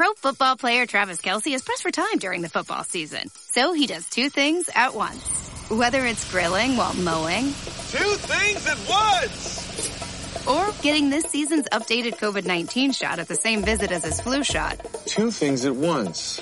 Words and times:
Pro 0.00 0.14
football 0.14 0.56
player 0.56 0.86
Travis 0.86 1.20
Kelce 1.20 1.54
is 1.54 1.60
pressed 1.60 1.82
for 1.82 1.90
time 1.90 2.16
during 2.16 2.40
the 2.40 2.48
football 2.48 2.84
season. 2.84 3.28
So 3.50 3.74
he 3.74 3.86
does 3.86 4.08
two 4.08 4.30
things 4.30 4.70
at 4.74 4.94
once. 4.94 5.22
Whether 5.68 6.06
it's 6.06 6.24
grilling 6.32 6.78
while 6.78 6.94
mowing. 6.94 7.44
Two 7.44 8.14
things 8.16 8.66
at 8.66 8.78
once! 8.88 10.46
Or 10.46 10.72
getting 10.80 11.10
this 11.10 11.24
season's 11.24 11.66
updated 11.66 12.16
COVID-19 12.16 12.94
shot 12.94 13.18
at 13.18 13.28
the 13.28 13.34
same 13.34 13.62
visit 13.62 13.92
as 13.92 14.02
his 14.02 14.22
flu 14.22 14.42
shot. 14.42 14.80
Two 15.04 15.30
things 15.30 15.66
at 15.66 15.76
once. 15.76 16.40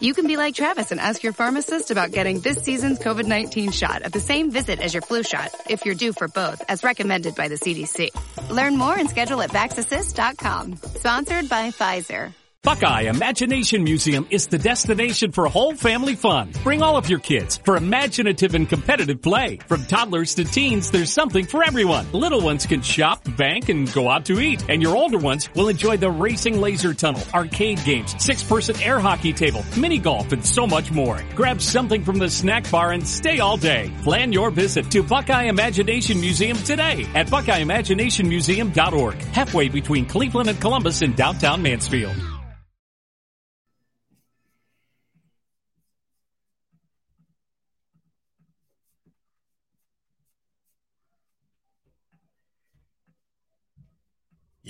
You 0.00 0.12
can 0.12 0.26
be 0.26 0.36
like 0.36 0.56
Travis 0.56 0.90
and 0.90 0.98
ask 0.98 1.22
your 1.22 1.32
pharmacist 1.32 1.92
about 1.92 2.10
getting 2.10 2.40
this 2.40 2.64
season's 2.64 2.98
COVID-19 2.98 3.72
shot 3.72 4.02
at 4.02 4.12
the 4.12 4.18
same 4.18 4.50
visit 4.50 4.80
as 4.80 4.92
your 4.92 5.02
flu 5.02 5.22
shot 5.22 5.54
if 5.70 5.86
you're 5.86 5.94
due 5.94 6.12
for 6.12 6.26
both, 6.26 6.64
as 6.68 6.82
recommended 6.82 7.36
by 7.36 7.46
the 7.46 7.54
CDC. 7.54 8.10
Learn 8.50 8.76
more 8.76 8.98
and 8.98 9.08
schedule 9.08 9.40
at 9.40 9.50
vaxassist.com. 9.50 10.74
Sponsored 10.96 11.48
by 11.48 11.70
Pfizer. 11.70 12.32
Buckeye 12.68 13.08
Imagination 13.08 13.82
Museum 13.82 14.26
is 14.28 14.46
the 14.46 14.58
destination 14.58 15.32
for 15.32 15.46
whole 15.46 15.74
family 15.74 16.14
fun. 16.14 16.52
Bring 16.62 16.82
all 16.82 16.98
of 16.98 17.08
your 17.08 17.18
kids 17.18 17.56
for 17.56 17.78
imaginative 17.78 18.54
and 18.54 18.68
competitive 18.68 19.22
play. 19.22 19.56
From 19.66 19.86
toddlers 19.86 20.34
to 20.34 20.44
teens, 20.44 20.90
there's 20.90 21.10
something 21.10 21.46
for 21.46 21.64
everyone. 21.64 22.04
Little 22.12 22.42
ones 22.42 22.66
can 22.66 22.82
shop, 22.82 23.26
bank, 23.38 23.70
and 23.70 23.90
go 23.94 24.10
out 24.10 24.26
to 24.26 24.38
eat. 24.38 24.68
And 24.68 24.82
your 24.82 24.94
older 24.94 25.16
ones 25.16 25.48
will 25.54 25.70
enjoy 25.70 25.96
the 25.96 26.10
racing 26.10 26.60
laser 26.60 26.92
tunnel, 26.92 27.22
arcade 27.32 27.82
games, 27.86 28.14
six-person 28.22 28.82
air 28.82 29.00
hockey 29.00 29.32
table, 29.32 29.64
mini 29.74 29.96
golf, 29.96 30.30
and 30.32 30.44
so 30.44 30.66
much 30.66 30.92
more. 30.92 31.24
Grab 31.34 31.62
something 31.62 32.04
from 32.04 32.18
the 32.18 32.28
snack 32.28 32.70
bar 32.70 32.92
and 32.92 33.08
stay 33.08 33.38
all 33.38 33.56
day. 33.56 33.90
Plan 34.02 34.30
your 34.30 34.50
visit 34.50 34.90
to 34.90 35.02
Buckeye 35.02 35.44
Imagination 35.44 36.20
Museum 36.20 36.58
today 36.58 37.06
at 37.14 37.28
BuckeyeImaginationMuseum.org, 37.28 39.14
halfway 39.32 39.70
between 39.70 40.04
Cleveland 40.04 40.50
and 40.50 40.60
Columbus 40.60 41.00
in 41.00 41.14
downtown 41.14 41.62
Mansfield. 41.62 42.37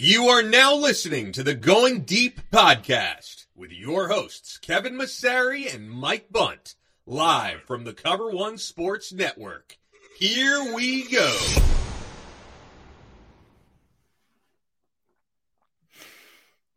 You 0.01 0.29
are 0.29 0.45
now 0.45 0.77
listening 0.77 1.33
to 1.33 1.43
the 1.43 1.57
Going 1.57 2.03
Deep 2.03 2.41
podcast 2.53 3.47
with 3.57 3.73
your 3.73 4.07
hosts, 4.07 4.57
Kevin 4.57 4.95
Massari 4.95 5.75
and 5.75 5.91
Mike 5.91 6.31
Bunt, 6.31 6.77
live 7.05 7.63
from 7.63 7.83
the 7.83 7.93
Cover 7.93 8.31
One 8.31 8.59
Sports 8.59 9.13
Network. 9.13 9.77
Here 10.17 10.73
we 10.73 11.11
go. 11.11 11.37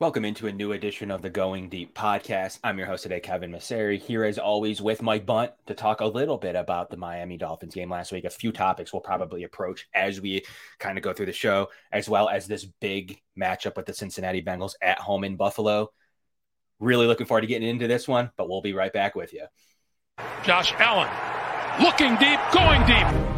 Welcome 0.02 0.26
into 0.26 0.48
a 0.48 0.52
new 0.52 0.72
edition 0.72 1.12
of 1.12 1.22
the 1.22 1.30
Going 1.30 1.70
Deep 1.70 1.94
podcast. 1.94 2.58
I'm 2.64 2.80
your 2.80 2.88
host 2.88 3.04
today, 3.04 3.20
Kevin 3.20 3.52
Massari, 3.52 4.02
here 4.02 4.24
as 4.24 4.40
always 4.40 4.82
with 4.82 5.04
Mike 5.04 5.28
Bunt 5.28 5.52
to 5.68 5.76
talk 5.76 6.02
a 6.02 6.08
little 6.08 6.40
bit 6.40 6.56
about 6.56 6.90
the 6.90 6.98
Miami 6.98 7.38
Dolphins 7.38 7.76
game 7.76 7.92
last 7.92 8.12
week. 8.12 8.26
A 8.26 8.32
few 8.32 8.52
topics 8.52 8.92
we'll 8.92 9.04
probably 9.04 9.44
approach 9.44 9.88
as 9.94 10.20
we 10.20 10.44
kind 10.80 10.98
of 10.98 11.04
go 11.04 11.14
through 11.14 11.28
the 11.28 11.32
show, 11.32 11.70
as 11.92 12.10
well 12.10 12.30
as 12.30 12.48
this 12.48 12.66
big 12.66 13.22
matchup 13.40 13.76
with 13.76 13.86
the 13.86 13.94
Cincinnati 13.94 14.42
Bengals 14.42 14.74
at 14.82 14.98
home 14.98 15.24
in 15.24 15.36
Buffalo. 15.36 15.92
Really 16.80 17.06
looking 17.06 17.28
forward 17.28 17.42
to 17.42 17.48
getting 17.48 17.70
into 17.70 17.88
this 17.88 18.08
one, 18.08 18.32
but 18.38 18.50
we'll 18.50 18.64
be 18.64 18.74
right 18.74 18.92
back 18.92 19.14
with 19.14 19.34
you. 19.34 19.46
Josh 20.44 20.74
Allen 20.80 21.12
looking 21.80 22.16
deep, 22.16 22.40
going 22.52 22.84
deep. 22.88 23.31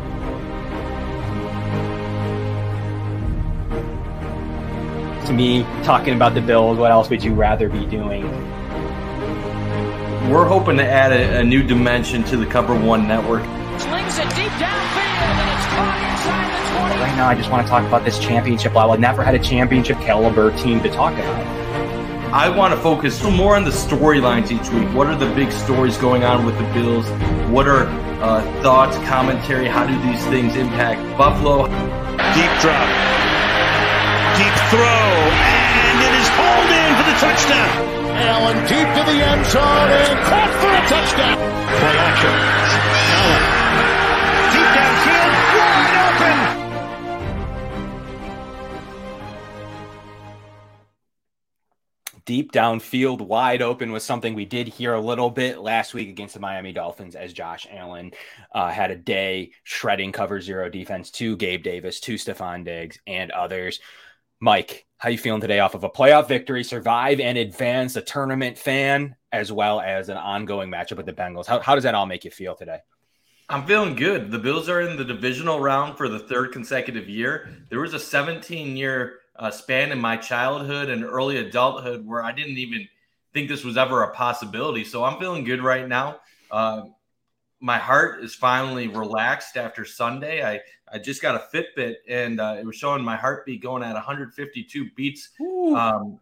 To 5.26 5.34
me, 5.34 5.64
talking 5.84 6.14
about 6.14 6.34
the 6.34 6.42
Bills, 6.42 6.78
what 6.78 6.92
else 6.92 7.10
would 7.10 7.24
you 7.24 7.34
rather 7.34 7.70
be 7.70 7.86
doing? 7.86 8.24
We're 10.30 10.46
hoping 10.46 10.78
to 10.78 10.86
add 10.86 11.12
a, 11.12 11.40
a 11.40 11.44
new 11.44 11.64
dimension 11.64 12.24
to 12.26 12.38
the 12.38 12.46
Cover 12.46 12.74
One 12.74 13.08
network. 13.08 13.44
Slings 13.80 14.18
it 14.18 14.30
deep 14.36 14.52
downfield, 14.60 15.24
and 15.24 15.50
it's 15.50 15.68
caught 15.74 16.00
inside 16.12 16.48
the 16.48 16.98
20. 16.98 17.02
Right 17.02 17.16
now, 17.18 17.28
I 17.28 17.36
just 17.36 17.52
want 17.52 17.66
to 17.66 17.70
talk 17.70 17.86
about 17.86 18.06
this 18.06 18.20
championship 18.20 18.74
level. 18.74 18.92
I 18.92 18.98
never 18.98 19.24
had 19.24 19.36
a 19.36 19.40
championship 19.40 19.98
caliber 19.98 20.56
team 20.58 20.82
to 20.82 20.90
talk 20.90 21.14
about. 21.14 21.64
I 22.34 22.50
want 22.50 22.74
to 22.74 22.80
focus 22.80 23.22
more 23.24 23.56
on 23.56 23.64
the 23.64 23.70
storylines 23.70 24.52
each 24.52 24.70
week. 24.74 24.92
What 24.96 25.08
are 25.08 25.16
the 25.16 25.32
big 25.36 25.52
stories 25.52 25.98
going 25.98 26.24
on 26.24 26.46
with 26.46 26.58
the 26.58 26.64
Bills? 26.74 27.08
What 27.52 27.68
are 27.68 27.86
uh, 28.24 28.42
thoughts, 28.64 28.98
commentary? 29.08 29.68
How 29.68 29.86
do 29.86 29.94
these 30.02 30.26
things 30.28 30.56
impact 30.56 31.02
Buffalo? 31.18 31.68
Deep 31.68 32.62
drop. 32.62 33.43
Deep 34.38 34.58
throw. 34.74 35.06
And 35.94 35.98
it 36.02 36.14
is 36.18 36.28
hauled 36.34 36.72
in 36.74 36.90
for 36.98 37.06
the 37.06 37.18
touchdown. 37.22 37.70
Allen 38.18 38.58
deep 38.66 38.90
to 38.98 39.04
the 39.06 39.18
end 39.22 39.46
zone 39.46 39.90
and 39.94 40.20
caught 40.26 40.54
for 40.58 40.74
a 40.74 40.82
touchdown. 40.90 41.38
Play 41.38 41.98
action. 41.98 42.34
Allen. 43.14 43.44
Deep 44.54 44.70
downfield. 44.74 45.34
Wide 45.58 45.98
open. 46.10 46.64
Deep 52.26 52.54
downfield, 52.54 53.20
wide 53.20 53.62
open 53.62 53.92
was 53.92 54.02
something 54.02 54.34
we 54.34 54.46
did 54.46 54.66
hear 54.70 54.94
a 54.94 55.02
little 55.02 55.30
bit 55.30 55.60
last 55.60 55.94
week 55.94 56.08
against 56.08 56.34
the 56.34 56.40
Miami 56.40 56.72
Dolphins 56.72 57.16
as 57.16 57.34
Josh 57.34 57.68
Allen 57.70 58.14
uh, 58.54 58.70
had 58.70 58.92
a 58.92 58.96
day 58.96 59.52
shredding 59.64 60.14
cover 60.14 60.40
zero 60.40 60.70
defense 60.70 61.12
to 61.12 61.36
Gabe 61.36 61.64
Davis, 61.64 62.00
to 62.00 62.14
Stefon 62.14 62.64
Diggs, 62.64 62.98
and 63.06 63.30
others. 63.32 63.82
Mike, 64.44 64.86
how 64.98 65.08
are 65.08 65.12
you 65.14 65.18
feeling 65.18 65.40
today 65.40 65.62
off 65.62 65.74
of 65.74 65.86
a 65.86 65.90
playoff 65.90 66.28
victory, 66.28 66.66
survive 66.66 67.22
and 67.22 67.38
advance, 67.38 67.96
a 67.96 68.02
tournament 68.02 68.58
fan, 68.58 69.16
as 69.32 69.54
well 69.54 69.80
as 69.80 70.10
an 70.10 70.18
ongoing 70.18 70.70
matchup 70.70 70.98
with 70.98 71.06
the 71.06 71.14
Bengals? 71.14 71.46
How, 71.46 71.62
how 71.62 71.76
does 71.76 71.86
that 71.86 71.96
all 71.96 72.06
make 72.06 72.26
you 72.26 72.30
feel 72.30 72.54
today? 72.54 72.80
I'm 73.48 73.66
feeling 73.66 73.96
good. 73.96 74.32
The 74.32 74.40
Bills 74.40 74.68
are 74.68 74.82
in 74.82 74.98
the 74.98 75.06
divisional 75.06 75.62
round 75.62 75.98
for 75.98 76.10
the 76.10 76.20
third 76.20 76.52
consecutive 76.52 77.08
year. 77.08 77.56
There 77.70 77.80
was 77.80 77.94
a 77.94 78.00
17 78.00 78.76
year 78.76 79.20
uh, 79.38 79.50
span 79.50 79.94
in 79.94 80.00
my 80.00 80.18
childhood 80.18 80.90
and 80.90 81.06
early 81.06 81.38
adulthood 81.38 82.06
where 82.06 82.22
I 82.22 82.34
didn't 82.34 82.58
even 82.58 82.86
think 83.34 83.48
this 83.48 83.64
was 83.64 83.78
ever 83.78 84.04
a 84.04 84.12
possibility. 84.14 84.84
So 84.84 85.06
I'm 85.06 85.22
feeling 85.22 85.46
good 85.46 85.64
right 85.64 85.88
now. 85.88 86.18
Uh, 86.52 86.82
my 87.62 87.78
heart 87.78 88.22
is 88.22 88.36
finally 88.36 88.90
relaxed 88.90 89.56
after 89.56 89.86
Sunday. 89.86 90.44
I, 90.44 90.60
I 90.94 91.00
just 91.00 91.22
got 91.22 91.36
a 91.36 91.44
Fitbit 91.54 91.96
and 92.08 92.40
uh, 92.40 92.56
it 92.60 92.66
was 92.66 92.76
showing 92.76 93.04
my 93.04 93.16
heartbeat 93.16 93.64
going 93.64 93.82
at 93.82 93.94
152 93.94 94.92
beats 94.96 95.30
um, 95.76 96.20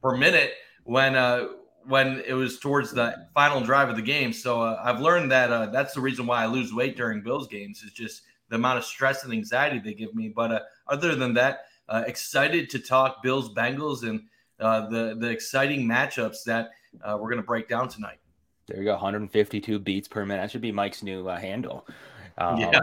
per 0.00 0.16
minute 0.16 0.52
when 0.84 1.16
uh, 1.16 1.48
when 1.86 2.22
it 2.26 2.32
was 2.32 2.58
towards 2.58 2.92
the 2.92 3.26
final 3.34 3.60
drive 3.60 3.88
of 3.88 3.96
the 3.96 4.02
game. 4.02 4.32
So 4.32 4.62
uh, 4.62 4.80
I've 4.82 5.00
learned 5.00 5.32
that 5.32 5.50
uh, 5.50 5.66
that's 5.66 5.94
the 5.94 6.00
reason 6.00 6.26
why 6.26 6.42
I 6.42 6.46
lose 6.46 6.72
weight 6.72 6.96
during 6.96 7.22
Bills 7.22 7.48
games 7.48 7.82
is 7.82 7.92
just 7.92 8.22
the 8.48 8.56
amount 8.56 8.78
of 8.78 8.84
stress 8.84 9.24
and 9.24 9.32
anxiety 9.32 9.80
they 9.80 9.94
give 9.94 10.14
me. 10.14 10.28
But 10.28 10.52
uh, 10.52 10.60
other 10.88 11.14
than 11.16 11.34
that, 11.34 11.66
uh, 11.88 12.04
excited 12.06 12.70
to 12.70 12.78
talk 12.78 13.22
Bills 13.22 13.52
Bengals 13.52 14.08
and 14.08 14.22
uh, 14.60 14.88
the 14.88 15.16
the 15.18 15.28
exciting 15.28 15.86
matchups 15.86 16.44
that 16.44 16.70
uh, 17.02 17.18
we're 17.20 17.30
going 17.30 17.42
to 17.42 17.46
break 17.46 17.68
down 17.68 17.88
tonight. 17.88 18.18
There 18.66 18.78
you 18.78 18.84
go, 18.84 18.92
152 18.92 19.78
beats 19.78 20.08
per 20.08 20.24
minute. 20.24 20.40
That 20.40 20.50
should 20.50 20.62
be 20.62 20.72
Mike's 20.72 21.02
new 21.02 21.28
uh, 21.28 21.38
handle. 21.38 21.86
Um, 22.36 22.58
Yeah. 22.58 22.80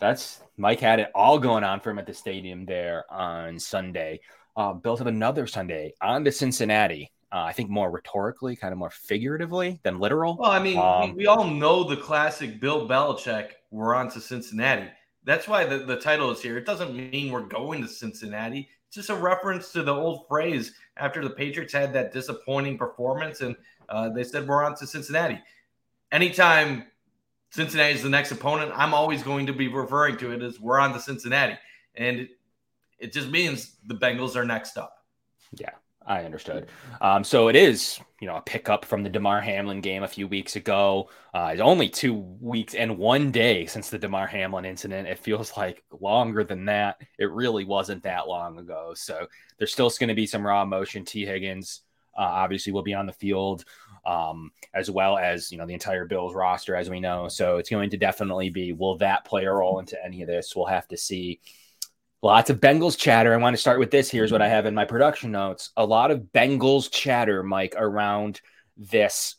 That's 0.00 0.40
Mike 0.56 0.80
had 0.80 1.00
it 1.00 1.10
all 1.14 1.38
going 1.38 1.64
on 1.64 1.80
for 1.80 1.90
him 1.90 1.98
at 1.98 2.06
the 2.06 2.14
stadium 2.14 2.66
there 2.66 3.04
on 3.10 3.58
Sunday. 3.58 4.20
Uh, 4.56 4.72
Bills 4.72 4.98
have 5.00 5.08
another 5.08 5.46
Sunday 5.46 5.94
on 6.00 6.24
to 6.24 6.32
Cincinnati. 6.32 7.10
Uh, 7.32 7.40
I 7.40 7.52
think 7.52 7.68
more 7.68 7.90
rhetorically, 7.90 8.56
kind 8.56 8.72
of 8.72 8.78
more 8.78 8.90
figuratively 8.90 9.80
than 9.82 9.98
literal. 9.98 10.36
Well, 10.38 10.50
I 10.50 10.62
mean, 10.62 10.78
Um, 10.78 11.10
we, 11.10 11.16
we 11.18 11.26
all 11.26 11.44
know 11.44 11.84
the 11.84 11.96
classic 11.96 12.60
Bill 12.60 12.88
Belichick. 12.88 13.50
We're 13.70 13.94
on 13.94 14.10
to 14.12 14.20
Cincinnati. 14.20 14.88
That's 15.24 15.48
why 15.48 15.64
the, 15.64 15.78
the 15.78 15.96
title 15.96 16.30
is 16.30 16.40
here. 16.40 16.56
It 16.56 16.64
doesn't 16.64 16.94
mean 16.94 17.32
we're 17.32 17.42
going 17.42 17.82
to 17.82 17.88
Cincinnati. 17.88 18.68
It's 18.86 18.94
just 18.94 19.10
a 19.10 19.14
reference 19.14 19.72
to 19.72 19.82
the 19.82 19.92
old 19.92 20.28
phrase 20.28 20.72
after 20.96 21.22
the 21.22 21.30
Patriots 21.30 21.72
had 21.72 21.92
that 21.94 22.12
disappointing 22.12 22.78
performance 22.78 23.40
and 23.40 23.56
uh, 23.88 24.08
they 24.10 24.22
said 24.24 24.46
we're 24.46 24.64
on 24.64 24.76
to 24.76 24.86
Cincinnati. 24.86 25.40
Anytime 26.12 26.84
Cincinnati 27.56 27.94
is 27.94 28.02
the 28.02 28.10
next 28.10 28.30
opponent, 28.32 28.70
I'm 28.74 28.92
always 28.92 29.22
going 29.22 29.46
to 29.46 29.54
be 29.54 29.66
referring 29.66 30.18
to 30.18 30.30
it 30.32 30.42
as 30.42 30.60
we're 30.60 30.78
on 30.78 30.92
to 30.92 31.00
Cincinnati. 31.00 31.56
And 31.94 32.28
it, 32.98 33.14
just 33.14 33.30
means 33.30 33.76
the 33.86 33.94
Bengals 33.94 34.36
are 34.36 34.44
next 34.44 34.76
up. 34.76 34.98
Yeah, 35.52 35.70
I 36.06 36.24
understood. 36.24 36.68
Um, 37.00 37.24
so 37.24 37.48
it 37.48 37.56
is, 37.56 37.98
you 38.20 38.26
know, 38.26 38.36
a 38.36 38.42
pickup 38.42 38.84
from 38.84 39.02
the 39.02 39.08
Damar 39.08 39.40
Hamlin 39.40 39.80
game 39.80 40.02
a 40.02 40.08
few 40.08 40.28
weeks 40.28 40.56
ago. 40.56 41.08
Uh, 41.32 41.48
it's 41.52 41.62
only 41.62 41.88
two 41.88 42.14
weeks 42.42 42.74
and 42.74 42.98
one 42.98 43.30
day 43.30 43.64
since 43.64 43.88
the 43.88 43.98
Damar 43.98 44.26
Hamlin 44.26 44.66
incident. 44.66 45.08
It 45.08 45.18
feels 45.18 45.56
like 45.56 45.82
longer 45.98 46.44
than 46.44 46.66
that. 46.66 47.00
It 47.18 47.30
really 47.30 47.64
wasn't 47.64 48.02
that 48.02 48.28
long 48.28 48.58
ago. 48.58 48.92
So 48.94 49.26
there's 49.56 49.72
still 49.72 49.88
going 49.98 50.08
to 50.08 50.14
be 50.14 50.26
some 50.26 50.46
raw 50.46 50.62
emotion. 50.62 51.06
Tee 51.06 51.24
Higgins 51.24 51.80
uh, 52.16 52.22
obviously 52.22 52.72
will 52.72 52.82
be 52.82 52.94
on 52.94 53.06
the 53.06 53.12
field, 53.12 53.64
um, 54.06 54.50
as 54.72 54.90
well 54.90 55.18
as 55.18 55.52
you 55.52 55.58
know 55.58 55.66
the 55.66 55.74
entire 55.74 56.06
Bills 56.06 56.34
roster, 56.34 56.76
as 56.76 56.88
we 56.88 57.00
know. 57.00 57.28
So 57.28 57.58
it's 57.58 57.70
going 57.70 57.90
to 57.90 57.98
definitely 57.98 58.48
be. 58.48 58.72
Will 58.72 58.96
that 58.98 59.24
play 59.24 59.44
a 59.44 59.52
role 59.52 59.80
into 59.80 60.02
any 60.04 60.22
of 60.22 60.28
this? 60.28 60.54
We'll 60.56 60.66
have 60.66 60.88
to 60.88 60.96
see 60.96 61.40
Lots 62.22 62.50
of 62.50 62.60
Bengals 62.60 62.98
chatter. 62.98 63.32
I 63.32 63.36
want 63.36 63.54
to 63.54 63.60
start 63.60 63.78
with 63.78 63.90
this. 63.90 64.10
Here's 64.10 64.32
what 64.32 64.42
I 64.42 64.48
have 64.48 64.66
in 64.66 64.74
my 64.74 64.84
production 64.84 65.30
notes. 65.30 65.70
A 65.76 65.84
lot 65.84 66.10
of 66.10 66.22
Bengals 66.34 66.90
chatter, 66.90 67.42
Mike, 67.42 67.74
around 67.76 68.40
this 68.76 69.36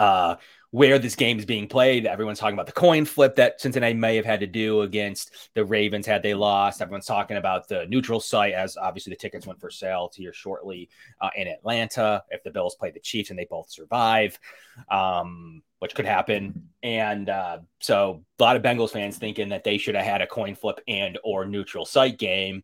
uh 0.00 0.34
where 0.70 0.98
this 0.98 1.14
game 1.14 1.38
is 1.38 1.44
being 1.44 1.68
played. 1.68 2.06
Everyone's 2.06 2.38
talking 2.38 2.54
about 2.54 2.66
the 2.66 2.72
coin 2.72 3.04
flip 3.04 3.36
that 3.36 3.60
Cincinnati 3.60 3.94
may 3.94 4.16
have 4.16 4.24
had 4.24 4.40
to 4.40 4.46
do 4.46 4.82
against 4.82 5.50
the 5.54 5.64
Ravens 5.64 6.06
had 6.06 6.22
they 6.22 6.34
lost. 6.34 6.82
Everyone's 6.82 7.06
talking 7.06 7.36
about 7.36 7.68
the 7.68 7.86
neutral 7.86 8.20
site 8.20 8.52
as 8.52 8.76
obviously 8.76 9.10
the 9.10 9.16
tickets 9.16 9.46
went 9.46 9.60
for 9.60 9.70
sale 9.70 10.08
to 10.10 10.22
here 10.22 10.32
shortly 10.32 10.88
uh, 11.20 11.30
in 11.36 11.48
Atlanta 11.48 12.22
if 12.30 12.42
the 12.42 12.50
Bills 12.50 12.74
play 12.74 12.90
the 12.90 13.00
Chiefs 13.00 13.30
and 13.30 13.38
they 13.38 13.46
both 13.48 13.70
survive, 13.70 14.38
um, 14.90 15.62
which 15.78 15.94
could 15.94 16.04
happen. 16.04 16.68
And 16.82 17.28
uh, 17.28 17.58
so 17.80 18.24
a 18.38 18.42
lot 18.42 18.56
of 18.56 18.62
Bengals 18.62 18.90
fans 18.90 19.18
thinking 19.18 19.50
that 19.50 19.64
they 19.64 19.78
should 19.78 19.94
have 19.94 20.04
had 20.04 20.22
a 20.22 20.26
coin 20.26 20.54
flip 20.56 20.80
and 20.88 21.18
or 21.22 21.46
neutral 21.46 21.84
site 21.84 22.18
game. 22.18 22.62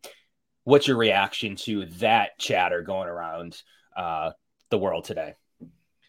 What's 0.65 0.87
your 0.87 0.97
reaction 0.97 1.55
to 1.57 1.85
that 1.99 2.37
chatter 2.37 2.81
going 2.81 3.09
around 3.09 3.61
uh, 3.95 4.31
the 4.69 4.77
world 4.77 5.05
today? 5.05 5.35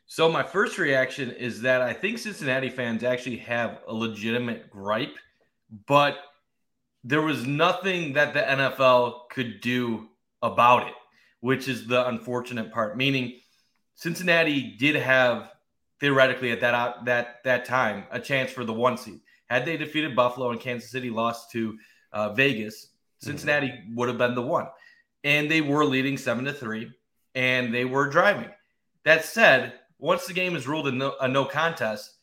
So 0.07 0.31
my 0.31 0.43
first 0.43 0.79
reaction 0.79 1.31
is 1.31 1.63
that 1.63 1.81
I 1.81 1.93
think 1.93 2.19
Cincinnati 2.19 2.69
fans 2.69 3.03
actually 3.03 3.39
have 3.39 3.79
a 3.89 3.95
legitimate 3.95 4.71
gripe, 4.71 5.17
but 5.87 6.19
there 7.03 7.23
was 7.23 7.47
nothing 7.47 8.13
that 8.15 8.35
the 8.35 8.41
NFL 8.41 9.29
could 9.31 9.61
do 9.61 10.09
about 10.43 10.87
it, 10.87 10.95
which 11.41 11.69
is 11.69 11.87
the 11.87 12.07
unfortunate 12.09 12.73
part. 12.73 12.97
Meaning, 12.97 13.41
Cincinnati 13.95 14.77
did 14.79 14.97
have 14.97 15.51
theoretically 16.01 16.51
at 16.51 16.61
that 16.61 17.05
that 17.05 17.43
that 17.45 17.65
time 17.65 18.05
a 18.11 18.21
chance 18.21 18.51
for 18.51 18.65
the 18.65 18.73
one 18.73 18.97
seed. 18.97 19.21
Had 19.47 19.65
they 19.65 19.77
defeated 19.77 20.17
Buffalo 20.17 20.51
and 20.51 20.61
Kansas 20.61 20.91
City 20.91 21.11
lost 21.11 21.51
to 21.53 21.79
uh, 22.13 22.33
Vegas, 22.33 22.89
Cincinnati 23.21 23.69
mm-hmm. 23.69 23.95
would 23.95 24.09
have 24.09 24.19
been 24.19 24.35
the 24.35 24.43
one, 24.43 24.67
and 25.23 25.51
they 25.51 25.61
were 25.61 25.85
leading 25.85 26.19
seven 26.19 26.45
to 26.45 26.53
three, 26.53 26.91
and 27.35 27.73
they 27.75 27.85
were 27.85 28.09
driving. 28.09 28.51
That 29.05 29.25
said, 29.25 29.75
once 30.05 30.27
the 30.27 30.35
game 30.35 30.55
is 30.55 30.69
ruled 30.69 30.87
a 30.87 30.93
no, 30.93 31.15
a 31.23 31.27
no 31.27 31.47
contest, 31.47 32.17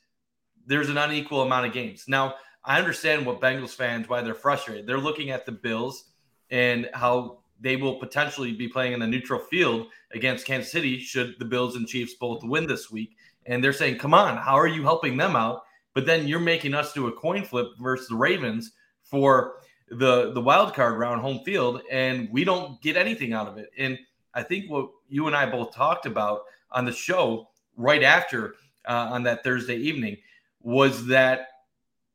there's 0.68 0.90
an 0.90 1.00
unequal 1.00 1.42
amount 1.42 1.66
of 1.66 1.74
games. 1.74 2.06
Now, 2.08 2.36
I 2.64 2.78
understand 2.78 3.26
what 3.26 3.42
Bengals 3.42 3.72
fans 3.74 4.08
why 4.08 4.22
they're 4.22 4.36
frustrated. 4.36 4.86
They're 4.86 5.00
looking 5.00 5.32
at 5.32 5.48
the 5.48 5.52
Bills 5.52 6.12
and 6.52 6.88
how 6.94 7.40
they 7.60 7.78
will 7.78 7.96
potentially 7.96 8.54
be 8.54 8.68
playing 8.68 8.94
in 8.94 9.02
a 9.02 9.08
neutral 9.08 9.40
field 9.40 9.88
against 10.14 10.46
Kansas 10.46 10.72
City 10.72 11.00
should 11.00 11.34
the 11.40 11.46
Bills 11.46 11.76
and 11.76 11.88
Chiefs 11.88 12.14
both 12.14 12.44
win 12.44 12.68
this 12.68 12.92
week. 12.92 13.18
And 13.48 13.64
they're 13.64 13.74
saying, 13.74 13.98
"Come 13.98 14.14
on, 14.14 14.38
how 14.38 14.60
are 14.60 14.68
you 14.68 14.84
helping 14.84 15.18
them 15.18 15.36
out?" 15.36 15.64
But 15.96 16.06
then 16.06 16.28
you're 16.28 16.40
making 16.40 16.76
us 16.76 16.94
do 16.94 17.08
a 17.08 17.12
coin 17.12 17.44
flip 17.44 17.70
versus 17.80 18.10
the 18.10 18.16
Ravens 18.16 18.74
for 19.02 19.56
the 19.90 20.34
the 20.34 20.42
wild 20.42 20.76
card 20.76 21.00
round 21.00 21.22
home 21.22 21.40
field, 21.44 21.82
and 21.90 22.30
we 22.32 22.44
don't 22.44 22.80
get 22.84 22.96
anything 22.96 23.34
out 23.34 23.48
of 23.48 23.58
it. 23.58 23.72
And 23.76 23.98
I 24.36 24.44
think 24.44 24.70
what 24.70 24.92
you 25.10 25.26
and 25.26 25.36
I 25.36 25.50
both 25.50 25.74
talked 25.74 26.06
about 26.06 26.42
on 26.70 26.86
the 26.86 26.92
show 26.92 27.48
right 27.78 28.04
after 28.04 28.56
uh, 28.88 29.10
on 29.12 29.24
that 29.24 29.44
Thursday 29.44 29.78
evening 29.78 30.18
was 30.62 31.08
that 31.08 31.48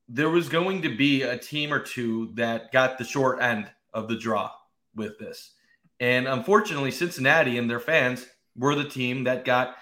there 0.09 0.31
was 0.31 0.49
going 0.49 0.83
to 0.83 0.97
be 0.97 1.23
a 1.23 1.37
team 1.37 1.73
or 1.73 1.81
two 1.81 2.31
that 2.35 2.71
got 2.73 2.99
the 2.99 3.05
short 3.05 3.43
end 3.43 3.71
of 3.93 4.09
the 4.09 4.17
draw 4.17 4.51
with 4.95 5.19
this. 5.19 5.53
And 6.01 6.29
unfortunately, 6.29 6.91
Cincinnati 6.91 7.59
and 7.59 7.69
their 7.69 7.81
fans 7.81 8.27
were 8.57 8.75
the 8.75 8.89
team 8.89 9.25
that 9.25 9.45
got 9.45 9.77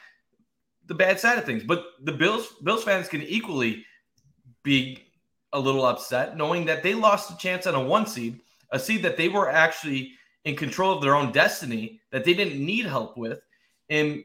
the 0.87 0.95
bad 0.95 1.19
side 1.19 1.39
of 1.39 1.45
things. 1.45 1.63
But 1.65 1.85
the 2.03 2.13
Bills 2.13 2.55
Bills 2.63 2.85
fans 2.85 3.09
can 3.09 3.23
equally 3.23 3.85
be 4.63 5.05
a 5.53 5.61
little 5.61 5.85
upset 5.85 6.37
knowing 6.37 6.65
that 6.67 6.83
they 6.83 6.95
lost 6.95 7.31
a 7.31 7.37
chance 7.37 7.67
on 7.67 7.75
a 7.75 7.81
one 7.81 8.07
seed, 8.07 8.41
a 8.71 8.79
seed 8.79 9.03
that 9.03 9.17
they 9.17 9.29
were 9.29 9.51
actually 9.51 10.13
in 10.45 10.57
control 10.57 10.95
of 10.95 11.03
their 11.03 11.15
own 11.15 11.33
destiny, 11.33 12.01
that 12.11 12.25
they 12.25 12.35
didn't 12.35 12.65
need 12.65 12.87
help 12.87 13.17
with. 13.17 13.41
And 13.89 14.25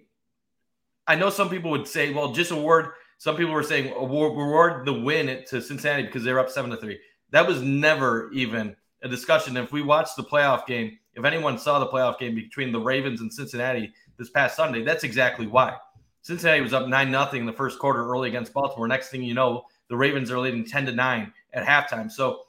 I 1.10 1.16
know 1.16 1.32
some 1.32 1.50
people 1.50 1.72
would 1.72 1.88
say, 1.88 2.14
well, 2.14 2.34
just 2.34 2.52
award. 2.52 2.92
Some 3.18 3.36
people 3.36 3.52
were 3.52 3.64
saying 3.64 3.92
award, 3.98 4.38
reward 4.38 4.86
the 4.86 4.94
win 4.94 5.44
to 5.48 5.60
Cincinnati 5.60 6.04
because 6.04 6.24
they're 6.24 6.40
up 6.40 6.52
seven 6.52 6.70
to 6.70 6.78
three. 6.78 7.00
That 7.32 7.48
was 7.48 7.64
never 7.64 8.32
even 8.32 8.76
a 9.02 9.10
discussion. 9.10 9.58
If 9.58 9.72
we 9.72 9.82
watched 9.82 10.16
the 10.18 10.24
playoff 10.24 10.68
game, 10.68 11.00
if 11.16 11.26
anyone 11.26 11.58
saw 11.58 11.80
the 11.80 11.88
playoff 11.88 12.20
game 12.20 12.36
between 12.36 12.72
the 12.72 12.80
Ravens 12.80 13.22
and 13.22 13.34
Cincinnati 13.34 13.92
this 14.18 14.30
past 14.30 14.56
Sunday, 14.56 14.84
that's 14.84 15.04
exactly 15.04 15.48
why. 15.48 15.76
Cincinnati 16.22 16.62
was 16.62 16.74
up 16.74 16.88
nine 16.88 17.10
nothing 17.10 17.42
in 17.42 17.48
the 17.48 17.54
first 17.54 17.80
quarter 17.80 18.06
early 18.08 18.30
against 18.30 18.54
Baltimore. 18.54 18.88
Next 18.88 19.10
thing 19.10 19.24
you 19.24 19.34
know, 19.34 19.64
the 19.90 19.98
Ravens 19.98 20.30
are 20.30 20.38
leading 20.38 20.64
ten 20.64 20.86
to 20.86 20.92
nine 20.92 21.34
at 21.54 21.66
halftime. 21.66 22.12
So 22.12 22.42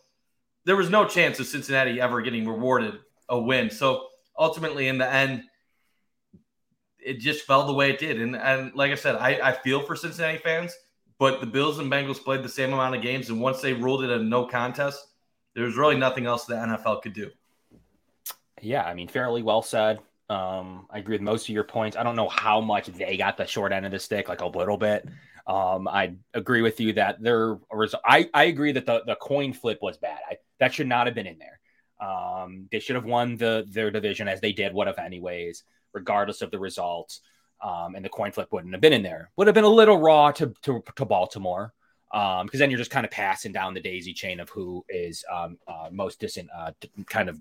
there 0.67 0.77
was 0.77 0.91
no 0.91 1.07
chance 1.07 1.41
of 1.41 1.47
Cincinnati 1.47 1.99
ever 1.99 2.21
getting 2.21 2.47
rewarded 2.47 2.99
a 3.31 3.41
win. 3.41 3.71
So 3.71 4.09
ultimately, 4.39 4.89
in 4.89 4.99
the 4.99 5.11
end, 5.11 5.45
it 7.05 7.21
just 7.21 7.47
fell 7.47 7.67
the 7.67 7.73
way 7.73 7.91
it 7.91 7.99
did. 7.99 8.21
And 8.21 8.37
and 8.37 8.75
like 8.75 8.93
I 8.93 8.97
said, 8.97 9.17
I, 9.17 9.41
I 9.43 9.53
feel 9.53 9.83
for 9.83 9.97
Cincinnati 9.97 10.39
fans, 10.39 10.75
but 11.19 11.41
the 11.41 11.47
Bills 11.47 11.79
and 11.79 11.91
Bengals 11.91 12.23
played 12.23 12.43
the 12.43 12.49
same 12.49 12.73
amount 12.73 12.95
of 12.97 13.03
games, 13.03 13.29
and 13.29 13.41
once 13.41 13.61
they 13.61 13.73
ruled 13.73 14.05
it 14.05 14.11
a 14.11 14.23
no 14.23 14.47
contest, 14.47 15.07
there 15.55 15.65
was 15.65 15.77
really 15.77 15.97
nothing 15.97 16.27
else 16.27 16.45
the 16.45 16.55
NFL 16.55 17.03
could 17.03 17.13
do. 17.13 17.31
Yeah, 18.61 18.85
I 18.85 18.95
mean, 18.95 19.09
fairly 19.09 19.43
well 19.43 19.63
said. 19.63 20.01
Um, 20.29 20.87
I 20.91 20.99
agree 20.99 21.15
with 21.15 21.23
most 21.23 21.49
of 21.49 21.55
your 21.55 21.65
points. 21.65 21.97
I 21.97 22.03
don't 22.05 22.15
know 22.15 22.29
how 22.29 22.61
much 22.61 22.87
they 22.87 23.17
got 23.17 23.37
the 23.37 23.47
short 23.47 23.73
end 23.73 23.85
of 23.85 23.93
the 23.93 23.99
stick, 23.99 24.29
like 24.29 24.43
a 24.43 24.47
little 24.47 24.77
bit. 24.77 25.09
Um, 25.47 25.89
I 25.89 26.15
agree 26.35 26.63
with 26.63 26.79
you 26.79 26.93
that 26.93 27.21
there 27.21 27.59
was. 27.73 27.95
I, 28.05 28.29
I 28.33 28.45
agree 28.45 28.73
that 28.73 28.87
the, 28.87 29.03
the 29.05 29.17
coin 29.17 29.53
flip 29.53 29.79
was 29.83 29.99
bad. 29.99 30.19
I, 30.31 30.37
that 30.61 30.73
should 30.73 30.87
not 30.87 31.07
have 31.07 31.15
been 31.15 31.27
in 31.27 31.39
there. 31.39 31.59
Um, 32.01 32.69
they 32.71 32.79
should 32.79 32.97
have 32.97 33.05
won 33.05 33.37
the 33.37 33.67
their 33.69 33.91
division 33.91 34.29
as 34.29 34.41
they 34.41 34.53
did. 34.53 34.73
What 34.73 34.89
if 34.89 34.99
anyways? 34.99 35.65
Regardless 35.93 36.43
of 36.43 36.51
the 36.51 36.59
results. 36.59 37.21
Um, 37.63 37.95
and 37.95 38.03
the 38.03 38.09
coin 38.09 38.33
flip 38.33 38.49
wouldn't 38.53 38.73
have 38.73 38.81
been 38.81 38.95
in 38.95 39.03
there. 39.03 39.31
Would 39.37 39.47
have 39.47 39.55
been 39.55 39.65
a 39.65 39.69
little 39.69 39.99
raw 39.99 40.31
to 40.33 40.55
to, 40.63 40.83
to 40.97 41.05
Baltimore 41.05 41.75
because 42.11 42.41
um, 42.41 42.49
then 42.53 42.71
you're 42.71 42.79
just 42.79 42.91
kind 42.91 43.07
of 43.07 43.13
passing 43.13 43.53
down 43.53 43.73
the 43.73 43.81
daisy 43.81 44.13
chain 44.13 44.41
of 44.41 44.49
who 44.51 44.85
is 44.89 45.25
um, 45.33 45.59
uh, 45.69 45.89
most 45.93 46.19
distant, 46.19 46.49
uh, 46.57 46.73
kind 47.07 47.29
of 47.29 47.39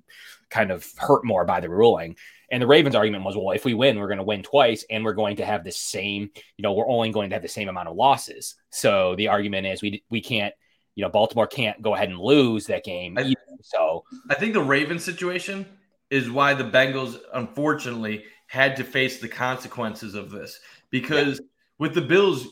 kind 0.52 0.70
of 0.70 0.86
hurt 0.96 1.26
more 1.26 1.44
by 1.44 1.60
the 1.60 1.70
ruling. 1.70 2.16
And 2.52 2.62
the 2.62 2.68
Ravens' 2.68 2.96
argument 2.96 3.24
was, 3.24 3.36
well, 3.36 3.52
if 3.52 3.66
we 3.66 3.74
win, 3.74 3.98
we're 3.98 4.08
going 4.08 4.20
to 4.20 4.24
win 4.24 4.44
twice, 4.44 4.86
and 4.90 5.04
we're 5.04 5.14
going 5.14 5.38
to 5.38 5.46
have 5.46 5.64
the 5.64 5.72
same. 5.72 6.30
You 6.58 6.64
know, 6.64 6.74
we're 6.74 6.88
only 6.88 7.12
going 7.12 7.32
to 7.32 7.36
have 7.36 7.42
the 7.42 7.48
same 7.48 7.68
amount 7.68 7.90
of 7.90 7.96
losses. 7.96 8.56
So 8.70 9.16
the 9.16 9.30
argument 9.30 9.66
is 9.66 9.82
we 9.82 10.04
we 10.10 10.22
can't. 10.22 10.54
You 10.96 11.06
know, 11.06 11.10
Baltimore 11.10 11.48
can't 11.48 11.82
go 11.82 11.96
ahead 11.96 12.10
and 12.10 12.20
lose 12.20 12.66
that 12.68 12.84
game. 12.84 13.18
I, 13.18 13.34
so 13.64 14.04
I 14.30 14.36
think 14.36 14.54
the 14.54 14.62
Ravens 14.62 15.04
situation 15.04 15.66
is 16.10 16.30
why 16.30 16.54
the 16.54 16.64
Bengals, 16.66 17.18
unfortunately, 17.34 18.26
had 18.50 18.76
to 18.76 18.84
face 18.84 19.20
the 19.20 19.28
consequences 19.28 20.16
of 20.16 20.32
this 20.32 20.60
because 20.90 21.40
yeah. 21.40 21.46
with 21.78 21.94
the 21.94 22.02
Bills 22.02 22.48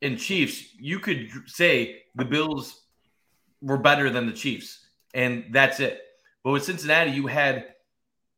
and 0.00 0.18
Chiefs, 0.18 0.74
you 0.78 0.98
could 0.98 1.28
say 1.44 2.04
the 2.14 2.24
Bills 2.24 2.84
were 3.60 3.76
better 3.76 4.08
than 4.08 4.26
the 4.26 4.32
Chiefs, 4.32 4.86
and 5.12 5.44
that's 5.50 5.78
it. 5.78 6.00
But 6.42 6.52
with 6.52 6.64
Cincinnati, 6.64 7.10
you 7.10 7.26
had 7.26 7.66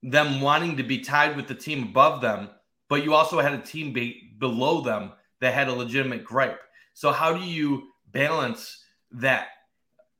them 0.02 0.40
wanting 0.40 0.76
to 0.78 0.83
be 0.83 0.99
tied 0.99 1.37
with 1.37 1.47
the 1.47 1.55
team 1.55 1.85
above 1.85 2.21
them, 2.21 2.50
but 2.88 3.05
you 3.05 3.14
also 3.14 3.38
had 3.38 3.52
a 3.52 3.62
team 3.62 3.93
be- 3.93 4.33
below 4.38 4.81
them 4.81 5.12
that 5.40 5.55
had 5.55 5.69
a 5.69 5.73
legitimate 5.73 6.25
gripe. 6.25 6.61
So 6.95 7.12
how 7.12 7.33
do 7.33 7.45
you 7.45 7.85
balance 8.11 8.85
that? 9.12 9.49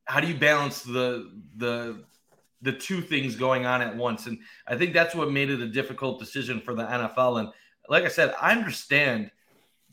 How 0.04 0.20
do 0.20 0.28
you 0.28 0.37
balance 0.37 0.82
the 0.82 1.28
the 1.56 2.04
the 2.62 2.72
two 2.72 3.00
things 3.00 3.36
going 3.36 3.66
on 3.66 3.82
at 3.82 3.96
once. 3.96 4.26
And 4.26 4.38
I 4.66 4.76
think 4.76 4.92
that's 4.92 5.14
what 5.14 5.30
made 5.30 5.50
it 5.50 5.60
a 5.60 5.68
difficult 5.68 6.18
decision 6.18 6.60
for 6.60 6.74
the 6.74 6.84
NFL. 6.84 7.40
And 7.40 7.48
like 7.88 8.04
I 8.04 8.08
said, 8.08 8.34
I 8.40 8.52
understand 8.52 9.30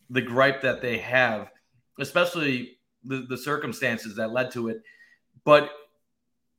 the 0.09 0.21
gripe 0.21 0.61
that 0.61 0.81
they 0.81 0.97
have, 0.97 1.51
especially 1.99 2.77
the, 3.03 3.25
the 3.29 3.37
circumstances 3.37 4.15
that 4.15 4.31
led 4.31 4.51
to 4.51 4.69
it. 4.69 4.81
But 5.43 5.71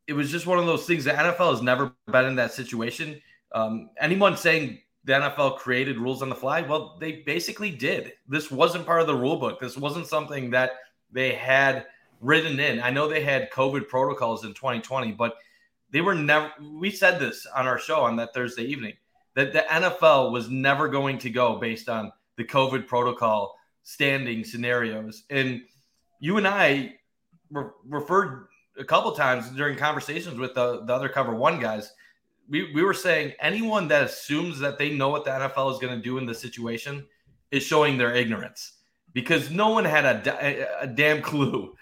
it 0.06 0.12
was 0.12 0.30
just 0.30 0.46
one 0.46 0.58
of 0.58 0.66
those 0.66 0.86
things. 0.86 1.04
The 1.04 1.10
NFL 1.10 1.50
has 1.50 1.62
never 1.62 1.92
been 2.10 2.26
in 2.26 2.36
that 2.36 2.52
situation. 2.52 3.20
Um, 3.52 3.90
anyone 4.00 4.36
saying 4.36 4.80
the 5.04 5.12
NFL 5.12 5.58
created 5.58 5.98
rules 5.98 6.22
on 6.22 6.28
the 6.28 6.34
fly, 6.34 6.62
well, 6.62 6.96
they 7.00 7.22
basically 7.26 7.70
did. 7.70 8.12
This 8.28 8.50
wasn't 8.50 8.86
part 8.86 9.00
of 9.00 9.06
the 9.06 9.14
rule 9.14 9.36
book. 9.36 9.60
This 9.60 9.76
wasn't 9.76 10.06
something 10.06 10.50
that 10.50 10.72
they 11.10 11.32
had 11.32 11.86
written 12.20 12.60
in. 12.60 12.80
I 12.80 12.90
know 12.90 13.08
they 13.08 13.22
had 13.22 13.50
COVID 13.50 13.88
protocols 13.88 14.44
in 14.44 14.54
2020, 14.54 15.12
but 15.12 15.36
they 15.90 16.00
were 16.00 16.14
never, 16.14 16.52
we 16.61 16.90
said 16.90 17.19
this 17.19 17.47
on 17.55 17.66
our 17.66 17.78
show 17.78 18.00
on 18.00 18.16
that 18.16 18.35
Thursday 18.35 18.64
evening, 18.64 18.95
that 19.35 19.52
the 19.52 19.64
NFL 19.69 20.33
was 20.33 20.50
never 20.50 20.88
going 20.88 21.19
to 21.19 21.31
go 21.31 21.57
based 21.57 21.88
on 21.88 22.12
the 22.37 22.45
COVID 22.45 22.87
protocol 22.87 23.57
standing 23.83 24.45
scenarios. 24.45 25.25
And 25.31 25.62
you 26.21 26.38
and 26.38 26.47
I 26.47 26.95
re- 27.50 27.71
referred 27.87 28.47
a 28.78 28.85
couple 28.85 29.12
times 29.12 29.49
during 29.50 29.76
conversations 29.76 30.38
with 30.38 30.55
the, 30.55 30.85
the 30.85 30.93
other 30.93 31.09
cover 31.09 31.35
one 31.35 31.61
guys. 31.61 31.93
We, 32.49 32.73
we 32.75 32.83
were 32.83 32.95
saying 32.95 33.33
anyone 33.40 33.88
that 33.88 34.05
assumes 34.05 34.59
that 34.61 34.78
they 34.78 34.95
know 34.95 35.09
what 35.09 35.25
the 35.25 35.31
NFL 35.31 35.73
is 35.73 35.78
going 35.78 35.97
to 35.97 36.02
do 36.02 36.19
in 36.19 36.26
this 36.26 36.40
situation 36.40 37.07
is 37.50 37.62
showing 37.62 37.97
their 37.97 38.14
ignorance 38.14 38.73
because 39.12 39.50
no 39.50 39.71
one 39.71 39.85
had 39.85 40.26
a, 40.26 40.83
a 40.83 40.87
damn 40.87 41.23
clue 41.23 41.75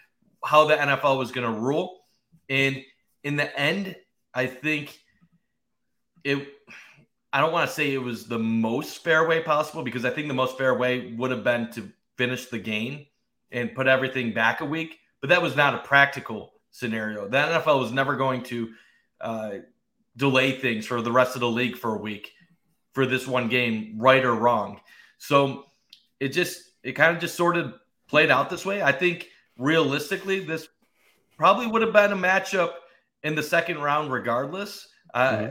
how 0.44 0.66
the 0.66 0.76
NFL 0.76 1.18
was 1.18 1.32
going 1.32 1.52
to 1.52 1.60
rule. 1.60 2.00
And 2.48 2.82
in 3.24 3.36
the 3.36 3.58
end, 3.58 3.96
I 4.32 4.46
think 4.46 4.96
it. 6.22 6.46
I 7.32 7.40
don't 7.40 7.52
want 7.52 7.68
to 7.68 7.74
say 7.74 7.92
it 7.92 7.98
was 7.98 8.26
the 8.26 8.38
most 8.38 9.02
fair 9.02 9.26
way 9.26 9.42
possible 9.42 9.82
because 9.82 10.04
I 10.04 10.10
think 10.10 10.28
the 10.28 10.34
most 10.34 10.56
fair 10.56 10.72
way 10.72 11.12
would 11.14 11.32
have 11.32 11.42
been 11.42 11.68
to 11.72 11.90
finish 12.16 12.46
the 12.46 12.60
game 12.60 13.06
and 13.50 13.74
put 13.74 13.88
everything 13.88 14.32
back 14.32 14.60
a 14.60 14.64
week. 14.64 15.00
But 15.20 15.30
that 15.30 15.42
was 15.42 15.56
not 15.56 15.74
a 15.74 15.78
practical 15.78 16.52
scenario. 16.70 17.26
The 17.26 17.38
NFL 17.38 17.80
was 17.80 17.90
never 17.90 18.14
going 18.14 18.44
to 18.44 18.70
uh, 19.20 19.50
delay 20.16 20.52
things 20.52 20.86
for 20.86 21.02
the 21.02 21.10
rest 21.10 21.34
of 21.34 21.40
the 21.40 21.48
league 21.48 21.76
for 21.76 21.96
a 21.96 21.98
week 21.98 22.30
for 22.92 23.04
this 23.04 23.26
one 23.26 23.48
game, 23.48 23.96
right 23.98 24.24
or 24.24 24.34
wrong. 24.34 24.80
So 25.18 25.64
it 26.20 26.28
just 26.28 26.62
it 26.84 26.92
kind 26.92 27.14
of 27.16 27.20
just 27.20 27.34
sort 27.34 27.56
of 27.56 27.74
played 28.08 28.30
out 28.30 28.48
this 28.48 28.64
way. 28.64 28.80
I 28.80 28.92
think 28.92 29.28
realistically, 29.58 30.40
this 30.40 30.68
probably 31.36 31.66
would 31.66 31.82
have 31.82 31.92
been 31.92 32.12
a 32.12 32.16
matchup 32.16 32.74
in 33.24 33.34
the 33.34 33.42
second 33.42 33.78
round, 33.78 34.12
regardless. 34.12 34.88
Uh, 35.12 35.30
mm-hmm. 35.30 35.50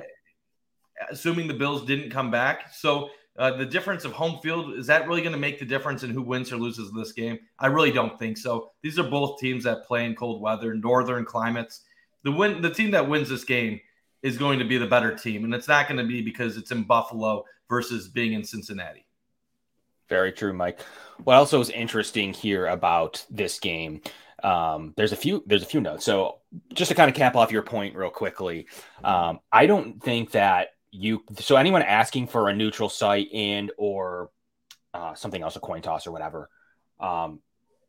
Assuming 1.12 1.48
the 1.48 1.54
Bills 1.54 1.86
didn't 1.86 2.12
come 2.12 2.32
back, 2.32 2.74
so 2.74 3.10
uh, 3.38 3.58
the 3.58 3.66
difference 3.66 4.06
of 4.06 4.12
home 4.12 4.40
field 4.44 4.76
is 4.76 4.86
that 4.88 5.08
really 5.08 5.22
going 5.22 5.34
to 5.34 5.40
make 5.40 5.58
the 5.60 5.66
difference 5.66 6.04
in 6.04 6.12
who 6.12 6.22
wins 6.22 6.52
or 6.52 6.58
loses 6.58 6.92
this 6.92 7.12
game? 7.12 7.40
I 7.58 7.68
really 7.68 7.92
don't 7.92 8.18
think 8.20 8.38
so. 8.38 8.72
These 8.84 9.00
are 9.00 9.04
both 9.04 9.40
teams 9.40 9.64
that 9.64 9.86
play 9.86 10.06
in 10.06 10.16
cold 10.16 10.42
weather, 10.42 10.76
northern 10.76 11.26
climates. 11.26 11.82
The 12.24 12.32
win, 12.32 12.62
the 12.62 12.70
team 12.70 12.92
that 12.92 13.10
wins 13.10 13.28
this 13.28 13.44
game 13.44 13.82
is 14.22 14.38
going 14.38 14.60
to 14.60 14.66
be 14.66 14.78
the 14.78 14.88
better 14.88 15.16
team, 15.16 15.44
and 15.44 15.54
it's 15.54 15.68
not 15.68 15.88
going 15.88 15.98
to 15.98 16.08
be 16.08 16.22
because 16.22 16.58
it's 16.58 16.72
in 16.72 16.84
Buffalo 16.84 17.44
versus 17.68 18.08
being 18.08 18.34
in 18.34 18.44
Cincinnati. 18.44 19.06
Very 20.10 20.32
true, 20.32 20.54
Mike. 20.54 20.80
What 21.24 21.36
also 21.36 21.60
is 21.60 21.70
interesting 21.72 22.34
here 22.34 22.68
about 22.68 23.26
this 23.30 23.60
game? 23.60 24.02
Um, 24.44 24.94
there's 24.98 25.14
a 25.14 25.16
few 25.16 25.44
there's 25.46 25.64
a 25.64 25.68
few 25.68 25.82
notes. 25.82 26.04
So 26.06 26.40
just 26.74 26.90
to 26.90 26.96
kind 26.96 27.10
of 27.10 27.16
cap 27.16 27.36
off 27.36 27.52
your 27.52 27.64
point 27.64 27.96
real 27.96 28.10
quickly, 28.10 28.68
um, 29.04 29.40
I 29.52 29.66
don't 29.66 30.04
think 30.04 30.32
that 30.32 30.70
you 30.92 31.24
so 31.40 31.56
anyone 31.56 31.82
asking 31.82 32.28
for 32.28 32.50
a 32.50 32.56
neutral 32.56 32.90
site 32.90 33.30
and 33.34 33.72
or 33.78 34.30
uh, 34.94 35.14
something 35.16 35.42
else, 35.42 35.56
a 35.56 35.60
coin 35.60 35.82
toss 35.82 36.06
or 36.06 36.12
whatever, 36.12 36.50
um, 37.00 37.40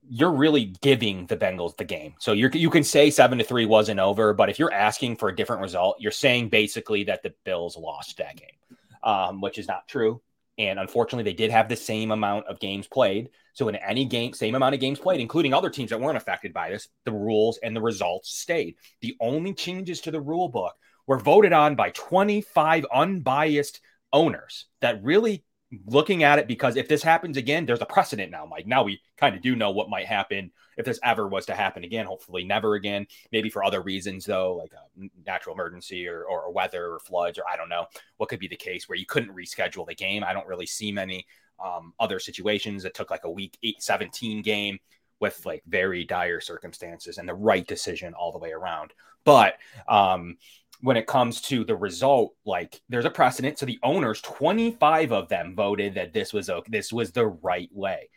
you're 0.09 0.33
really 0.33 0.67
giving 0.81 1.27
the 1.27 1.37
Bengals 1.37 1.77
the 1.77 1.85
game. 1.85 2.15
So 2.19 2.33
you're 2.33 2.51
you 2.51 2.71
can 2.71 2.85
say 2.85 3.11
seven 3.11 3.39
to 3.39 3.45
three 3.45 3.67
wasn't 3.67 4.01
over, 4.01 4.33
but 4.33 4.49
if 4.49 4.59
you're 4.59 4.73
asking 4.73 5.17
for 5.17 5.29
a 5.29 5.37
different 5.37 5.63
result, 5.63 5.97
you're 6.01 6.13
saying 6.13 6.51
basically 6.51 7.05
that 7.05 7.23
the 7.23 7.35
Bills 7.45 7.77
lost 7.77 8.17
that 8.19 8.37
game, 8.37 8.79
um, 9.03 9.41
which 9.41 9.59
is 9.59 9.67
not 9.67 9.89
true. 9.89 10.21
And 10.59 10.79
unfortunately, 10.79 11.25
they 11.25 11.37
did 11.37 11.51
have 11.51 11.69
the 11.69 11.77
same 11.77 12.11
amount 12.11 12.47
of 12.47 12.61
games 12.61 12.87
played. 12.87 13.31
So 13.55 13.69
in 13.69 13.77
any 13.77 14.05
game, 14.05 14.33
same 14.33 14.55
amount 14.55 14.75
of 14.75 14.81
games 14.81 14.99
played, 14.99 15.21
including 15.21 15.53
other 15.53 15.71
teams 15.71 15.91
that 15.91 16.01
weren't 16.01 16.17
affected 16.17 16.53
by 16.53 16.71
this, 16.71 16.89
the 17.05 17.13
rules 17.13 17.59
and 17.63 17.75
the 17.75 17.83
results 17.83 18.39
stayed. 18.39 18.77
The 19.01 19.17
only 19.21 19.53
changes 19.53 20.01
to 20.03 20.11
the 20.11 20.21
rule 20.21 20.49
book 20.49 20.75
were 21.07 21.19
voted 21.19 21.53
on 21.53 21.75
by 21.75 21.91
25 21.91 22.87
unbiased 22.93 23.81
owners 24.13 24.67
that 24.81 25.03
really 25.03 25.45
looking 25.87 26.23
at 26.23 26.39
it 26.39 26.49
because 26.49 26.77
if 26.77 26.89
this 26.89 27.03
happens 27.03 27.37
again, 27.37 27.67
there's 27.67 27.81
a 27.81 27.87
precedent 27.87 28.31
now, 28.31 28.47
Mike. 28.47 28.67
Now 28.67 28.83
we 28.83 29.01
kind 29.17 29.35
of 29.35 29.43
do 29.43 29.57
know 29.57 29.71
what 29.71 29.89
might 29.89 30.07
happen 30.07 30.51
if 30.77 30.85
this 30.85 30.99
ever 31.03 31.29
was 31.29 31.47
to 31.47 31.55
happen 31.55 31.85
again. 31.85 32.07
Hopefully, 32.07 32.45
never 32.45 32.75
again. 32.75 33.07
Maybe 33.33 33.51
for 33.51 33.65
other 33.65 33.83
reasons, 33.83 34.25
though, 34.25 34.57
like 34.57 34.73
a 34.73 35.09
natural 35.27 35.55
emergency 35.55 36.07
or, 36.09 36.25
or 36.25 36.53
weather 36.53 36.93
or 36.95 36.99
floods, 37.01 37.39
or 37.39 37.45
I 37.51 37.57
don't 37.57 37.69
know 37.69 37.87
what 38.17 38.29
could 38.29 38.41
be 38.41 38.49
the 38.49 38.57
case 38.57 38.89
where 38.89 38.99
you 38.99 39.07
couldn't 39.07 39.35
reschedule 39.35 39.87
the 39.87 39.95
game. 39.95 40.25
I 40.25 40.33
don't 40.33 40.47
really 40.47 40.67
see 40.67 40.93
many 40.93 41.27
um, 41.65 41.93
other 42.01 42.19
situations 42.19 42.83
that 42.83 42.95
took 42.95 43.11
like 43.11 43.25
a 43.25 43.31
week 43.31 43.57
eight, 43.63 43.83
17 43.83 44.43
game 44.43 44.79
with 45.21 45.45
like 45.47 45.63
very 45.67 46.05
dire 46.05 46.41
circumstances 46.41 47.19
and 47.19 47.29
the 47.29 47.35
right 47.35 47.67
decision 47.67 48.15
all 48.15 48.33
the 48.33 48.39
way 48.39 48.53
around. 48.53 48.93
But 49.25 49.55
um, 49.89 50.37
when 50.81 50.97
it 50.97 51.07
comes 51.07 51.41
to 51.43 51.65
the 51.65 51.77
result, 51.77 52.35
like 52.45 52.81
there's 52.89 53.05
a 53.05 53.11
precedent. 53.11 53.59
So 53.59 53.67
the 53.67 53.79
owners, 53.83 54.21
25 54.21 55.13
of 55.13 55.29
them 55.29 55.55
voted 55.55 55.95
that 55.95 56.13
this 56.13 56.33
was 56.33 56.51
okay, 56.51 56.69
this 56.71 56.93
was 56.93 57.13
the 57.13 57.27
right 57.27 57.71
way, 57.73 58.11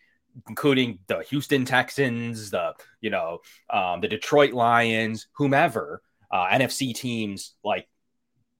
including 0.50 1.00
the 1.08 1.24
Houston 1.30 1.66
Texans, 1.66 2.52
the 2.52 2.74
you 3.02 3.10
know, 3.10 3.40
um, 3.70 4.02
the 4.02 4.08
Detroit 4.08 4.54
Lions, 4.54 5.28
whomever, 5.34 6.02
uh, 6.32 6.48
NFC 6.48 6.94
teams. 6.94 7.54
Like 7.64 7.88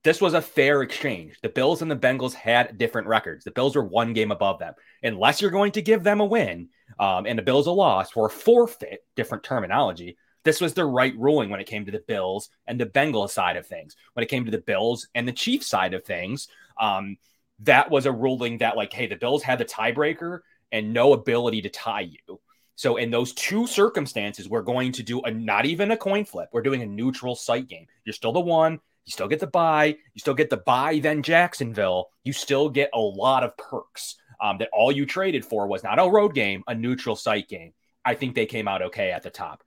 this 0.04 0.20
was 0.20 0.34
a 0.34 0.42
fair 0.42 0.82
exchange. 0.82 1.38
The 1.42 1.48
Bills 1.48 1.82
and 1.82 1.90
the 1.90 1.96
Bengals 1.96 2.34
had 2.34 2.78
different 2.78 3.08
records. 3.08 3.44
The 3.44 3.50
Bills 3.50 3.76
were 3.76 3.84
one 3.84 4.12
game 4.12 4.30
above 4.30 4.58
them. 4.58 4.74
Unless 5.02 5.42
you're 5.42 5.50
going 5.50 5.72
to 5.72 5.82
give 5.82 6.02
them 6.02 6.20
a 6.20 6.24
win, 6.24 6.68
um, 6.98 7.26
and 7.26 7.38
the 7.38 7.42
Bills 7.42 7.66
a 7.66 7.72
loss 7.72 8.16
or 8.16 8.28
forfeit, 8.28 9.00
different 9.16 9.44
terminology 9.44 10.16
this 10.44 10.60
was 10.60 10.74
the 10.74 10.84
right 10.84 11.16
ruling 11.16 11.50
when 11.50 11.60
it 11.60 11.66
came 11.66 11.84
to 11.86 11.92
the 11.92 12.02
Bills 12.06 12.50
and 12.66 12.80
the 12.80 12.86
Bengals 12.86 13.30
side 13.30 13.56
of 13.56 13.66
things. 13.66 13.96
When 14.14 14.22
it 14.22 14.28
came 14.28 14.44
to 14.44 14.50
the 14.50 14.58
Bills 14.58 15.08
and 15.14 15.26
the 15.26 15.32
Chiefs 15.32 15.66
side 15.66 15.94
of 15.94 16.04
things, 16.04 16.48
um, 16.80 17.16
that 17.60 17.90
was 17.90 18.06
a 18.06 18.12
ruling 18.12 18.58
that, 18.58 18.76
like, 18.76 18.92
hey, 18.92 19.06
the 19.06 19.16
Bills 19.16 19.42
had 19.42 19.58
the 19.58 19.64
tiebreaker 19.64 20.40
and 20.70 20.92
no 20.92 21.12
ability 21.12 21.62
to 21.62 21.68
tie 21.68 22.02
you. 22.02 22.40
So, 22.76 22.96
in 22.96 23.10
those 23.10 23.32
two 23.32 23.66
circumstances, 23.66 24.48
we're 24.48 24.62
going 24.62 24.92
to 24.92 25.02
do 25.02 25.20
a 25.22 25.30
not 25.30 25.66
even 25.66 25.90
a 25.90 25.96
coin 25.96 26.24
flip. 26.24 26.48
We're 26.52 26.62
doing 26.62 26.82
a 26.82 26.86
neutral 26.86 27.34
site 27.34 27.66
game. 27.66 27.86
You're 28.04 28.12
still 28.12 28.32
the 28.32 28.40
one. 28.40 28.78
You 29.04 29.12
still 29.12 29.26
get 29.26 29.40
the 29.40 29.48
buy. 29.48 29.86
You 29.86 30.20
still 30.20 30.34
get 30.34 30.50
the 30.50 30.58
buy, 30.58 31.00
then 31.00 31.22
Jacksonville. 31.22 32.10
You 32.22 32.32
still 32.32 32.68
get 32.68 32.90
a 32.94 33.00
lot 33.00 33.42
of 33.42 33.56
perks 33.56 34.16
um, 34.40 34.58
that 34.58 34.68
all 34.72 34.92
you 34.92 35.06
traded 35.06 35.44
for 35.44 35.66
was 35.66 35.82
not 35.82 35.98
a 35.98 36.08
road 36.08 36.34
game, 36.34 36.62
a 36.68 36.74
neutral 36.74 37.16
site 37.16 37.48
game. 37.48 37.72
I 38.04 38.14
think 38.14 38.34
they 38.34 38.46
came 38.46 38.68
out 38.68 38.82
okay 38.82 39.10
at 39.10 39.22
the 39.22 39.30
top. 39.30 39.64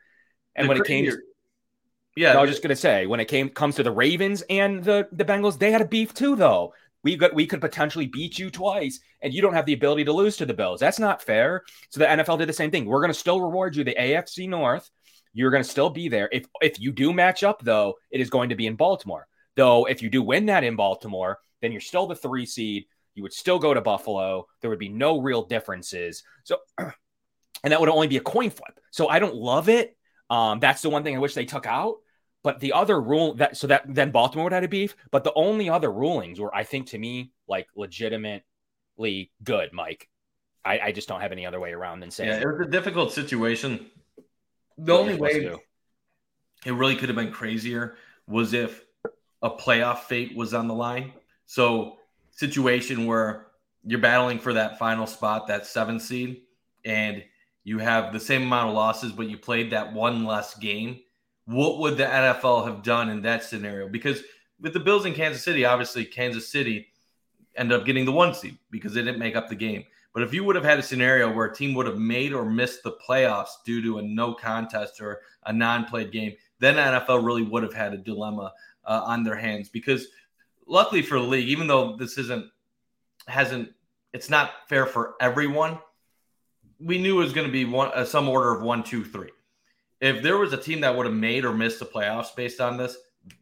And 0.55 0.65
the 0.65 0.70
when 0.70 0.77
it 0.77 0.86
came 0.86 1.05
to 1.05 1.17
yeah, 2.15 2.38
I 2.38 2.41
was 2.41 2.50
just 2.50 2.62
gonna 2.62 2.75
say 2.75 3.05
when 3.05 3.20
it 3.20 3.25
came 3.25 3.50
comes 3.50 3.75
to 3.75 3.84
the 3.84 3.91
Ravens 3.91 4.43
and 4.50 4.84
the 4.84 5.08
the 5.12 5.25
Bengals, 5.25 5.58
they 5.58 5.72
had 5.72 5.81
a 5.81 5.86
beef 5.86 6.13
too, 6.13 6.36
though. 6.36 6.74
We 7.03 7.15
got 7.15 7.34
we 7.34 7.48
could 7.48 7.62
potentially 7.62 8.08
beat 8.08 8.38
you 8.38 8.50
twice, 8.51 9.00
and 9.22 9.34
you 9.34 9.41
don't 9.41 9.53
have 9.53 9.65
the 9.65 9.74
ability 9.74 10.03
to 10.05 10.13
lose 10.13 10.38
to 10.38 10.46
the 10.46 10.53
Bills. 10.53 10.79
That's 10.79 11.00
not 11.00 11.22
fair. 11.22 11.63
So 11.89 12.00
the 12.00 12.05
NFL 12.05 12.38
did 12.38 12.50
the 12.50 12.53
same 12.53 12.70
thing. 12.70 12.86
We're 12.86 13.01
gonna 13.01 13.13
still 13.13 13.39
reward 13.39 13.75
you 13.75 13.84
the 13.84 13.96
AFC 13.98 14.48
North. 14.48 14.89
You're 15.34 15.51
gonna 15.51 15.63
still 15.63 15.89
be 15.89 16.10
there. 16.10 16.27
If 16.31 16.46
if 16.62 16.79
you 16.79 16.91
do 16.91 17.13
match 17.13 17.43
up, 17.43 17.63
though, 17.63 17.96
it 18.12 18.20
is 18.20 18.29
going 18.29 18.50
to 18.50 18.55
be 18.55 18.67
in 18.67 18.75
Baltimore. 18.75 19.27
Though 19.55 19.86
if 19.86 20.01
you 20.01 20.10
do 20.10 20.22
win 20.22 20.48
that 20.48 20.65
in 20.65 20.75
Baltimore, 20.75 21.39
then 21.62 21.72
you're 21.72 21.81
still 21.81 22.08
the 22.08 22.15
three 22.15 22.46
seed. 22.46 22.86
You 23.15 23.24
would 23.24 23.34
still 23.34 23.60
go 23.60 23.74
to 23.74 23.81
Buffalo. 23.81 24.48
There 24.60 24.70
would 24.70 24.79
be 24.79 24.89
no 24.89 25.20
real 25.20 25.43
differences. 25.43 26.24
So, 26.43 26.58
and 26.77 26.91
that 27.63 27.79
would 27.79 27.89
only 27.89 28.08
be 28.08 28.17
a 28.17 28.22
coin 28.22 28.50
flip. 28.50 28.79
So 28.91 29.08
I 29.08 29.20
don't 29.20 29.36
love 29.36 29.70
it 29.70 29.98
um, 30.32 30.60
that's 30.62 30.82
the 30.82 30.90
one 30.90 31.04
thing 31.04 31.16
I 31.16 31.20
wish 31.20 31.34
they 31.36 31.46
took 31.46 31.68
out. 31.68 31.98
But 32.42 32.60
the 32.60 32.74
other 32.74 33.00
rule 33.00 33.36
that 33.36 33.56
so 33.58 33.68
that 33.68 33.84
then 33.88 34.10
Baltimore 34.10 34.46
would 34.46 34.54
have 34.54 34.64
a 34.64 34.68
beef. 34.68 34.96
But 35.12 35.24
the 35.24 35.34
only 35.36 35.70
other 35.70 35.92
rulings 35.92 36.40
were, 36.40 36.56
I 36.56 36.64
think, 36.64 36.88
to 36.88 36.98
me, 36.98 37.34
like 37.48 37.68
legitimately 37.76 39.32
good, 39.44 39.74
Mike. 39.74 40.08
I, 40.64 40.80
I 40.80 40.92
just 40.92 41.08
don't 41.08 41.22
have 41.22 41.32
any 41.32 41.46
other 41.46 41.60
way 41.60 41.74
around 41.74 42.00
than 42.00 42.10
saying. 42.10 42.30
Yeah, 42.30 42.42
it 42.42 42.48
was 42.48 42.66
a 42.66 42.70
difficult 42.72 43.12
situation. 43.12 43.88
The 44.78 44.94
only 44.94 45.16
way 45.16 45.54
it 46.66 46.72
really 46.72 46.96
could 46.96 47.10
have 47.10 47.16
been 47.16 47.32
crazier 47.32 47.96
was 48.26 48.54
if 48.54 48.84
a 49.42 49.50
playoff 49.50 50.00
fate 50.00 50.36
was 50.36 50.54
on 50.54 50.68
the 50.68 50.74
line. 50.74 51.14
So 51.46 51.98
situation 52.32 53.06
where 53.06 53.48
you're 53.84 54.00
battling 54.00 54.40
for 54.40 54.54
that 54.54 54.80
final 54.80 55.06
spot, 55.06 55.48
that 55.48 55.66
seven 55.66 56.00
seed, 56.00 56.44
and 56.86 57.24
you 57.63 57.77
have 57.77 58.12
the 58.12 58.20
same 58.20 58.44
amount 58.44 58.70
of 58.70 58.75
losses, 58.75 59.12
but 59.12 59.30
you 59.30 59.38
played 59.38 59.72
that 59.72 59.94
one 59.94 60.25
less 60.25 60.56
game. 60.58 61.00
What 61.46 61.80
would 61.80 61.98
the 61.98 62.06
NFL 62.06 62.65
have 62.65 62.84
done 62.84 63.10
in 63.10 63.22
that 63.24 63.44
scenario? 63.44 63.88
Because 63.88 64.24
with 64.60 64.74
the 64.74 64.80
Bills 64.80 65.06
in 65.06 65.13
Kansas 65.13 65.44
City, 65.44 65.65
obviously 65.65 66.06
Kansas 66.06 66.48
City 66.48 66.88
ended 67.56 67.80
up 67.80 67.86
getting 67.86 68.06
the 68.06 68.12
one 68.12 68.34
seed 68.34 68.58
because 68.70 68.94
they 68.94 69.03
didn't 69.03 69.20
make 69.20 69.36
up 69.36 69.50
the 69.50 69.56
game. 69.56 69.84
But 70.13 70.24
if 70.24 70.34
you 70.34 70.44
would 70.44 70.56
have 70.56 70.65
had 70.65 70.80
a 70.80 70.84
scenario 70.84 71.32
where 71.32 71.46
a 71.46 71.56
team 71.56 71.74
would 71.75 71.86
have 71.86 71.98
made 71.98 72.34
or 72.34 72.46
missed 72.46 72.84
the 72.84 72.98
playoffs 73.08 73.63
due 73.65 73.82
to 73.84 74.00
a 74.00 74.01
no 74.01 74.34
contest 74.34 75.00
or 75.00 75.22
a 75.46 75.53
non 75.53 75.86
played 75.86 76.12
game, 76.12 76.34
then 76.60 76.75
NFL 76.75 77.25
really 77.25 77.44
would 77.44 77.63
have 77.63 77.74
had 77.74 77.94
a 77.94 77.98
dilemma 77.98 78.51
uh, 78.86 79.01
on 79.06 79.24
their 79.24 79.36
hands. 79.36 79.70
Because 79.70 80.08
luckily 80.68 81.01
for 81.01 81.20
the 81.20 81.25
league, 81.25 81.48
even 81.48 81.68
though 81.68 81.96
this 81.96 82.18
isn't, 82.18 82.46
hasn't, 83.27 83.70
it's 84.13 84.30
not 84.30 84.51
fair 84.68 84.86
for 84.86 85.15
everyone 85.22 85.80
we 86.84 86.98
knew 86.98 87.20
it 87.20 87.24
was 87.24 87.34
going 87.34 87.48
to 87.48 87.52
be 87.52 87.66
one 87.66 87.92
uh, 87.94 88.06
some 88.06 88.28
order 88.28 88.54
of 88.54 88.64
one, 88.64 88.84
two, 88.84 89.04
three. 89.04 89.30
If 90.00 90.24
there 90.24 90.38
was 90.38 90.52
a 90.54 90.58
team 90.58 90.82
that 90.82 90.96
would 90.96 91.06
have 91.06 91.16
made 91.16 91.46
or 91.46 91.54
missed 91.54 91.80
the 91.80 91.86
playoffs 91.86 92.36
based 92.36 92.60
on 92.60 92.78
this, 92.78 92.98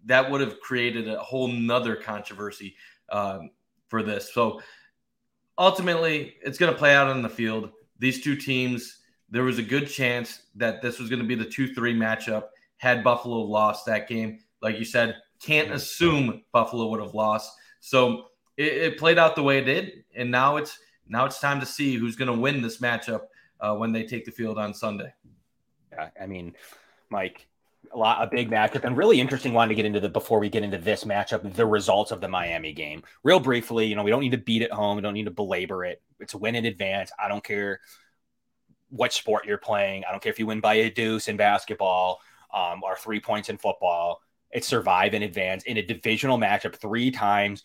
that 0.05 0.29
would 0.29 0.41
have 0.41 0.59
created 0.59 1.07
a 1.07 1.19
whole 1.19 1.47
nother 1.47 1.95
controversy 1.95 2.75
um, 3.09 3.51
for 3.87 4.03
this. 4.03 4.33
So 4.33 4.61
ultimately, 5.57 6.35
it's 6.41 6.57
going 6.57 6.71
to 6.71 6.77
play 6.77 6.93
out 6.95 7.07
on 7.07 7.21
the 7.21 7.29
field. 7.29 7.71
These 7.97 8.21
two 8.21 8.35
teams, 8.35 8.99
there 9.29 9.43
was 9.43 9.57
a 9.57 9.63
good 9.63 9.87
chance 9.87 10.43
that 10.55 10.81
this 10.81 10.99
was 10.99 11.09
going 11.09 11.21
to 11.21 11.27
be 11.27 11.35
the 11.35 11.45
two-three 11.45 11.95
matchup. 11.95 12.45
Had 12.77 13.03
Buffalo 13.03 13.39
lost 13.39 13.85
that 13.85 14.07
game, 14.07 14.39
like 14.61 14.77
you 14.77 14.85
said, 14.85 15.15
can't 15.41 15.71
assume 15.71 16.43
Buffalo 16.51 16.87
would 16.87 16.99
have 16.99 17.13
lost. 17.13 17.51
So 17.79 18.25
it, 18.57 18.73
it 18.73 18.97
played 18.97 19.17
out 19.17 19.35
the 19.35 19.43
way 19.43 19.59
it 19.59 19.65
did, 19.65 20.03
and 20.15 20.29
now 20.29 20.57
it's 20.57 20.77
now 21.09 21.25
it's 21.25 21.39
time 21.39 21.59
to 21.59 21.65
see 21.65 21.95
who's 21.95 22.15
going 22.15 22.31
to 22.33 22.39
win 22.39 22.61
this 22.61 22.79
matchup 22.79 23.21
uh, 23.59 23.75
when 23.75 23.91
they 23.91 24.03
take 24.03 24.25
the 24.25 24.31
field 24.31 24.57
on 24.57 24.73
Sunday. 24.73 25.13
Yeah, 25.91 26.09
I 26.21 26.27
mean, 26.27 26.55
Mike, 27.09 27.47
a 27.91 27.97
lot 27.97 28.21
a 28.21 28.27
big 28.29 28.49
matchup 28.49 28.83
and 28.83 28.95
really 28.95 29.19
interesting 29.19 29.53
one 29.53 29.69
to 29.69 29.75
get 29.75 29.85
into 29.85 29.99
the 29.99 30.09
before 30.09 30.39
we 30.39 30.49
get 30.49 30.63
into 30.63 30.77
this 30.77 31.05
matchup 31.05 31.53
the 31.55 31.65
results 31.65 32.11
of 32.11 32.21
the 32.21 32.27
Miami 32.27 32.73
game. 32.73 33.01
Real 33.23 33.39
briefly 33.39 33.87
you 33.87 33.95
know 33.95 34.03
we 34.03 34.11
don't 34.11 34.21
need 34.21 34.31
to 34.31 34.37
beat 34.37 34.61
it 34.61 34.71
home. 34.71 34.97
We 34.97 35.01
don't 35.01 35.13
need 35.13 35.25
to 35.25 35.31
belabor 35.31 35.85
it. 35.85 36.01
It's 36.19 36.33
a 36.33 36.37
win 36.37 36.55
in 36.55 36.65
advance. 36.65 37.11
I 37.17 37.27
don't 37.27 37.43
care 37.43 37.79
what 38.89 39.13
sport 39.13 39.45
you're 39.45 39.57
playing. 39.57 40.03
I 40.05 40.11
don't 40.11 40.21
care 40.21 40.31
if 40.31 40.39
you 40.39 40.45
win 40.45 40.59
by 40.59 40.75
a 40.75 40.91
deuce 40.91 41.27
in 41.27 41.37
basketball 41.37 42.19
um, 42.53 42.83
or 42.83 42.95
three 42.95 43.19
points 43.19 43.49
in 43.49 43.57
football. 43.57 44.21
It's 44.51 44.67
survive 44.67 45.13
in 45.13 45.23
advance. 45.23 45.63
In 45.63 45.77
a 45.77 45.81
divisional 45.81 46.37
matchup 46.37 46.75
three 46.75 47.11
times 47.11 47.63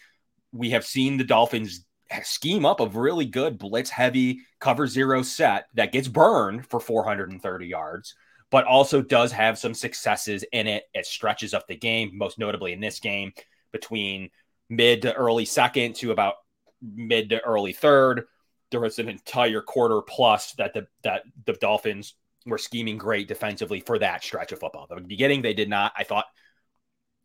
we 0.52 0.70
have 0.70 0.86
seen 0.86 1.16
the 1.16 1.24
Dolphins 1.24 1.84
scheme 2.22 2.64
up 2.64 2.80
a 2.80 2.86
really 2.86 3.26
good 3.26 3.58
blitz 3.58 3.90
heavy 3.90 4.40
cover 4.60 4.86
zero 4.86 5.22
set 5.22 5.66
that 5.74 5.92
gets 5.92 6.08
burned 6.08 6.66
for 6.66 6.80
430 6.80 7.66
yards 7.66 8.14
but 8.54 8.66
also 8.66 9.02
does 9.02 9.32
have 9.32 9.58
some 9.58 9.74
successes 9.74 10.44
in 10.52 10.68
it. 10.68 10.84
It 10.94 11.06
stretches 11.06 11.54
up 11.54 11.66
the 11.66 11.76
game, 11.76 12.12
most 12.14 12.38
notably 12.38 12.72
in 12.72 12.78
this 12.78 13.00
game 13.00 13.32
between 13.72 14.30
mid 14.70 15.02
to 15.02 15.12
early 15.12 15.44
second 15.44 15.96
to 15.96 16.12
about 16.12 16.34
mid 16.80 17.30
to 17.30 17.40
early 17.40 17.72
third. 17.72 18.26
There 18.70 18.78
was 18.78 19.00
an 19.00 19.08
entire 19.08 19.60
quarter 19.60 20.02
plus 20.02 20.52
that 20.52 20.72
the 20.72 20.86
that 21.02 21.22
the 21.46 21.54
Dolphins 21.54 22.14
were 22.46 22.58
scheming 22.58 22.96
great 22.96 23.26
defensively 23.26 23.80
for 23.80 23.98
that 23.98 24.22
stretch 24.22 24.52
of 24.52 24.60
football. 24.60 24.86
The 24.88 25.00
beginning 25.00 25.42
they 25.42 25.54
did 25.54 25.68
not. 25.68 25.92
I 25.96 26.04
thought 26.04 26.26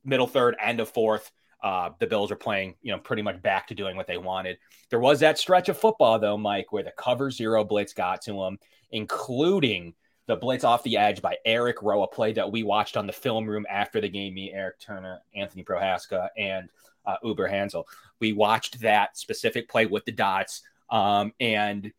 middle 0.03 0.25
third, 0.25 0.55
end 0.60 0.79
of 0.79 0.89
fourth, 0.89 1.31
uh, 1.61 1.89
the 1.99 2.07
Bills 2.07 2.31
are 2.31 2.37
playing, 2.37 2.75
you 2.81 2.91
know, 2.91 2.99
pretty 2.99 3.21
much 3.21 3.41
back 3.41 3.67
to 3.67 3.75
doing 3.75 3.97
what 3.97 4.07
they 4.07 4.17
wanted. 4.17 4.57
There 4.89 4.99
was 4.99 5.19
that 5.19 5.37
stretch 5.37 5.69
of 5.69 5.77
football 5.77 6.19
though, 6.19 6.37
Mike, 6.37 6.71
where 6.71 6.83
the 6.83 6.91
cover 6.91 7.31
zero 7.31 7.63
blitz 7.63 7.93
got 7.93 8.21
to 8.23 8.33
them, 8.33 8.57
including 8.91 9.93
the 10.27 10.35
blitz 10.35 10.63
off 10.63 10.83
the 10.83 10.97
edge 10.97 11.21
by 11.21 11.37
Eric 11.43 11.81
Rowe, 11.81 12.03
a 12.03 12.07
play 12.07 12.33
that 12.33 12.51
we 12.51 12.63
watched 12.63 12.95
on 12.95 13.07
the 13.07 13.13
film 13.13 13.47
room 13.47 13.65
after 13.69 13.99
the 13.99 14.07
game. 14.07 14.35
Me, 14.35 14.53
Eric 14.53 14.79
Turner, 14.79 15.21
Anthony 15.35 15.63
Prohaska, 15.63 16.29
and 16.37 16.69
uh, 17.05 17.15
Uber 17.23 17.47
Hansel. 17.47 17.87
We 18.19 18.33
watched 18.33 18.81
that 18.81 19.17
specific 19.17 19.67
play 19.67 19.85
with 19.85 20.05
the 20.05 20.11
dots, 20.11 20.61
um, 20.89 21.33
and 21.39 21.91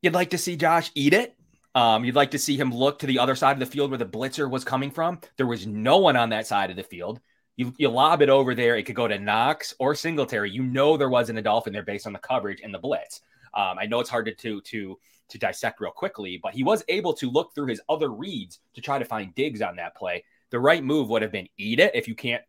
you'd 0.00 0.14
like 0.14 0.30
to 0.30 0.38
see 0.38 0.56
Josh 0.56 0.90
eat 0.94 1.12
it. 1.12 1.34
Um, 1.74 2.04
you'd 2.04 2.14
like 2.14 2.30
to 2.32 2.38
see 2.38 2.56
him 2.56 2.72
look 2.72 3.00
to 3.00 3.06
the 3.06 3.18
other 3.18 3.34
side 3.34 3.52
of 3.52 3.60
the 3.60 3.66
field 3.66 3.90
where 3.90 3.98
the 3.98 4.06
blitzer 4.06 4.48
was 4.48 4.64
coming 4.64 4.90
from. 4.90 5.20
There 5.36 5.46
was 5.46 5.66
no 5.66 5.98
one 5.98 6.16
on 6.16 6.30
that 6.30 6.46
side 6.46 6.70
of 6.70 6.76
the 6.76 6.82
field. 6.82 7.20
You, 7.58 7.74
you 7.76 7.88
lob 7.88 8.22
it 8.22 8.28
over 8.28 8.54
there, 8.54 8.76
it 8.76 8.84
could 8.84 8.94
go 8.94 9.08
to 9.08 9.18
Knox 9.18 9.74
or 9.80 9.92
Singletary. 9.96 10.48
You 10.48 10.62
know 10.62 10.96
there 10.96 11.10
wasn't 11.10 11.40
a 11.40 11.42
Dolphin 11.42 11.72
there 11.72 11.82
based 11.82 12.06
on 12.06 12.12
the 12.12 12.18
coverage 12.20 12.60
and 12.62 12.72
the 12.72 12.78
blitz. 12.78 13.20
Um, 13.52 13.78
I 13.80 13.86
know 13.86 13.98
it's 13.98 14.08
hard 14.08 14.26
to, 14.26 14.34
to 14.34 14.60
to 14.60 14.98
to 15.30 15.38
dissect 15.38 15.80
real 15.80 15.90
quickly, 15.90 16.38
but 16.40 16.54
he 16.54 16.62
was 16.62 16.84
able 16.88 17.12
to 17.14 17.28
look 17.28 17.52
through 17.54 17.66
his 17.66 17.80
other 17.88 18.10
reads 18.10 18.60
to 18.74 18.80
try 18.80 18.98
to 18.98 19.04
find 19.04 19.34
Diggs 19.34 19.60
on 19.60 19.74
that 19.76 19.96
play. 19.96 20.24
The 20.50 20.60
right 20.60 20.82
move 20.82 21.08
would 21.08 21.22
have 21.22 21.32
been 21.32 21.48
eat 21.56 21.80
it 21.80 21.96
if 21.96 22.06
you 22.06 22.14
can't 22.14 22.44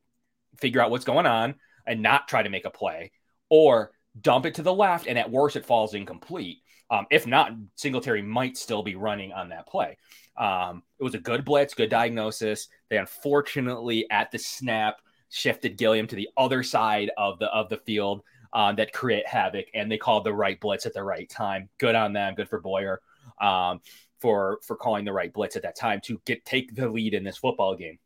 figure 0.57 0.79
out 0.79 0.91
what's 0.91 1.05
going 1.05 1.25
on 1.25 1.55
and 1.87 2.03
not 2.03 2.27
try 2.27 2.43
to 2.43 2.49
make 2.49 2.65
a 2.65 2.69
play, 2.69 3.11
or 3.49 3.91
dump 4.21 4.45
it 4.45 4.53
to 4.55 4.61
the 4.61 4.73
left, 4.73 5.07
and 5.07 5.17
at 5.17 5.31
worst, 5.31 5.55
it 5.55 5.65
falls 5.65 5.95
incomplete. 5.95 6.59
Um, 6.91 7.05
if 7.11 7.27
not, 7.27 7.51
Singletary 7.75 8.21
might 8.21 8.57
still 8.57 8.83
be 8.83 8.95
running 8.95 9.31
on 9.31 9.49
that 9.49 9.67
play. 9.67 9.97
Um, 10.37 10.83
it 10.99 11.03
was 11.03 11.15
a 11.15 11.19
good 11.19 11.45
blitz, 11.45 11.73
good 11.73 11.89
diagnosis. 11.89 12.69
They 12.89 12.97
unfortunately, 12.97 14.09
at 14.09 14.31
the 14.31 14.39
snap, 14.39 15.01
shifted 15.29 15.77
Gilliam 15.77 16.07
to 16.07 16.15
the 16.15 16.29
other 16.37 16.63
side 16.63 17.11
of 17.17 17.39
the 17.39 17.47
of 17.47 17.69
the 17.69 17.77
field 17.77 18.23
um, 18.53 18.75
that 18.77 18.93
create 18.93 19.27
havoc, 19.27 19.67
and 19.73 19.91
they 19.91 19.97
called 19.97 20.23
the 20.23 20.33
right 20.33 20.59
blitz 20.59 20.85
at 20.85 20.93
the 20.93 21.03
right 21.03 21.29
time. 21.29 21.69
Good 21.77 21.95
on 21.95 22.13
them. 22.13 22.35
Good 22.35 22.49
for 22.49 22.59
Boyer 22.59 23.01
um, 23.39 23.81
for 24.19 24.59
for 24.63 24.75
calling 24.75 25.05
the 25.05 25.13
right 25.13 25.31
blitz 25.31 25.55
at 25.55 25.63
that 25.63 25.75
time 25.75 26.01
to 26.05 26.21
get 26.25 26.45
take 26.45 26.75
the 26.75 26.89
lead 26.89 27.13
in 27.13 27.23
this 27.23 27.37
football 27.37 27.75
game. 27.75 27.99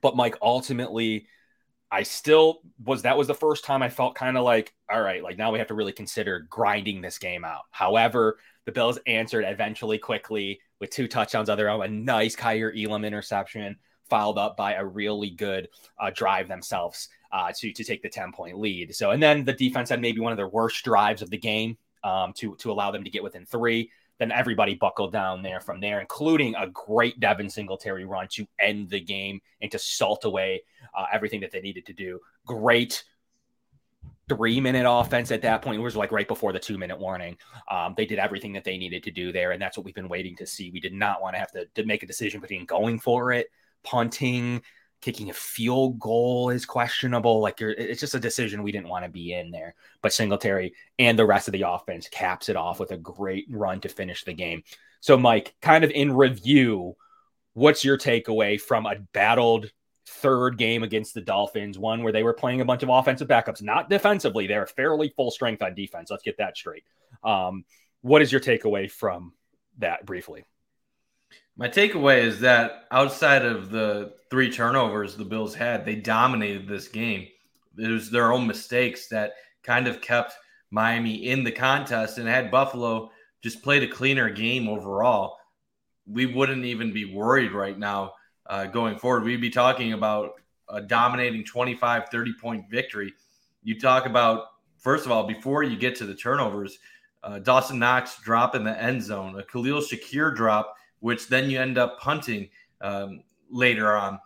But 0.00 0.16
Mike, 0.16 0.36
ultimately, 0.42 1.26
I 1.92 2.04
still 2.04 2.62
was 2.82 3.02
that 3.02 3.18
was 3.18 3.26
the 3.26 3.34
first 3.34 3.64
time 3.66 3.82
I 3.82 3.90
felt 3.90 4.14
kind 4.14 4.38
of 4.38 4.44
like, 4.44 4.72
all 4.90 5.02
right, 5.02 5.22
like 5.22 5.36
now 5.36 5.52
we 5.52 5.58
have 5.58 5.68
to 5.68 5.74
really 5.74 5.92
consider 5.92 6.46
grinding 6.48 7.02
this 7.02 7.18
game 7.18 7.44
out. 7.44 7.64
However, 7.70 8.38
the 8.64 8.72
Bills 8.72 8.98
answered 9.06 9.44
eventually 9.46 9.98
quickly 9.98 10.58
with 10.80 10.88
two 10.88 11.06
touchdowns 11.06 11.50
on 11.50 11.58
their 11.58 11.68
own, 11.68 11.84
a 11.84 11.88
nice 11.88 12.34
Kaiir 12.34 12.72
Elam 12.74 13.04
interception, 13.04 13.76
followed 14.08 14.38
up 14.38 14.56
by 14.56 14.74
a 14.74 14.84
really 14.84 15.30
good 15.30 15.68
uh, 16.00 16.10
drive 16.14 16.48
themselves 16.48 17.10
uh, 17.30 17.52
to 17.58 17.72
to 17.72 17.84
take 17.84 18.02
the 18.02 18.08
ten 18.08 18.32
point 18.32 18.58
lead. 18.58 18.94
So 18.94 19.10
and 19.10 19.22
then 19.22 19.44
the 19.44 19.52
defense 19.52 19.90
had 19.90 20.00
maybe 20.00 20.20
one 20.20 20.32
of 20.32 20.38
their 20.38 20.48
worst 20.48 20.82
drives 20.84 21.20
of 21.20 21.28
the 21.28 21.38
game 21.38 21.76
um, 22.04 22.32
to 22.38 22.56
to 22.56 22.72
allow 22.72 22.90
them 22.90 23.04
to 23.04 23.10
get 23.10 23.22
within 23.22 23.44
three. 23.44 23.90
Then 24.18 24.32
everybody 24.32 24.74
buckled 24.74 25.12
down 25.12 25.42
there 25.42 25.60
from 25.60 25.80
there, 25.80 26.00
including 26.00 26.54
a 26.54 26.68
great 26.68 27.18
Devin 27.18 27.50
Singletary 27.50 28.04
run 28.04 28.28
to 28.32 28.46
end 28.60 28.88
the 28.88 29.00
game 29.00 29.40
and 29.60 29.70
to 29.72 29.78
salt 29.78 30.24
away 30.24 30.62
uh, 30.94 31.06
everything 31.12 31.40
that 31.40 31.50
they 31.50 31.60
needed 31.60 31.86
to 31.86 31.92
do. 31.92 32.20
Great 32.46 33.04
three 34.28 34.60
minute 34.60 34.86
offense 34.88 35.30
at 35.30 35.42
that 35.42 35.62
point. 35.62 35.78
It 35.78 35.82
was 35.82 35.96
like 35.96 36.12
right 36.12 36.28
before 36.28 36.52
the 36.52 36.58
two 36.58 36.78
minute 36.78 36.98
warning. 36.98 37.36
Um, 37.70 37.94
they 37.96 38.06
did 38.06 38.18
everything 38.18 38.52
that 38.54 38.64
they 38.64 38.78
needed 38.78 39.02
to 39.04 39.10
do 39.10 39.32
there, 39.32 39.52
and 39.52 39.60
that's 39.60 39.76
what 39.76 39.84
we've 39.84 39.94
been 39.94 40.08
waiting 40.08 40.36
to 40.36 40.46
see. 40.46 40.70
We 40.70 40.80
did 40.80 40.94
not 40.94 41.20
want 41.20 41.34
to 41.34 41.40
have 41.40 41.52
to, 41.52 41.66
to 41.74 41.84
make 41.84 42.02
a 42.02 42.06
decision 42.06 42.40
between 42.40 42.64
going 42.64 42.98
for 42.98 43.32
it, 43.32 43.48
punting, 43.82 44.62
kicking 45.02 45.30
a 45.30 45.34
field 45.34 45.98
goal 45.98 46.50
is 46.50 46.64
questionable. 46.64 47.40
Like 47.40 47.60
it's 47.60 48.00
just 48.00 48.14
a 48.14 48.20
decision 48.20 48.62
we 48.62 48.72
didn't 48.72 48.88
want 48.88 49.04
to 49.04 49.10
be 49.10 49.34
in 49.34 49.50
there. 49.50 49.74
But 50.00 50.12
Singletary 50.12 50.74
and 50.98 51.18
the 51.18 51.26
rest 51.26 51.48
of 51.48 51.52
the 51.52 51.68
offense 51.68 52.08
caps 52.08 52.48
it 52.48 52.56
off 52.56 52.80
with 52.80 52.92
a 52.92 52.96
great 52.96 53.46
run 53.50 53.80
to 53.80 53.88
finish 53.88 54.24
the 54.24 54.32
game. 54.32 54.62
So, 55.00 55.18
Mike, 55.18 55.54
kind 55.60 55.82
of 55.82 55.90
in 55.90 56.12
review, 56.12 56.96
what's 57.54 57.84
your 57.84 57.98
takeaway 57.98 58.60
from 58.60 58.86
a 58.86 59.00
battled 59.12 59.72
third 60.22 60.56
game 60.56 60.82
against 60.82 61.14
the 61.14 61.20
Dolphins? 61.20 61.78
One 61.78 62.02
where 62.02 62.12
they 62.12 62.22
were 62.22 62.32
playing 62.32 62.60
a 62.60 62.64
bunch 62.64 62.82
of 62.82 62.88
offensive 62.88 63.28
backups, 63.28 63.60
not 63.60 63.90
defensively. 63.90 64.46
They're 64.46 64.66
fairly 64.66 65.12
full 65.16 65.30
strength 65.30 65.62
on 65.62 65.74
defense. 65.74 66.10
Let's 66.10 66.22
get 66.22 66.38
that 66.38 66.56
straight. 66.56 66.84
Um, 67.22 67.64
what 68.00 68.22
is 68.22 68.32
your 68.32 68.40
takeaway 68.40 68.90
from 68.90 69.32
that 69.78 70.06
briefly? 70.06 70.44
My 71.56 71.68
takeaway 71.68 72.22
is 72.22 72.40
that 72.40 72.84
outside 72.90 73.44
of 73.44 73.70
the 73.70 74.14
three 74.30 74.50
turnovers 74.50 75.16
the 75.16 75.24
Bills 75.24 75.54
had, 75.54 75.84
they 75.84 75.96
dominated 75.96 76.66
this 76.66 76.88
game. 76.88 77.28
It 77.76 77.88
was 77.88 78.10
their 78.10 78.32
own 78.32 78.46
mistakes 78.46 79.08
that 79.08 79.34
kind 79.62 79.86
of 79.86 80.00
kept 80.00 80.34
Miami 80.70 81.26
in 81.26 81.44
the 81.44 81.52
contest. 81.52 82.18
And 82.18 82.26
had 82.26 82.50
Buffalo 82.50 83.10
just 83.42 83.62
played 83.62 83.82
a 83.82 83.88
cleaner 83.88 84.30
game 84.30 84.68
overall, 84.68 85.36
we 86.06 86.26
wouldn't 86.26 86.64
even 86.64 86.92
be 86.92 87.14
worried 87.14 87.52
right 87.52 87.78
now 87.78 88.12
uh, 88.52 88.66
going 88.66 88.98
forward. 88.98 89.24
We'd 89.24 89.40
be 89.40 89.50
talking 89.50 89.94
about 89.94 90.34
a 90.68 90.80
dominating 90.80 91.44
25, 91.44 92.10
30 92.10 92.32
point 92.34 92.70
victory. 92.70 93.14
You 93.62 93.80
talk 93.80 94.04
about, 94.04 94.48
first 94.76 95.06
of 95.06 95.12
all, 95.12 95.26
before 95.26 95.62
you 95.62 95.76
get 95.76 95.96
to 95.96 96.04
the 96.04 96.14
turnovers, 96.14 96.78
uh, 97.22 97.38
Dawson 97.38 97.78
Knox 97.78 98.20
drop 98.22 98.54
in 98.54 98.62
the 98.62 98.80
end 98.80 99.02
zone, 99.02 99.38
a 99.38 99.42
Khalil 99.42 99.80
Shakir 99.80 100.36
drop 100.36 100.76
which 101.02 101.26
then 101.26 101.50
you 101.50 101.60
end 101.60 101.78
up 101.78 101.98
punting 101.98 102.48
um, 102.80 103.24
later 103.50 103.96
on. 103.96 104.20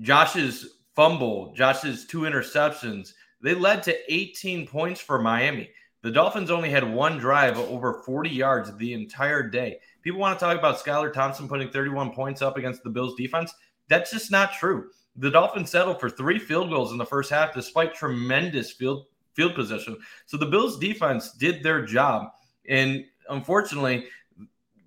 Josh's 0.00 0.76
fumble, 0.94 1.52
Josh's 1.52 2.06
two 2.06 2.20
interceptions, 2.20 3.14
they 3.42 3.54
led 3.54 3.82
to 3.82 4.14
18 4.14 4.68
points 4.68 5.00
for 5.00 5.18
Miami. 5.18 5.68
The 6.02 6.12
Dolphins 6.12 6.50
only 6.52 6.70
had 6.70 6.88
one 6.88 7.18
drive 7.18 7.58
over 7.58 8.02
40 8.04 8.30
yards 8.30 8.74
the 8.76 8.92
entire 8.92 9.42
day. 9.42 9.80
People 10.06 10.20
want 10.20 10.38
to 10.38 10.44
talk 10.44 10.56
about 10.56 10.78
Skylar 10.78 11.12
Thompson 11.12 11.48
putting 11.48 11.68
31 11.68 12.12
points 12.12 12.40
up 12.40 12.56
against 12.56 12.84
the 12.84 12.90
Bills 12.90 13.16
defense. 13.16 13.52
That's 13.88 14.12
just 14.12 14.30
not 14.30 14.52
true. 14.52 14.90
The 15.16 15.32
Dolphins 15.32 15.68
settled 15.68 15.98
for 15.98 16.08
three 16.08 16.38
field 16.38 16.70
goals 16.70 16.92
in 16.92 16.96
the 16.96 17.04
first 17.04 17.28
half 17.28 17.52
despite 17.52 17.92
tremendous 17.92 18.70
field 18.70 19.06
field 19.34 19.56
position. 19.56 19.98
So 20.26 20.36
the 20.36 20.46
Bills 20.46 20.78
defense 20.78 21.32
did 21.32 21.60
their 21.60 21.84
job. 21.84 22.28
And 22.68 23.04
unfortunately, 23.30 24.04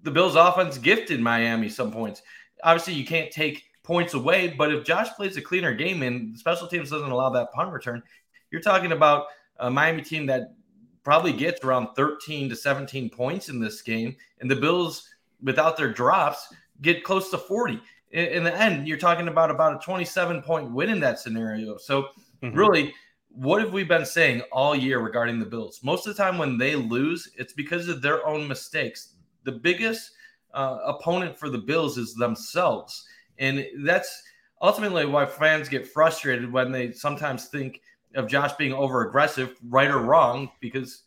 the 0.04 0.12
Bills 0.12 0.38
offense 0.38 0.78
gifted 0.78 1.20
Miami 1.20 1.68
some 1.68 1.92
points. 1.92 2.22
Obviously, 2.64 2.94
you 2.94 3.06
can't 3.06 3.30
take 3.30 3.66
points 3.84 4.14
away, 4.14 4.56
but 4.58 4.74
if 4.74 4.86
Josh 4.86 5.10
plays 5.18 5.36
a 5.36 5.42
cleaner 5.42 5.74
game 5.74 6.02
and 6.02 6.34
the 6.34 6.40
special 6.40 6.66
teams 6.66 6.92
doesn't 6.92 7.12
allow 7.12 7.30
that 7.32 7.52
punt 7.52 7.74
return, 7.74 8.02
you're 8.52 8.62
talking 8.62 8.94
about 8.94 9.26
a 9.58 9.70
Miami 9.70 10.02
team 10.02 10.28
that 10.28 10.54
probably 11.04 11.34
gets 11.34 11.64
around 11.64 11.90
13 11.96 12.50
to 12.50 12.56
17 12.56 13.10
points 13.10 13.50
in 13.50 13.60
this 13.60 13.82
game. 13.82 14.16
And 14.42 14.50
the 14.50 14.56
Bills, 14.56 15.10
without 15.42 15.78
their 15.78 15.92
drops, 15.92 16.54
get 16.82 17.04
close 17.04 17.30
to 17.32 17.38
40. 17.38 17.80
In, 18.12 18.26
in 18.26 18.44
the 18.44 18.56
end, 18.56 18.88
you're 18.88 18.98
talking 18.98 19.28
about 19.28 19.52
about 19.52 19.76
a 19.76 19.86
27 19.86 20.42
point 20.42 20.72
win 20.72 20.90
in 20.90 21.00
that 21.00 21.20
scenario. 21.20 21.78
So, 21.78 22.08
mm-hmm. 22.44 22.58
really, 22.58 22.94
what 23.30 23.62
have 23.62 23.74
we 23.74 23.84
been 23.84 24.06
saying 24.06 24.42
all 24.52 24.76
year 24.76 25.00
regarding 25.00 25.40
the 25.40 25.46
Bills? 25.46 25.82
Most 25.84 26.08
of 26.08 26.16
the 26.16 26.22
time 26.22 26.38
when 26.38 26.58
they 26.58 26.76
lose, 26.76 27.30
it's 27.38 27.54
because 27.54 27.88
of 27.88 28.02
their 28.02 28.26
own 28.28 28.48
mistakes 28.48 29.14
the 29.44 29.52
biggest 29.52 30.12
uh, 30.54 30.80
opponent 30.86 31.38
for 31.38 31.50
the 31.50 31.58
Bills 31.58 31.98
is 31.98 32.16
themselves. 32.16 33.08
And 33.38 33.66
that's 33.84 34.24
ultimately 34.62 35.06
why 35.06 35.26
fans 35.26 35.70
get 35.70 35.88
frustrated 35.88 36.52
when 36.52 36.72
they 36.72 36.92
sometimes 36.92 37.46
think 37.46 37.82
of 38.16 38.28
Josh 38.28 38.54
being 38.54 38.74
over 38.74 39.08
aggressive, 39.08 39.56
right 39.68 39.90
or 39.90 40.00
wrong, 40.00 40.50
because 40.60 41.04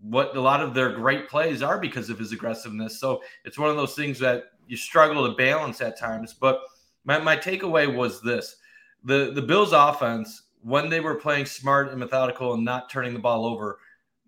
what 0.00 0.36
a 0.36 0.40
lot 0.40 0.62
of 0.62 0.74
their 0.74 0.92
great 0.92 1.28
plays 1.28 1.62
are 1.62 1.78
because 1.78 2.10
of 2.10 2.18
his 2.18 2.32
aggressiveness. 2.32 3.00
So 3.00 3.22
it's 3.44 3.58
one 3.58 3.70
of 3.70 3.76
those 3.76 3.94
things 3.94 4.18
that 4.20 4.44
you 4.66 4.76
struggle 4.76 5.28
to 5.28 5.36
balance 5.36 5.80
at 5.80 5.98
times. 5.98 6.34
But 6.34 6.60
my, 7.04 7.18
my 7.18 7.36
takeaway 7.36 7.92
was 7.92 8.20
this 8.20 8.56
the 9.04 9.30
the 9.34 9.42
Bills 9.42 9.72
offense 9.72 10.42
when 10.62 10.88
they 10.88 11.00
were 11.00 11.14
playing 11.14 11.46
smart 11.46 11.90
and 11.90 12.00
methodical 12.00 12.54
and 12.54 12.64
not 12.64 12.90
turning 12.90 13.12
the 13.12 13.20
ball 13.20 13.46
over, 13.46 13.78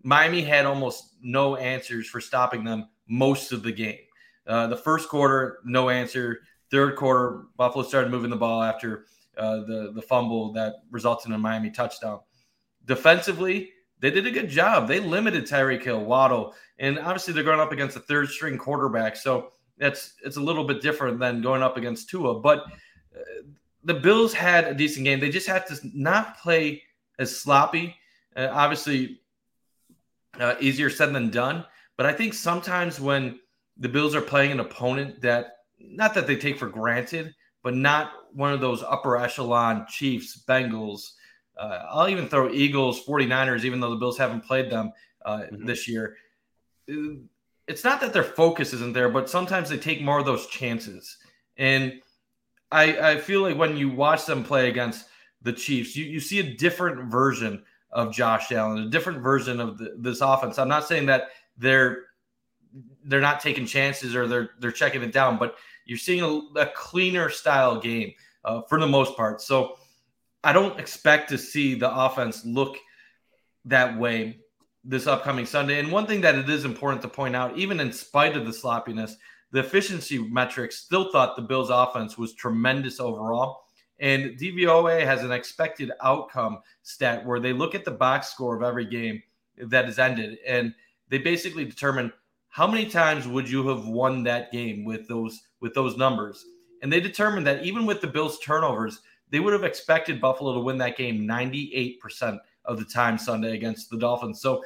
Miami 0.03 0.41
had 0.41 0.65
almost 0.65 1.15
no 1.21 1.57
answers 1.57 2.07
for 2.07 2.21
stopping 2.21 2.63
them 2.63 2.87
most 3.09 3.51
of 3.51 3.61
the 3.61 3.71
game. 3.73 3.99
Uh, 4.47 4.67
the 4.67 4.77
first 4.77 5.09
quarter, 5.09 5.59
no 5.65 5.89
answer. 5.89 6.39
Third 6.71 6.95
quarter, 6.95 7.47
Buffalo 7.57 7.83
started 7.83 8.09
moving 8.09 8.29
the 8.29 8.37
ball 8.37 8.63
after 8.63 9.05
uh, 9.39 9.61
the 9.61 9.91
the 9.95 10.01
fumble 10.01 10.51
that 10.53 10.75
resulted 10.91 11.29
in 11.29 11.35
a 11.35 11.37
Miami 11.37 11.71
touchdown. 11.71 12.19
Defensively, 12.85 13.71
they 13.99 14.11
did 14.11 14.27
a 14.27 14.31
good 14.31 14.49
job. 14.49 14.87
They 14.87 14.99
limited 14.99 15.45
Tyreek 15.45 15.83
Hill, 15.83 16.03
Waddle, 16.03 16.53
and 16.77 16.99
obviously 16.99 17.33
they're 17.33 17.43
going 17.43 17.59
up 17.59 17.71
against 17.71 17.97
a 17.97 18.01
third 18.01 18.29
string 18.29 18.57
quarterback. 18.57 19.15
So 19.15 19.51
that's 19.77 20.13
it's 20.23 20.37
a 20.37 20.41
little 20.41 20.65
bit 20.65 20.81
different 20.81 21.19
than 21.19 21.41
going 21.41 21.63
up 21.63 21.77
against 21.77 22.09
Tua. 22.09 22.39
But 22.39 22.65
uh, 23.15 23.43
the 23.83 23.93
Bills 23.93 24.33
had 24.33 24.65
a 24.65 24.73
decent 24.73 25.05
game. 25.05 25.19
They 25.19 25.29
just 25.29 25.47
had 25.47 25.65
to 25.67 25.79
not 25.93 26.37
play 26.37 26.83
as 27.17 27.35
sloppy. 27.35 27.95
Uh, 28.35 28.49
obviously, 28.51 29.21
uh, 30.39 30.55
easier 30.59 30.89
said 30.89 31.13
than 31.13 31.29
done. 31.29 31.65
But 31.97 32.05
I 32.05 32.13
think 32.13 32.33
sometimes 32.33 32.99
when 32.99 33.39
the 33.77 33.89
Bills 33.89 34.15
are 34.15 34.21
playing 34.21 34.51
an 34.51 34.59
opponent 34.59 35.21
that 35.21 35.57
not 35.79 36.13
that 36.13 36.27
they 36.27 36.35
take 36.35 36.57
for 36.57 36.67
granted, 36.67 37.33
but 37.63 37.75
not 37.75 38.11
one 38.33 38.53
of 38.53 38.61
those 38.61 38.83
upper 38.83 39.17
echelon 39.17 39.85
Chiefs, 39.87 40.43
Bengals. 40.47 41.11
Uh, 41.57 41.85
I'll 41.89 42.09
even 42.09 42.27
throw 42.27 42.51
Eagles, 42.51 43.03
49ers, 43.05 43.63
even 43.63 43.79
though 43.79 43.89
the 43.89 43.97
Bills 43.97 44.17
haven't 44.17 44.45
played 44.45 44.69
them 44.69 44.91
uh, 45.25 45.39
mm-hmm. 45.39 45.65
this 45.65 45.87
year. 45.87 46.15
It's 47.67 47.83
not 47.83 48.01
that 48.01 48.13
their 48.13 48.23
focus 48.23 48.73
isn't 48.73 48.93
there, 48.93 49.09
but 49.09 49.29
sometimes 49.29 49.69
they 49.69 49.77
take 49.77 50.01
more 50.01 50.19
of 50.19 50.25
those 50.25 50.47
chances. 50.47 51.17
And 51.57 52.01
I, 52.71 53.11
I 53.11 53.17
feel 53.17 53.41
like 53.41 53.57
when 53.57 53.77
you 53.77 53.89
watch 53.89 54.25
them 54.25 54.43
play 54.43 54.69
against 54.69 55.05
the 55.41 55.53
Chiefs, 55.53 55.95
you, 55.95 56.05
you 56.05 56.19
see 56.19 56.39
a 56.39 56.55
different 56.55 57.11
version 57.11 57.63
of 57.91 58.13
Josh 58.13 58.51
Allen, 58.51 58.83
a 58.83 58.89
different 58.89 59.21
version 59.21 59.59
of 59.59 59.77
the, 59.77 59.95
this 59.97 60.21
offense. 60.21 60.59
I'm 60.59 60.67
not 60.67 60.87
saying 60.87 61.07
that 61.07 61.29
they're 61.57 62.03
they're 63.03 63.21
not 63.21 63.39
taking 63.39 63.65
chances 63.65 64.15
or 64.15 64.27
they're 64.27 64.51
they're 64.59 64.71
checking 64.71 65.01
it 65.01 65.11
down, 65.11 65.37
but 65.37 65.55
you're 65.89 65.97
seeing 65.97 66.21
a, 66.21 66.59
a 66.59 66.67
cleaner 66.75 67.29
style 67.29 67.79
game 67.79 68.13
uh, 68.45 68.61
for 68.69 68.79
the 68.79 68.87
most 68.87 69.17
part. 69.17 69.41
So 69.41 69.77
I 70.43 70.53
don't 70.53 70.79
expect 70.79 71.29
to 71.29 71.37
see 71.37 71.75
the 71.75 71.93
offense 71.93 72.45
look 72.45 72.77
that 73.65 73.97
way 73.97 74.39
this 74.83 75.07
upcoming 75.07 75.45
Sunday. 75.45 75.79
And 75.79 75.91
one 75.91 76.07
thing 76.07 76.21
that 76.21 76.35
it 76.35 76.49
is 76.49 76.63
important 76.63 77.01
to 77.01 77.07
point 77.07 77.35
out, 77.35 77.57
even 77.57 77.79
in 77.79 77.91
spite 77.91 78.37
of 78.37 78.45
the 78.45 78.53
sloppiness, 78.53 79.17
the 79.51 79.59
efficiency 79.59 80.19
metrics 80.19 80.77
still 80.77 81.11
thought 81.11 81.35
the 81.35 81.41
Bills' 81.41 81.69
offense 81.69 82.17
was 82.17 82.33
tremendous 82.33 82.99
overall. 82.99 83.63
And 83.99 84.39
DVOA 84.39 85.03
has 85.03 85.23
an 85.23 85.31
expected 85.31 85.91
outcome 86.01 86.59
stat 86.83 87.25
where 87.25 87.39
they 87.39 87.51
look 87.51 87.75
at 87.75 87.83
the 87.83 87.91
box 87.91 88.27
score 88.29 88.55
of 88.55 88.63
every 88.63 88.85
game 88.85 89.21
that 89.57 89.89
is 89.89 89.99
ended, 89.99 90.37
and 90.47 90.73
they 91.09 91.17
basically 91.17 91.65
determine 91.65 92.13
how 92.59 92.67
many 92.67 92.85
times 92.85 93.25
would 93.25 93.49
you 93.49 93.65
have 93.69 93.87
won 93.87 94.21
that 94.21 94.51
game 94.51 94.83
with 94.83 95.07
those 95.07 95.43
with 95.61 95.73
those 95.73 95.95
numbers. 95.95 96.43
And 96.81 96.91
they 96.91 96.99
determined 96.99 97.47
that 97.47 97.63
even 97.63 97.85
with 97.85 98.01
the 98.01 98.07
Bills' 98.07 98.37
turnovers, 98.39 98.99
they 99.29 99.39
would 99.39 99.53
have 99.53 99.63
expected 99.63 100.19
Buffalo 100.19 100.53
to 100.53 100.59
win 100.59 100.77
that 100.79 100.97
game 100.97 101.25
98% 101.25 102.37
of 102.65 102.77
the 102.77 102.83
time 102.83 103.17
Sunday 103.17 103.53
against 103.53 103.89
the 103.89 103.97
Dolphins. 103.97 104.41
So 104.41 104.61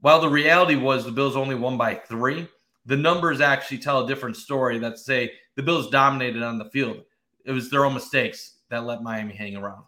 while 0.00 0.20
the 0.20 0.28
reality 0.28 0.74
was 0.74 1.06
the 1.06 1.12
Bills 1.12 1.34
only 1.34 1.54
won 1.54 1.78
by 1.78 1.94
three, 1.94 2.46
the 2.84 2.96
numbers 2.96 3.40
actually 3.40 3.78
tell 3.78 4.04
a 4.04 4.06
different 4.06 4.36
story 4.36 4.78
that 4.78 4.98
say 4.98 5.32
the 5.56 5.62
Bills 5.62 5.88
dominated 5.88 6.42
on 6.42 6.58
the 6.58 6.68
field. 6.68 7.04
It 7.46 7.52
was 7.52 7.70
their 7.70 7.86
own 7.86 7.94
mistakes 7.94 8.56
that 8.68 8.84
let 8.84 9.02
Miami 9.02 9.34
hang 9.34 9.56
around. 9.56 9.84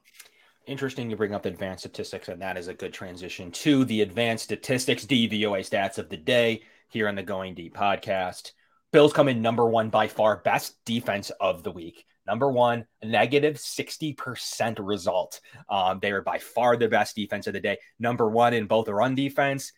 Interesting 0.66 1.10
to 1.10 1.16
bring 1.16 1.34
up 1.34 1.44
advanced 1.44 1.82
statistics, 1.82 2.28
and 2.28 2.40
that 2.40 2.56
is 2.56 2.68
a 2.68 2.74
good 2.74 2.94
transition 2.94 3.50
to 3.50 3.84
the 3.84 4.00
advanced 4.00 4.44
statistics 4.44 5.04
DVOA 5.04 5.60
stats 5.60 5.98
of 5.98 6.08
the 6.08 6.16
day 6.16 6.62
here 6.92 7.09
on 7.09 7.14
the 7.14 7.22
Going 7.22 7.55
Deep 7.55 7.74
podcast. 7.74 8.52
Bills 8.92 9.12
come 9.12 9.28
in 9.28 9.40
number 9.40 9.66
one 9.66 9.88
by 9.88 10.09
far, 10.09 10.37
best 10.37 10.76
defense 10.85 11.31
of 11.40 11.62
the 11.62 11.70
week. 11.70 12.05
Number 12.26 12.50
one, 12.52 12.87
negative 13.02 13.57
60% 13.57 14.76
result. 14.78 15.40
Um, 15.68 15.98
they 16.00 16.12
are 16.12 16.22
by 16.22 16.38
far 16.38 16.76
the 16.76 16.88
best 16.88 17.16
defense 17.16 17.46
of 17.46 17.55
the 17.55 17.61
day. 17.61 17.78
Number 17.98 18.28
one 18.28 18.52
in 18.52 18.66
both 18.66 18.88
run 18.88 19.14
defense 19.14 19.72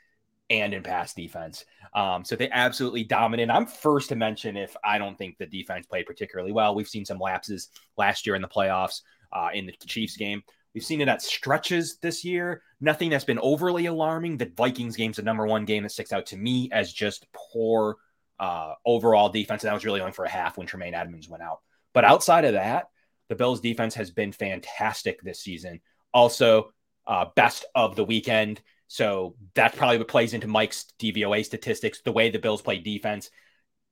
and 0.50 0.74
in 0.74 0.82
pass 0.82 1.14
defense. 1.14 1.64
Um, 1.94 2.24
so 2.24 2.36
they 2.36 2.50
absolutely 2.50 3.04
dominate. 3.04 3.48
I'm 3.48 3.66
first 3.66 4.08
to 4.08 4.16
mention 4.16 4.56
if 4.56 4.76
I 4.84 4.98
don't 4.98 5.16
think 5.16 5.38
the 5.38 5.46
defense 5.46 5.86
played 5.86 6.06
particularly 6.06 6.52
well. 6.52 6.74
We've 6.74 6.88
seen 6.88 7.04
some 7.04 7.18
lapses 7.18 7.68
last 7.96 8.26
year 8.26 8.34
in 8.34 8.42
the 8.42 8.48
playoffs 8.48 9.02
uh, 9.32 9.48
in 9.54 9.66
the 9.66 9.72
Chiefs 9.86 10.16
game. 10.16 10.42
We've 10.74 10.84
seen 10.84 11.00
it 11.00 11.08
at 11.08 11.22
stretches 11.22 11.98
this 11.98 12.24
year. 12.24 12.62
Nothing 12.80 13.10
that's 13.10 13.24
been 13.24 13.38
overly 13.38 13.86
alarming. 13.86 14.38
The 14.38 14.52
Vikings 14.56 14.96
game's 14.96 15.16
the 15.16 15.22
number 15.22 15.46
one 15.46 15.64
game 15.64 15.84
that 15.84 15.92
sticks 15.92 16.12
out 16.12 16.26
to 16.26 16.36
me 16.36 16.68
as 16.72 16.92
just 16.92 17.26
poor 17.32 17.96
uh, 18.40 18.74
overall 18.84 19.28
defense. 19.28 19.62
And 19.62 19.68
that 19.68 19.74
was 19.74 19.84
really 19.84 20.00
only 20.00 20.12
for 20.12 20.24
a 20.24 20.30
half 20.30 20.58
when 20.58 20.66
Tremaine 20.66 20.94
Edmunds 20.94 21.28
went 21.28 21.42
out. 21.42 21.60
But 21.92 22.04
outside 22.04 22.44
of 22.44 22.54
that, 22.54 22.88
the 23.28 23.36
Bills 23.36 23.60
defense 23.60 23.94
has 23.94 24.10
been 24.10 24.32
fantastic 24.32 25.22
this 25.22 25.40
season. 25.40 25.80
Also, 26.12 26.72
uh, 27.06 27.26
best 27.36 27.64
of 27.74 27.94
the 27.94 28.04
weekend. 28.04 28.60
So 28.88 29.36
that 29.54 29.76
probably 29.76 29.98
what 29.98 30.08
plays 30.08 30.34
into 30.34 30.48
Mike's 30.48 30.86
DVOA 30.98 31.44
statistics. 31.44 32.02
The 32.02 32.12
way 32.12 32.30
the 32.30 32.38
Bills 32.38 32.62
play 32.62 32.78
defense 32.78 33.30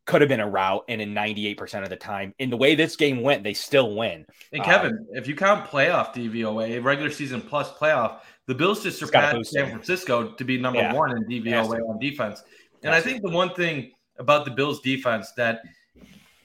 could 0.06 0.20
have 0.20 0.28
been 0.28 0.40
a 0.40 0.48
route, 0.48 0.84
and 0.88 1.00
in 1.00 1.14
98% 1.14 1.82
of 1.82 1.88
the 1.88 1.96
time, 1.96 2.34
in 2.38 2.50
the 2.50 2.56
way 2.56 2.74
this 2.74 2.96
game 2.96 3.22
went, 3.22 3.44
they 3.44 3.54
still 3.54 3.94
win. 3.94 4.26
And 4.52 4.62
Kevin, 4.64 4.92
uh, 4.92 5.18
if 5.18 5.28
you 5.28 5.36
count 5.36 5.66
playoff 5.68 6.14
DVOA, 6.14 6.82
regular 6.82 7.10
season 7.10 7.40
plus 7.40 7.70
playoff, 7.72 8.20
the 8.46 8.54
Bills 8.54 8.82
just 8.82 8.98
surpassed 8.98 9.52
San 9.52 9.68
Francisco 9.68 10.32
to 10.32 10.44
be 10.44 10.58
number 10.58 10.80
yeah. 10.80 10.92
one 10.92 11.16
in 11.16 11.24
DVOA 11.24 11.88
on 11.88 11.98
defense. 11.98 12.42
And 12.82 12.92
I 12.92 13.00
think 13.00 13.22
the 13.22 13.30
one 13.30 13.54
thing 13.54 13.92
about 14.18 14.44
the 14.44 14.50
Bills 14.50 14.80
defense 14.80 15.32
that 15.36 15.62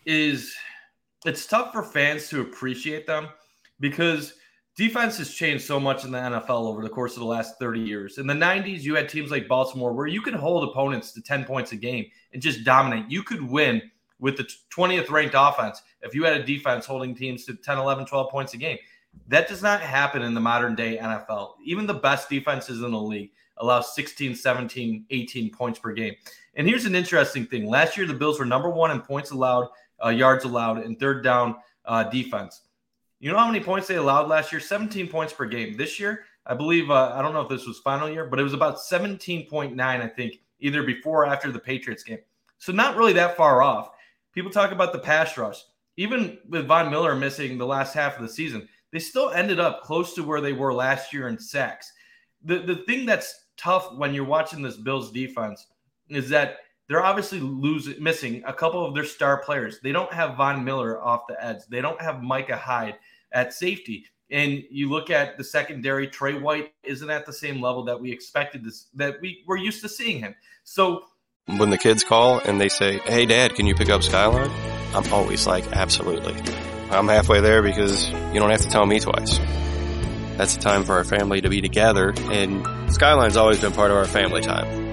is 0.05 0.55
it's 1.25 1.47
tough 1.47 1.73
for 1.73 1.83
fans 1.83 2.29
to 2.29 2.41
appreciate 2.41 3.07
them 3.07 3.27
because– 3.79 4.33
defense 4.77 5.17
has 5.17 5.33
changed 5.33 5.65
so 5.65 5.79
much 5.79 6.05
in 6.05 6.11
the 6.11 6.17
NFL 6.19 6.67
over 6.67 6.81
the 6.81 6.89
course 6.89 7.13
of 7.13 7.19
the 7.19 7.25
last 7.25 7.57
30 7.59 7.81
years. 7.81 8.19
In 8.19 8.27
the 8.27 8.33
90s, 8.33 8.81
you 8.81 8.95
had 8.95 9.09
teams 9.09 9.31
like 9.31 9.47
Baltimore 9.47 9.91
where 9.91 10.07
you 10.07 10.21
could 10.21 10.35
hold 10.35 10.69
opponents 10.69 11.11
to 11.13 11.21
10 11.21 11.43
points 11.45 11.71
a 11.71 11.75
game 11.75 12.05
and 12.31 12.41
just 12.41 12.63
dominate. 12.63 13.09
You 13.09 13.23
could 13.23 13.41
win 13.41 13.81
with 14.19 14.37
the 14.37 14.47
20th 14.75 15.09
ranked 15.09 15.35
offense 15.37 15.81
if 16.03 16.13
you 16.13 16.23
had 16.23 16.39
a 16.39 16.45
defense 16.45 16.85
holding 16.85 17.15
teams 17.15 17.43
to 17.45 17.55
10, 17.55 17.79
11, 17.79 18.05
12 18.05 18.29
points 18.29 18.53
a 18.53 18.57
game. 18.57 18.77
That 19.27 19.47
does 19.47 19.63
not 19.63 19.81
happen 19.81 20.21
in 20.21 20.35
the 20.35 20.39
modern 20.39 20.75
day 20.75 20.97
NFL. 20.97 21.53
Even 21.65 21.87
the 21.87 21.95
best 21.95 22.29
defenses 22.29 22.83
in 22.83 22.91
the 22.91 23.01
league 23.01 23.31
allow 23.57 23.81
16, 23.81 24.35
17, 24.35 25.05
18 25.09 25.51
points 25.51 25.79
per 25.79 25.91
game. 25.91 26.13
And 26.53 26.67
here's 26.67 26.85
an 26.85 26.95
interesting 26.95 27.47
thing. 27.47 27.67
Last 27.67 27.97
year, 27.97 28.05
the 28.05 28.13
Bills 28.13 28.37
were 28.37 28.45
number 28.45 28.69
one 28.69 28.91
in 28.91 29.01
points 29.01 29.31
allowed, 29.31 29.69
uh, 30.03 30.09
yards 30.09 30.43
allowed, 30.43 30.83
and 30.83 30.99
third 30.99 31.23
down 31.23 31.55
uh, 31.85 32.03
defense. 32.03 32.61
You 33.19 33.31
know 33.31 33.37
how 33.37 33.47
many 33.47 33.63
points 33.63 33.87
they 33.87 33.95
allowed 33.95 34.27
last 34.27 34.51
year? 34.51 34.61
17 34.61 35.07
points 35.07 35.33
per 35.33 35.45
game. 35.45 35.75
This 35.75 35.99
year, 35.99 36.25
I 36.45 36.53
believe, 36.53 36.91
uh, 36.91 37.13
I 37.15 37.21
don't 37.21 37.33
know 37.33 37.41
if 37.41 37.49
this 37.49 37.65
was 37.65 37.79
final 37.79 38.09
year, 38.09 38.25
but 38.25 38.39
it 38.39 38.43
was 38.43 38.53
about 38.53 38.77
17.9, 38.77 39.79
I 39.79 40.07
think, 40.07 40.39
either 40.59 40.83
before 40.83 41.23
or 41.23 41.25
after 41.25 41.51
the 41.51 41.59
Patriots 41.59 42.03
game. 42.03 42.19
So 42.59 42.71
not 42.71 42.95
really 42.95 43.13
that 43.13 43.35
far 43.35 43.61
off. 43.61 43.89
People 44.33 44.51
talk 44.51 44.71
about 44.71 44.93
the 44.93 44.99
pass 44.99 45.37
rush. 45.37 45.63
Even 45.97 46.37
with 46.47 46.67
Von 46.67 46.91
Miller 46.91 47.15
missing 47.15 47.57
the 47.57 47.65
last 47.65 47.93
half 47.93 48.17
of 48.17 48.21
the 48.21 48.29
season, 48.29 48.67
they 48.91 48.99
still 48.99 49.31
ended 49.31 49.59
up 49.59 49.81
close 49.81 50.13
to 50.13 50.23
where 50.23 50.41
they 50.41 50.53
were 50.53 50.73
last 50.73 51.11
year 51.11 51.27
in 51.27 51.39
sacks. 51.39 51.91
The, 52.43 52.59
the 52.59 52.77
thing 52.77 53.05
that's 53.05 53.47
tough 53.57 53.95
when 53.95 54.13
you're 54.13 54.23
watching 54.23 54.61
this 54.61 54.77
Bills 54.77 55.11
defense 55.11 55.65
is 56.09 56.29
that 56.29 56.57
they're 56.87 57.03
obviously 57.03 57.39
losing, 57.39 58.01
missing 58.01 58.43
a 58.45 58.53
couple 58.53 58.85
of 58.85 58.95
their 58.95 59.03
star 59.03 59.37
players. 59.37 59.79
They 59.81 59.91
don't 59.91 60.11
have 60.13 60.37
Von 60.37 60.63
Miller 60.63 61.01
off 61.01 61.21
the 61.27 61.43
edge. 61.43 61.59
They 61.69 61.81
don't 61.81 62.01
have 62.01 62.21
Micah 62.21 62.57
Hyde 62.57 62.95
at 63.31 63.53
safety. 63.53 64.05
And 64.29 64.63
you 64.69 64.89
look 64.89 65.09
at 65.09 65.37
the 65.37 65.43
secondary, 65.43 66.07
Trey 66.07 66.37
White 66.37 66.73
isn't 66.83 67.09
at 67.09 67.25
the 67.25 67.33
same 67.33 67.61
level 67.61 67.85
that 67.85 67.99
we 67.99 68.11
expected 68.11 68.63
this, 68.63 68.87
that 68.95 69.15
we 69.21 69.43
were 69.47 69.57
used 69.57 69.81
to 69.81 69.89
seeing 69.89 70.19
him. 70.19 70.35
So 70.63 71.03
when 71.45 71.69
the 71.69 71.77
kids 71.77 72.03
call 72.03 72.39
and 72.39 72.59
they 72.59 72.69
say, 72.69 72.99
Hey 72.99 73.25
dad, 73.25 73.55
can 73.55 73.65
you 73.65 73.75
pick 73.75 73.89
up 73.89 74.03
Skyline? 74.03 74.51
I'm 74.93 75.11
always 75.13 75.47
like, 75.47 75.65
absolutely. 75.71 76.35
I'm 76.89 77.07
halfway 77.07 77.41
there 77.41 77.61
because 77.61 78.09
you 78.09 78.39
don't 78.39 78.49
have 78.49 78.61
to 78.61 78.69
tell 78.69 78.85
me 78.85 78.99
twice. 78.99 79.37
That's 80.37 80.55
the 80.55 80.61
time 80.61 80.83
for 80.83 80.93
our 80.93 81.03
family 81.03 81.41
to 81.41 81.49
be 81.49 81.61
together 81.61 82.13
and 82.31 82.93
Skyline's 82.93 83.37
always 83.37 83.59
been 83.59 83.73
part 83.73 83.91
of 83.91 83.97
our 83.97 84.05
family 84.05 84.41
time. 84.41 84.86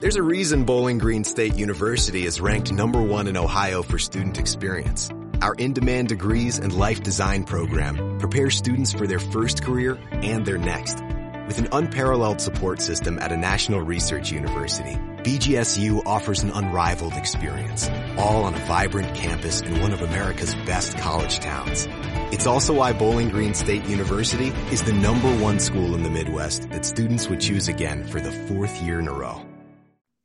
There's 0.00 0.14
a 0.14 0.22
reason 0.22 0.62
Bowling 0.62 0.98
Green 0.98 1.24
State 1.24 1.56
University 1.56 2.24
is 2.24 2.40
ranked 2.40 2.70
number 2.70 3.02
one 3.02 3.26
in 3.26 3.36
Ohio 3.36 3.82
for 3.82 3.98
student 3.98 4.38
experience. 4.38 5.10
Our 5.42 5.54
in-demand 5.54 6.06
degrees 6.06 6.60
and 6.60 6.72
life 6.72 7.02
design 7.02 7.42
program 7.42 8.16
prepares 8.20 8.56
students 8.56 8.92
for 8.92 9.08
their 9.08 9.18
first 9.18 9.64
career 9.64 9.98
and 10.12 10.46
their 10.46 10.56
next. 10.56 11.02
With 11.48 11.58
an 11.58 11.66
unparalleled 11.72 12.40
support 12.40 12.80
system 12.80 13.18
at 13.18 13.32
a 13.32 13.36
national 13.36 13.80
research 13.80 14.30
university, 14.30 14.94
BGSU 15.24 16.06
offers 16.06 16.44
an 16.44 16.52
unrivaled 16.52 17.14
experience, 17.14 17.88
all 18.16 18.44
on 18.44 18.54
a 18.54 18.64
vibrant 18.66 19.16
campus 19.16 19.62
in 19.62 19.80
one 19.80 19.92
of 19.92 20.00
America's 20.00 20.54
best 20.64 20.96
college 20.98 21.40
towns. 21.40 21.88
It's 22.32 22.46
also 22.46 22.72
why 22.72 22.92
Bowling 22.92 23.30
Green 23.30 23.52
State 23.52 23.84
University 23.86 24.50
is 24.70 24.80
the 24.84 24.92
number 24.92 25.36
one 25.42 25.58
school 25.58 25.96
in 25.96 26.04
the 26.04 26.10
Midwest 26.10 26.70
that 26.70 26.84
students 26.84 27.28
would 27.28 27.40
choose 27.40 27.66
again 27.66 28.04
for 28.04 28.20
the 28.20 28.30
fourth 28.30 28.80
year 28.80 29.00
in 29.00 29.08
a 29.08 29.12
row. 29.12 29.44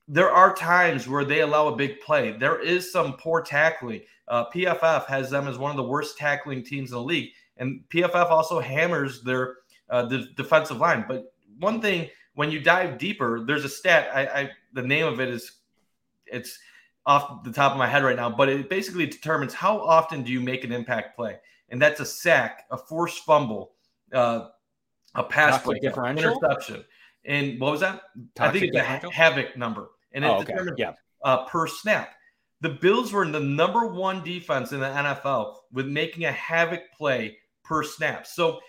There 0.07 0.31
are 0.31 0.53
times 0.53 1.07
where 1.07 1.23
they 1.23 1.41
allow 1.41 1.67
a 1.67 1.75
big 1.75 2.01
play. 2.01 2.31
There 2.31 2.61
is 2.61 2.91
some 2.91 3.13
poor 3.13 3.41
tackling. 3.41 4.01
Uh, 4.27 4.45
PFF 4.49 5.05
has 5.05 5.29
them 5.29 5.47
as 5.47 5.57
one 5.57 5.71
of 5.71 5.77
the 5.77 5.83
worst 5.83 6.17
tackling 6.17 6.63
teams 6.63 6.91
in 6.91 6.95
the 6.95 7.03
league, 7.03 7.31
and 7.57 7.83
PFF 7.89 8.29
also 8.29 8.59
hammers 8.59 9.21
their 9.23 9.57
uh, 9.89 10.05
the 10.05 10.27
defensive 10.35 10.77
line. 10.77 11.05
But 11.07 11.33
one 11.59 11.81
thing, 11.81 12.09
when 12.35 12.51
you 12.51 12.59
dive 12.59 12.97
deeper, 12.97 13.43
there's 13.45 13.65
a 13.65 13.69
stat. 13.69 14.09
I, 14.13 14.25
I 14.25 14.49
the 14.73 14.81
name 14.81 15.05
of 15.05 15.19
it 15.19 15.29
is 15.29 15.59
it's 16.25 16.57
off 17.05 17.43
the 17.43 17.51
top 17.51 17.73
of 17.73 17.77
my 17.77 17.87
head 17.87 18.03
right 18.03 18.15
now, 18.15 18.29
but 18.29 18.49
it 18.49 18.69
basically 18.69 19.05
determines 19.05 19.53
how 19.53 19.79
often 19.79 20.23
do 20.23 20.31
you 20.31 20.39
make 20.39 20.63
an 20.63 20.71
impact 20.71 21.15
play, 21.15 21.37
and 21.69 21.81
that's 21.81 21.99
a 21.99 22.05
sack, 22.05 22.65
a 22.71 22.77
forced 22.77 23.23
fumble, 23.25 23.73
uh, 24.13 24.47
a 25.15 25.23
pass 25.23 25.61
play, 25.61 25.79
differential, 25.79 26.31
interception, 26.31 26.83
and 27.25 27.59
what 27.59 27.71
was 27.71 27.81
that? 27.81 28.01
Toxic 28.35 28.39
I 28.39 28.51
think 28.51 28.73
it's 28.73 29.05
a 29.05 29.11
havoc 29.11 29.57
number, 29.57 29.89
and 30.13 30.23
it 30.23 30.27
oh, 30.27 30.41
okay. 30.41 30.55
yeah. 30.77 30.93
uh, 31.23 31.45
per 31.45 31.67
snap. 31.67 32.13
The 32.61 32.69
Bills 32.69 33.11
were 33.11 33.27
the 33.27 33.39
number 33.39 33.87
one 33.87 34.23
defense 34.23 34.71
in 34.71 34.79
the 34.79 34.87
NFL 34.87 35.55
with 35.71 35.87
making 35.87 36.25
a 36.25 36.31
havoc 36.31 36.81
play 36.97 37.37
per 37.63 37.83
snap. 37.83 38.25
So 38.25 38.59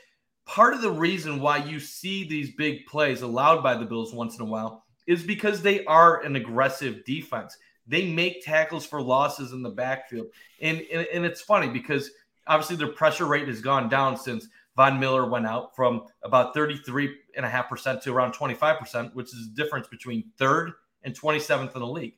part 0.47 0.75
of 0.75 0.83
the 0.83 0.91
reason 0.91 1.41
why 1.41 1.59
you 1.59 1.79
see 1.79 2.27
these 2.27 2.55
big 2.57 2.87
plays 2.87 3.23
allowed 3.23 3.63
by 3.63 3.75
the 3.75 3.85
Bills 3.85 4.13
once 4.13 4.37
in 4.37 4.43
a 4.43 4.49
while 4.49 4.85
is 5.07 5.23
because 5.23 5.63
they 5.63 5.85
are 5.85 6.23
an 6.23 6.37
aggressive 6.37 7.05
defense. 7.05 7.57
They 7.87 8.11
make 8.11 8.45
tackles 8.45 8.87
for 8.87 9.01
losses 9.01 9.53
in 9.53 9.63
the 9.63 9.71
backfield. 9.71 10.29
And, 10.61 10.83
and, 10.93 11.07
and 11.13 11.25
it's 11.25 11.43
funny 11.43 11.69
because 11.69 12.11
obviously 12.47 12.77
their 12.77 12.89
pressure 12.89 13.27
rate 13.27 13.49
has 13.49 13.61
gone 13.61 13.89
down 13.89 14.17
since 14.17 14.49
Von 14.77 14.99
Miller 14.99 15.29
went 15.29 15.47
out 15.47 15.77
from 15.77 16.05
about 16.23 16.55
33.5% 16.55 18.03
to 18.03 18.13
around 18.13 18.35
25%, 18.35 19.15
which 19.15 19.29
is 19.29 19.49
the 19.49 19.63
difference 19.63 19.87
between 19.87 20.33
third 20.39 20.73
and 21.05 21.19
27th 21.19 21.75
in 21.75 21.81
the 21.81 21.87
league. 21.87 22.15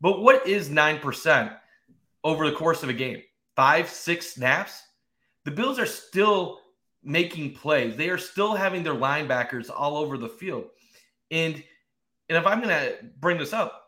But 0.00 0.20
what 0.20 0.46
is 0.46 0.68
9% 0.68 1.56
over 2.24 2.48
the 2.48 2.56
course 2.56 2.82
of 2.82 2.88
a 2.88 2.94
game? 2.94 3.22
Five, 3.56 3.88
six 3.88 4.34
snaps? 4.34 4.82
The 5.44 5.50
Bills 5.50 5.78
are 5.78 5.86
still 5.86 6.60
making 7.02 7.54
plays. 7.54 7.96
They 7.96 8.10
are 8.10 8.18
still 8.18 8.54
having 8.54 8.82
their 8.82 8.94
linebackers 8.94 9.70
all 9.74 9.96
over 9.96 10.18
the 10.18 10.28
field. 10.28 10.66
And 11.30 11.62
and 12.28 12.36
if 12.36 12.46
I'm 12.46 12.60
going 12.60 12.68
to 12.68 12.96
bring 13.18 13.38
this 13.38 13.54
up, 13.54 13.86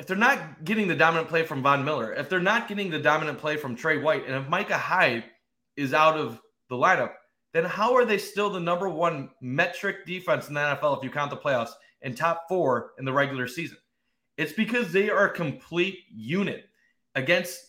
if 0.00 0.08
they're 0.08 0.16
not 0.16 0.64
getting 0.64 0.88
the 0.88 0.96
dominant 0.96 1.28
play 1.28 1.44
from 1.44 1.62
Von 1.62 1.84
Miller, 1.84 2.12
if 2.12 2.28
they're 2.28 2.40
not 2.40 2.66
getting 2.66 2.90
the 2.90 2.98
dominant 2.98 3.38
play 3.38 3.56
from 3.56 3.76
Trey 3.76 3.98
White, 3.98 4.26
and 4.26 4.34
if 4.34 4.48
Micah 4.48 4.76
Hyde 4.76 5.22
is 5.76 5.94
out 5.94 6.18
of 6.18 6.40
the 6.68 6.74
lineup, 6.74 7.12
then 7.52 7.64
how 7.64 7.94
are 7.94 8.04
they 8.04 8.18
still 8.18 8.50
the 8.50 8.58
number 8.58 8.88
one 8.88 9.30
metric 9.40 10.04
defense 10.04 10.48
in 10.48 10.54
the 10.54 10.60
NFL 10.60 10.98
if 10.98 11.04
you 11.04 11.10
count 11.10 11.30
the 11.30 11.36
playoffs 11.36 11.72
and 12.02 12.16
top 12.16 12.44
four 12.48 12.92
in 12.98 13.04
the 13.04 13.12
regular 13.12 13.46
season? 13.46 13.78
It's 14.36 14.52
because 14.52 14.92
they 14.92 15.10
are 15.10 15.26
a 15.26 15.34
complete 15.34 15.98
unit 16.10 16.64
against 17.14 17.60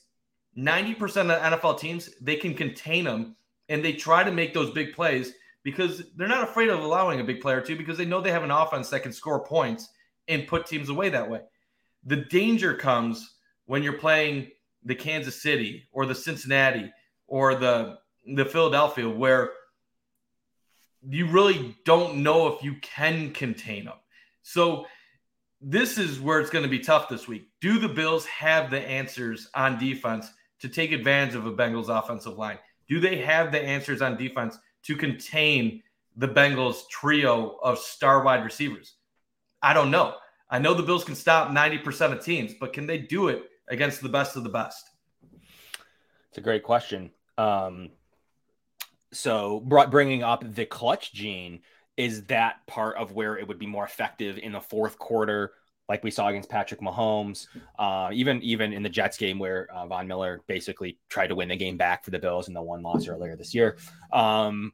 90% 0.57 0.97
of 1.01 1.59
NFL 1.59 1.79
teams. 1.79 2.09
They 2.21 2.35
can 2.35 2.53
contain 2.53 3.05
them 3.05 3.35
and 3.69 3.83
they 3.83 3.93
try 3.93 4.23
to 4.23 4.31
make 4.31 4.53
those 4.53 4.71
big 4.71 4.93
plays 4.93 5.33
because 5.63 6.03
they're 6.15 6.27
not 6.27 6.47
afraid 6.47 6.69
of 6.69 6.81
allowing 6.81 7.19
a 7.19 7.23
big 7.23 7.41
player 7.41 7.61
to 7.61 7.75
because 7.75 7.97
they 7.97 8.05
know 8.05 8.21
they 8.21 8.31
have 8.31 8.43
an 8.43 8.51
offense 8.51 8.89
that 8.89 9.03
can 9.03 9.13
score 9.13 9.45
points 9.45 9.89
and 10.27 10.47
put 10.47 10.65
teams 10.65 10.89
away 10.89 11.09
that 11.09 11.29
way. 11.29 11.41
The 12.05 12.17
danger 12.17 12.73
comes 12.73 13.35
when 13.65 13.83
you're 13.83 13.93
playing 13.93 14.51
the 14.83 14.95
Kansas 14.95 15.41
City 15.41 15.87
or 15.91 16.05
the 16.05 16.15
Cincinnati 16.15 16.91
or 17.27 17.55
the 17.55 17.97
the 18.35 18.45
Philadelphia 18.45 19.09
where 19.09 19.51
you 21.09 21.27
really 21.27 21.75
don't 21.85 22.17
know 22.17 22.47
if 22.47 22.63
you 22.63 22.75
can 22.81 23.31
contain 23.31 23.85
them. 23.85 23.95
So 24.43 24.85
this 25.61 25.97
is 25.97 26.19
where 26.19 26.39
it's 26.39 26.49
going 26.49 26.63
to 26.63 26.69
be 26.69 26.79
tough 26.79 27.09
this 27.09 27.27
week. 27.27 27.47
Do 27.61 27.79
the 27.79 27.89
Bills 27.89 28.25
have 28.25 28.69
the 28.69 28.79
answers 28.79 29.49
on 29.55 29.79
defense 29.79 30.29
to 30.59 30.69
take 30.69 30.91
advantage 30.91 31.35
of 31.35 31.45
a 31.45 31.51
Bengals 31.51 31.89
offensive 31.89 32.37
line? 32.37 32.59
Do 32.87 32.99
they 32.99 33.17
have 33.17 33.51
the 33.51 33.61
answers 33.61 34.01
on 34.01 34.17
defense 34.17 34.57
to 34.83 34.95
contain 34.95 35.81
the 36.17 36.27
Bengals 36.27 36.87
trio 36.89 37.57
of 37.63 37.79
star 37.79 38.23
wide 38.23 38.43
receivers? 38.43 38.95
I 39.61 39.73
don't 39.73 39.89
know. 39.89 40.15
I 40.49 40.59
know 40.59 40.73
the 40.73 40.83
Bills 40.83 41.05
can 41.05 41.15
stop 41.15 41.49
90% 41.49 42.11
of 42.11 42.23
teams, 42.23 42.53
but 42.59 42.73
can 42.73 42.85
they 42.85 42.97
do 42.97 43.29
it 43.29 43.43
against 43.69 44.01
the 44.01 44.09
best 44.09 44.35
of 44.35 44.43
the 44.43 44.49
best? 44.49 44.89
It's 46.29 46.37
a 46.37 46.41
great 46.41 46.63
question. 46.63 47.11
Um, 47.37 47.91
so, 49.13 49.59
bringing 49.61 50.23
up 50.23 50.43
the 50.43 50.65
clutch 50.65 51.13
gene, 51.13 51.61
is 51.97 52.25
that 52.25 52.65
part 52.67 52.97
of 52.97 53.11
where 53.11 53.37
it 53.37 53.47
would 53.47 53.59
be 53.59 53.67
more 53.67 53.85
effective 53.85 54.37
in 54.37 54.51
the 54.51 54.61
fourth 54.61 54.97
quarter 54.97 55.51
like 55.89 56.03
we 56.03 56.11
saw 56.11 56.27
against 56.27 56.49
Patrick 56.49 56.79
Mahomes, 56.79 57.47
uh, 57.77 58.09
even 58.13 58.41
even 58.41 58.73
in 58.73 58.83
the 58.83 58.89
Jets 58.89 59.17
game 59.17 59.37
where 59.39 59.67
uh, 59.73 59.85
Von 59.85 60.07
Miller 60.07 60.41
basically 60.47 60.97
tried 61.09 61.27
to 61.27 61.35
win 61.35 61.49
the 61.49 61.55
game 61.55 61.77
back 61.77 62.03
for 62.03 62.11
the 62.11 62.19
Bills 62.19 62.47
in 62.47 62.53
the 62.53 62.61
one 62.61 62.81
loss 62.81 63.07
earlier 63.07 63.35
this 63.35 63.53
year, 63.53 63.77
um, 64.11 64.71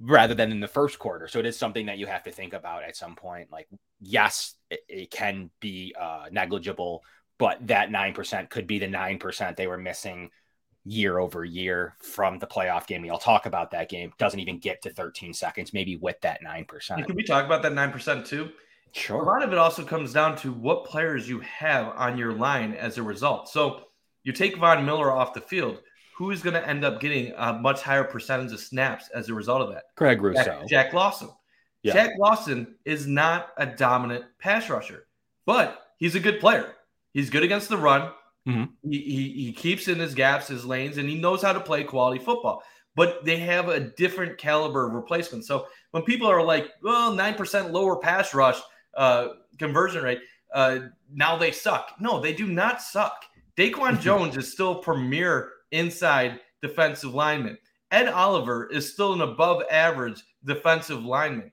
rather 0.00 0.34
than 0.34 0.50
in 0.50 0.60
the 0.60 0.68
first 0.68 0.98
quarter. 0.98 1.28
So 1.28 1.38
it 1.38 1.46
is 1.46 1.56
something 1.56 1.86
that 1.86 1.98
you 1.98 2.06
have 2.06 2.24
to 2.24 2.32
think 2.32 2.52
about 2.52 2.82
at 2.82 2.96
some 2.96 3.14
point. 3.14 3.50
Like, 3.52 3.68
yes, 4.00 4.54
it, 4.70 4.80
it 4.88 5.10
can 5.10 5.50
be 5.60 5.94
uh, 5.98 6.26
negligible, 6.32 7.04
but 7.38 7.64
that 7.68 7.90
nine 7.90 8.12
percent 8.12 8.50
could 8.50 8.66
be 8.66 8.80
the 8.80 8.88
nine 8.88 9.18
percent 9.18 9.56
they 9.56 9.68
were 9.68 9.78
missing 9.78 10.30
year 10.86 11.18
over 11.18 11.44
year 11.44 11.94
from 11.98 12.38
the 12.38 12.46
playoff 12.46 12.86
game. 12.86 13.02
We'll 13.02 13.18
talk 13.18 13.46
about 13.46 13.72
that 13.72 13.88
game. 13.88 14.12
Doesn't 14.18 14.38
even 14.38 14.58
get 14.58 14.80
to 14.82 14.90
13 14.90 15.34
seconds, 15.34 15.72
maybe 15.72 15.96
with 15.96 16.20
that 16.20 16.42
9%. 16.42 17.06
Can 17.06 17.16
we 17.16 17.24
talk 17.24 17.44
about 17.44 17.62
that 17.62 17.72
9% 17.72 18.26
too? 18.26 18.50
Sure. 18.92 19.20
A 19.20 19.24
lot 19.24 19.42
of 19.42 19.52
it 19.52 19.58
also 19.58 19.84
comes 19.84 20.12
down 20.12 20.36
to 20.36 20.52
what 20.52 20.86
players 20.86 21.28
you 21.28 21.40
have 21.40 21.88
on 21.96 22.16
your 22.16 22.32
line 22.32 22.72
as 22.72 22.98
a 22.98 23.02
result. 23.02 23.48
So 23.48 23.82
you 24.22 24.32
take 24.32 24.56
Von 24.56 24.86
Miller 24.86 25.10
off 25.10 25.34
the 25.34 25.40
field. 25.40 25.82
Who 26.16 26.30
is 26.30 26.40
going 26.40 26.54
to 26.54 26.66
end 26.66 26.82
up 26.82 26.98
getting 26.98 27.34
a 27.36 27.52
much 27.52 27.82
higher 27.82 28.04
percentage 28.04 28.50
of 28.52 28.60
snaps 28.60 29.10
as 29.10 29.28
a 29.28 29.34
result 29.34 29.60
of 29.60 29.74
that? 29.74 29.84
Craig 29.96 30.22
Rousseau. 30.22 30.62
Shaq, 30.62 30.70
Shaq 30.70 30.92
Lawson. 30.94 31.28
Yeah. 31.82 31.94
Shaq 31.94 32.16
Lawson 32.18 32.76
is 32.86 33.06
not 33.06 33.50
a 33.58 33.66
dominant 33.66 34.24
pass 34.38 34.70
rusher, 34.70 35.06
but 35.44 35.78
he's 35.98 36.14
a 36.14 36.20
good 36.20 36.40
player. 36.40 36.72
He's 37.12 37.28
good 37.28 37.42
against 37.42 37.68
the 37.68 37.76
run. 37.76 38.12
Mm-hmm. 38.46 38.90
He, 38.90 38.98
he, 39.00 39.44
he 39.46 39.52
keeps 39.52 39.88
in 39.88 39.98
his 39.98 40.14
gaps, 40.14 40.48
his 40.48 40.64
lanes, 40.64 40.98
and 40.98 41.08
he 41.08 41.18
knows 41.18 41.42
how 41.42 41.52
to 41.52 41.60
play 41.60 41.84
quality 41.84 42.24
football. 42.24 42.62
But 42.94 43.24
they 43.24 43.36
have 43.38 43.68
a 43.68 43.80
different 43.80 44.38
caliber 44.38 44.86
of 44.86 44.94
replacement. 44.94 45.44
So 45.44 45.66
when 45.90 46.04
people 46.04 46.28
are 46.28 46.42
like, 46.42 46.70
well, 46.82 47.12
9% 47.12 47.72
lower 47.72 47.96
pass 47.96 48.34
rush– 48.34 48.60
uh, 48.96 49.28
conversion 49.58 50.02
rate, 50.02 50.20
uh, 50.54 50.78
now 51.12 51.36
they 51.36 51.52
suck. 51.52 51.92
No, 52.00 52.20
they 52.20 52.32
do 52.32 52.46
not 52.46 52.82
suck. 52.82 53.24
Daquan 53.56 54.00
Jones 54.00 54.36
is 54.36 54.50
still 54.50 54.76
premier 54.76 55.52
inside 55.70 56.40
defensive 56.62 57.14
lineman. 57.14 57.58
Ed 57.90 58.08
Oliver 58.08 58.66
is 58.66 58.92
still 58.92 59.12
an 59.12 59.20
above 59.20 59.62
average 59.70 60.22
defensive 60.44 61.04
lineman. 61.04 61.52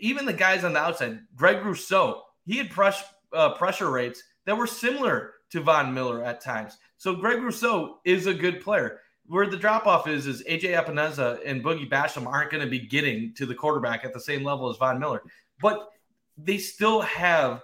Even 0.00 0.24
the 0.24 0.32
guys 0.32 0.64
on 0.64 0.72
the 0.72 0.78
outside, 0.78 1.20
Greg 1.34 1.64
Rousseau, 1.64 2.22
he 2.46 2.56
had 2.56 2.70
press, 2.70 3.02
uh, 3.32 3.54
pressure 3.54 3.90
rates 3.90 4.22
that 4.46 4.56
were 4.56 4.66
similar 4.66 5.34
to 5.50 5.60
Von 5.60 5.92
Miller 5.92 6.24
at 6.24 6.40
times. 6.40 6.78
So 6.96 7.14
Greg 7.14 7.42
Rousseau 7.42 7.98
is 8.04 8.26
a 8.26 8.34
good 8.34 8.60
player. 8.60 9.00
Where 9.26 9.46
the 9.46 9.56
drop 9.56 9.86
off 9.86 10.08
is, 10.08 10.26
is 10.26 10.42
AJ 10.44 10.74
Epenesa 10.74 11.38
and 11.46 11.62
Boogie 11.62 11.88
Basham 11.88 12.26
aren't 12.26 12.50
going 12.50 12.64
to 12.64 12.70
be 12.70 12.80
getting 12.80 13.32
to 13.34 13.46
the 13.46 13.54
quarterback 13.54 14.04
at 14.04 14.12
the 14.12 14.20
same 14.20 14.42
level 14.42 14.68
as 14.68 14.76
Von 14.76 14.98
Miller. 14.98 15.22
But 15.60 15.88
they 16.36 16.58
still 16.58 17.00
have 17.02 17.62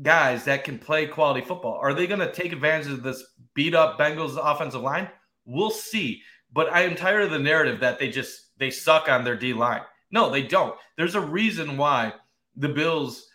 guys 0.00 0.44
that 0.44 0.64
can 0.64 0.78
play 0.78 1.06
quality 1.06 1.40
football. 1.40 1.78
Are 1.80 1.94
they 1.94 2.06
going 2.06 2.20
to 2.20 2.32
take 2.32 2.52
advantage 2.52 2.92
of 2.92 3.02
this 3.02 3.24
beat 3.54 3.74
up 3.74 3.98
Bengals 3.98 4.38
offensive 4.40 4.82
line? 4.82 5.08
We'll 5.44 5.70
see. 5.70 6.22
But 6.52 6.72
I 6.72 6.82
am 6.82 6.94
tired 6.94 7.24
of 7.24 7.30
the 7.30 7.38
narrative 7.38 7.80
that 7.80 7.98
they 7.98 8.10
just 8.10 8.56
they 8.58 8.70
suck 8.70 9.08
on 9.08 9.24
their 9.24 9.36
D 9.36 9.52
line. 9.52 9.82
No, 10.10 10.30
they 10.30 10.42
don't. 10.42 10.76
There's 10.96 11.16
a 11.16 11.20
reason 11.20 11.76
why 11.76 12.12
the 12.56 12.68
Bills, 12.68 13.26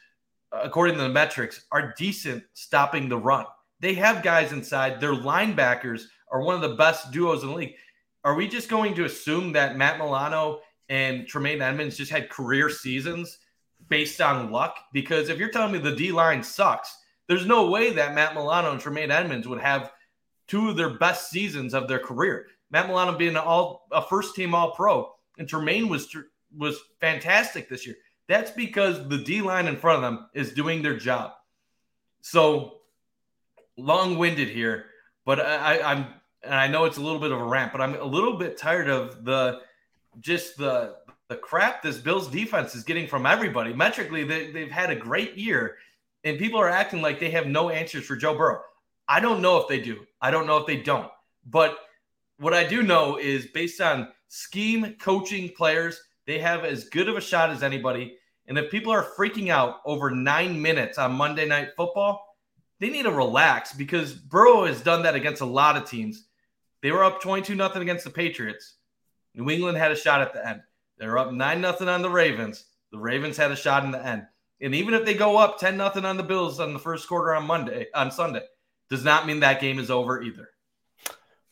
according 0.51 0.95
to 0.95 1.01
the 1.01 1.09
metrics, 1.09 1.65
are 1.71 1.93
decent 1.97 2.43
stopping 2.53 3.09
the 3.09 3.17
run. 3.17 3.45
They 3.79 3.93
have 3.95 4.23
guys 4.23 4.51
inside. 4.51 4.99
Their 4.99 5.13
linebackers 5.13 6.03
are 6.31 6.41
one 6.41 6.55
of 6.55 6.61
the 6.61 6.75
best 6.75 7.11
duos 7.11 7.43
in 7.43 7.49
the 7.49 7.55
league. 7.55 7.75
Are 8.23 8.35
we 8.35 8.47
just 8.47 8.69
going 8.69 8.93
to 8.95 9.05
assume 9.05 9.53
that 9.53 9.77
Matt 9.77 9.97
Milano 9.97 10.61
and 10.89 11.27
Tremaine 11.27 11.61
Edmunds 11.61 11.97
just 11.97 12.11
had 12.11 12.29
career 12.29 12.69
seasons 12.69 13.39
based 13.87 14.19
on 14.21 14.51
luck? 14.51 14.77
Because 14.91 15.29
if 15.29 15.37
you're 15.37 15.51
telling 15.51 15.71
me 15.71 15.79
the 15.79 15.95
D 15.95 16.11
line 16.11 16.43
sucks, 16.43 16.95
there's 17.27 17.45
no 17.45 17.69
way 17.69 17.93
that 17.93 18.15
Matt 18.15 18.33
Milano 18.33 18.71
and 18.71 18.81
Tremaine 18.81 19.11
Edmunds 19.11 19.47
would 19.47 19.61
have 19.61 19.93
two 20.47 20.69
of 20.69 20.75
their 20.75 20.97
best 20.97 21.29
seasons 21.29 21.73
of 21.73 21.87
their 21.87 21.99
career. 21.99 22.47
Matt 22.71 22.87
Milano 22.87 23.17
being 23.17 23.37
all 23.37 23.87
a 23.91 24.01
first 24.01 24.35
team 24.35 24.53
All 24.53 24.71
Pro, 24.71 25.13
and 25.37 25.47
Tremaine 25.47 25.87
was 25.87 26.15
was 26.57 26.79
fantastic 26.99 27.69
this 27.69 27.85
year. 27.85 27.95
That's 28.27 28.51
because 28.51 29.07
the 29.07 29.19
D 29.19 29.41
line 29.41 29.67
in 29.67 29.77
front 29.77 29.97
of 29.97 30.01
them 30.01 30.29
is 30.33 30.53
doing 30.53 30.81
their 30.81 30.97
job. 30.97 31.33
So 32.21 32.78
long 33.79 34.17
winded 34.17 34.49
here, 34.49 34.85
but 35.25 35.39
I, 35.39 35.79
I'm 35.81 36.07
and 36.43 36.53
I 36.53 36.67
know 36.67 36.85
it's 36.85 36.97
a 36.97 37.01
little 37.01 37.19
bit 37.19 37.31
of 37.31 37.39
a 37.39 37.43
rant, 37.43 37.71
but 37.71 37.81
I'm 37.81 37.95
a 37.95 38.03
little 38.03 38.37
bit 38.37 38.57
tired 38.57 38.89
of 38.89 39.25
the 39.25 39.61
just 40.19 40.57
the 40.57 40.95
the 41.27 41.35
crap 41.35 41.83
this 41.83 41.97
Bills 41.97 42.27
defense 42.27 42.75
is 42.75 42.83
getting 42.83 43.07
from 43.07 43.25
everybody. 43.25 43.73
Metrically, 43.73 44.23
they, 44.23 44.51
they've 44.51 44.71
had 44.71 44.89
a 44.89 44.95
great 44.95 45.37
year, 45.37 45.77
and 46.23 46.39
people 46.39 46.59
are 46.59 46.69
acting 46.69 47.01
like 47.01 47.19
they 47.19 47.29
have 47.29 47.47
no 47.47 47.69
answers 47.69 48.05
for 48.05 48.15
Joe 48.15 48.35
Burrow. 48.35 48.61
I 49.07 49.19
don't 49.19 49.41
know 49.41 49.57
if 49.57 49.67
they 49.67 49.79
do. 49.79 50.05
I 50.21 50.31
don't 50.31 50.47
know 50.47 50.57
if 50.57 50.65
they 50.65 50.77
don't. 50.77 51.09
But 51.45 51.77
what 52.37 52.53
I 52.53 52.63
do 52.63 52.83
know 52.83 53.17
is 53.17 53.47
based 53.47 53.79
on 53.79 54.09
scheme, 54.27 54.95
coaching, 54.99 55.49
players, 55.55 56.01
they 56.25 56.39
have 56.39 56.63
as 56.63 56.85
good 56.85 57.09
of 57.09 57.17
a 57.17 57.21
shot 57.21 57.49
as 57.49 57.63
anybody. 57.63 58.17
And 58.47 58.57
if 58.57 58.71
people 58.71 58.91
are 58.91 59.05
freaking 59.17 59.49
out 59.49 59.81
over 59.85 60.09
nine 60.09 60.59
minutes 60.59 60.97
on 60.97 61.13
Monday 61.13 61.45
Night 61.45 61.69
Football, 61.77 62.28
they 62.79 62.89
need 62.89 63.03
to 63.03 63.11
relax 63.11 63.73
because 63.73 64.13
Burrow 64.13 64.65
has 64.65 64.81
done 64.81 65.03
that 65.03 65.15
against 65.15 65.41
a 65.41 65.45
lot 65.45 65.77
of 65.77 65.89
teams. 65.89 66.25
They 66.81 66.91
were 66.91 67.03
up 67.03 67.21
22 67.21 67.55
nothing 67.55 67.81
against 67.81 68.05
the 68.05 68.09
Patriots. 68.09 68.75
New 69.35 69.49
England 69.49 69.77
had 69.77 69.91
a 69.91 69.95
shot 69.95 70.21
at 70.21 70.33
the 70.33 70.47
end. 70.47 70.61
They 70.97 71.07
were 71.07 71.17
up 71.17 71.31
9 71.31 71.61
nothing 71.61 71.89
on 71.89 72.01
the 72.01 72.09
Ravens. 72.09 72.65
The 72.91 72.99
Ravens 72.99 73.37
had 73.37 73.51
a 73.51 73.55
shot 73.55 73.83
in 73.83 73.91
the 73.91 74.05
end. 74.05 74.25
And 74.61 74.75
even 74.75 74.93
if 74.93 75.05
they 75.05 75.13
go 75.13 75.37
up 75.37 75.59
10 75.59 75.77
nothing 75.77 76.05
on 76.05 76.17
the 76.17 76.23
Bills 76.23 76.59
on 76.59 76.73
the 76.73 76.79
first 76.79 77.07
quarter 77.07 77.33
on 77.33 77.45
Monday, 77.45 77.87
on 77.93 78.11
Sunday, 78.11 78.43
does 78.89 79.03
not 79.03 79.27
mean 79.27 79.39
that 79.39 79.61
game 79.61 79.79
is 79.79 79.91
over 79.91 80.21
either. 80.21 80.49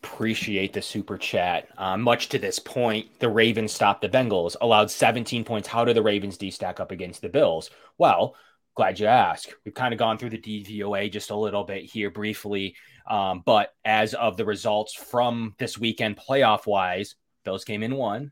Appreciate 0.03 0.73
the 0.73 0.81
super 0.81 1.17
chat. 1.17 1.67
Uh, 1.77 1.97
much 1.97 2.29
to 2.29 2.39
this 2.39 2.59
point, 2.59 3.19
the 3.19 3.29
Ravens 3.29 3.71
stopped 3.71 4.01
the 4.01 4.09
Bengals, 4.09 4.55
allowed 4.61 4.91
17 4.91 5.43
points. 5.43 5.67
How 5.67 5.85
do 5.85 5.93
the 5.93 6.01
Ravens 6.01 6.37
D 6.37 6.51
stack 6.51 6.79
up 6.79 6.91
against 6.91 7.21
the 7.21 7.29
Bills? 7.29 7.69
Well, 7.97 8.35
glad 8.77 8.99
you 8.99 9.07
asked. 9.07 9.55
We've 9.65 9.73
kind 9.73 9.91
of 9.91 9.97
gone 9.97 10.19
through 10.19 10.29
the 10.29 10.37
DVOA 10.37 11.11
just 11.11 11.31
a 11.31 11.35
little 11.35 11.63
bit 11.63 11.83
here 11.83 12.11
briefly. 12.11 12.75
Um, 13.09 13.41
but 13.43 13.73
as 13.83 14.13
of 14.13 14.37
the 14.37 14.45
results 14.45 14.93
from 14.93 15.55
this 15.57 15.79
weekend, 15.79 16.15
playoff 16.15 16.67
wise, 16.67 17.15
Bills 17.43 17.65
came 17.65 17.81
in 17.81 17.95
one, 17.95 18.31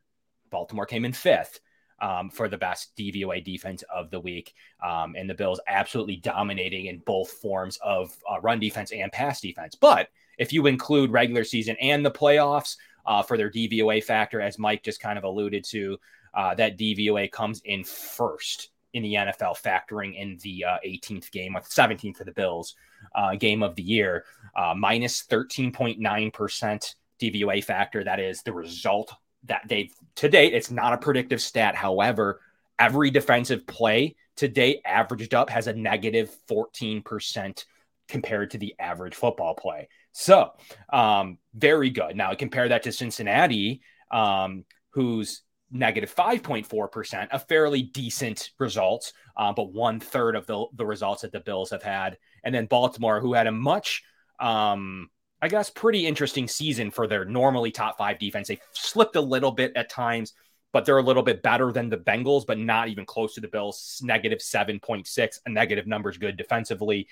Baltimore 0.52 0.86
came 0.86 1.04
in 1.04 1.14
fifth. 1.14 1.60
Um, 2.02 2.30
for 2.30 2.50
the 2.50 2.58
best 2.58 2.94
DVOA 2.98 3.42
defense 3.42 3.82
of 3.84 4.12
the 4.12 4.20
week. 4.20 4.54
Um, 4.86 5.16
and 5.18 5.30
the 5.30 5.34
Bills 5.34 5.62
absolutely 5.66 6.18
dominating 6.18 6.88
in 6.88 7.00
both 7.00 7.32
forms 7.32 7.80
of 7.82 8.14
uh, 8.30 8.42
run 8.42 8.60
defense 8.60 8.92
and 8.92 9.10
pass 9.14 9.40
defense. 9.40 9.76
But 9.76 10.10
if 10.38 10.52
you 10.52 10.68
include 10.68 11.12
regular 11.12 11.46
season 11.46 11.78
and 11.80 12.06
the 12.06 12.12
playoffs 12.12 12.76
uh, 13.06 13.24
for 13.24 13.38
their 13.38 13.50
DVOA 13.50 14.04
factor, 14.04 14.42
as 14.42 14.60
Mike 14.60 14.84
just 14.84 15.00
kind 15.00 15.18
of 15.18 15.24
alluded 15.24 15.64
to, 15.70 15.98
uh, 16.34 16.54
that 16.56 16.78
DVOA 16.78 17.32
comes 17.32 17.62
in 17.64 17.86
first 17.86 18.72
in 18.96 19.04
the 19.04 19.14
NFL, 19.14 19.62
factoring 19.62 20.16
in 20.16 20.38
the 20.42 20.64
uh, 20.64 20.78
18th 20.86 21.30
game 21.32 21.54
with 21.54 21.70
17th 21.70 22.16
for 22.18 22.24
the 22.24 22.32
Bills 22.32 22.76
uh, 23.14 23.36
game 23.36 23.62
of 23.62 23.76
the 23.76 23.84
year, 23.84 24.24
uh, 24.56 24.74
minus 24.76 25.24
13.9% 25.24 26.96
DVOA 27.22 27.64
factor. 27.64 28.06
That 28.06 28.22
is 28.22 28.42
the 28.42 28.54
result 28.54 29.14
that 29.44 29.64
they 29.68 29.92
to 30.16 30.30
date. 30.30 30.54
It's 30.54 30.72
not 30.72 30.94
a 30.94 30.98
predictive 30.98 31.42
stat. 31.42 31.76
However, 31.76 32.40
every 32.80 33.12
defensive 33.12 33.68
play 33.68 34.16
to 34.38 34.48
date 34.48 34.82
averaged 34.86 35.34
up 35.34 35.50
has 35.50 35.68
a 35.68 35.74
negative 35.74 36.34
14% 36.50 37.66
compared 38.08 38.52
to 38.52 38.58
the 38.58 38.76
average 38.80 39.16
football 39.16 39.56
play. 39.56 39.90
So, 40.14 40.52
um, 40.92 41.38
very 41.54 41.90
good. 41.90 42.16
Now, 42.16 42.34
compare 42.34 42.70
that 42.70 42.84
to 42.84 42.94
Cincinnati, 42.94 43.82
um, 44.10 44.64
negative 45.76 46.14
5.4%, 46.14 47.28
a 47.32 47.40
fairly 47.40 47.84
decent 47.84 48.52
result, 48.60 49.12
uh, 49.38 49.54
but 49.54 49.74
one 49.74 50.00
third 50.00 50.36
of 50.36 50.48
the, 50.48 50.66
the 50.74 50.86
results 50.86 51.22
that 51.22 51.32
the 51.32 51.40
Bills 51.40 51.70
have 51.72 51.84
had. 51.84 52.18
And 52.44 52.56
then 52.56 52.66
Baltimore, 52.66 53.20
who 53.20 53.34
had 53.34 53.48
a 53.48 53.52
much, 53.52 54.04
um, 54.40 55.10
I 55.42 55.48
guess, 55.48 55.70
pretty 55.70 56.08
interesting 56.08 56.48
season 56.48 56.92
for 56.92 57.08
their 57.08 57.26
normally 57.26 57.72
top 57.72 57.98
five 57.98 58.20
defense. 58.20 58.48
They 58.48 58.60
slipped 58.72 59.16
a 59.16 59.22
little 59.22 59.52
bit 59.52 59.74
at 59.76 59.90
times, 59.90 60.34
but 60.72 60.86
they're 60.86 60.98
a 60.98 61.04
little 61.04 61.24
bit 61.24 61.44
better 61.44 61.72
than 61.72 61.90
the 61.90 61.98
Bengals, 61.98 62.46
but 62.46 62.58
not 62.58 62.88
even 62.88 63.06
close 63.06 63.36
to 63.36 63.42
the 63.42 63.48
Bills. 63.48 64.00
Negative 64.04 64.40
7.6, 64.40 65.40
a 65.46 65.50
negative 65.50 65.88
numbers 65.88 66.18
good 66.18 66.38
defensively. 66.38 67.08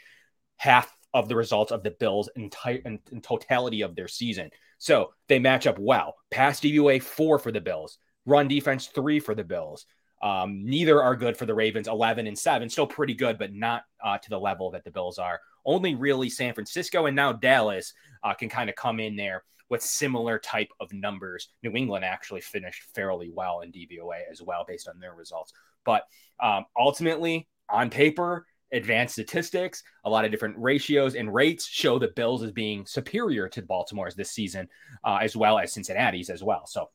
Half 0.57 0.95
of 1.13 1.29
the 1.29 1.35
results 1.35 1.71
of 1.71 1.83
the 1.83 1.91
Bills' 1.91 2.29
entire 2.35 2.81
in, 2.85 2.99
in 3.11 3.21
totality 3.21 3.81
of 3.81 3.95
their 3.95 4.07
season. 4.07 4.49
So 4.79 5.13
they 5.27 5.39
match 5.39 5.67
up 5.67 5.77
well. 5.79 6.15
Pass 6.31 6.59
DVOA 6.59 7.01
four 7.01 7.39
for 7.39 7.51
the 7.51 7.61
Bills, 7.61 7.99
Run 8.25 8.47
defense 8.47 8.87
three 8.87 9.19
for 9.19 9.35
the 9.35 9.43
Bills. 9.43 9.85
Um, 10.21 10.63
neither 10.63 11.03
are 11.03 11.17
good 11.17 11.35
for 11.35 11.45
the 11.45 11.53
Ravens, 11.53 11.89
11 11.89 12.27
and 12.27 12.39
7. 12.39 12.69
Still 12.69 12.87
pretty 12.87 13.13
good, 13.13 13.37
but 13.37 13.53
not 13.53 13.83
uh, 14.01 14.17
to 14.17 14.29
the 14.29 14.39
level 14.39 14.71
that 14.71 14.85
the 14.85 14.91
Bills 14.91 15.19
are. 15.19 15.41
Only 15.65 15.95
really 15.95 16.29
San 16.29 16.53
Francisco 16.53 17.05
and 17.07 17.15
now 17.15 17.33
Dallas 17.33 17.93
uh, 18.23 18.33
can 18.33 18.47
kind 18.47 18.69
of 18.69 18.75
come 18.77 19.01
in 19.01 19.17
there 19.17 19.43
with 19.69 19.81
similar 19.81 20.39
type 20.39 20.69
of 20.79 20.93
numbers. 20.93 21.49
New 21.61 21.71
England 21.71 22.05
actually 22.05 22.41
finished 22.41 22.83
fairly 22.95 23.31
well 23.33 23.61
in 23.61 23.71
DVOA 23.71 24.21
as 24.31 24.41
well, 24.41 24.63
based 24.65 24.87
on 24.87 24.99
their 24.99 25.13
results. 25.13 25.51
But 25.83 26.03
um, 26.39 26.65
ultimately, 26.77 27.47
on 27.69 27.89
paper, 27.89 28.45
advanced 28.71 29.15
statistics, 29.15 29.83
a 30.05 30.09
lot 30.09 30.25
of 30.25 30.31
different 30.31 30.57
ratios 30.57 31.15
and 31.15 31.33
rates 31.33 31.65
show 31.65 31.99
the 31.99 32.09
Bills 32.09 32.43
as 32.43 32.51
being 32.51 32.85
superior 32.85 33.49
to 33.49 33.61
Baltimore's 33.61 34.15
this 34.15 34.31
season, 34.31 34.69
uh, 35.03 35.19
as 35.21 35.35
well 35.35 35.59
as 35.59 35.73
Cincinnati's 35.73 36.29
as 36.29 36.43
well. 36.43 36.65
So 36.65 36.89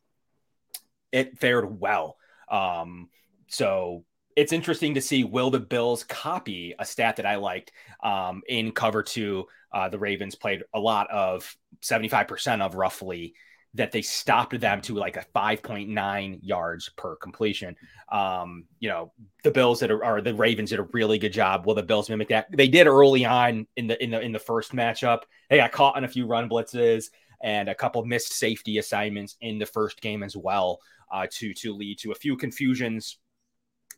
it 1.13 1.39
fared 1.39 1.81
well. 1.81 2.17
Um, 2.51 3.09
so 3.49 4.05
it's 4.37 4.53
interesting 4.53 4.95
to 4.95 5.01
see 5.01 5.25
will 5.25 5.51
the 5.51 5.61
Bills 5.61 6.05
copy 6.05 6.75
a 6.79 6.85
stat 6.85 7.17
that 7.17 7.27
I 7.27 7.37
liked 7.37 7.73
um, 8.03 8.43
in 8.49 8.71
cover 8.73 9.03
two. 9.03 9.47
Uh, 9.73 9.89
the 9.89 9.99
Ravens 9.99 10.35
played 10.35 10.63
a 10.73 10.79
lot 10.79 11.11
of 11.11 11.57
75% 11.83 12.61
of 12.61 12.75
roughly 12.75 13.35
that 13.75 13.93
they 13.93 14.01
stopped 14.01 14.59
them 14.59 14.81
to 14.83 14.95
like 14.95 15.17
a 15.17 15.27
5.9 15.35 16.39
yards 16.43 16.89
per 16.91 17.17
completion. 17.17 17.77
Um, 18.11 18.65
you 18.81 18.89
know, 18.89 19.13
the 19.45 19.51
Bills 19.51 19.81
that 19.81 19.91
are, 19.91 20.03
are, 20.03 20.21
the 20.21 20.35
Ravens 20.35 20.71
did 20.71 20.79
a 20.79 20.85
really 20.93 21.19
good 21.19 21.33
job. 21.33 21.67
Will 21.67 21.75
the 21.75 21.83
Bills 21.83 22.09
mimic 22.09 22.29
that? 22.29 22.47
They 22.51 22.69
did 22.69 22.87
early 22.87 23.25
on 23.25 23.67
in 23.77 23.89
the 23.89 24.03
in 24.03 24.11
the 24.11 24.21
in 24.21 24.33
the 24.33 24.39
first 24.39 24.73
matchup. 24.73 25.23
They 25.51 25.59
got 25.59 25.73
caught 25.73 25.97
on 25.97 26.05
a 26.05 26.09
few 26.09 26.27
run 26.27 26.49
blitzes 26.49 27.11
and 27.43 27.69
a 27.69 27.75
couple 27.75 28.05
missed 28.05 28.33
safety 28.33 28.79
assignments 28.79 29.37
in 29.41 29.59
the 29.59 29.67
first 29.67 30.01
game 30.01 30.23
as 30.23 30.37
well 30.37 30.81
uh, 31.11 31.27
to 31.33 31.55
to 31.55 31.75
lead 31.75 31.99
to 31.99 32.13
a 32.13 32.15
few 32.15 32.37
confusions 32.37 33.19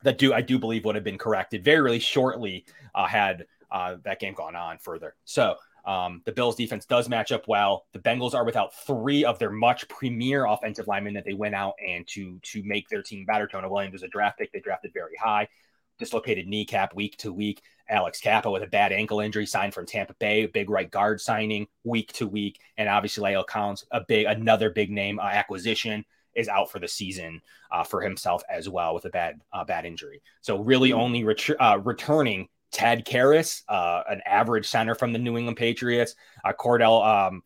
that 0.03 0.19
do 0.19 0.33
I 0.33 0.41
do 0.41 0.59
believe 0.59 0.85
would 0.85 0.95
have 0.95 1.05
been 1.05 1.19
corrected 1.19 1.65
very 1.65 1.81
really 1.81 1.99
shortly 1.99 2.65
uh, 2.95 3.07
had 3.07 3.47
uh, 3.71 3.97
that 4.05 4.21
game 4.21 4.35
gone 4.35 4.57
on 4.57 4.79
further. 4.79 5.15
So 5.25 5.57
um, 5.85 6.23
the 6.25 6.33
Bills 6.33 6.57
defense 6.57 6.87
does 6.87 7.09
match 7.09 7.33
up 7.33 7.49
well. 7.49 7.87
The 7.93 7.99
Bengals 7.99 8.35
are 8.35 8.45
without 8.45 8.75
three 8.75 9.25
of 9.25 9.39
their 9.39 9.51
much 9.51 9.89
premier 9.89 10.47
offensive 10.47 10.89
linemen 10.89 11.15
that 11.15 11.25
they 11.25 11.33
went 11.33 11.55
out 11.55 11.75
and 11.87 12.07
to 12.09 12.39
to 12.43 12.63
make 12.65 12.89
their 12.89 13.03
team 13.03 13.25
better. 13.25 13.47
Tony 13.47 13.69
Williams 13.69 13.93
was 13.93 14.03
a 14.03 14.09
draft 14.09 14.39
pick 14.39 14.53
they 14.53 14.61
drafted 14.61 14.93
very 14.93 15.17
high, 15.17 15.49
dislocated 15.99 16.47
kneecap 16.47 16.95
week 16.95 17.17
to 17.19 17.33
week. 17.33 17.63
Alex 17.89 18.21
Cappa 18.21 18.51
with 18.51 18.63
a 18.63 18.69
bad 18.69 18.93
ankle 18.93 19.21
injury 19.21 19.47
signed 19.47 19.75
from 19.75 19.85
Tampa 19.85 20.15
Bay, 20.15 20.47
big 20.47 20.71
right 20.71 20.91
guard 20.91 21.21
signing 21.21 21.67
week 21.83 22.13
to 22.15 22.27
week, 22.27 22.61
and 22.77 22.89
obviously 22.89 23.33
La'el 23.33 23.47
Collins, 23.47 23.85
a 23.91 24.01
big 24.07 24.27
another 24.27 24.71
big 24.71 24.91
name 24.91 25.19
uh, 25.19 25.25
acquisition 25.25 26.05
is 26.35 26.49
out 26.49 26.71
for 26.71 26.79
the 26.79 26.89
season 26.89 27.41
uh, 27.71 27.85
for 27.85 28.01
himself 28.01 28.43
as 28.51 28.69
well 28.69 28.95
with 28.95 29.05
a 29.05 29.11
bad 29.11 29.41
uh, 29.53 29.65
bad 29.65 29.85
injury. 29.85 30.23
So 30.41 30.59
really 30.59 30.91
mm-hmm. 30.91 31.01
only 31.01 31.25
ret- 31.25 31.61
uh, 31.61 31.79
returning 31.83 32.49
Ted 32.73 33.05
Karras, 33.05 33.63
uh, 33.69 34.03
an 34.09 34.21
average 34.27 34.69
center 34.69 34.95
from 34.95 35.13
the 35.13 35.19
New 35.19 35.37
England 35.37 35.57
Patriots, 35.57 36.15
uh, 36.45 36.53
Cordell 36.53 37.05
um, 37.05 37.43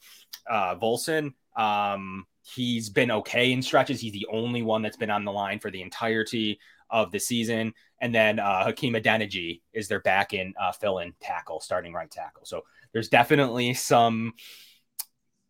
uh, 0.48 0.76
Volson. 0.76 1.32
Um, 1.56 2.26
he's 2.42 2.90
been 2.90 3.10
okay 3.10 3.52
in 3.52 3.62
stretches. 3.62 4.00
He's 4.00 4.12
the 4.12 4.26
only 4.30 4.62
one 4.62 4.82
that's 4.82 4.96
been 4.96 5.10
on 5.10 5.24
the 5.24 5.32
line 5.32 5.60
for 5.60 5.70
the 5.70 5.82
entirety 5.82 6.58
of 6.90 7.10
the 7.10 7.18
season. 7.18 7.72
And 8.00 8.14
then 8.14 8.38
uh, 8.38 8.64
Hakeem 8.64 8.94
Adeniji 8.94 9.62
is 9.72 9.88
their 9.88 10.00
back 10.00 10.34
in 10.34 10.52
uh, 10.60 10.72
fill 10.72 10.98
in 10.98 11.14
tackle, 11.20 11.60
starting 11.60 11.92
right 11.92 12.10
tackle. 12.10 12.44
So 12.44 12.62
there's 12.92 13.08
definitely 13.08 13.72
some 13.74 14.34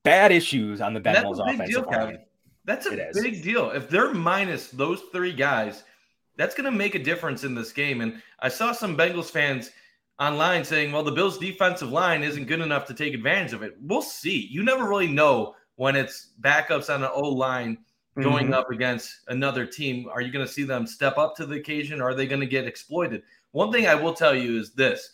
bad 0.04 0.30
issues 0.30 0.80
on 0.80 0.94
the 0.94 1.00
Bengals 1.00 1.40
offensive 1.40 1.86
line. 1.86 2.18
That's 2.64 2.86
a 2.86 3.10
big 3.12 3.42
deal. 3.42 3.70
If 3.70 3.88
they're 3.88 4.14
minus 4.14 4.68
those 4.68 5.02
three 5.12 5.32
guys, 5.32 5.84
that's 6.36 6.54
going 6.54 6.70
to 6.70 6.76
make 6.76 6.94
a 6.94 7.02
difference 7.02 7.44
in 7.44 7.54
this 7.54 7.72
game. 7.72 8.00
And 8.00 8.22
I 8.40 8.48
saw 8.48 8.72
some 8.72 8.96
Bengals 8.96 9.30
fans 9.30 9.70
online 10.18 10.64
saying, 10.64 10.92
well, 10.92 11.02
the 11.02 11.12
Bills' 11.12 11.38
defensive 11.38 11.90
line 11.90 12.22
isn't 12.22 12.46
good 12.46 12.60
enough 12.60 12.86
to 12.86 12.94
take 12.94 13.14
advantage 13.14 13.52
of 13.52 13.62
it. 13.62 13.76
We'll 13.80 14.02
see. 14.02 14.48
You 14.50 14.62
never 14.62 14.88
really 14.88 15.08
know 15.08 15.54
when 15.76 15.96
it's 15.96 16.30
backups 16.40 16.92
on 16.92 17.02
an 17.02 17.10
O 17.12 17.28
line 17.28 17.78
going 18.20 18.46
mm-hmm. 18.46 18.54
up 18.54 18.70
against 18.70 19.20
another 19.28 19.66
team. 19.66 20.08
Are 20.08 20.20
you 20.20 20.30
going 20.30 20.46
to 20.46 20.52
see 20.52 20.62
them 20.62 20.86
step 20.86 21.18
up 21.18 21.34
to 21.36 21.46
the 21.46 21.56
occasion 21.56 22.00
or 22.00 22.10
are 22.10 22.14
they 22.14 22.26
going 22.26 22.40
to 22.40 22.46
get 22.46 22.66
exploited? 22.66 23.22
One 23.52 23.72
thing 23.72 23.86
I 23.86 23.94
will 23.94 24.14
tell 24.14 24.34
you 24.34 24.58
is 24.58 24.72
this. 24.72 25.10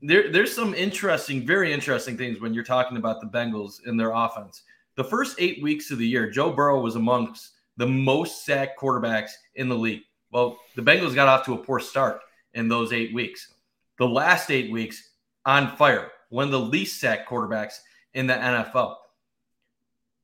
There, 0.00 0.30
there's 0.30 0.54
some 0.54 0.74
interesting, 0.74 1.46
very 1.46 1.72
interesting 1.72 2.16
things 2.16 2.40
when 2.40 2.54
you're 2.54 2.64
talking 2.64 2.98
about 2.98 3.20
the 3.20 3.26
Bengals 3.26 3.86
in 3.86 3.96
their 3.96 4.12
offense. 4.12 4.62
The 4.98 5.04
first 5.04 5.36
eight 5.38 5.62
weeks 5.62 5.92
of 5.92 5.98
the 5.98 6.06
year, 6.08 6.28
Joe 6.28 6.50
Burrow 6.50 6.80
was 6.80 6.96
amongst 6.96 7.52
the 7.76 7.86
most 7.86 8.44
sacked 8.44 8.80
quarterbacks 8.80 9.30
in 9.54 9.68
the 9.68 9.76
league. 9.76 10.02
Well, 10.32 10.58
the 10.74 10.82
Bengals 10.82 11.14
got 11.14 11.28
off 11.28 11.46
to 11.46 11.54
a 11.54 11.56
poor 11.56 11.78
start 11.78 12.18
in 12.54 12.66
those 12.66 12.92
eight 12.92 13.14
weeks. 13.14 13.54
The 13.98 14.08
last 14.08 14.50
eight 14.50 14.72
weeks 14.72 15.10
on 15.46 15.76
fire, 15.76 16.10
one 16.30 16.46
of 16.46 16.50
the 16.50 16.58
least 16.58 17.00
sacked 17.00 17.30
quarterbacks 17.30 17.74
in 18.14 18.26
the 18.26 18.34
NFL. 18.34 18.96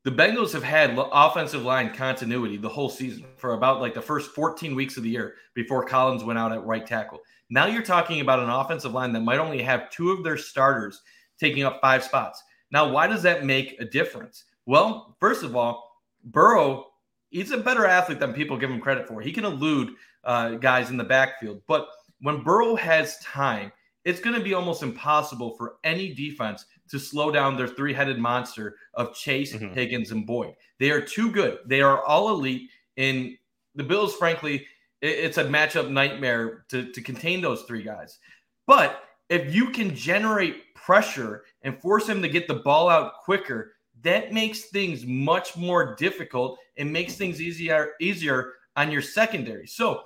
The 0.03 0.11
Bengals 0.11 0.53
have 0.53 0.65
had 0.65 0.99
offensive 0.99 1.63
line 1.63 1.95
continuity 1.95 2.57
the 2.57 2.69
whole 2.69 2.91
season 2.91 3.27
for 3.37 3.55
about 3.55 3.81
like 3.81 3.95
the 3.95 4.03
first 4.03 4.33
14 4.33 4.75
weeks 4.75 4.97
of 4.97 5.05
the 5.05 5.11
year 5.11 5.37
before 5.55 5.85
Collins 5.85 6.25
went 6.25 6.41
out 6.41 6.51
at 6.51 6.67
right 6.67 6.85
tackle. 6.85 7.21
Now 7.49 7.67
you're 7.67 7.83
talking 7.83 8.23
about 8.23 8.41
an 8.41 8.51
offensive 8.51 8.93
line 8.93 9.13
that 9.13 9.21
might 9.21 9.39
only 9.39 9.63
have 9.63 9.89
two 9.91 10.11
of 10.11 10.25
their 10.25 10.37
starters 10.37 11.01
taking 11.39 11.63
up 11.63 11.81
five 11.81 12.03
spots. 12.03 12.43
Now, 12.73 12.91
why 12.91 13.07
does 13.07 13.23
that 13.23 13.45
make 13.45 13.77
a 13.79 13.85
difference? 13.85 14.47
Well, 14.67 15.17
first 15.21 15.43
of 15.43 15.57
all, 15.57 16.01
Burrow, 16.25 16.87
he's 17.31 17.51
a 17.51 17.59
better 17.59 17.87
athlete 17.87 18.21
than 18.21 18.33
people 18.33 18.57
give 18.57 18.71
him 18.71 18.81
credit 18.81 19.07
for. 19.07 19.21
He 19.21 19.33
can 19.33 19.45
elude 19.45 19.95
uh, 20.25 20.51
guys 20.53 20.91
in 20.91 20.97
the 20.97 21.05
backfield. 21.05 21.61
But 21.67 21.89
when 22.21 22.43
Burrow 22.43 22.75
has 22.77 23.19
time, 23.19 23.73
it's 24.05 24.21
going 24.21 24.37
to 24.37 24.43
be 24.43 24.55
almost 24.55 24.83
impossible 24.83 25.57
for 25.57 25.77
any 25.85 26.13
defense 26.13 26.67
to 26.91 26.99
slow 26.99 27.31
down 27.31 27.57
their 27.57 27.69
three 27.69 27.93
headed 27.93 28.19
monster 28.19 28.77
of 28.95 29.15
Chase, 29.15 29.55
mm-hmm. 29.55 29.73
Higgins, 29.75 30.11
and 30.11 30.27
Boyd. 30.27 30.55
They 30.79 30.91
are 30.91 31.01
too 31.01 31.31
good. 31.31 31.59
They 31.67 31.81
are 31.81 32.05
all 32.05 32.31
elite. 32.31 32.71
In 32.97 33.37
the 33.75 33.83
Bills, 33.83 34.15
frankly, 34.15 34.67
it's 35.03 35.39
a 35.39 35.45
matchup 35.45 35.91
nightmare 35.91 36.65
to, 36.69 36.93
to 36.93 37.01
contain 37.03 37.41
those 37.41 37.63
three 37.63 37.83
guys. 37.83 38.19
But 38.67 39.03
if 39.29 39.55
you 39.55 39.71
can 39.71 39.95
generate 39.95 40.75
pressure 40.75 41.45
and 41.63 41.81
force 41.81 42.07
him 42.09 42.23
to 42.23 42.29
get 42.29 42.47
the 42.47 42.55
ball 42.55 42.89
out 42.89 43.15
quicker, 43.25 43.73
that 44.05 44.33
makes 44.33 44.67
things 44.67 45.05
much 45.05 45.57
more 45.57 45.95
difficult 45.97 46.59
and 46.77 46.93
makes 46.93 47.17
things 47.17 47.41
easier 47.41 47.93
easier 48.01 48.53
on 48.77 48.91
your 48.91 49.03
secondary. 49.03 49.67
So 49.67 50.03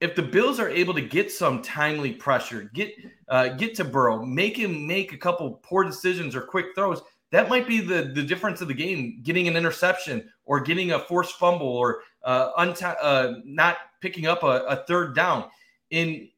if 0.00 0.14
the 0.14 0.22
Bills 0.22 0.60
are 0.60 0.68
able 0.68 0.94
to 0.94 1.00
get 1.00 1.30
some 1.30 1.62
timely 1.62 2.12
pressure, 2.12 2.70
get 2.74 2.92
uh, 3.28 3.48
get 3.48 3.74
to 3.76 3.84
Burrow, 3.84 4.24
make 4.24 4.56
him 4.56 4.86
make 4.86 5.12
a 5.12 5.18
couple 5.18 5.60
poor 5.62 5.84
decisions 5.84 6.34
or 6.34 6.40
quick 6.42 6.66
throws, 6.74 7.02
that 7.32 7.48
might 7.48 7.66
be 7.66 7.80
the 7.80 8.10
the 8.14 8.22
difference 8.22 8.60
of 8.60 8.68
the 8.68 8.74
game. 8.74 9.20
Getting 9.22 9.48
an 9.48 9.56
interception 9.56 10.28
or 10.44 10.60
getting 10.60 10.92
a 10.92 10.98
forced 10.98 11.36
fumble 11.36 11.68
or 11.68 12.00
uh, 12.24 12.50
uh, 12.56 13.32
not 13.44 13.76
picking 14.00 14.26
up 14.26 14.42
a, 14.42 14.64
a, 14.66 14.84
third 14.86 15.14
down. 15.14 15.44
In 15.90 16.28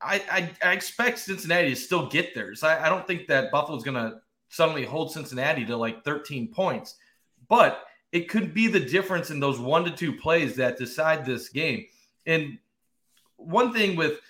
I, 0.00 0.22
I, 0.30 0.68
I 0.68 0.72
expect 0.72 1.18
Cincinnati 1.18 1.70
to 1.70 1.76
still 1.76 2.08
get 2.08 2.34
theirs. 2.34 2.62
I, 2.62 2.86
I 2.86 2.88
don't 2.88 3.06
think 3.06 3.26
that 3.28 3.50
Buffalo's 3.50 3.84
going 3.84 3.96
to 3.96 4.18
suddenly 4.54 4.84
hold 4.84 5.12
Cincinnati 5.12 5.64
to 5.66 5.76
like 5.76 6.04
13 6.04 6.48
points, 6.48 6.96
but 7.48 7.84
it 8.12 8.28
could 8.28 8.54
be 8.54 8.68
the 8.68 8.80
difference 8.80 9.30
in 9.30 9.40
those 9.40 9.58
one 9.58 9.84
to 9.84 9.90
two 9.90 10.12
plays 10.12 10.54
that 10.56 10.78
decide 10.78 11.26
this 11.26 11.48
game. 11.48 11.84
And 12.26 12.58
one 13.36 13.72
thing 13.72 13.96
with 13.96 14.20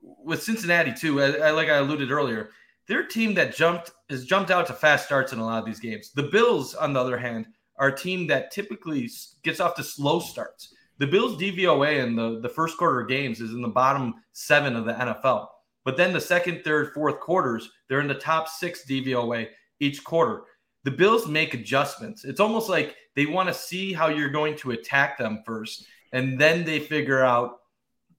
with 0.00 0.42
Cincinnati 0.42 0.92
too, 0.92 1.20
I, 1.22 1.48
I, 1.48 1.50
like 1.50 1.68
I 1.68 1.76
alluded 1.76 2.10
earlier, 2.10 2.50
they're 2.86 3.00
a 3.00 3.08
team 3.08 3.34
that 3.34 3.54
jumped 3.54 3.90
has 4.10 4.24
jumped 4.24 4.50
out 4.50 4.66
to 4.68 4.72
fast 4.72 5.06
starts 5.06 5.32
in 5.32 5.38
a 5.38 5.44
lot 5.44 5.58
of 5.58 5.66
these 5.66 5.80
games. 5.80 6.12
The 6.12 6.24
Bills, 6.24 6.74
on 6.74 6.92
the 6.92 7.00
other 7.00 7.18
hand, 7.18 7.46
are 7.76 7.88
a 7.88 7.96
team 7.96 8.26
that 8.28 8.52
typically 8.52 9.10
gets 9.42 9.58
off 9.60 9.74
to 9.76 9.82
slow 9.82 10.20
starts. 10.20 10.74
The 10.98 11.06
Bills' 11.06 11.40
DVOA 11.40 12.04
in 12.04 12.14
the, 12.14 12.38
the 12.40 12.48
first 12.48 12.78
quarter 12.78 13.00
of 13.00 13.08
games 13.08 13.40
is 13.40 13.52
in 13.52 13.62
the 13.62 13.68
bottom 13.68 14.14
seven 14.32 14.76
of 14.76 14.84
the 14.84 14.92
NFL. 14.92 15.48
But 15.84 15.96
then 15.96 16.12
the 16.12 16.20
second, 16.20 16.62
third, 16.62 16.92
fourth 16.92 17.18
quarters, 17.18 17.70
they're 17.88 18.00
in 18.00 18.06
the 18.06 18.14
top 18.14 18.48
six 18.48 18.84
DVOA 18.86 19.48
each 19.82 20.02
quarter. 20.04 20.44
The 20.84 20.90
Bills 20.90 21.26
make 21.26 21.54
adjustments. 21.54 22.24
It's 22.24 22.40
almost 22.40 22.68
like 22.68 22.96
they 23.14 23.26
want 23.26 23.48
to 23.48 23.54
see 23.54 23.92
how 23.92 24.08
you're 24.08 24.30
going 24.30 24.56
to 24.58 24.70
attack 24.72 25.18
them 25.18 25.42
first, 25.44 25.86
and 26.12 26.40
then 26.40 26.64
they 26.64 26.80
figure 26.80 27.22
out 27.22 27.58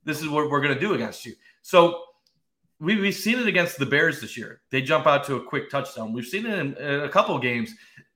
this 0.03 0.21
is 0.21 0.29
what 0.29 0.49
we're 0.49 0.61
going 0.61 0.73
to 0.73 0.79
do 0.79 0.93
against 0.93 1.25
you. 1.25 1.33
So 1.61 2.03
we, 2.79 2.99
we've 2.99 3.15
seen 3.15 3.39
it 3.39 3.47
against 3.47 3.77
the 3.77 3.85
Bears 3.85 4.19
this 4.19 4.37
year. 4.37 4.61
They 4.69 4.81
jump 4.81 5.07
out 5.07 5.23
to 5.25 5.35
a 5.35 5.43
quick 5.43 5.69
touchdown. 5.69 6.13
We've 6.13 6.25
seen 6.25 6.45
it 6.45 6.59
in, 6.59 7.01
a 7.01 7.09
couple 7.09 7.37
games 7.39 7.73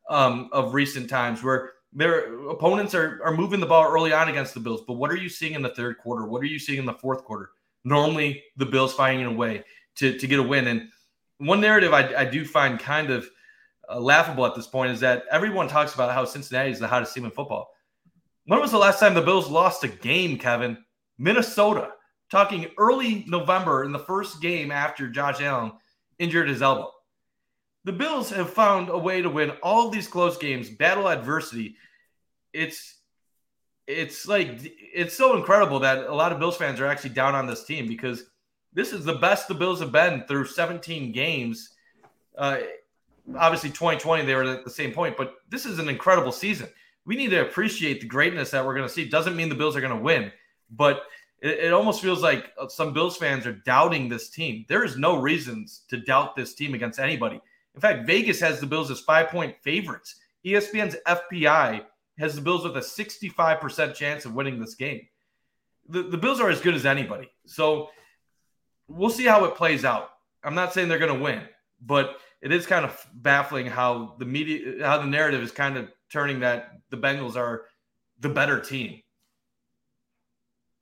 um, 0.10 0.50
of 0.52 0.74
recent 0.74 1.10
times 1.10 1.44
where 1.44 1.74
their 1.94 2.50
opponents 2.50 2.94
are, 2.94 3.22
are 3.24 3.36
moving 3.36 3.60
the 3.60 3.66
ball 3.66 3.86
early 3.86 4.12
on 4.12 4.28
against 4.28 4.54
the 4.54 4.60
Bills. 4.60 4.82
But 4.86 4.94
what 4.94 5.12
are 5.12 5.16
you 5.16 5.30
seeing 5.30 5.54
in 5.54 5.62
the 5.62 5.70
third 5.70 5.98
quarter? 6.00 6.26
What 6.26 6.42
are 6.42 6.48
you 6.48 6.60
seeing 6.60 6.80
in 6.80 6.86
the 6.86 6.94
fourth 6.94 7.24
quarter? 7.24 7.52
Normally, 7.86 8.44
the 8.58 8.66
Bills 8.66 8.94
finding 8.94 9.26
a 9.26 9.32
way 9.32 9.64
to, 9.96 10.18
to 10.18 10.28
get 10.28 10.40
a 10.40 10.44
win. 10.44 10.68
And 10.68 10.90
one 11.38 11.62
narrative 11.62 11.94
I, 11.94 12.14
I 12.16 12.26
do 12.26 12.44
find 12.44 12.78
kind 12.80 13.10
of 13.10 13.30
uh, 13.90 14.00
laughable 14.00 14.46
at 14.46 14.56
this 14.56 14.68
point 14.68 14.92
is 14.92 15.00
that 15.00 15.24
everyone 15.32 15.68
talks 15.68 15.94
about 15.94 16.14
how 16.14 16.26
Cincinnati 16.26 16.72
is 16.72 16.80
the 16.80 16.88
hottest 16.88 17.14
team 17.14 17.26
in 17.26 17.32
football. 17.32 17.70
When 18.46 18.60
was 18.60 18.72
the 18.72 18.78
last 18.78 19.00
time 19.00 19.14
the 19.14 19.22
Bills 19.22 19.50
lost 19.50 19.84
a 19.84 19.88
game, 19.88 20.38
Kevin? 20.38 20.78
Minnesota, 21.18 21.90
talking 22.30 22.68
early 22.78 23.26
November 23.28 23.84
in 23.84 23.92
the 23.92 24.00
first 24.00 24.42
game 24.42 24.72
after 24.72 25.10
Josh 25.10 25.42
Allen 25.42 25.72
injured 26.20 26.50
his 26.50 26.62
elbow. 26.62 26.92
The 27.84 27.94
Bills 27.94 28.30
have 28.32 28.50
found 28.50 28.90
a 28.90 28.98
way 28.98 29.22
to 29.22 29.30
win 29.30 29.52
all 29.64 29.90
these 29.90 30.08
close 30.08 30.38
games, 30.38 30.70
battle 30.70 31.08
adversity. 31.08 31.76
It's 32.54 32.96
it's 33.88 34.28
like 34.28 34.60
it's 34.94 35.16
so 35.16 35.38
incredible 35.38 35.80
that 35.80 36.08
a 36.08 36.14
lot 36.14 36.34
of 36.34 36.40
Bills 36.40 36.58
fans 36.58 36.82
are 36.82 36.88
actually 36.88 37.12
down 37.12 37.36
on 37.36 37.48
this 37.48 37.64
team 37.64 37.88
because 37.88 38.24
this 38.74 38.92
is 38.92 39.06
the 39.06 39.16
best 39.16 39.48
the 39.48 39.54
Bills 39.54 39.80
have 39.80 39.94
been 39.94 40.26
through 40.28 40.46
17 40.46 41.14
games. 41.14 41.74
Uh, 42.38 42.58
obviously, 43.36 43.70
2020 43.70 44.26
they 44.26 44.36
were 44.36 44.44
at 44.44 44.64
the 44.64 44.70
same 44.70 44.94
point, 44.94 45.18
but 45.18 45.36
this 45.50 45.66
is 45.66 45.80
an 45.80 45.90
incredible 45.90 46.32
season. 46.32 46.70
We 47.06 47.16
need 47.16 47.30
to 47.30 47.42
appreciate 47.42 48.02
the 48.02 48.08
greatness 48.08 48.52
that 48.52 48.66
we're 48.66 48.76
going 48.76 48.88
to 48.88 48.94
see. 48.94 49.08
Doesn't 49.08 49.36
mean 49.36 49.50
the 49.50 49.56
Bills 49.56 49.76
are 49.76 49.82
going 49.82 49.96
to 49.96 50.04
win 50.04 50.32
but 50.70 51.04
it, 51.42 51.60
it, 51.60 51.74
almost 51.74 52.02
feels 52.02 52.22
like 52.22 52.52
uh, 52.60 52.68
some 52.68 52.94
Bills 52.94 53.18
fans 53.18 53.46
are 53.46 53.54
doubting 53.54 54.10
this 54.10 54.30
team. 54.30 54.66
There 54.68 54.84
is 54.84 54.98
no 54.98 55.18
reasons 55.18 55.82
to 55.90 55.98
doubt 55.98 56.36
this 56.36 56.54
team 56.54 56.74
against 56.74 57.00
anybody. 57.00 57.40
In 57.76 57.82
fact, 57.82 58.08
Vegas 58.08 58.40
has 58.40 58.60
the 58.60 58.66
Bills 58.66 58.90
as 58.90 59.00
five 59.00 59.30
point 59.30 59.56
favorites. 59.62 60.16
ESPN's 60.46 60.96
FPI 61.06 61.84
has 62.18 62.36
the 62.36 62.42
Bills 62.42 62.64
with 62.64 62.76
a 62.78 62.82
65% 62.82 63.94
chance 63.94 64.26
of 64.26 64.34
winning 64.34 64.60
this 64.60 64.76
game. 64.76 65.02
The, 65.90 66.04
the 66.04 66.18
Bills 66.18 66.40
are 66.40 66.50
as 66.50 66.62
good 66.62 66.74
as 66.74 66.86
anybody. 66.86 67.30
So 67.46 67.90
we'll 68.88 69.10
see 69.10 69.26
how 69.26 69.46
it 69.46 69.56
plays 69.56 69.86
out. 69.86 70.10
I'm 70.44 70.56
not 70.56 70.74
saying 70.74 70.88
they're 70.88 70.98
going 70.98 71.16
to 71.16 71.24
win, 71.24 71.44
but 71.82 72.18
it 72.42 72.52
is 72.52 72.66
kind 72.66 72.86
of 72.86 73.08
baffling 73.14 73.68
how 73.68 74.16
the 74.20 74.26
media, 74.26 74.86
how 74.86 74.98
the 75.00 75.08
narrative 75.08 75.42
is 75.42 75.52
kind 75.52 75.78
of 75.78 75.90
turning 76.12 76.42
that 76.42 76.72
the 76.90 76.98
Bengals 76.98 77.36
are 77.36 77.66
the 78.20 78.30
better 78.30 78.60
team. 78.60 79.02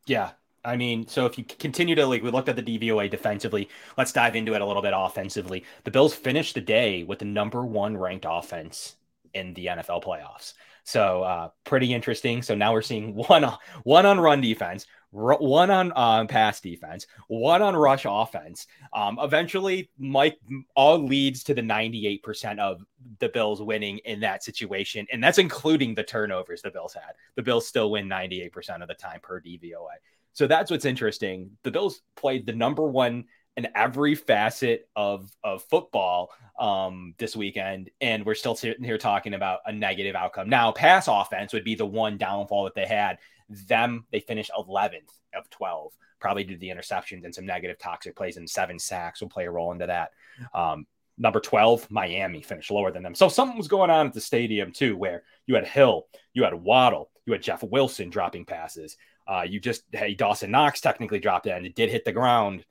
Yeah. 0.06 0.32
I 0.64 0.78
mean, 0.78 1.08
so 1.08 1.26
if 1.28 1.38
you 1.38 1.43
continue 1.43 1.93
to 1.95 2.06
like, 2.08 2.24
we 2.24 2.32
looked 2.32 2.49
at 2.49 2.56
the 2.56 2.64
DVOA 2.64 3.10
defensively. 3.10 3.70
Let's 3.97 4.12
dive 4.12 4.36
into 4.36 4.56
it 4.56 4.62
a 4.62 4.66
little 4.66 4.82
bit 4.82 4.93
offensively. 4.95 5.64
The 5.84 5.91
Bills 5.91 6.16
finished 6.16 6.56
the 6.56 6.62
day 6.62 7.03
with 7.03 7.20
the 7.20 7.26
number 7.26 7.64
one 7.64 7.95
ranked 7.95 8.26
offense 8.28 8.95
in 9.34 9.53
the 9.53 9.68
NFL 9.68 10.03
playoffs. 10.03 10.53
So 10.84 11.24
uh, 11.24 11.49
pretty 11.66 11.93
interesting. 11.93 12.41
So 12.41 12.56
now 12.56 12.74
we're 12.74 12.82
seeing 12.82 13.14
one 13.28 13.45
one 13.84 14.06
on 14.06 14.20
run 14.20 14.41
defense, 14.41 14.88
one 15.16 15.72
on 15.72 15.93
um, 15.95 16.28
pass 16.28 16.59
defense, 16.59 17.07
one 17.28 17.61
on 17.61 17.76
rush 17.76 18.05
offense. 18.07 18.68
Um, 18.93 19.18
eventually, 19.22 19.89
Mike 19.97 20.38
all 20.76 20.99
leads 20.99 21.43
to 21.45 21.53
the 21.53 21.61
98% 21.61 22.59
of 22.59 22.84
the 23.20 23.30
Bills 23.30 23.61
winning 23.61 23.99
in 23.99 24.20
that 24.22 24.43
situation, 24.43 25.07
and 25.11 25.24
that's 25.24 25.38
including 25.38 25.95
the 25.95 26.03
turnovers 26.03 26.61
the 26.61 26.72
Bills 26.72 26.93
had. 26.93 27.13
The 27.36 27.43
Bills 27.43 27.68
still 27.68 27.91
win 27.91 28.09
98% 28.09 28.82
of 28.82 28.88
the 28.88 28.93
time 28.93 29.20
per 29.22 29.39
DVOA. 29.39 29.95
So 30.34 30.47
that's 30.47 30.70
what's 30.70 30.86
interesting. 30.86 31.51
The 31.63 31.72
Bills 31.72 32.01
played 32.16 32.45
the 32.45 32.53
number 32.53 32.84
one 32.84 33.26
in 33.57 33.70
every 33.74 34.16
facet 34.16 34.89
of 34.95 35.32
of 35.43 35.63
football 35.63 36.32
um, 36.59 37.16
this 37.18 37.36
weekend, 37.36 37.89
and 38.01 38.26
we're 38.26 38.36
still 38.36 38.55
sitting 38.55 38.84
here 38.84 38.97
talking 38.97 39.34
about 39.34 39.59
a 39.66 39.72
negative 39.72 40.16
outcome. 40.16 40.49
Now, 40.49 40.72
pass 40.72 41.07
offense 41.07 41.53
would 41.53 41.63
be 41.63 41.76
the 41.76 41.86
one 41.86 42.18
downfall 42.18 42.66
that 42.66 42.76
they 42.76 42.86
had. 42.86 43.18
Them, 43.50 44.06
they 44.12 44.20
finished 44.20 44.52
11th 44.58 45.12
of 45.36 45.50
12, 45.50 45.93
probably 46.20 46.43
due 46.43 46.56
to 46.56 46.60
the 46.60 46.70
interceptions 46.70 47.24
and 47.24 47.34
some 47.34 47.46
negative 47.46 47.78
toxic 47.78 48.16
plays, 48.16 48.38
and 48.38 48.50
seven 48.50 48.80
sacks 48.80 49.22
will 49.22 49.30
play 49.30 49.46
a 49.46 49.52
role 49.52 49.72
into 49.72 49.88
that. 49.88 50.12
Um, 50.54 50.88
number 51.18 51.39
12, 51.39 51.89
Miami 51.91 52.41
finished 52.41 52.72
lower 52.72 52.91
than 52.91 53.04
them. 53.04 53.16
So 53.16 53.30
something 53.30 53.58
was 53.58 53.68
going 53.68 53.89
on 53.89 54.08
at 54.08 54.14
the 54.14 54.22
stadium 54.22 54.72
too, 54.72 54.98
where 54.98 55.24
you 55.46 55.56
had 55.56 55.68
Hill, 55.68 56.08
you 56.34 56.43
had 56.43 56.54
Waddle, 56.54 57.12
you 57.26 57.34
had 57.34 57.43
Jeff 57.43 57.64
Wilson 57.64 58.10
dropping 58.10 58.46
passes. 58.46 58.98
Uh, 59.28 59.41
you 59.41 59.60
just 59.60 59.82
hey 59.91 60.14
Dawson 60.14 60.52
Knox 60.52 60.82
technically 60.82 61.18
dropped 61.18 61.48
it 61.48 61.50
and 61.50 61.66
it 61.66 61.74
did 61.74 61.89
hit 61.89 62.06
the 62.06 62.12
ground 62.12 62.64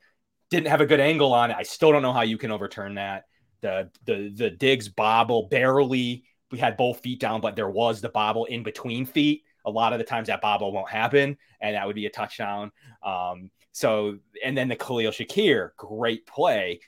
didn't 0.49 0.67
have 0.67 0.81
a 0.81 0.85
good 0.85 0.99
angle 0.99 1.33
on 1.33 1.51
it. 1.51 1.57
I 1.57 1.63
still 1.63 1.91
don't 1.91 2.01
know 2.01 2.13
how 2.13 2.21
you 2.21 2.37
can 2.37 2.51
overturn 2.51 2.95
that. 2.95 3.25
The 3.61 3.89
the 4.05 4.31
the 4.33 4.49
Diggs 4.49 4.89
bobble 4.89 5.47
barely. 5.49 6.25
We 6.51 6.59
had 6.59 6.77
both 6.77 6.99
feet 6.99 7.19
down, 7.19 7.41
but 7.41 7.55
there 7.55 7.69
was 7.69 8.01
the 8.01 8.09
bobble 8.09 8.45
in 8.45 8.63
between 8.63 9.05
feet. 9.05 9.43
A 9.65 9.71
lot 9.71 9.93
of 9.93 9.99
the 9.99 10.05
times 10.05 10.27
that 10.27 10.41
bobble 10.41 10.71
won't 10.71 10.89
happen, 10.89 11.37
and 11.61 11.75
that 11.75 11.85
would 11.85 11.95
be 11.95 12.05
a 12.05 12.09
touchdown. 12.09 12.71
Um, 13.03 13.49
so 13.71 14.19
and 14.43 14.57
then 14.57 14.67
the 14.67 14.75
Khalil 14.75 15.11
Shakir, 15.11 15.71
great 15.77 16.25
play. 16.25 16.79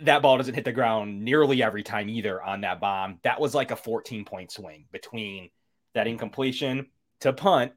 That 0.00 0.22
ball 0.22 0.36
doesn't 0.36 0.54
hit 0.54 0.64
the 0.64 0.72
ground 0.72 1.22
nearly 1.22 1.62
every 1.62 1.82
time 1.82 2.08
either 2.08 2.42
on 2.42 2.60
that 2.60 2.80
bomb. 2.80 3.18
That 3.24 3.40
was 3.40 3.54
like 3.54 3.72
a 3.72 3.76
14 3.76 4.24
point 4.24 4.52
swing 4.52 4.86
between 4.92 5.50
that 5.94 6.06
incompletion 6.06 6.86
to 7.20 7.32
punt 7.32 7.72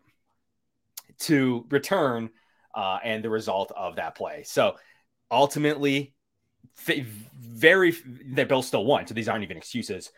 to 1.19 1.65
return 1.69 2.29
uh, 2.75 2.99
and 3.03 3.23
the 3.23 3.29
result 3.29 3.71
of 3.75 3.95
that 3.95 4.15
play. 4.15 4.43
So 4.45 4.75
ultimately, 5.29 6.13
very 6.77 7.91
the 7.91 8.45
Bills 8.45 8.67
still 8.67 8.85
won. 8.85 9.07
So 9.07 9.13
these 9.13 9.27
aren't 9.27 9.43
even 9.43 9.57
excuses. 9.57 10.11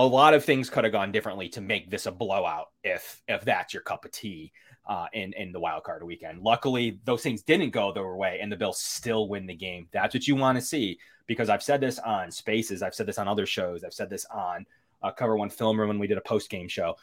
A 0.00 0.06
lot 0.06 0.34
of 0.34 0.44
things 0.44 0.70
could 0.70 0.84
have 0.84 0.92
gone 0.92 1.12
differently 1.12 1.48
to 1.50 1.60
make 1.60 1.90
this 1.90 2.06
a 2.06 2.12
blowout 2.12 2.68
if 2.82 3.22
if 3.28 3.42
that's 3.42 3.74
your 3.74 3.82
cup 3.82 4.04
of 4.04 4.12
tea 4.12 4.52
uh, 4.86 5.06
in 5.12 5.32
in 5.34 5.52
the 5.52 5.60
wild 5.60 5.84
card 5.84 6.02
weekend. 6.02 6.40
Luckily, 6.40 7.00
those 7.04 7.22
things 7.22 7.42
didn't 7.42 7.70
go 7.70 7.92
their 7.92 8.16
way, 8.16 8.38
and 8.40 8.50
the 8.50 8.56
Bills 8.56 8.80
still 8.80 9.28
win 9.28 9.46
the 9.46 9.54
game. 9.54 9.88
That's 9.92 10.14
what 10.14 10.26
you 10.26 10.36
want 10.36 10.56
to 10.58 10.64
see 10.64 10.98
because 11.26 11.48
I've 11.48 11.62
said 11.62 11.80
this 11.80 11.98
on 11.98 12.30
Spaces, 12.30 12.82
I've 12.82 12.94
said 12.94 13.06
this 13.06 13.18
on 13.18 13.28
other 13.28 13.46
shows, 13.46 13.84
I've 13.84 13.94
said 13.94 14.10
this 14.10 14.24
on 14.34 14.64
uh, 15.02 15.12
Cover 15.12 15.36
One 15.36 15.50
Film 15.50 15.78
Room 15.78 15.88
when 15.88 15.98
we 15.98 16.06
did 16.06 16.18
a 16.18 16.22
post 16.22 16.48
game 16.50 16.68
show 16.68 16.96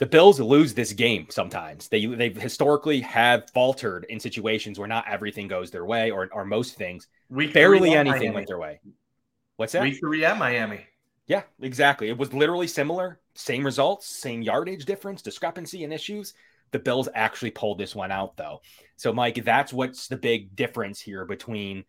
the 0.00 0.06
Bills 0.06 0.40
lose 0.40 0.72
this 0.72 0.94
game 0.94 1.26
sometimes. 1.28 1.88
They 1.88 2.06
they 2.06 2.30
historically 2.30 3.00
have 3.02 3.50
faltered 3.50 4.06
in 4.08 4.18
situations 4.18 4.78
where 4.78 4.88
not 4.88 5.06
everything 5.06 5.46
goes 5.46 5.70
their 5.70 5.84
way, 5.84 6.10
or 6.10 6.28
or 6.32 6.46
most 6.46 6.76
things. 6.76 7.06
Week 7.28 7.52
barely 7.52 7.92
anything 7.92 8.20
Miami. 8.20 8.34
went 8.34 8.46
their 8.48 8.58
way. 8.58 8.80
What's 9.56 9.74
that? 9.74 9.82
Week 9.82 10.00
three 10.00 10.24
at 10.24 10.38
Miami. 10.38 10.86
Yeah, 11.30 11.42
exactly. 11.60 12.08
It 12.08 12.18
was 12.18 12.32
literally 12.32 12.66
similar, 12.66 13.20
same 13.34 13.64
results, 13.64 14.04
same 14.08 14.42
yardage 14.42 14.84
difference, 14.84 15.22
discrepancy, 15.22 15.84
and 15.84 15.92
issues. 15.92 16.34
The 16.72 16.80
Bills 16.80 17.08
actually 17.14 17.52
pulled 17.52 17.78
this 17.78 17.94
one 17.94 18.10
out, 18.10 18.36
though. 18.36 18.62
So, 18.96 19.12
Mike, 19.12 19.44
that's 19.44 19.72
what's 19.72 20.08
the 20.08 20.16
big 20.16 20.56
difference 20.56 21.00
here 21.00 21.24
between 21.24 21.84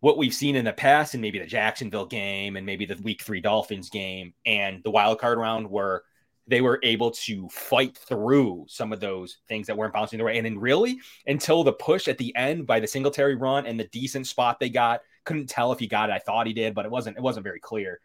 what 0.00 0.18
we've 0.18 0.34
seen 0.34 0.56
in 0.56 0.66
the 0.66 0.74
past 0.74 1.14
and 1.14 1.22
maybe 1.22 1.38
the 1.38 1.46
Jacksonville 1.46 2.04
game 2.04 2.56
and 2.56 2.66
maybe 2.66 2.84
the 2.84 3.00
Week 3.02 3.22
Three 3.22 3.40
Dolphins 3.40 3.88
game 3.88 4.34
and 4.44 4.84
the 4.84 4.90
wild 4.90 5.18
card 5.18 5.38
round, 5.38 5.70
where 5.70 6.02
they 6.46 6.60
were 6.60 6.78
able 6.82 7.12
to 7.12 7.48
fight 7.48 7.96
through 7.96 8.66
some 8.68 8.92
of 8.92 9.00
those 9.00 9.38
things 9.48 9.68
that 9.68 9.76
weren't 9.78 9.94
bouncing 9.94 10.18
their 10.18 10.26
way. 10.26 10.36
And 10.36 10.44
then 10.44 10.58
really 10.58 11.00
until 11.26 11.64
the 11.64 11.72
push 11.72 12.08
at 12.08 12.18
the 12.18 12.36
end 12.36 12.66
by 12.66 12.78
the 12.78 12.86
Singletary 12.86 13.36
run 13.36 13.64
and 13.64 13.80
the 13.80 13.84
decent 13.84 14.26
spot 14.26 14.60
they 14.60 14.68
got, 14.68 15.00
couldn't 15.24 15.48
tell 15.48 15.72
if 15.72 15.78
he 15.78 15.86
got 15.86 16.10
it. 16.10 16.12
I 16.12 16.18
thought 16.18 16.46
he 16.46 16.52
did, 16.52 16.74
but 16.74 16.84
it 16.84 16.90
wasn't 16.90 17.16
it 17.16 17.22
wasn't 17.22 17.44
very 17.44 17.60
clear. 17.60 17.98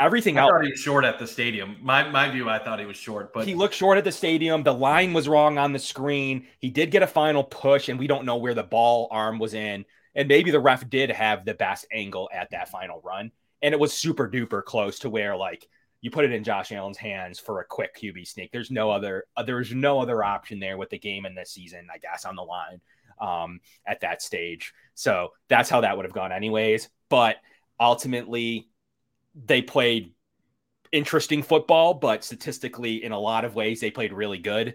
Everything 0.00 0.38
I 0.38 0.42
else, 0.42 0.50
thought 0.50 0.64
he 0.64 0.70
was 0.70 0.80
short 0.80 1.04
at 1.04 1.18
the 1.18 1.26
stadium. 1.26 1.76
My 1.82 2.08
my 2.08 2.30
view, 2.30 2.48
I 2.48 2.58
thought 2.58 2.78
he 2.78 2.86
was 2.86 2.96
short, 2.96 3.32
but 3.32 3.46
he 3.46 3.54
looked 3.54 3.74
short 3.74 3.98
at 3.98 4.04
the 4.04 4.12
stadium. 4.12 4.62
The 4.62 4.74
line 4.74 5.12
was 5.12 5.28
wrong 5.28 5.58
on 5.58 5.72
the 5.72 5.78
screen. 5.78 6.46
He 6.60 6.70
did 6.70 6.90
get 6.90 7.02
a 7.02 7.06
final 7.06 7.42
push, 7.42 7.88
and 7.88 7.98
we 7.98 8.06
don't 8.06 8.24
know 8.24 8.36
where 8.36 8.54
the 8.54 8.62
ball 8.62 9.08
arm 9.10 9.38
was 9.38 9.54
in. 9.54 9.84
And 10.14 10.28
maybe 10.28 10.50
the 10.50 10.60
ref 10.60 10.88
did 10.88 11.10
have 11.10 11.44
the 11.44 11.54
best 11.54 11.86
angle 11.92 12.28
at 12.32 12.50
that 12.50 12.68
final 12.68 13.00
run. 13.04 13.30
And 13.62 13.74
it 13.74 13.80
was 13.80 13.92
super 13.92 14.28
duper 14.28 14.64
close 14.64 15.00
to 15.00 15.10
where 15.10 15.36
like 15.36 15.68
you 16.00 16.10
put 16.10 16.24
it 16.24 16.32
in 16.32 16.44
Josh 16.44 16.70
Allen's 16.70 16.96
hands 16.96 17.40
for 17.40 17.60
a 17.60 17.64
quick 17.64 17.96
QB 17.96 18.26
sneak. 18.26 18.52
There's 18.52 18.70
no 18.70 18.90
other 18.90 19.24
uh, 19.36 19.42
there's 19.42 19.74
no 19.74 20.00
other 20.00 20.22
option 20.22 20.60
there 20.60 20.78
with 20.78 20.90
the 20.90 20.98
game 20.98 21.26
in 21.26 21.34
this 21.34 21.50
season, 21.50 21.88
I 21.92 21.98
guess, 21.98 22.24
on 22.24 22.36
the 22.36 22.42
line 22.42 22.80
um, 23.20 23.60
at 23.86 24.00
that 24.00 24.22
stage. 24.22 24.72
So 24.94 25.30
that's 25.48 25.68
how 25.68 25.80
that 25.80 25.96
would 25.96 26.06
have 26.06 26.14
gone, 26.14 26.32
anyways. 26.32 26.88
But 27.08 27.36
ultimately, 27.80 28.68
they 29.46 29.62
played 29.62 30.12
interesting 30.92 31.42
football, 31.42 31.94
but 31.94 32.24
statistically, 32.24 33.04
in 33.04 33.12
a 33.12 33.18
lot 33.18 33.44
of 33.44 33.54
ways, 33.54 33.80
they 33.80 33.90
played 33.90 34.12
really 34.12 34.38
good, 34.38 34.74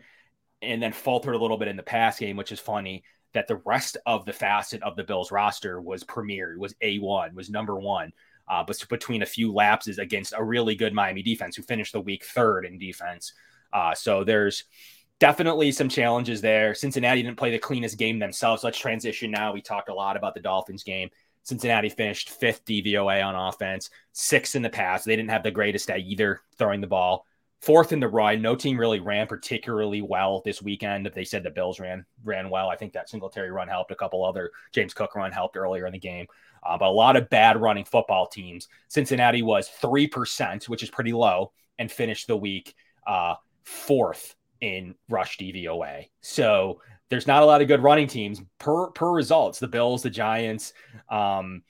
and 0.61 0.82
then 0.82 0.93
faltered 0.93 1.36
a 1.36 1.39
little 1.39 1.57
bit 1.57 1.68
in 1.68 1.78
the 1.78 1.84
pass 1.84 2.20
game, 2.20 2.38
which 2.38 2.51
is 2.51 2.59
funny. 2.59 3.03
That 3.34 3.47
the 3.47 3.61
rest 3.66 3.97
of 4.05 4.26
the 4.26 4.34
facet 4.34 4.84
of 4.84 4.95
the 4.95 5.03
Bills 5.03 5.32
roster 5.32 5.82
was 5.82 6.03
premier, 6.03 6.55
was 6.57 6.76
a 6.82 6.99
one, 6.99 7.34
was 7.34 7.49
number 7.49 7.80
one 7.80 8.14
uh, 8.47 8.64
but 8.66 8.86
between 8.89 9.22
a 9.22 9.28
few 9.28 9.53
lapses 9.53 9.99
against 9.99 10.34
a 10.36 10.43
really 10.43 10.76
good 10.76 10.93
Miami 10.93 11.22
defense 11.22 11.55
who 11.55 11.64
finished 11.64 11.93
the 11.93 12.01
week 12.01 12.26
third 12.26 12.66
in 12.66 12.78
defense. 12.78 13.34
Uh, 13.72 13.93
so 13.93 14.24
there's 14.24 14.66
definitely 15.20 15.72
some 15.72 15.89
challenges 15.89 16.41
there. 16.41 16.76
Cincinnati 16.76 17.24
didn't 17.24 17.38
play 17.38 17.51
the 17.51 17.59
cleanest 17.59 17.97
game 17.97 18.20
themselves. 18.20 18.64
Let's 18.64 18.78
transition 18.78 19.32
now. 19.32 19.53
We 19.53 19.61
talked 19.61 19.89
a 19.89 19.93
lot 19.93 20.18
about 20.18 20.34
the 20.34 20.41
Dolphins 20.41 20.84
game. 20.84 21.09
Cincinnati 21.44 21.89
finished 21.89 22.30
fifth 22.30 22.66
DVOA 22.66 23.24
on 23.24 23.36
offense, 23.36 23.89
sixth 24.12 24.56
in 24.56 24.62
the 24.62 24.70
pass. 24.70 25.04
They 25.04 25.16
didn't 25.16 25.32
have 25.32 25.44
the 25.44 25.52
greatest 25.52 25.89
at 25.89 26.00
either 26.00 26.41
throwing 26.58 26.82
the 26.82 26.88
ball. 26.88 27.26
Fourth 27.62 27.94
in 27.94 28.02
the 28.02 28.10
run. 28.10 28.41
No 28.41 28.56
team 28.56 28.78
really 28.78 29.00
ran 29.00 29.28
particularly 29.28 30.02
well 30.02 30.41
this 30.44 30.62
weekend. 30.62 31.10
They 31.14 31.24
said 31.24 31.44
the 31.44 31.50
Bills 31.50 31.80
ran 31.80 32.06
ran 32.24 32.50
well. 32.50 32.70
I 32.70 32.76
think 32.76 32.91
that 32.94 33.10
Singletary 33.10 33.52
run 33.52 33.70
helped. 33.70 33.91
A 33.91 33.96
couple 33.96 34.26
other 34.26 34.52
James 34.74 34.94
Cook 34.94 35.16
run 35.16 35.32
helped 35.32 35.56
earlier 35.56 35.86
in 35.86 35.94
the 35.94 36.00
game 36.00 36.28
uh, 36.66 36.78
but 36.78 36.88
a 36.88 36.91
lot 36.91 37.16
of 37.16 37.30
bad 37.30 37.62
running 37.62 37.86
football 37.86 38.28
teams. 38.28 38.68
Cincinnati 38.88 39.41
was 39.41 39.70
3%, 39.82 40.70
which 40.70 40.84
is 40.84 40.89
pretty 40.89 41.14
low, 41.14 41.52
and 41.78 41.91
finished 41.91 42.28
the 42.28 42.38
week 42.38 42.76
uh, 43.06 43.36
fourth 43.64 44.36
in 44.62 44.96
rush 45.10 45.38
DVOA. 45.38 46.10
So 46.22 46.82
there's 47.14 47.28
not 47.28 47.43
a 47.43 47.45
lot 47.45 47.61
of 47.61 47.68
good 47.68 47.84
running 47.84 48.07
teams 48.07 48.41
per 48.57 48.88
per 48.88 49.11
results. 49.11 49.59
The 49.59 49.68
Bills, 49.68 50.01
the 50.01 50.09
Giants, 50.09 50.74
um, 51.09 51.61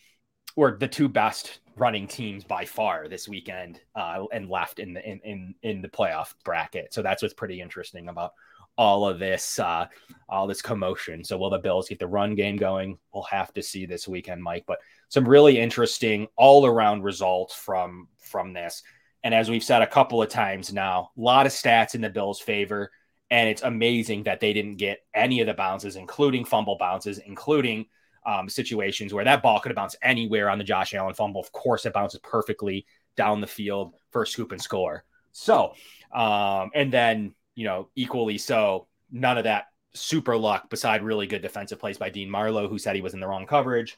were 0.56 0.78
the 0.80 0.88
two 0.88 1.10
best 1.10 1.60
running 1.76 2.08
teams 2.08 2.46
by 2.46 2.64
far 2.64 3.10
this 3.10 3.28
weekend, 3.28 3.82
uh, 3.94 4.24
and 4.32 4.50
left 4.50 4.80
in 4.80 4.94
the 4.94 5.06
in, 5.06 5.20
in 5.26 5.56
in 5.62 5.82
the 5.82 5.90
playoff 5.90 6.34
bracket. 6.46 6.94
So 6.94 7.02
that's 7.02 7.22
what's 7.22 7.34
pretty 7.34 7.60
interesting 7.60 8.08
about 8.08 8.32
all 8.78 9.06
of 9.06 9.20
this 9.20 9.60
uh, 9.60 9.88
all 10.30 10.48
this 10.48 10.62
commotion. 10.62 11.26
So 11.26 11.38
will 11.38 11.50
the 11.50 11.60
Bills 11.60 11.90
get 11.90 12.00
the 12.00 12.08
run 12.08 12.36
game 12.36 12.56
going? 12.56 12.98
We'll 13.14 13.24
have 13.24 13.54
to 13.56 13.62
see 13.62 13.86
this 13.86 14.08
weekend, 14.08 14.42
Mike. 14.42 14.64
But 14.66 14.80
some 15.10 15.28
really 15.28 15.60
interesting 15.60 16.28
all 16.38 16.66
around 16.66 17.04
results 17.04 17.54
from 17.54 18.08
from 18.18 18.54
this. 18.54 18.82
And 19.26 19.34
as 19.34 19.50
we've 19.50 19.62
said 19.62 19.82
a 19.82 19.88
couple 19.88 20.22
of 20.22 20.30
times 20.30 20.72
now, 20.72 21.12
a 21.18 21.22
lot 21.22 21.46
of 21.46 21.52
stats 21.52 21.96
in 21.96 22.02
the 22.02 22.10
Bills' 22.10 22.40
favor. 22.40 22.92
And 23.34 23.50
it's 23.50 23.64
amazing 23.64 24.26
that 24.26 24.40
they 24.40 24.54
didn't 24.54 24.76
get 24.76 25.00
any 25.12 25.42
of 25.42 25.48
the 25.48 25.56
bounces, 25.56 25.96
including 25.96 26.46
fumble 26.46 26.78
bounces, 26.78 27.18
including 27.18 27.88
um, 28.28 28.48
situations 28.48 29.12
where 29.12 29.26
that 29.26 29.42
ball 29.42 29.60
could 29.60 29.72
have 29.72 29.76
bounced 29.76 29.96
anywhere 30.04 30.52
on 30.52 30.60
the 30.60 30.64
Josh 30.64 30.94
Allen 30.94 31.16
fumble. 31.16 31.42
Of 31.42 31.52
course, 31.52 31.88
it 31.88 31.94
bounces 31.94 32.20
perfectly 32.22 32.86
down 33.18 33.42
the 33.42 33.48
field 33.48 33.96
for 34.12 34.22
a 34.22 34.28
scoop 34.28 34.52
and 34.52 34.62
score. 34.62 35.04
So, 35.32 35.74
um, 36.14 36.70
and 36.76 36.94
then 36.94 37.34
you 37.56 37.66
know, 37.66 37.90
equally 37.96 38.38
so, 38.38 38.86
none 39.12 39.40
of 39.40 39.46
that 39.46 39.66
super 39.96 40.38
luck 40.38 40.70
beside 40.70 41.02
really 41.02 41.26
good 41.26 41.42
defensive 41.42 41.80
plays 41.80 41.98
by 41.98 42.12
Dean 42.12 42.30
Marlowe, 42.30 42.68
who 42.68 42.78
said 42.78 42.96
he 42.96 43.02
was 43.02 43.16
in 43.16 43.20
the 43.20 43.28
wrong 43.28 43.48
coverage, 43.48 43.98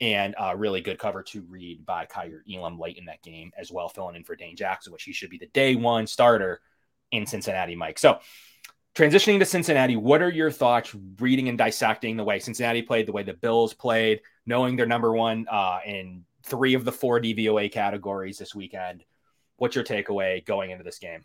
and 0.00 0.36
uh, 0.40 0.54
really 0.56 0.82
good 0.82 1.00
cover 1.00 1.24
to 1.24 1.42
read 1.48 1.84
by 1.84 2.06
Kaiir 2.06 2.42
Elam 2.48 2.78
late 2.78 2.96
in 2.96 3.06
that 3.06 3.24
game 3.24 3.50
as 3.58 3.72
well, 3.72 3.88
filling 3.88 4.14
in 4.14 4.22
for 4.22 4.36
Dane 4.36 4.54
Jackson, 4.54 4.92
which 4.92 5.02
he 5.02 5.12
should 5.12 5.30
be 5.30 5.38
the 5.38 5.46
day 5.46 5.74
one 5.74 6.06
starter 6.06 6.60
in 7.10 7.26
Cincinnati, 7.26 7.74
Mike. 7.74 7.98
So, 7.98 8.20
transitioning 8.94 9.38
to 9.38 9.44
Cincinnati, 9.44 9.96
what 9.96 10.22
are 10.22 10.30
your 10.30 10.50
thoughts 10.50 10.94
reading 11.18 11.48
and 11.48 11.58
dissecting 11.58 12.16
the 12.16 12.24
way 12.24 12.38
Cincinnati 12.38 12.82
played, 12.82 13.06
the 13.06 13.12
way 13.12 13.22
the 13.22 13.34
Bills 13.34 13.74
played, 13.74 14.20
knowing 14.46 14.76
they're 14.76 14.86
number 14.86 15.12
one 15.12 15.46
uh, 15.50 15.80
in 15.84 16.24
three 16.44 16.74
of 16.74 16.84
the 16.84 16.92
four 16.92 17.20
DVOA 17.20 17.70
categories 17.70 18.38
this 18.38 18.54
weekend? 18.54 19.04
What's 19.56 19.74
your 19.74 19.84
takeaway 19.84 20.44
going 20.44 20.70
into 20.70 20.84
this 20.84 20.98
game? 20.98 21.24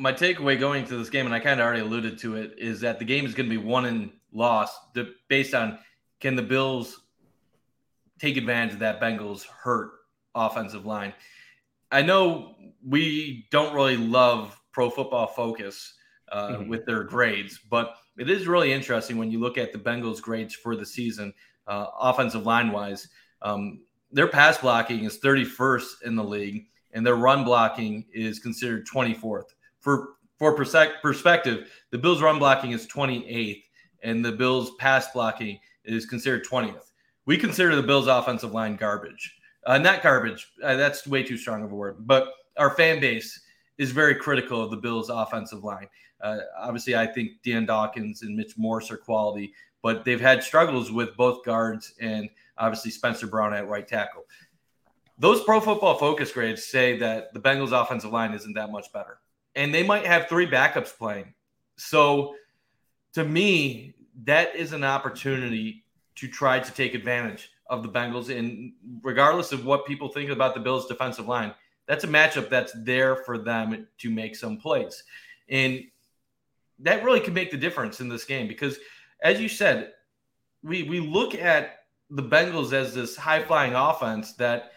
my 0.00 0.14
takeaway 0.14 0.58
going 0.58 0.82
into 0.82 0.96
this 0.96 1.10
game, 1.10 1.26
and 1.26 1.34
I 1.34 1.40
kind 1.40 1.60
of 1.60 1.66
already 1.66 1.82
alluded 1.82 2.18
to 2.20 2.36
it, 2.36 2.54
is 2.56 2.80
that 2.80 2.98
the 2.98 3.04
game 3.04 3.26
is 3.26 3.34
going 3.34 3.50
to 3.50 3.54
be 3.54 3.62
won 3.62 3.84
and 3.84 4.10
lost 4.32 4.80
based 5.28 5.54
on 5.54 5.78
can 6.20 6.36
the 6.36 6.42
Bills 6.42 7.02
take 8.18 8.38
advantage 8.38 8.72
of 8.72 8.78
that 8.78 8.98
Bengals 8.98 9.44
hurt 9.44 9.90
offensive 10.34 10.86
line. 10.86 11.12
I 11.92 12.00
know 12.00 12.54
we 12.82 13.46
don't 13.50 13.74
really 13.74 13.98
love 13.98 14.58
Pro 14.72 14.88
Football 14.88 15.26
Focus 15.26 15.92
uh, 16.30 16.48
mm-hmm. 16.48 16.68
with 16.68 16.84
their 16.86 17.04
grades, 17.04 17.58
but 17.70 17.96
it 18.18 18.28
is 18.28 18.46
really 18.46 18.72
interesting 18.72 19.16
when 19.16 19.30
you 19.30 19.40
look 19.40 19.58
at 19.58 19.72
the 19.72 19.78
Bengals' 19.78 20.20
grades 20.20 20.54
for 20.54 20.76
the 20.76 20.86
season, 20.86 21.32
uh, 21.66 21.86
offensive 21.98 22.44
line 22.44 22.70
wise. 22.72 23.08
Um, 23.42 23.80
their 24.12 24.28
pass 24.28 24.58
blocking 24.58 25.04
is 25.04 25.20
31st 25.20 26.02
in 26.04 26.16
the 26.16 26.24
league, 26.24 26.66
and 26.92 27.06
their 27.06 27.16
run 27.16 27.44
blocking 27.44 28.04
is 28.12 28.38
considered 28.38 28.86
24th 28.86 29.44
for 29.80 30.10
for 30.38 30.54
perspective, 30.54 31.70
the 31.90 31.98
Bills' 31.98 32.22
run 32.22 32.38
blocking 32.38 32.70
is 32.70 32.86
28th, 32.86 33.62
and 34.02 34.24
the 34.24 34.32
Bills' 34.32 34.70
pass 34.78 35.12
blocking 35.12 35.58
is 35.84 36.06
considered 36.06 36.46
20th. 36.46 36.92
We 37.26 37.36
consider 37.36 37.76
the 37.76 37.82
Bills' 37.82 38.06
offensive 38.06 38.52
line 38.52 38.76
garbage. 38.76 39.36
Uh, 39.66 39.76
not 39.76 40.02
garbage. 40.02 40.50
Uh, 40.62 40.76
that's 40.76 41.06
way 41.06 41.22
too 41.22 41.36
strong 41.36 41.62
of 41.62 41.72
a 41.72 41.74
word. 41.74 41.96
But 42.06 42.32
our 42.56 42.70
fan 42.70 43.00
base 43.00 43.38
is 43.76 43.90
very 43.90 44.14
critical 44.14 44.62
of 44.62 44.70
the 44.70 44.78
Bills' 44.78 45.10
offensive 45.10 45.62
line. 45.62 45.88
Uh, 46.22 46.38
obviously, 46.58 46.96
I 46.96 47.06
think 47.06 47.42
Dion 47.42 47.66
Dawkins 47.66 48.22
and 48.22 48.36
Mitch 48.36 48.56
Morse 48.56 48.90
are 48.90 48.96
quality, 48.96 49.54
but 49.82 50.04
they've 50.04 50.20
had 50.20 50.42
struggles 50.42 50.92
with 50.92 51.16
both 51.16 51.44
guards 51.44 51.94
and 52.00 52.28
obviously 52.58 52.90
Spencer 52.90 53.26
Brown 53.26 53.54
at 53.54 53.68
right 53.68 53.86
tackle. 53.86 54.24
Those 55.18 55.42
Pro 55.44 55.60
Football 55.60 55.98
Focus 55.98 56.32
grades 56.32 56.64
say 56.64 56.98
that 56.98 57.32
the 57.34 57.40
Bengals' 57.40 57.72
offensive 57.72 58.10
line 58.10 58.32
isn't 58.32 58.54
that 58.54 58.70
much 58.70 58.92
better 58.92 59.18
and 59.54 59.74
they 59.74 59.82
might 59.82 60.06
have 60.06 60.28
three 60.28 60.46
backups 60.46 60.96
playing. 60.96 61.34
So 61.76 62.34
to 63.14 63.24
me, 63.24 63.94
that 64.24 64.54
is 64.54 64.72
an 64.72 64.84
opportunity 64.84 65.84
to 66.16 66.28
try 66.28 66.60
to 66.60 66.72
take 66.72 66.94
advantage 66.94 67.50
of 67.68 67.82
the 67.82 67.88
Bengals. 67.88 68.36
And 68.36 68.72
regardless 69.02 69.52
of 69.52 69.64
what 69.64 69.86
people 69.86 70.08
think 70.08 70.30
about 70.30 70.54
the 70.54 70.60
Bills' 70.60 70.86
defensive 70.86 71.26
line, 71.26 71.54
that's 71.86 72.04
a 72.04 72.08
matchup 72.08 72.48
that's 72.48 72.72
there 72.84 73.16
for 73.16 73.38
them 73.38 73.86
to 73.98 74.10
make 74.10 74.36
some 74.36 74.58
plays. 74.58 75.02
And 75.48 75.84
that 76.82 77.04
really 77.04 77.20
can 77.20 77.34
make 77.34 77.50
the 77.50 77.56
difference 77.56 78.00
in 78.00 78.08
this 78.08 78.24
game 78.24 78.48
because, 78.48 78.78
as 79.22 79.40
you 79.40 79.48
said, 79.48 79.92
we, 80.62 80.82
we 80.84 81.00
look 81.00 81.34
at 81.34 81.80
the 82.10 82.22
Bengals 82.22 82.72
as 82.72 82.94
this 82.94 83.16
high 83.16 83.42
flying 83.42 83.74
offense 83.74 84.34
that 84.34 84.72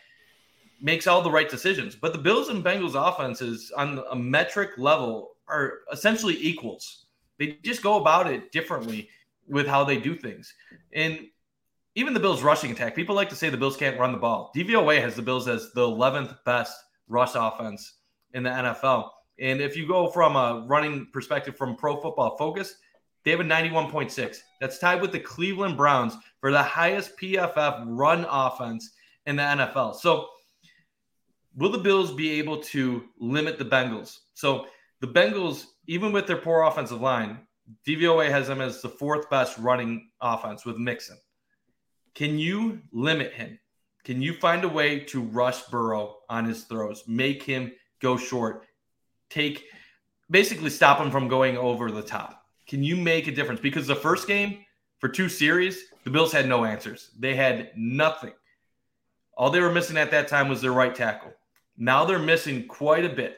makes 0.81 1.07
all 1.07 1.21
the 1.21 1.31
right 1.31 1.49
decisions. 1.49 1.95
But 1.95 2.13
the 2.13 2.19
Bills 2.19 2.49
and 2.49 2.63
Bengals 2.63 2.95
offenses 2.95 3.71
on 3.75 4.03
a 4.11 4.15
metric 4.15 4.71
level 4.77 5.35
are 5.47 5.79
essentially 5.91 6.37
equals. 6.39 7.05
They 7.39 7.57
just 7.63 7.81
go 7.81 7.99
about 7.99 8.27
it 8.27 8.51
differently 8.51 9.09
with 9.47 9.67
how 9.67 9.83
they 9.83 9.97
do 9.97 10.15
things. 10.15 10.53
And 10.93 11.27
even 11.95 12.13
the 12.13 12.19
Bills 12.19 12.43
rushing 12.43 12.71
attack, 12.71 12.95
people 12.95 13.15
like 13.15 13.29
to 13.29 13.35
say 13.35 13.49
the 13.49 13.57
Bills 13.57 13.77
can't 13.77 13.99
run 13.99 14.11
the 14.11 14.17
ball. 14.17 14.51
DVOA 14.55 15.01
has 15.01 15.15
the 15.15 15.21
Bills 15.21 15.47
as 15.47 15.71
the 15.73 15.81
11th 15.81 16.37
best 16.45 16.77
rush 17.07 17.31
offense 17.35 17.93
in 18.33 18.43
the 18.43 18.49
NFL. 18.49 19.09
And 19.39 19.61
if 19.61 19.75
you 19.75 19.87
go 19.87 20.09
from 20.09 20.35
a 20.35 20.65
running 20.67 21.07
perspective 21.11 21.57
from 21.57 21.75
Pro 21.75 21.99
Football 21.99 22.37
Focus, 22.37 22.75
they 23.23 23.31
have 23.31 23.39
a 23.39 23.43
91.6. 23.43 24.37
That's 24.59 24.79
tied 24.79 25.01
with 25.01 25.11
the 25.11 25.19
Cleveland 25.19 25.77
Browns 25.77 26.15
for 26.39 26.51
the 26.51 26.61
highest 26.61 27.17
PFF 27.17 27.85
run 27.87 28.25
offense 28.29 28.91
in 29.25 29.37
the 29.37 29.43
NFL. 29.43 29.95
So, 29.95 30.27
will 31.55 31.71
the 31.71 31.77
Bills 31.77 32.13
be 32.13 32.31
able 32.39 32.57
to 32.57 33.03
limit 33.19 33.57
the 33.57 33.65
Bengals? 33.65 34.19
So, 34.33 34.67
the 34.99 35.07
Bengals, 35.07 35.65
even 35.87 36.11
with 36.11 36.27
their 36.27 36.37
poor 36.37 36.63
offensive 36.63 37.01
line, 37.01 37.39
DVOA 37.87 38.29
has 38.29 38.47
them 38.47 38.61
as 38.61 38.81
the 38.81 38.89
fourth 38.89 39.29
best 39.29 39.57
running 39.57 40.09
offense 40.21 40.65
with 40.65 40.77
Mixon. 40.77 41.17
Can 42.13 42.37
you 42.37 42.81
limit 42.91 43.33
him? 43.33 43.59
Can 44.03 44.21
you 44.21 44.33
find 44.33 44.63
a 44.65 44.69
way 44.69 44.99
to 44.99 45.21
rush 45.21 45.63
Burrow 45.63 46.17
on 46.29 46.45
his 46.45 46.65
throws, 46.65 47.03
make 47.07 47.41
him 47.41 47.71
go 48.01 48.17
short, 48.17 48.65
take 49.33 49.65
basically 50.29 50.69
stop 50.69 50.99
them 50.99 51.11
from 51.11 51.27
going 51.27 51.57
over 51.57 51.91
the 51.91 52.01
top? 52.01 52.45
Can 52.67 52.83
you 52.83 52.95
make 52.95 53.27
a 53.27 53.31
difference? 53.31 53.59
Because 53.59 53.87
the 53.87 53.95
first 53.95 54.27
game 54.27 54.59
for 54.99 55.09
two 55.09 55.27
series, 55.27 55.85
the 56.03 56.09
Bills 56.09 56.31
had 56.31 56.47
no 56.47 56.65
answers. 56.65 57.11
They 57.19 57.35
had 57.35 57.71
nothing. 57.75 58.33
All 59.35 59.49
they 59.49 59.59
were 59.59 59.71
missing 59.71 59.97
at 59.97 60.11
that 60.11 60.27
time 60.27 60.47
was 60.47 60.61
their 60.61 60.71
right 60.71 60.93
tackle. 60.93 61.33
Now 61.77 62.05
they're 62.05 62.19
missing 62.19 62.67
quite 62.67 63.03
a 63.03 63.09
bit. 63.09 63.37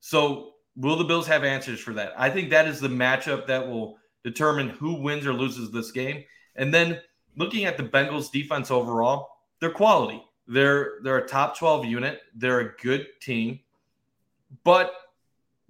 So, 0.00 0.54
will 0.76 0.96
the 0.96 1.04
Bills 1.04 1.26
have 1.26 1.44
answers 1.44 1.80
for 1.80 1.92
that? 1.94 2.12
I 2.16 2.28
think 2.30 2.50
that 2.50 2.68
is 2.68 2.80
the 2.80 2.88
matchup 2.88 3.46
that 3.46 3.66
will 3.66 3.98
determine 4.24 4.68
who 4.68 4.94
wins 4.94 5.26
or 5.26 5.32
loses 5.32 5.70
this 5.70 5.90
game. 5.90 6.24
And 6.56 6.72
then 6.72 7.00
looking 7.36 7.64
at 7.64 7.76
the 7.76 7.84
Bengals 7.84 8.30
defense 8.30 8.70
overall, 8.70 9.28
they're 9.60 9.70
quality. 9.70 10.22
They're 10.46 10.98
they're 11.02 11.18
a 11.18 11.28
top 11.28 11.56
12 11.58 11.86
unit. 11.86 12.20
They're 12.34 12.60
a 12.60 12.76
good 12.76 13.06
team. 13.20 13.60
But 14.64 14.92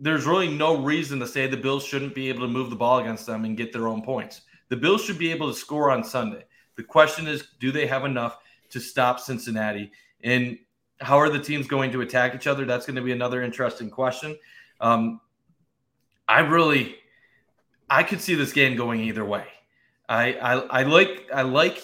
there's 0.03 0.26
really 0.26 0.48
no 0.48 0.82
reason 0.82 1.20
to 1.20 1.26
say 1.28 1.46
the 1.46 1.57
Bills 1.57 1.84
shouldn't 1.86 2.12
be 2.12 2.28
able 2.28 2.40
to 2.40 2.48
move 2.48 2.70
the 2.70 2.76
ball 2.76 2.98
against 2.98 3.24
them 3.24 3.44
and 3.44 3.57
get 3.57 3.72
their 3.72 3.86
own 3.86 4.03
points. 4.03 4.40
The 4.68 4.76
Bills 4.76 5.05
should 5.05 5.16
be 5.16 5.30
able 5.30 5.48
to 5.48 5.57
score 5.57 5.92
on 5.92 6.03
Sunday. 6.03 6.44
The 6.74 6.82
question 6.82 7.28
is, 7.28 7.44
do 7.61 7.70
they 7.70 7.86
have 7.86 8.05
enough 8.05 8.38
to 8.70 8.80
stop 8.80 9.20
Cincinnati? 9.20 9.92
And 10.24 10.59
how 11.00 11.18
are 11.18 11.30
the 11.30 11.38
teams 11.38 11.68
going 11.68 11.92
to 11.92 12.00
attack 12.00 12.34
each 12.34 12.48
other? 12.48 12.64
That's 12.64 12.84
going 12.84 12.96
to 12.96 13.03
be 13.03 13.12
another 13.12 13.42
interesting 13.42 13.90
question. 13.90 14.36
Um, 14.80 15.20
I 16.26 16.40
really, 16.40 16.96
I 17.88 18.03
could 18.03 18.20
see 18.20 18.34
this 18.34 18.53
game 18.53 18.76
going 18.76 19.00
either 19.03 19.24
way. 19.24 19.46
I, 20.09 20.32
I, 20.34 20.55
I 20.80 20.82
like, 20.82 21.28
I 21.32 21.42
like 21.42 21.80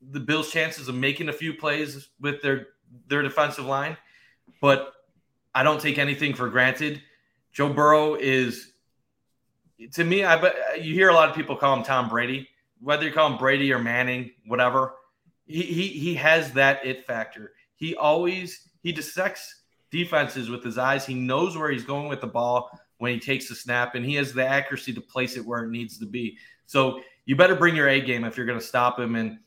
the 0.00 0.20
Bills' 0.20 0.52
chances 0.52 0.86
of 0.86 0.94
making 0.94 1.28
a 1.28 1.32
few 1.32 1.54
plays 1.54 2.08
with 2.20 2.42
their 2.42 2.68
their 3.06 3.22
defensive 3.22 3.66
line, 3.66 3.96
but 4.60 4.92
I 5.54 5.62
don't 5.62 5.80
take 5.80 5.98
anything 5.98 6.34
for 6.34 6.48
granted. 6.48 7.02
Joe 7.52 7.72
Burrow 7.72 8.14
is, 8.14 8.72
to 9.92 10.04
me, 10.04 10.24
I 10.24 10.40
bet 10.40 10.82
you 10.82 10.94
hear 10.94 11.08
a 11.08 11.14
lot 11.14 11.28
of 11.28 11.34
people 11.34 11.56
call 11.56 11.76
him 11.76 11.82
Tom 11.82 12.08
Brady. 12.08 12.48
Whether 12.80 13.04
you 13.04 13.12
call 13.12 13.30
him 13.30 13.38
Brady 13.38 13.72
or 13.72 13.78
Manning, 13.78 14.30
whatever, 14.46 14.94
he 15.46 15.62
he, 15.62 15.88
he 15.88 16.14
has 16.14 16.52
that 16.52 16.84
it 16.84 17.06
factor. 17.06 17.52
He 17.74 17.94
always 17.94 18.68
he 18.82 18.92
dissects 18.92 19.62
defenses 19.90 20.48
with 20.48 20.64
his 20.64 20.78
eyes. 20.78 21.04
He 21.04 21.14
knows 21.14 21.56
where 21.56 21.70
he's 21.70 21.84
going 21.84 22.08
with 22.08 22.20
the 22.20 22.26
ball 22.26 22.70
when 22.98 23.12
he 23.12 23.18
takes 23.18 23.48
the 23.48 23.54
snap, 23.54 23.94
and 23.94 24.04
he 24.04 24.14
has 24.14 24.32
the 24.32 24.46
accuracy 24.46 24.92
to 24.92 25.00
place 25.00 25.36
it 25.36 25.44
where 25.44 25.64
it 25.64 25.70
needs 25.70 25.98
to 25.98 26.06
be. 26.06 26.38
So 26.66 27.00
you 27.24 27.36
better 27.36 27.54
bring 27.54 27.76
your 27.76 27.88
A 27.88 28.00
game 28.00 28.24
if 28.24 28.36
you're 28.36 28.46
going 28.46 28.58
to 28.58 28.64
stop 28.64 28.98
him. 28.98 29.14
And 29.14 29.38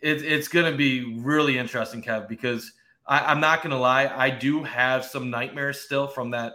it, 0.00 0.22
it's 0.22 0.48
going 0.48 0.70
to 0.70 0.76
be 0.76 1.18
really 1.18 1.58
interesting, 1.58 2.02
Kev, 2.02 2.28
because 2.28 2.72
I, 3.06 3.32
am 3.32 3.40
not 3.40 3.62
going 3.62 3.72
to 3.72 3.78
lie. 3.78 4.06
I 4.06 4.30
do 4.30 4.62
have 4.62 5.04
some 5.04 5.30
nightmares 5.30 5.80
still 5.80 6.06
from 6.06 6.30
that, 6.30 6.54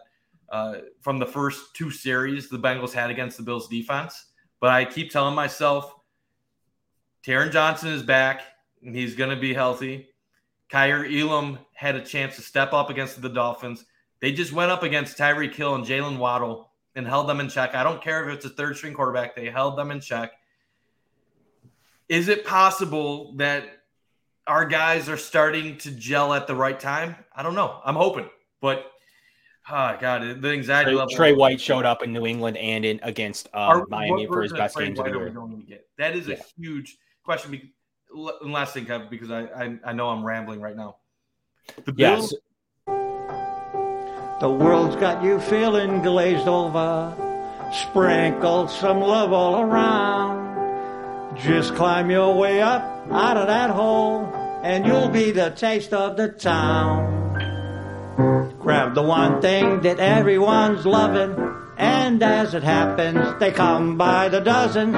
uh, 0.50 0.76
from 1.02 1.20
the 1.20 1.26
first 1.26 1.76
two 1.76 1.92
series 1.92 2.50
the 2.50 2.58
Bengals 2.58 2.94
had 2.94 3.10
against 3.10 3.38
the 3.38 3.44
Bills 3.44 3.68
defense. 3.68 4.26
But 4.60 4.72
I 4.72 4.86
keep 4.86 5.12
telling 5.12 5.36
myself, 5.36 5.94
Taron 7.26 7.52
Johnson 7.52 7.90
is 7.90 8.04
back 8.04 8.42
and 8.84 8.96
he's 8.96 9.16
going 9.16 9.32
to 9.32 9.36
be 9.36 9.54
healthy. 9.54 10.10
Kaiir 10.70 11.06
Elam 11.06 11.60
had 11.74 11.96
a 11.96 12.02
chance 12.02 12.36
to 12.36 12.42
step 12.42 12.74
up 12.74 12.90
against 12.90 13.22
the 13.22 13.30
Dolphins. 13.30 13.86
They 14.20 14.32
just 14.32 14.54
went 14.54 14.72
up 14.72 14.84
against 14.84 15.18
Tyreek 15.18 15.54
Hill 15.54 15.76
and 15.76 15.86
Jalen 15.86 16.18
Waddle 16.18 16.72
and 16.96 17.08
held 17.08 17.28
them 17.28 17.40
in 17.40 17.50
check. 17.50 17.76
I 17.76 17.84
don't 17.84 18.02
care 18.02 18.28
if 18.28 18.36
it's 18.36 18.46
a 18.46 18.50
third 18.50 18.78
string 18.78 18.94
quarterback, 18.94 19.36
they 19.36 19.50
held 19.50 19.78
them 19.78 19.92
in 19.92 20.00
check. 20.00 20.32
Is 22.08 22.28
it 22.28 22.46
possible 22.46 23.34
that 23.38 23.66
our 24.48 24.66
guys 24.66 25.10
are 25.10 25.18
starting 25.18 25.78
to 25.80 25.92
gel 25.92 26.34
at 26.34 26.48
the 26.48 26.56
right 26.56 26.80
time? 26.80 27.16
I 27.36 27.44
don't 27.44 27.56
know. 27.56 27.82
I'm 27.84 27.96
hoping, 27.96 28.30
but 28.62 28.92
oh 29.70 29.98
god, 30.00 30.42
the 30.42 30.50
anxiety 30.50 30.92
Trey, 30.92 30.96
level. 30.96 31.16
Trey 31.16 31.34
White 31.34 31.62
showed 31.62 31.86
up 31.86 32.04
in 32.04 32.14
New 32.14 32.26
England 32.26 32.58
and 32.58 32.86
in 32.86 33.00
against 33.04 33.48
um, 33.54 33.62
our, 33.62 33.86
Miami 33.88 34.28
for 34.28 34.42
his 34.42 34.54
best 34.54 34.78
games 34.78 35.00
of 35.00 35.06
the 35.06 35.12
year. 35.12 35.80
That 35.98 36.16
is 36.16 36.28
yeah. 36.28 36.36
a 36.36 36.62
huge 36.62 36.98
question. 37.24 37.72
And 38.42 38.54
last 38.54 38.74
thing, 38.74 38.86
Kevin, 38.86 39.08
because 39.10 39.32
I, 39.32 39.44
I, 39.44 39.78
I 39.86 39.94
know 39.94 40.10
I'm 40.10 40.24
rambling 40.24 40.62
right 40.62 40.76
now. 40.76 40.98
The 41.84 41.92
Bills. 41.92 42.34
Yes. 42.34 42.42
The 44.42 44.50
world's 44.50 44.96
got 44.98 45.24
you 45.24 45.40
feeling 45.40 46.02
glazed 46.02 46.48
over. 46.48 47.16
Sprinkle 47.72 48.68
some 48.68 49.00
love 49.00 49.34
all 49.34 49.62
around. 49.62 51.38
Just 51.38 51.74
climb 51.76 52.10
your 52.10 52.36
way 52.36 52.62
up 52.62 52.82
out 53.12 53.38
of 53.38 53.48
that 53.48 53.70
hole, 53.70 54.26
and 54.64 54.86
you'll 54.86 55.10
be 55.10 55.32
the 55.32 55.50
taste 55.52 55.94
of 55.94 56.16
the 56.18 56.30
town. 56.30 57.25
Grab 58.66 58.96
the 58.96 59.04
one 59.04 59.42
thing 59.42 59.82
that 59.82 60.00
everyone's 60.00 60.88
loving, 60.88 61.36
and 61.78 62.24
as 62.24 62.56
it 62.56 62.64
happens, 62.64 63.40
they 63.40 63.52
come 63.52 63.96
by 63.96 64.28
the 64.28 64.40
dozen. 64.40 64.96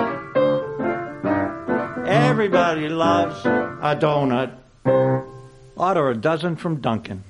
Everybody 2.07 2.87
loves 2.87 3.45
a 3.45 3.93
donut. 3.99 4.55
Order 5.75 6.11
a 6.11 6.15
dozen 6.15 6.55
from 6.55 6.79
Dunkin'. 6.79 7.25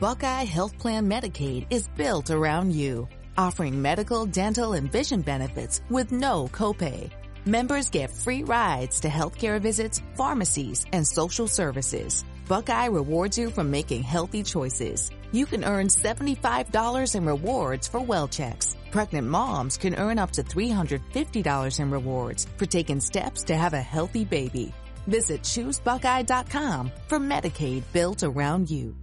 Buckeye 0.00 0.44
Health 0.44 0.78
Plan 0.78 1.06
Medicaid 1.06 1.66
is 1.68 1.86
built 1.98 2.30
around 2.30 2.72
you, 2.72 3.06
offering 3.36 3.82
medical, 3.82 4.24
dental, 4.24 4.72
and 4.72 4.90
vision 4.90 5.20
benefits 5.20 5.82
with 5.90 6.12
no 6.12 6.48
copay. 6.50 7.10
Members 7.44 7.90
get 7.90 8.10
free 8.10 8.42
rides 8.42 9.00
to 9.00 9.08
healthcare 9.08 9.60
visits, 9.60 10.00
pharmacies, 10.16 10.86
and 10.94 11.06
social 11.06 11.46
services. 11.46 12.24
Buckeye 12.48 12.86
rewards 12.86 13.36
you 13.36 13.50
for 13.50 13.64
making 13.64 14.02
healthy 14.02 14.42
choices. 14.42 15.10
You 15.32 15.46
can 15.46 15.64
earn 15.64 15.88
$75 15.88 17.14
in 17.14 17.24
rewards 17.24 17.86
for 17.86 18.00
well 18.00 18.26
checks. 18.26 18.76
Pregnant 18.90 19.28
moms 19.28 19.76
can 19.76 19.94
earn 19.94 20.18
up 20.18 20.30
to 20.32 20.42
$350 20.42 21.80
in 21.80 21.90
rewards 21.90 22.46
for 22.56 22.66
taking 22.66 23.00
steps 23.00 23.44
to 23.44 23.56
have 23.56 23.74
a 23.74 23.80
healthy 23.80 24.24
baby. 24.24 24.72
Visit 25.06 25.42
choosebuckeye.com 25.42 26.90
for 27.06 27.18
Medicaid 27.18 27.82
built 27.92 28.22
around 28.22 28.70
you. 28.70 28.96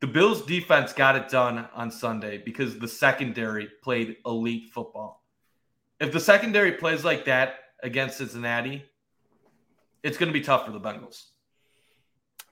The 0.00 0.06
Bills 0.06 0.44
defense 0.44 0.92
got 0.92 1.16
it 1.16 1.28
done 1.28 1.66
on 1.74 1.90
Sunday 1.90 2.38
because 2.44 2.78
the 2.78 2.88
secondary 2.88 3.68
played 3.82 4.16
elite 4.26 4.70
football 4.72 5.24
if 6.00 6.12
the 6.12 6.20
secondary 6.20 6.72
plays 6.72 7.04
like 7.04 7.24
that 7.26 7.54
against 7.82 8.18
Cincinnati, 8.18 8.84
it's 10.02 10.18
going 10.18 10.28
to 10.28 10.38
be 10.38 10.44
tough 10.44 10.66
for 10.66 10.72
the 10.72 10.80
Bengals. 10.80 11.24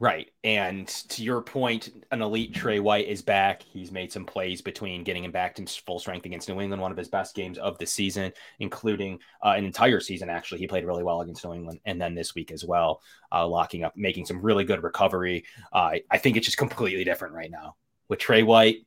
Right. 0.03 0.33
And 0.43 0.89
to 0.89 1.23
your 1.23 1.41
point, 1.43 1.91
an 2.11 2.23
elite 2.23 2.53
Trey 2.53 2.81
White 2.81 3.07
is 3.07 3.23
back. 3.23 3.63
He's 3.63 3.93
made 3.93 4.11
some 4.11 4.25
plays 4.25 4.61
between 4.61 5.05
getting 5.05 5.23
him 5.23 5.31
back 5.31 5.55
to 5.55 5.67
full 5.87 6.01
strength 6.01 6.27
against 6.27 6.49
New 6.49 6.61
England, 6.61 6.83
one 6.83 6.91
of 6.91 6.99
his 6.99 7.07
best 7.07 7.37
games 7.37 7.57
of 7.57 7.79
the 7.79 7.87
season, 7.87 8.33
including 8.59 9.21
uh, 9.45 9.51
an 9.51 9.65
entire 9.65 10.01
season, 10.01 10.29
actually. 10.29 10.59
He 10.59 10.67
played 10.67 10.85
really 10.85 11.05
well 11.05 11.21
against 11.21 11.45
New 11.45 11.55
England 11.55 11.79
and 11.85 12.01
then 12.01 12.17
this 12.17 12.35
week 12.35 12.51
as 12.51 12.65
well, 12.65 13.01
uh, 13.31 13.47
locking 13.47 13.85
up, 13.85 13.97
making 13.97 14.27
some 14.27 14.43
really 14.43 14.65
good 14.65 14.83
recovery. 14.83 15.45
Uh, 15.73 15.93
I 16.11 16.19
think 16.19 16.37
it's 16.37 16.47
just 16.47 16.59
completely 16.59 17.05
different 17.05 17.35
right 17.35 17.53
now 17.53 17.77
with 18.09 18.19
Trey 18.19 18.43
White, 18.43 18.79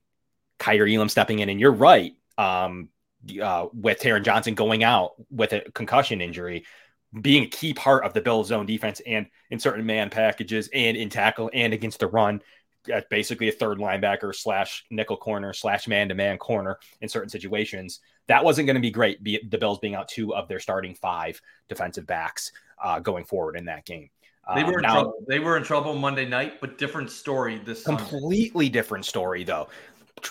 Kaiir 0.60 0.86
Elam 0.86 1.08
stepping 1.08 1.40
in. 1.40 1.48
And 1.48 1.62
you're 1.62 1.72
right. 1.72 2.12
Um, 2.38 2.90
uh, 3.42 3.68
with 3.74 4.00
Taron 4.02 4.24
Johnson 4.24 4.54
going 4.54 4.84
out 4.84 5.14
with 5.30 5.54
a 5.54 5.62
concussion 5.74 6.20
injury, 6.20 6.66
being 7.22 7.44
a 7.44 7.48
key 7.48 7.74
part 7.74 8.04
of 8.04 8.14
the 8.14 8.22
Bills' 8.22 8.48
zone 8.48 8.66
defense 8.66 9.02
and 9.06 9.28
in 9.50 9.60
certain 9.60 9.86
man 9.86 10.10
packages 10.10 10.70
and 10.74 10.98
in 10.98 11.10
tackle 11.10 11.50
and 11.54 11.74
against 11.74 12.00
the 12.00 12.08
run. 12.08 12.42
at 12.92 13.10
basically 13.10 13.50
a 13.50 13.52
third 13.52 13.78
linebacker 13.78 14.34
slash 14.34 14.86
nickel 14.90 15.18
corner 15.18 15.54
slash 15.54 15.88
man 15.88 16.10
to 16.10 16.16
man 16.16 16.38
corner 16.38 16.78
in 17.02 17.10
certain 17.10 17.30
situations. 17.30 18.00
That 18.28 18.44
wasn't 18.44 18.68
going 18.68 18.76
to 18.76 18.82
be 18.82 18.92
great. 18.92 19.24
Be, 19.24 19.40
the 19.50 19.58
Bills 19.58 19.80
being 19.80 19.96
out 19.96 20.08
two 20.08 20.36
of 20.36 20.48
their 20.48 20.60
starting 20.60 20.96
five 20.96 21.42
defensive 21.70 22.06
backs 22.06 22.52
uh, 22.84 23.00
going 23.00 23.26
forward 23.26 23.56
in 23.56 23.66
that 23.66 23.86
game. 23.86 24.10
They 24.54 24.64
were 24.64 24.78
in 24.78 24.82
now, 24.84 24.94
trouble. 24.94 25.14
They 25.28 25.40
were 25.40 25.58
in 25.58 25.64
trouble 25.64 25.96
Monday 25.96 26.28
night, 26.28 26.62
but 26.62 26.78
different 26.78 27.10
story 27.10 27.60
this 27.66 27.84
completely 27.84 28.66
Sunday. 28.66 28.70
different 28.70 29.06
story 29.06 29.44
though. 29.44 29.70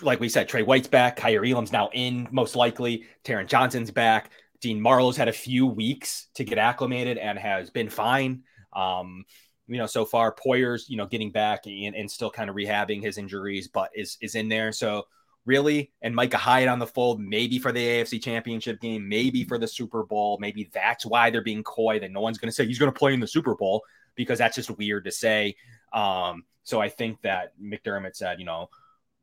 Like 0.03 0.21
we 0.21 0.29
said, 0.29 0.49
Trey 0.49 0.63
White's 0.63 0.87
back. 0.87 1.17
Kaiir 1.17 1.45
Elam's 1.45 1.73
now 1.73 1.91
in, 1.93 2.29
most 2.31 2.55
likely. 2.55 3.05
Taron 3.25 3.47
Johnson's 3.49 3.91
back. 3.91 4.31
Dean 4.65 4.81
Marlowe's 4.81 5.19
had 5.19 5.29
a 5.29 5.33
few 5.33 5.67
weeks 5.67 6.29
to 6.37 6.43
get 6.43 6.57
acclimated 6.57 7.19
and 7.19 7.39
has 7.39 7.69
been 7.69 7.91
fine. 7.91 8.45
Um, 8.73 9.27
you 9.67 9.77
know, 9.77 9.85
so 9.85 10.07
far 10.07 10.35
Poyer's, 10.35 10.89
you 10.89 10.97
know, 10.97 11.05
getting 11.05 11.31
back 11.31 11.67
and, 11.67 11.95
and 11.95 12.11
still 12.11 12.31
kind 12.31 12.49
of 12.49 12.57
rehabbing 12.57 13.03
his 13.03 13.19
injuries, 13.19 13.69
but 13.69 13.91
is 13.95 14.17
is 14.23 14.35
in 14.35 14.49
there. 14.49 14.73
So 14.73 15.05
really, 15.45 15.93
and 16.01 16.15
Micah 16.15 16.39
Hyde 16.39 16.69
on 16.69 16.79
the 16.79 16.87
fold, 16.87 17.21
maybe 17.21 17.59
for 17.59 17.73
the 17.73 17.87
AFC 17.87 18.23
championship 18.23 18.81
game, 18.81 19.07
maybe 19.07 19.45
for 19.45 19.59
the 19.59 19.69
Super 19.69 20.03
Bowl. 20.03 20.39
Maybe 20.41 20.71
that's 20.73 21.05
why 21.05 21.29
they're 21.29 21.43
being 21.43 21.63
coy 21.63 22.01
that 22.01 22.11
no 22.11 22.23
one's 22.23 22.39
to 22.39 22.51
say 22.51 22.65
he's 22.65 22.79
to 22.91 22.99
play 22.99 23.13
in 23.13 23.21
the 23.21 23.27
Super 23.27 23.55
Bowl 23.55 23.83
because 24.15 24.39
that's 24.39 24.57
just 24.57 24.71
weird 24.79 25.05
to 25.05 25.13
say. 25.13 25.57
Um, 25.93 26.45
so 26.63 26.81
I 26.81 26.89
think 26.89 27.21
that 27.21 27.53
McDermott 27.63 28.17
said, 28.17 28.39
you 28.39 28.47
know, 28.47 28.71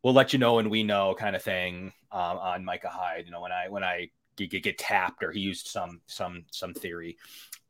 we'll 0.03 0.13
let 0.13 0.33
you 0.33 0.37
know 0.37 0.53
when 0.53 0.69
we 0.69 0.83
know 0.83 1.15
kind 1.17 1.35
of 1.35 1.41
thing 1.41 1.93
um, 2.11 2.37
on 2.37 2.63
Micah 2.63 2.89
Hyde. 2.89 3.25
You 3.25 3.31
know, 3.31 3.41
when 3.41 3.51
I 3.51 3.69
when 3.69 3.83
I 3.83 4.11
get, 4.47 4.63
get 4.63 4.77
tapped 4.77 5.23
or 5.23 5.31
he 5.31 5.39
used 5.39 5.67
some 5.67 6.01
some 6.07 6.45
some 6.51 6.73
theory 6.73 7.17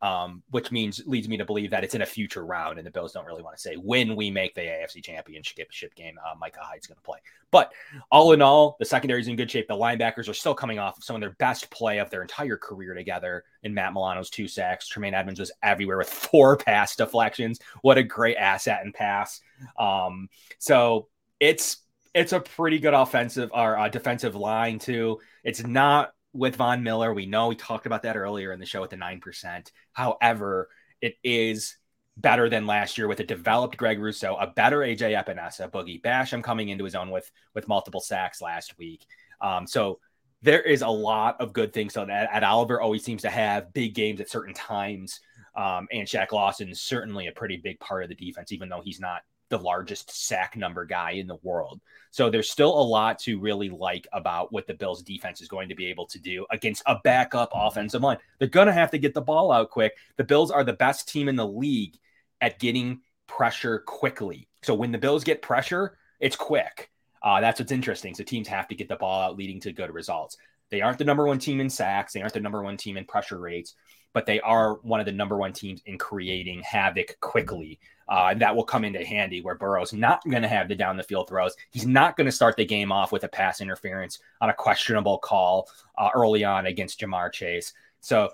um, 0.01 0.41
which 0.49 0.71
means 0.71 1.01
leads 1.05 1.29
me 1.29 1.37
to 1.37 1.45
believe 1.45 1.69
that 1.69 1.83
it's 1.83 1.93
in 1.93 2.01
a 2.01 2.05
future 2.05 2.43
round, 2.43 2.79
and 2.79 2.87
the 2.87 2.91
Bills 2.91 3.13
don't 3.13 3.25
really 3.25 3.43
want 3.43 3.55
to 3.55 3.61
say 3.61 3.75
when 3.75 4.15
we 4.15 4.31
make 4.31 4.55
the 4.55 4.61
AFC 4.61 5.03
Championship 5.03 5.93
game. 5.95 6.17
Uh, 6.25 6.33
Micah 6.39 6.59
Hyde's 6.61 6.87
going 6.87 6.95
to 6.95 7.03
play, 7.03 7.19
but 7.51 7.71
all 8.11 8.31
in 8.31 8.41
all, 8.41 8.77
the 8.79 8.85
secondary 8.85 9.21
is 9.21 9.27
in 9.27 9.35
good 9.35 9.51
shape. 9.51 9.67
The 9.67 9.75
linebackers 9.75 10.27
are 10.27 10.33
still 10.33 10.55
coming 10.55 10.79
off 10.79 10.97
of 10.97 11.03
some 11.03 11.15
of 11.15 11.21
their 11.21 11.35
best 11.37 11.69
play 11.69 11.99
of 11.99 12.09
their 12.09 12.23
entire 12.23 12.57
career 12.57 12.95
together. 12.95 13.43
In 13.61 13.75
Matt 13.75 13.93
Milano's 13.93 14.31
two 14.31 14.47
sacks, 14.47 14.87
Tremaine 14.87 15.13
Edmunds 15.13 15.39
was 15.39 15.51
everywhere 15.61 15.99
with 15.99 16.09
four 16.31 16.57
pass 16.57 16.95
deflections. 16.95 17.59
What 17.83 17.99
a 17.99 18.03
great 18.03 18.37
asset 18.37 18.81
and 18.83 18.93
pass! 18.95 19.39
Um, 19.77 20.29
so 20.57 21.09
it's 21.39 21.77
it's 22.15 22.33
a 22.33 22.39
pretty 22.39 22.79
good 22.79 22.95
offensive 22.95 23.51
or 23.53 23.77
uh, 23.77 23.87
defensive 23.87 24.35
line 24.35 24.79
too. 24.79 25.19
It's 25.43 25.63
not 25.63 26.11
with 26.33 26.55
Von 26.55 26.83
Miller. 26.83 27.13
We 27.13 27.25
know 27.25 27.47
we 27.47 27.55
talked 27.55 27.85
about 27.85 28.03
that 28.03 28.17
earlier 28.17 28.51
in 28.51 28.59
the 28.59 28.65
show 28.65 28.83
at 28.83 28.89
the 28.89 28.95
9%. 28.95 29.71
However, 29.93 30.69
it 31.01 31.15
is 31.23 31.77
better 32.17 32.49
than 32.49 32.67
last 32.67 32.97
year 32.97 33.07
with 33.07 33.19
a 33.19 33.25
developed 33.25 33.77
Greg 33.77 33.99
Rousseau, 33.99 34.35
a 34.35 34.47
better 34.47 34.79
AJ 34.79 35.21
Epenesa, 35.23 35.71
Boogie 35.71 36.01
Basham 36.01 36.43
coming 36.43 36.69
into 36.69 36.83
his 36.83 36.95
own 36.95 37.09
with 37.09 37.31
with 37.55 37.67
multiple 37.67 38.01
sacks 38.01 38.41
last 38.41 38.77
week. 38.77 39.05
Um, 39.41 39.65
so 39.65 39.99
there 40.41 40.61
is 40.61 40.81
a 40.81 40.87
lot 40.87 41.39
of 41.39 41.53
good 41.53 41.73
things. 41.73 41.93
So 41.93 42.05
that 42.05 42.29
Ed 42.31 42.43
Oliver 42.43 42.81
always 42.81 43.03
seems 43.03 43.21
to 43.23 43.29
have 43.29 43.73
big 43.73 43.93
games 43.93 44.19
at 44.21 44.29
certain 44.29 44.53
times. 44.53 45.19
Um, 45.55 45.87
and 45.91 46.07
Shaq 46.07 46.31
Lawson 46.31 46.69
is 46.69 46.81
certainly 46.81 47.27
a 47.27 47.31
pretty 47.31 47.57
big 47.57 47.79
part 47.79 48.03
of 48.03 48.09
the 48.09 48.15
defense, 48.15 48.51
even 48.51 48.69
though 48.69 48.81
he's 48.83 48.99
not 48.99 49.21
the 49.51 49.59
largest 49.59 50.09
sack 50.09 50.57
number 50.57 50.85
guy 50.85 51.11
in 51.11 51.27
the 51.27 51.37
world. 51.43 51.79
So 52.09 52.29
there's 52.29 52.49
still 52.49 52.69
a 52.69 52.81
lot 52.81 53.19
to 53.19 53.39
really 53.39 53.69
like 53.69 54.07
about 54.11 54.51
what 54.51 54.65
the 54.65 54.73
Bills 54.73 55.03
defense 55.03 55.41
is 55.41 55.47
going 55.47 55.69
to 55.69 55.75
be 55.75 55.85
able 55.85 56.07
to 56.07 56.17
do 56.17 56.47
against 56.49 56.81
a 56.87 56.97
backup 57.03 57.51
offensive 57.53 58.01
line. 58.01 58.17
They're 58.39 58.47
going 58.47 58.67
to 58.67 58.73
have 58.73 58.89
to 58.91 58.97
get 58.97 59.13
the 59.13 59.21
ball 59.21 59.51
out 59.51 59.69
quick. 59.69 59.93
The 60.17 60.23
Bills 60.23 60.49
are 60.49 60.63
the 60.63 60.73
best 60.73 61.07
team 61.07 61.29
in 61.29 61.35
the 61.35 61.47
league 61.47 61.99
at 62.41 62.57
getting 62.57 63.01
pressure 63.27 63.79
quickly. 63.85 64.47
So 64.63 64.73
when 64.73 64.91
the 64.91 64.97
Bills 64.97 65.23
get 65.23 65.43
pressure, 65.43 65.97
it's 66.19 66.35
quick. 66.35 66.89
Uh, 67.21 67.39
that's 67.39 67.59
what's 67.59 67.71
interesting. 67.71 68.15
So 68.15 68.23
teams 68.23 68.47
have 68.47 68.67
to 68.69 68.75
get 68.75 68.89
the 68.89 68.95
ball 68.95 69.21
out, 69.21 69.37
leading 69.37 69.59
to 69.61 69.71
good 69.71 69.93
results. 69.93 70.37
They 70.71 70.81
aren't 70.81 70.97
the 70.97 71.05
number 71.05 71.27
one 71.27 71.37
team 71.37 71.59
in 71.59 71.69
sacks. 71.69 72.13
They 72.13 72.21
aren't 72.21 72.33
the 72.33 72.39
number 72.39 72.63
one 72.63 72.77
team 72.77 72.97
in 72.97 73.05
pressure 73.05 73.37
rates, 73.37 73.75
but 74.13 74.25
they 74.25 74.39
are 74.39 74.75
one 74.75 74.99
of 74.99 75.05
the 75.05 75.11
number 75.11 75.37
one 75.37 75.53
teams 75.53 75.81
in 75.85 75.97
creating 75.97 76.61
havoc 76.61 77.17
quickly. 77.19 77.79
Uh, 78.07 78.29
and 78.31 78.41
that 78.41 78.55
will 78.55 78.63
come 78.63 78.83
into 78.83 79.05
handy 79.05 79.41
where 79.41 79.55
Burrow's 79.55 79.93
not 79.93 80.23
going 80.23 80.41
to 80.41 80.47
have 80.47 80.67
the 80.67 80.75
down 80.75 80.97
the 80.97 81.03
field 81.03 81.29
throws. 81.29 81.55
He's 81.71 81.85
not 81.85 82.17
going 82.17 82.25
to 82.25 82.31
start 82.31 82.57
the 82.57 82.65
game 82.65 82.91
off 82.91 83.11
with 83.11 83.23
a 83.23 83.29
pass 83.29 83.61
interference 83.61 84.19
on 84.41 84.49
a 84.49 84.53
questionable 84.53 85.17
call 85.17 85.69
uh, 85.97 86.09
early 86.15 86.43
on 86.43 86.65
against 86.65 86.99
Ja'Marr 86.99 87.31
Chase. 87.31 87.73
So 88.01 88.31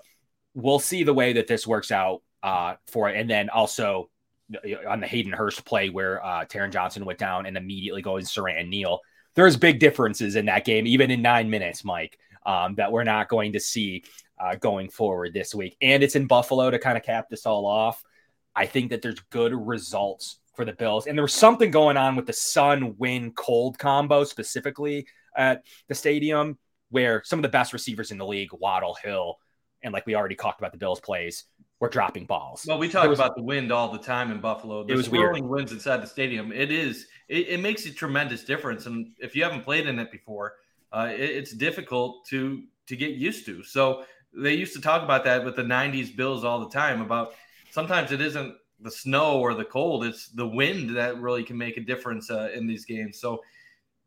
we'll 0.54 0.80
see 0.80 1.04
the 1.04 1.14
way 1.14 1.34
that 1.34 1.46
this 1.46 1.66
works 1.66 1.92
out 1.92 2.22
uh, 2.42 2.74
for 2.86 3.08
it. 3.08 3.16
And 3.20 3.28
then 3.28 3.50
also 3.50 4.10
uh, 4.52 4.88
on 4.88 5.00
the 5.00 5.06
Hayden 5.06 5.32
Hurst 5.32 5.64
play 5.64 5.90
where 5.90 6.24
uh, 6.24 6.44
Taron 6.44 6.72
Johnson 6.72 7.04
went 7.04 7.18
down 7.18 7.46
and 7.46 7.56
immediately 7.56 8.02
goes 8.02 8.32
Siran 8.32 8.68
Neal. 8.68 9.00
There's 9.34 9.56
big 9.56 9.78
differences 9.78 10.34
in 10.34 10.46
that 10.46 10.64
game, 10.64 10.86
even 10.86 11.12
in 11.12 11.22
nine 11.22 11.48
minutes, 11.50 11.84
Mike, 11.84 12.18
um, 12.48 12.74
that 12.76 12.90
we're 12.90 13.04
not 13.04 13.28
going 13.28 13.52
to 13.52 13.60
see 13.60 14.02
uh, 14.40 14.56
going 14.56 14.88
forward 14.88 15.34
this 15.34 15.54
week. 15.54 15.76
And 15.82 16.02
it's 16.02 16.16
in 16.16 16.26
Buffalo 16.26 16.70
to 16.70 16.78
kind 16.78 16.96
of 16.96 17.04
cap 17.04 17.26
this 17.28 17.44
all 17.44 17.66
off. 17.66 18.02
I 18.56 18.66
think 18.66 18.90
that 18.90 19.02
there's 19.02 19.20
good 19.30 19.54
results 19.54 20.40
for 20.56 20.64
the 20.64 20.72
Bills. 20.72 21.06
And 21.06 21.16
there 21.16 21.22
was 21.22 21.34
something 21.34 21.70
going 21.70 21.98
on 21.98 22.16
with 22.16 22.26
the 22.26 22.32
sun, 22.32 22.96
wind, 22.96 23.36
cold 23.36 23.78
combo 23.78 24.24
specifically 24.24 25.06
at 25.36 25.62
the 25.88 25.94
stadium 25.94 26.58
where 26.90 27.22
some 27.22 27.38
of 27.38 27.42
the 27.42 27.50
best 27.50 27.74
receivers 27.74 28.10
in 28.10 28.18
the 28.18 28.26
league, 28.26 28.50
Waddle, 28.52 28.96
Hill, 29.04 29.38
and 29.82 29.92
like 29.92 30.06
we 30.06 30.16
already 30.16 30.34
talked 30.34 30.58
about 30.58 30.72
the 30.72 30.78
Bills 30.78 31.00
plays, 31.00 31.44
were 31.80 31.90
dropping 31.90 32.24
balls. 32.24 32.64
Well, 32.66 32.78
we 32.78 32.88
talk 32.88 33.08
was, 33.08 33.18
about 33.18 33.36
the 33.36 33.42
wind 33.42 33.70
all 33.70 33.92
the 33.92 33.98
time 33.98 34.32
in 34.32 34.40
Buffalo. 34.40 34.84
The 34.84 34.94
it 34.94 34.96
was 34.96 35.06
swirling 35.06 35.44
weird. 35.44 35.50
winds 35.50 35.72
inside 35.72 35.98
the 35.98 36.06
stadium. 36.06 36.50
It 36.50 36.72
is. 36.72 37.06
It, 37.28 37.48
it, 37.48 37.60
makes 37.60 37.84
a 37.86 37.92
tremendous 37.92 38.42
difference. 38.42 38.86
And 38.86 39.10
if 39.18 39.36
you 39.36 39.44
haven't 39.44 39.62
played 39.62 39.86
in 39.86 39.98
it 39.98 40.10
before, 40.10 40.54
uh, 40.92 41.08
it, 41.10 41.20
it's 41.20 41.52
difficult 41.52 42.26
to 42.26 42.62
to 42.86 42.96
get 42.96 43.12
used 43.12 43.46
to. 43.46 43.62
So 43.62 44.04
they 44.32 44.54
used 44.54 44.74
to 44.74 44.80
talk 44.80 45.02
about 45.02 45.24
that 45.24 45.44
with 45.44 45.56
the 45.56 45.62
'90s 45.62 46.14
Bills 46.14 46.44
all 46.44 46.60
the 46.60 46.70
time 46.70 47.00
about 47.00 47.34
sometimes 47.70 48.12
it 48.12 48.20
isn't 48.20 48.54
the 48.80 48.90
snow 48.90 49.40
or 49.40 49.54
the 49.54 49.64
cold; 49.64 50.04
it's 50.04 50.28
the 50.28 50.46
wind 50.46 50.96
that 50.96 51.20
really 51.20 51.44
can 51.44 51.58
make 51.58 51.76
a 51.76 51.82
difference 51.82 52.30
uh, 52.30 52.50
in 52.54 52.66
these 52.66 52.84
games. 52.84 53.20
So, 53.20 53.42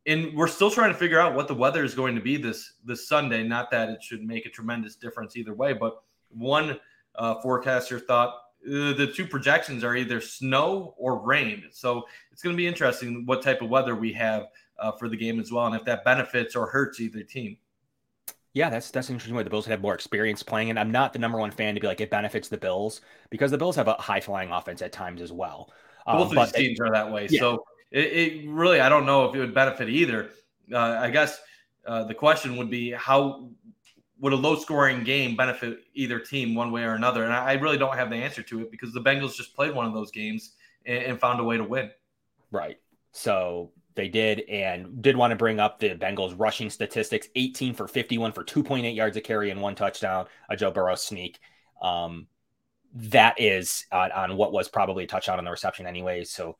and 0.06 0.36
we're 0.36 0.48
still 0.48 0.72
trying 0.72 0.92
to 0.92 0.98
figure 0.98 1.20
out 1.20 1.36
what 1.36 1.48
the 1.48 1.56
weather 1.56 1.84
is 1.84 1.94
going 1.94 2.16
to 2.16 2.22
be 2.22 2.38
this 2.38 2.74
this 2.84 3.08
Sunday. 3.08 3.44
Not 3.44 3.72
that 3.72 3.90
it 3.90 4.04
should 4.04 4.24
make 4.24 4.46
a 4.46 4.50
tremendous 4.50 4.96
difference 4.96 5.36
either 5.38 5.54
way, 5.54 5.74
but 5.74 6.02
one 6.30 6.80
uh, 7.16 7.42
forecaster 7.42 8.00
thought 8.00 8.34
uh, 8.66 8.94
the 8.94 9.12
two 9.14 9.26
projections 9.26 9.84
are 9.84 9.96
either 9.96 10.22
snow 10.22 10.94
or 10.98 11.20
rain. 11.20 11.64
So 11.72 12.04
it's 12.32 12.44
going 12.44 12.56
to 12.56 12.58
be 12.58 12.68
interesting 12.68 13.26
what 13.26 13.42
type 13.42 13.62
of 13.62 13.70
weather 13.70 13.96
we 13.96 14.14
have 14.14 14.48
uh, 14.82 14.92
for 14.92 15.08
the 15.08 15.16
game 15.16 15.40
as 15.40 15.52
well, 15.52 15.68
and 15.68 15.76
if 15.76 15.86
that 15.86 16.04
benefits 16.04 16.56
or 16.56 16.68
hurts 16.68 17.00
either 17.00 17.24
team. 17.24 17.58
Yeah, 18.54 18.70
that's 18.70 18.92
that's 18.92 19.08
an 19.10 19.16
interesting 19.16 19.36
way. 19.36 19.44
The 19.44 19.50
Bills 19.50 19.66
have 19.68 19.82
more 19.82 19.94
experience 19.94 20.44
playing, 20.44 20.70
and 20.70 20.80
I'm 20.80 20.92
not 20.92 21.14
the 21.14 21.20
number 21.20 21.40
one 21.40 21.52
fan 21.52 21.74
to 21.76 21.82
be 21.82 21.88
like 21.88 22.02
it 22.02 22.10
benefits 22.10 22.50
the 22.50 22.58
Bills 22.58 23.02
because 23.30 23.52
the 23.52 23.58
Bills 23.58 23.78
have 23.78 23.88
a 23.88 23.94
high 23.94 24.20
flying 24.20 24.52
offense 24.52 24.82
at 24.82 24.92
times 24.92 25.22
as 25.22 25.32
well. 25.32 25.72
Um, 26.06 26.18
Both 26.18 26.36
of 26.36 26.38
these 26.38 26.52
teams 26.52 26.80
they, 26.80 26.86
are 26.86 26.92
that 26.92 27.12
way, 27.12 27.28
yeah. 27.30 27.40
so 27.40 27.64
it, 27.92 28.06
it, 28.06 28.50
really 28.50 28.82
I 28.82 28.90
don't 28.90 29.06
know 29.06 29.26
if 29.26 29.36
it 29.36 29.40
would 29.40 29.54
benefit 29.54 29.88
either. 29.88 30.32
Uh, 30.72 30.78
I 30.78 31.10
guess 31.12 31.40
uh, 31.86 32.04
the 32.04 32.14
question 32.14 32.58
would 32.58 32.70
be 32.70 32.92
how 32.92 33.50
would 34.20 34.34
a 34.34 34.36
low 34.36 34.56
scoring 34.56 35.04
game 35.04 35.36
benefit 35.36 35.80
either 35.94 36.20
team 36.20 36.54
one 36.54 36.72
way 36.72 36.84
or 36.84 36.94
another, 36.94 37.24
and 37.24 37.34
I, 37.34 37.52
I 37.52 37.54
really 37.54 37.78
don't 37.78 37.96
have 37.96 38.10
the 38.10 38.18
answer 38.18 38.44
to 38.44 38.62
it 38.62 38.72
because 38.72 38.92
the 38.94 39.02
Bengals 39.02 39.36
just 39.36 39.56
played 39.56 39.74
one 39.74 39.86
of 39.86 39.94
those 39.94 40.12
games 40.12 40.56
and, 40.86 41.04
and 41.04 41.20
found 41.20 41.40
a 41.40 41.44
way 41.44 41.56
to 41.56 41.64
win. 41.64 41.90
Right. 42.52 42.78
So 43.14 43.72
they 44.02 44.10
did 44.10 44.42
and 44.50 45.00
did 45.00 45.16
want 45.16 45.30
to 45.30 45.36
bring 45.36 45.60
up 45.60 45.78
the 45.78 45.92
Bengals 45.92 46.34
rushing 46.36 46.72
statistics 46.72 47.28
18 47.36 47.76
for 47.76 47.88
51 47.88 48.32
for 48.32 48.44
2.8 48.44 48.96
yards 48.96 49.16
a 49.16 49.22
carry 49.22 49.52
and 49.52 49.62
one 49.62 49.76
touchdown, 49.76 50.26
a 50.50 50.56
Joe 50.56 50.72
Burrow 50.72 50.96
sneak. 50.96 51.40
Um, 51.84 52.26
that 52.96 53.40
is 53.40 53.86
on, 53.92 54.12
on 54.12 54.38
what 54.38 54.54
was 54.54 54.70
probably 54.70 55.04
a 55.04 55.08
touchdown 55.08 55.38
on 55.38 55.46
the 55.46 55.52
reception, 55.52 55.86
anyways. 55.86 56.32
So 56.32 56.58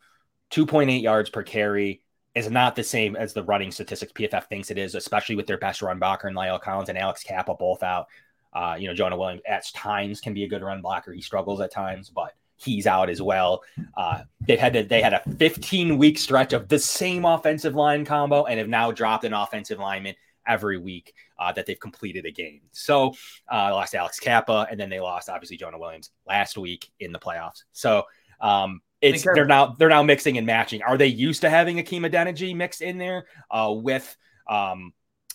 2.8 0.52 1.02
yards 1.02 1.32
per 1.32 1.42
carry 1.42 2.04
is 2.36 2.48
not 2.48 2.76
the 2.76 2.84
same 2.84 3.16
as 3.16 3.34
the 3.34 3.44
running 3.44 3.72
statistics 3.72 4.14
PFF 4.14 4.46
thinks 4.46 4.70
it 4.70 4.78
is, 4.78 4.94
especially 4.94 5.36
with 5.36 5.48
their 5.48 5.58
best 5.58 5.82
run 5.82 5.98
blocker 5.98 6.28
and 6.28 6.38
La'el 6.38 6.62
Collins 6.62 6.90
and 6.90 6.98
Alex 6.98 7.24
Cappa 7.24 7.56
both 7.56 7.82
out. 7.82 8.06
Uh, 8.54 8.76
you 8.78 8.88
know, 8.88 8.94
Jonah 8.94 9.18
Williams 9.18 9.42
at 9.48 9.66
times 9.74 10.22
can 10.22 10.36
be 10.36 10.44
a 10.44 10.48
good 10.48 10.62
run 10.62 10.84
blocker. 10.84 11.12
He 11.12 11.22
struggles 11.22 11.60
at 11.60 11.72
times, 11.72 12.12
but 12.12 12.36
he's 12.64 12.88
out 12.88 13.10
as 13.10 13.22
well. 13.22 13.64
Uh, 13.98 14.22
they 14.48 14.56
had 14.56 14.74
to, 14.74 14.84
they 14.84 15.02
had 15.02 15.14
a 15.14 15.22
15 15.38 15.98
week 15.98 16.18
stretch 16.18 16.54
of 16.54 16.68
the 16.68 16.80
same 16.80 17.26
offensive 17.26 17.76
line 17.76 18.06
combo 18.06 18.46
and 18.46 18.60
have 18.60 18.70
now 18.70 18.92
dropped 18.92 19.24
an 19.24 19.34
offensive 19.34 19.80
lineman 19.80 20.16
every 20.48 20.78
week 20.78 21.14
uh, 21.40 21.52
that 21.52 21.66
they've 21.66 21.80
completed 21.80 22.26
a 22.26 22.32
game. 22.32 22.62
So 22.72 23.14
uh, 23.52 23.74
lost 23.74 23.96
Alex 23.96 24.20
Cappa, 24.20 24.68
and 24.70 24.80
then 24.80 24.90
they 24.90 25.00
lost 25.00 25.30
obviously 25.30 25.58
Jonah 25.58 25.80
Williams 25.80 26.12
last 26.28 26.58
week 26.58 26.92
in 27.00 27.12
the 27.12 27.20
playoffs. 27.20 27.64
So 27.72 28.04
um, 28.40 28.82
it's 29.02 29.24
they're 29.24 29.46
now 29.46 29.76
they're 29.78 29.90
now 29.90 30.04
mixing 30.04 30.38
and 30.38 30.46
matching. 30.46 30.84
Are 30.84 30.98
they 30.98 31.08
used 31.08 31.42
to 31.42 31.50
having 31.50 31.78
Hakeem 31.78 32.04
Adeniji 32.04 32.56
mixed 32.56 32.82
in 32.82 32.98
there 32.98 33.26
uh, 33.50 33.74
with 33.76 34.16
um, 34.48 34.94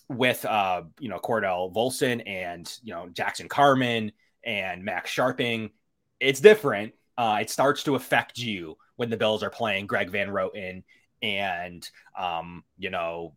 with 0.08 0.44
uh, 0.44 0.82
you 1.00 1.08
know 1.08 1.18
Cordell 1.18 1.74
Volson 1.74 2.22
and 2.26 2.72
you 2.82 2.92
know 2.92 3.08
Jackson 3.08 3.48
Carman 3.48 4.12
and 4.44 4.84
Max 4.84 5.10
Scharping, 5.10 5.70
It's 6.20 6.40
different 6.40 6.94
uh, 7.18 7.38
it 7.40 7.50
starts 7.50 7.82
to 7.84 7.94
affect 7.94 8.38
you 8.38 8.76
when 8.96 9.10
the 9.10 9.16
Bills 9.16 9.42
are 9.42 9.50
playing 9.50 9.86
Greg 9.86 10.10
Van 10.10 10.28
Roten 10.28 10.82
and 11.22 11.88
um, 12.18 12.64
you 12.78 12.90
know, 12.90 13.34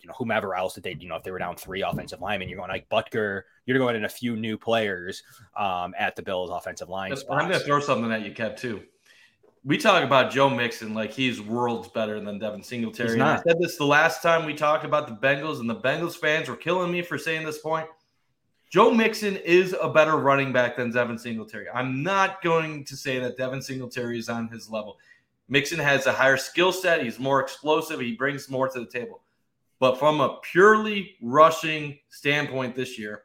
you 0.00 0.08
know, 0.08 0.14
whomever 0.16 0.54
else 0.54 0.74
that 0.74 0.84
they, 0.84 0.96
you 0.98 1.08
know, 1.08 1.16
if 1.16 1.22
they 1.22 1.30
were 1.30 1.38
down 1.38 1.56
three 1.56 1.82
offensive 1.82 2.20
linemen, 2.20 2.48
you're 2.48 2.58
going 2.58 2.70
like 2.70 2.88
Butker, 2.88 3.42
you're 3.64 3.78
going 3.78 3.96
in 3.96 4.04
a 4.04 4.08
few 4.08 4.36
new 4.36 4.56
players 4.56 5.22
um, 5.56 5.94
at 5.98 6.14
the 6.16 6.22
Bills 6.22 6.50
offensive 6.50 6.88
line. 6.88 7.10
I'm 7.30 7.48
going 7.48 7.58
to 7.58 7.66
throw 7.66 7.80
something 7.80 8.12
at 8.12 8.24
you, 8.24 8.32
Kev, 8.32 8.56
too. 8.56 8.82
We 9.64 9.78
talk 9.78 10.04
about 10.04 10.30
Joe 10.30 10.48
Mixon 10.48 10.94
like 10.94 11.12
he's 11.12 11.40
worlds 11.40 11.88
better 11.88 12.20
than 12.20 12.38
Devin 12.38 12.62
Singletary. 12.62 13.20
I 13.20 13.42
said 13.42 13.56
this 13.58 13.76
the 13.76 13.84
last 13.86 14.22
time 14.22 14.46
we 14.46 14.54
talked 14.54 14.84
about 14.84 15.08
the 15.08 15.14
Bengals, 15.14 15.58
and 15.58 15.68
the 15.68 15.74
Bengals 15.74 16.14
fans 16.14 16.48
were 16.48 16.54
killing 16.54 16.92
me 16.92 17.02
for 17.02 17.18
saying 17.18 17.44
this 17.44 17.58
point. 17.58 17.88
Joe 18.76 18.90
Mixon 18.90 19.36
is 19.38 19.74
a 19.80 19.88
better 19.88 20.18
running 20.18 20.52
back 20.52 20.76
than 20.76 20.90
Devin 20.90 21.16
Singletary. 21.16 21.64
I'm 21.72 22.02
not 22.02 22.42
going 22.42 22.84
to 22.84 22.94
say 22.94 23.18
that 23.18 23.38
Devin 23.38 23.62
Singletary 23.62 24.18
is 24.18 24.28
on 24.28 24.48
his 24.48 24.68
level. 24.68 24.98
Mixon 25.48 25.78
has 25.78 26.04
a 26.04 26.12
higher 26.12 26.36
skill 26.36 26.72
set. 26.72 27.02
He's 27.02 27.18
more 27.18 27.40
explosive. 27.40 28.00
He 28.00 28.14
brings 28.14 28.50
more 28.50 28.68
to 28.68 28.80
the 28.80 28.84
table. 28.84 29.22
But 29.80 29.98
from 29.98 30.20
a 30.20 30.40
purely 30.42 31.16
rushing 31.22 31.98
standpoint 32.10 32.76
this 32.76 32.98
year, 32.98 33.22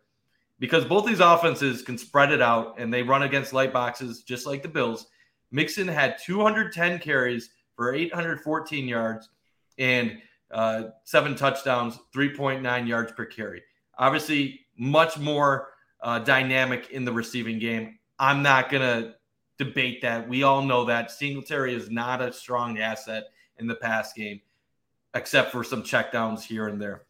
because 0.57 0.85
both 0.85 1.05
these 1.05 1.19
offenses 1.19 1.81
can 1.81 1.97
spread 1.97 2.31
it 2.31 2.41
out 2.41 2.79
and 2.79 2.93
they 2.93 3.03
run 3.03 3.23
against 3.23 3.51
light 3.51 3.73
boxes 3.73 4.23
just 4.23 4.47
like 4.47 4.63
the 4.63 4.69
Bills, 4.69 5.07
Mixon 5.51 5.85
had 5.85 6.15
210 6.25 6.99
carries 6.99 7.49
for 7.75 7.93
814 7.93 8.87
yards 8.87 9.27
and 9.77 10.17
uh, 10.49 10.83
seven 11.03 11.35
touchdowns, 11.35 11.99
3.9 12.15 12.87
yards 12.87 13.11
per 13.11 13.25
carry. 13.25 13.61
Obviously, 13.97 14.60
much 14.81 15.19
more 15.19 15.69
uh, 16.01 16.17
dynamic 16.17 16.89
in 16.89 17.05
the 17.05 17.13
receiving 17.13 17.59
game. 17.59 17.99
I'm 18.17 18.41
not 18.41 18.71
going 18.71 18.81
to 18.81 19.13
debate 19.59 20.01
that. 20.01 20.27
We 20.27 20.41
all 20.41 20.63
know 20.63 20.85
that 20.85 21.11
Singletary 21.11 21.75
is 21.75 21.91
not 21.91 22.19
a 22.19 22.33
strong 22.33 22.79
asset 22.79 23.25
in 23.59 23.67
the 23.67 23.75
pass 23.75 24.11
game 24.11 24.41
except 25.13 25.51
for 25.51 25.63
some 25.63 25.83
checkdowns 25.83 26.41
here 26.41 26.67
and 26.67 26.81
there. 26.81 27.03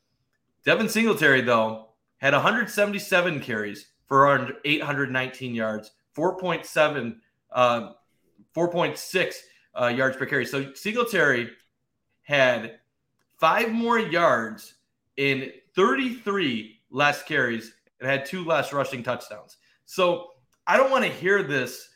Devin 0.65 0.89
Singletary, 0.89 1.41
though, 1.41 1.87
had 2.17 2.33
177 2.33 3.39
carries 3.39 3.87
for 4.05 4.25
around 4.25 4.51
819 4.65 5.55
yards, 5.55 5.91
4.7, 6.17 7.15
uh, 7.53 7.91
4.6 8.53 9.35
uh, 9.79 9.87
yards 9.87 10.17
per 10.17 10.25
carry. 10.25 10.45
So 10.45 10.73
Singletary 10.73 11.51
had 12.23 12.79
five 13.39 13.71
more 13.71 13.97
yards 13.97 14.73
in 15.15 15.51
33 15.73 16.80
less 16.91 17.23
carries 17.23 17.73
and 17.99 18.09
had 18.09 18.25
two 18.25 18.45
less 18.45 18.73
rushing 18.73 19.01
touchdowns. 19.03 19.57
So 19.85 20.31
I 20.67 20.77
don't 20.77 20.91
want 20.91 21.05
to 21.05 21.09
hear 21.09 21.43
this. 21.43 21.87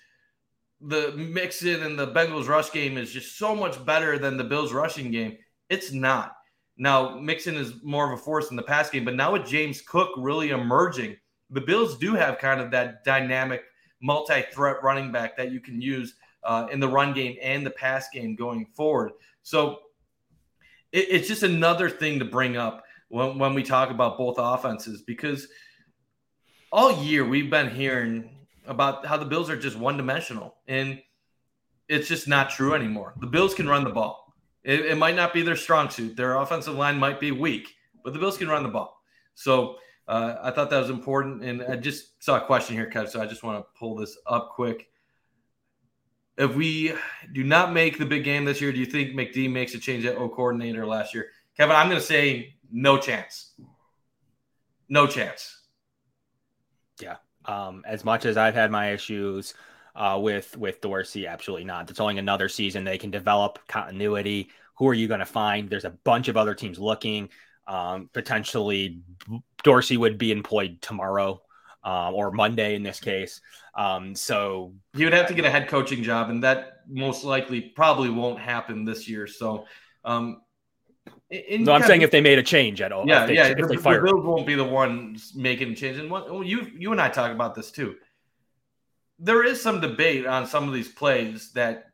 The 0.81 1.13
Mixon 1.13 1.83
and 1.83 1.97
the 1.97 2.07
Bengals 2.07 2.47
rush 2.47 2.71
game 2.71 2.97
is 2.97 3.11
just 3.11 3.37
so 3.37 3.55
much 3.55 3.83
better 3.85 4.19
than 4.19 4.37
the 4.37 4.43
Bills 4.43 4.73
rushing 4.73 5.11
game. 5.11 5.37
It's 5.69 5.91
not. 5.91 6.35
Now, 6.77 7.17
Mixon 7.17 7.55
is 7.55 7.81
more 7.83 8.11
of 8.11 8.19
a 8.19 8.21
force 8.21 8.49
in 8.49 8.57
the 8.57 8.63
pass 8.63 8.89
game, 8.89 9.05
but 9.05 9.15
now 9.15 9.31
with 9.31 9.45
James 9.45 9.81
Cook 9.81 10.09
really 10.17 10.49
emerging, 10.49 11.15
the 11.49 11.61
Bills 11.61 11.97
do 11.97 12.13
have 12.13 12.37
kind 12.37 12.59
of 12.59 12.71
that 12.71 13.03
dynamic 13.05 13.63
multi 14.01 14.43
threat 14.53 14.83
running 14.83 15.11
back 15.11 15.37
that 15.37 15.51
you 15.51 15.59
can 15.59 15.81
use 15.81 16.15
uh, 16.43 16.67
in 16.71 16.79
the 16.79 16.87
run 16.87 17.13
game 17.13 17.37
and 17.41 17.65
the 17.65 17.71
pass 17.71 18.09
game 18.09 18.35
going 18.35 18.65
forward. 18.65 19.11
So 19.43 19.79
it, 20.91 21.07
it's 21.09 21.27
just 21.27 21.43
another 21.43 21.89
thing 21.89 22.19
to 22.19 22.25
bring 22.25 22.57
up 22.57 22.84
when, 23.09 23.37
when 23.37 23.53
we 23.53 23.63
talk 23.63 23.89
about 23.89 24.17
both 24.17 24.35
offenses 24.37 25.01
because 25.01 25.47
all 26.71 27.03
year 27.03 27.25
we've 27.25 27.49
been 27.49 27.69
hearing 27.69 28.29
about 28.67 29.05
how 29.05 29.17
the 29.17 29.25
Bills 29.25 29.49
are 29.49 29.57
just 29.57 29.77
one 29.77 29.97
dimensional. 29.97 30.55
And 30.67 31.01
it's 31.87 32.07
just 32.07 32.27
not 32.27 32.49
true 32.49 32.73
anymore. 32.73 33.13
The 33.19 33.27
Bills 33.27 33.53
can 33.53 33.67
run 33.67 33.83
the 33.83 33.91
ball. 33.91 34.33
It, 34.63 34.81
it, 34.81 34.97
might 34.97 35.15
not 35.15 35.33
be 35.33 35.43
their 35.43 35.55
strong 35.55 35.89
suit. 35.89 36.17
Their 36.17 36.37
offensive 36.37 36.73
line 36.73 36.97
might 36.97 37.19
be 37.19 37.31
weak, 37.31 37.75
but 38.03 38.13
the 38.13 38.19
Bills 38.19 38.37
can 38.37 38.47
run 38.47 38.63
the 38.63 38.69
ball. 38.69 38.99
So 39.35 39.77
uh, 40.07 40.35
I 40.41 40.51
thought 40.51 40.71
that 40.71 40.79
was 40.79 40.89
important. 40.89 41.43
And 41.43 41.61
I 41.63 41.75
just 41.75 42.23
saw 42.23 42.37
a 42.37 42.45
question 42.45 42.75
here, 42.75 42.89
Kev. 42.89 43.09
So 43.09 43.21
I 43.21 43.27
just 43.27 43.43
want 43.43 43.59
to 43.59 43.79
pull 43.79 43.95
this 43.95 44.17
up 44.25 44.51
quick. 44.55 44.87
If 46.37 46.55
we 46.55 46.93
do 47.33 47.43
not 47.43 47.71
make 47.71 47.97
the 47.97 48.05
big 48.05 48.23
game 48.23 48.43
this 48.43 48.59
year, 48.59 48.73
do 48.73 48.79
you 48.79 48.85
think 48.85 49.11
McD 49.11 49.49
makes 49.49 49.75
a 49.75 49.79
change 49.79 50.05
at 50.05 50.17
O 50.17 50.27
coordinator 50.27 50.85
last 50.85 51.13
year? 51.13 51.27
Kevin, 51.55 51.75
I'm 51.75 51.87
going 51.87 52.01
to 52.01 52.05
say 52.05 52.54
no 52.71 52.97
chance. 52.97 53.53
No 54.89 55.07
chance. 55.07 55.61
Yeah. 57.01 57.17
Um, 57.45 57.83
as 57.85 58.03
much 58.03 58.25
as 58.25 58.37
I've 58.37 58.55
had 58.55 58.71
my 58.71 58.91
issues 58.91 59.53
uh, 59.95 60.19
with 60.21 60.55
with 60.57 60.81
Dorsey. 60.81 61.27
Absolutely 61.27 61.65
not. 61.65 61.89
It's 61.89 61.99
only 61.99 62.17
another 62.17 62.49
season. 62.49 62.83
They 62.83 62.97
can 62.97 63.11
develop 63.11 63.59
continuity. 63.67 64.49
Who 64.77 64.87
are 64.87 64.93
you 64.93 65.07
going 65.07 65.21
to 65.21 65.25
find? 65.25 65.69
There's 65.69 65.85
a 65.85 65.91
bunch 65.91 66.27
of 66.27 66.37
other 66.37 66.53
teams 66.53 66.77
looking. 66.77 67.29
Um, 67.67 68.09
potentially, 68.13 68.99
Dorsey 69.63 69.97
would 69.97 70.17
be 70.17 70.31
employed 70.31 70.81
tomorrow 70.81 71.41
um, 71.83 72.13
or 72.13 72.31
Monday 72.31 72.75
in 72.75 72.83
this 72.83 72.99
case. 72.99 73.41
Um, 73.73 74.15
so 74.15 74.73
he 74.95 75.03
would 75.05 75.13
have 75.13 75.27
to 75.27 75.33
get 75.33 75.45
a 75.45 75.49
head 75.49 75.67
coaching 75.67 76.03
job, 76.03 76.29
and 76.29 76.43
that 76.43 76.81
most 76.87 77.23
likely 77.23 77.61
probably 77.61 78.09
won't 78.09 78.39
happen 78.39 78.85
this 78.85 79.07
year. 79.07 79.27
So, 79.27 79.65
um, 80.03 80.41
no, 81.59 81.73
I'm 81.73 81.83
saying 81.83 82.01
if 82.01 82.11
they 82.11 82.21
made 82.21 82.39
a 82.39 82.43
change 82.43 82.81
at 82.81 82.91
all. 82.91 83.07
Yeah, 83.07 83.23
if 83.23 83.27
they, 83.27 83.35
yeah. 83.35 83.47
If 83.47 83.57
the, 83.57 83.67
the 83.67 84.01
Bills 84.03 84.25
won't 84.25 84.45
be 84.45 84.55
the 84.55 84.63
ones 84.63 85.33
making 85.35 85.75
changes. 85.75 86.01
And 86.01 86.11
what, 86.11 86.31
well, 86.31 86.43
you 86.43 86.71
you 86.77 86.91
and 86.91 87.01
I 87.01 87.09
talk 87.09 87.31
about 87.31 87.55
this 87.55 87.71
too 87.71 87.95
there 89.19 89.43
is 89.43 89.61
some 89.61 89.81
debate 89.81 90.25
on 90.25 90.47
some 90.47 90.67
of 90.67 90.73
these 90.73 90.89
plays 90.89 91.51
that 91.53 91.91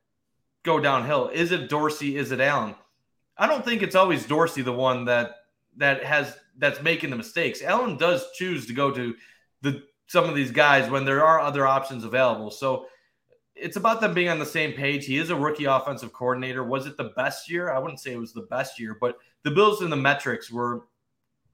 go 0.64 0.80
downhill. 0.80 1.30
Is 1.30 1.52
it 1.52 1.70
Dorsey? 1.70 2.18
Is 2.18 2.32
it 2.32 2.40
Allen? 2.40 2.76
I 3.38 3.48
don't 3.48 3.66
think 3.66 3.82
it's 3.82 3.96
always 3.96 4.26
Dorsey 4.26 4.62
the 4.62 4.74
one 4.74 5.06
that 5.06 5.36
that 5.78 6.04
has 6.04 6.36
that's 6.58 6.82
making 6.82 7.10
the 7.10 7.16
mistakes. 7.16 7.62
Allen 7.62 7.98
does 7.98 8.26
choose 8.34 8.66
to 8.68 8.74
go 8.74 8.92
to 8.92 9.16
the 9.62 9.84
some 10.08 10.28
of 10.28 10.36
these 10.36 10.52
guys 10.52 10.90
when 10.90 11.06
there 11.06 11.26
are 11.26 11.40
other 11.40 11.66
options 11.66 12.04
available. 12.04 12.52
So 12.52 12.88
it's 13.62 13.78
about 13.78 14.02
them 14.02 14.14
being 14.14 14.30
on 14.30 14.40
the 14.40 14.46
same 14.46 14.74
page. 14.74 15.06
He 15.06 15.18
is 15.18 15.30
a 15.30 15.36
rookie 15.36 15.66
offensive 15.66 16.12
coordinator. 16.12 16.64
Was 16.64 16.88
it 16.88 16.98
the 16.98 17.12
best 17.16 17.50
year? 17.50 17.72
I 17.72 17.80
wouldn't 17.80 18.00
say 18.00 18.12
it 18.12 18.20
was 18.20 18.34
the 18.34 18.42
best 18.42 18.80
year, 18.80 18.98
but 19.00 19.18
the 19.44 19.52
Bills 19.52 19.82
in 19.82 19.90
the 19.90 19.96
metrics 19.96 20.52
were 20.52 20.88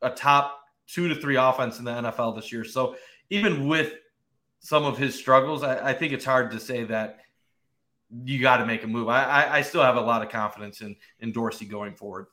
a 0.02 0.10
top 0.10 0.62
two 0.88 1.08
to 1.10 1.16
three 1.16 1.36
offense 1.36 1.80
in 1.80 1.86
the 1.86 1.92
NFL 1.92 2.36
this 2.36 2.52
year. 2.52 2.64
So 2.64 2.96
even 3.30 3.68
with 3.68 3.94
some 4.60 4.86
of 4.86 4.98
his 4.98 5.16
struggles, 5.16 5.64
I, 5.64 5.90
I 5.90 5.94
think 5.94 6.14
it's 6.14 6.26
hard 6.26 6.52
to 6.52 6.60
say 6.60 6.86
that 6.86 7.20
you 8.24 8.40
got 8.40 8.58
to 8.58 8.66
make 8.66 8.84
a 8.84 8.88
move. 8.88 9.10
I, 9.10 9.24
I, 9.24 9.58
I, 9.58 9.62
still 9.62 9.84
have 9.84 9.98
a 9.98 10.02
lot 10.02 10.24
of 10.24 10.30
confidence 10.30 10.80
in, 10.80 10.96
in 11.20 11.34
Dorsey 11.34 11.66
going 11.66 11.94
forward. 11.94 12.28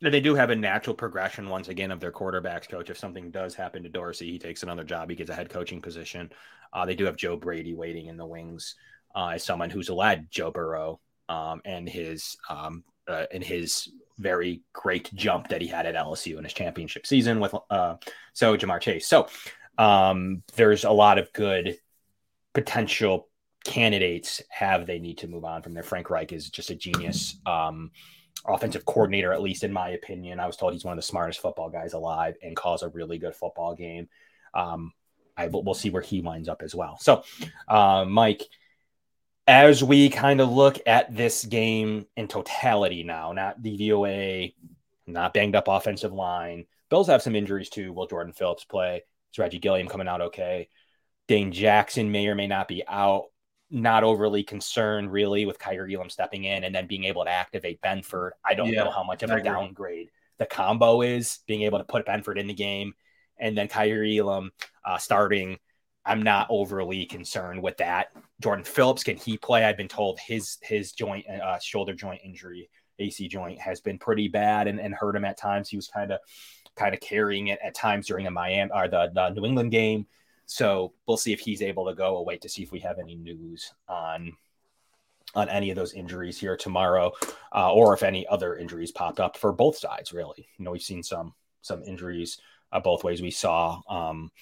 They 0.00 0.20
do 0.20 0.34
have 0.34 0.48
a 0.48 0.56
natural 0.56 0.96
progression 0.96 1.46
once 1.50 1.68
again 1.68 1.90
of 1.90 2.00
their 2.00 2.10
quarterbacks 2.10 2.66
coach. 2.66 2.88
If 2.88 2.96
something 2.96 3.30
does 3.30 3.54
happen 3.54 3.82
to 3.82 3.90
Dorsey, 3.90 4.30
he 4.30 4.38
takes 4.38 4.62
another 4.62 4.82
job. 4.82 5.10
He 5.10 5.16
gets 5.16 5.28
a 5.28 5.34
head 5.34 5.50
coaching 5.50 5.82
position. 5.82 6.32
Uh, 6.72 6.86
they 6.86 6.94
do 6.94 7.04
have 7.04 7.16
Joe 7.16 7.36
Brady 7.36 7.74
waiting 7.74 8.06
in 8.06 8.16
the 8.16 8.24
wings 8.24 8.76
uh, 9.14 9.28
as 9.34 9.44
someone 9.44 9.70
who's 9.70 9.90
led 9.90 10.30
Joe 10.30 10.50
Burrow 10.50 11.00
um, 11.28 11.60
and 11.64 11.88
his 11.88 12.36
um, 12.48 12.84
uh, 13.08 13.26
and 13.32 13.42
his 13.42 13.88
very 14.18 14.62
great 14.72 15.12
jump 15.14 15.48
that 15.48 15.62
he 15.62 15.66
had 15.66 15.86
at 15.86 15.94
LSU 15.94 16.36
in 16.36 16.44
his 16.44 16.52
championship 16.52 17.06
season 17.06 17.40
with 17.40 17.54
uh, 17.70 17.96
so 18.32 18.56
Ja'Marr 18.56 18.80
Chase. 18.80 19.06
So 19.06 19.28
um, 19.78 20.42
there's 20.56 20.84
a 20.84 20.90
lot 20.90 21.18
of 21.18 21.32
good 21.32 21.78
potential 22.52 23.28
candidates 23.64 24.42
have 24.50 24.86
they 24.86 24.98
need 24.98 25.18
to 25.18 25.28
move 25.28 25.44
on 25.44 25.62
from 25.62 25.74
there. 25.74 25.82
Frank 25.82 26.10
Reich 26.10 26.32
is 26.32 26.50
just 26.50 26.70
a 26.70 26.74
genius 26.74 27.36
um, 27.46 27.90
offensive 28.46 28.84
coordinator, 28.84 29.32
at 29.32 29.42
least 29.42 29.64
in 29.64 29.72
my 29.72 29.90
opinion. 29.90 30.40
I 30.40 30.46
was 30.46 30.56
told 30.56 30.72
he's 30.72 30.84
one 30.84 30.92
of 30.92 30.98
the 30.98 31.02
smartest 31.06 31.40
football 31.40 31.70
guys 31.70 31.92
alive 31.92 32.36
and 32.42 32.56
calls 32.56 32.82
a 32.82 32.88
really 32.88 33.18
good 33.18 33.34
football 33.34 33.74
game. 33.74 34.08
Um, 34.54 34.92
I 35.36 35.46
we'll 35.46 35.74
see 35.74 35.90
where 35.90 36.02
he 36.02 36.20
winds 36.20 36.48
up 36.48 36.62
as 36.62 36.74
well. 36.74 36.98
So, 37.00 37.22
uh, 37.68 38.04
Mike, 38.06 38.42
as 39.50 39.82
we 39.82 40.08
kind 40.10 40.40
of 40.40 40.48
look 40.48 40.78
at 40.86 41.14
this 41.14 41.44
game 41.44 42.06
in 42.16 42.28
totality 42.28 43.02
now, 43.02 43.32
not 43.32 43.60
DVOA, 43.60 44.54
not 45.08 45.34
banged 45.34 45.56
up 45.56 45.66
offensive 45.66 46.12
line. 46.12 46.66
Bills 46.88 47.08
have 47.08 47.20
some 47.20 47.34
injuries 47.34 47.68
too. 47.68 47.92
Will 47.92 48.06
Jordan 48.06 48.32
Phillips 48.32 48.64
play? 48.64 49.02
Is 49.32 49.38
Reggie 49.40 49.58
Gilliam 49.58 49.88
coming 49.88 50.06
out 50.06 50.20
okay? 50.20 50.68
Dane 51.26 51.50
Jackson 51.50 52.12
may 52.12 52.28
or 52.28 52.36
may 52.36 52.46
not 52.46 52.68
be 52.68 52.84
out. 52.86 53.24
Not 53.72 54.04
overly 54.04 54.44
concerned 54.44 55.10
really 55.10 55.46
with 55.46 55.58
Kaiir 55.58 55.92
Elam 55.92 56.10
stepping 56.10 56.44
in 56.44 56.62
and 56.62 56.72
then 56.72 56.86
being 56.86 57.04
able 57.04 57.24
to 57.24 57.30
activate 57.30 57.82
Benford. 57.82 58.30
I 58.44 58.54
don't 58.54 58.68
yeah, 58.68 58.84
know 58.84 58.90
how 58.90 59.02
much 59.02 59.24
of 59.24 59.30
a 59.30 59.42
downgrade 59.42 60.10
the 60.38 60.46
combo 60.46 61.02
is 61.02 61.40
being 61.48 61.62
able 61.62 61.78
to 61.78 61.84
put 61.84 62.06
Benford 62.06 62.38
in 62.38 62.46
the 62.46 62.54
game 62.54 62.94
and 63.36 63.58
then 63.58 63.66
Kaiir 63.66 64.04
Elam 64.04 64.52
uh, 64.84 64.98
starting. 64.98 65.58
I'm 66.10 66.22
not 66.22 66.48
overly 66.50 67.06
concerned 67.06 67.62
with 67.62 67.76
that. 67.76 68.08
Jordan 68.40 68.64
Phillips, 68.64 69.04
can 69.04 69.16
he 69.16 69.38
play? 69.38 69.64
I've 69.64 69.76
been 69.76 69.86
told 69.86 70.18
his 70.18 70.58
his 70.60 70.90
joint, 70.90 71.24
uh, 71.28 71.60
shoulder 71.60 71.94
joint 71.94 72.20
injury, 72.24 72.68
AC 72.98 73.28
joint, 73.28 73.60
has 73.60 73.80
been 73.80 73.96
pretty 73.96 74.26
bad 74.26 74.66
and, 74.66 74.80
and 74.80 74.92
hurt 74.92 75.14
him 75.14 75.24
at 75.24 75.38
times. 75.38 75.68
He 75.68 75.76
was 75.76 75.86
kind 75.86 76.10
of 76.10 76.18
kind 76.74 76.94
of 76.94 77.00
carrying 77.00 77.46
it 77.46 77.60
at 77.62 77.76
times 77.76 78.08
during 78.08 78.24
the 78.24 78.30
Miami 78.32 78.72
or 78.74 78.88
the, 78.88 79.12
the 79.14 79.30
New 79.30 79.46
England 79.46 79.70
game. 79.70 80.04
So 80.46 80.94
we'll 81.06 81.16
see 81.16 81.32
if 81.32 81.38
he's 81.38 81.62
able 81.62 81.86
to 81.86 81.94
go. 81.94 82.14
We'll 82.14 82.24
wait 82.24 82.40
to 82.40 82.48
see 82.48 82.64
if 82.64 82.72
we 82.72 82.80
have 82.80 82.98
any 82.98 83.14
news 83.14 83.72
on 83.86 84.32
on 85.36 85.48
any 85.48 85.70
of 85.70 85.76
those 85.76 85.92
injuries 85.92 86.40
here 86.40 86.56
tomorrow, 86.56 87.12
uh, 87.54 87.72
or 87.72 87.94
if 87.94 88.02
any 88.02 88.26
other 88.26 88.56
injuries 88.56 88.90
popped 88.90 89.20
up 89.20 89.36
for 89.36 89.52
both 89.52 89.78
sides. 89.78 90.12
Really, 90.12 90.48
you 90.58 90.64
know, 90.64 90.72
we've 90.72 90.82
seen 90.82 91.04
some 91.04 91.34
some 91.62 91.84
injuries 91.84 92.40
uh, 92.72 92.80
both 92.80 93.04
ways. 93.04 93.22
We 93.22 93.30
saw 93.30 93.80
um, 93.88 94.32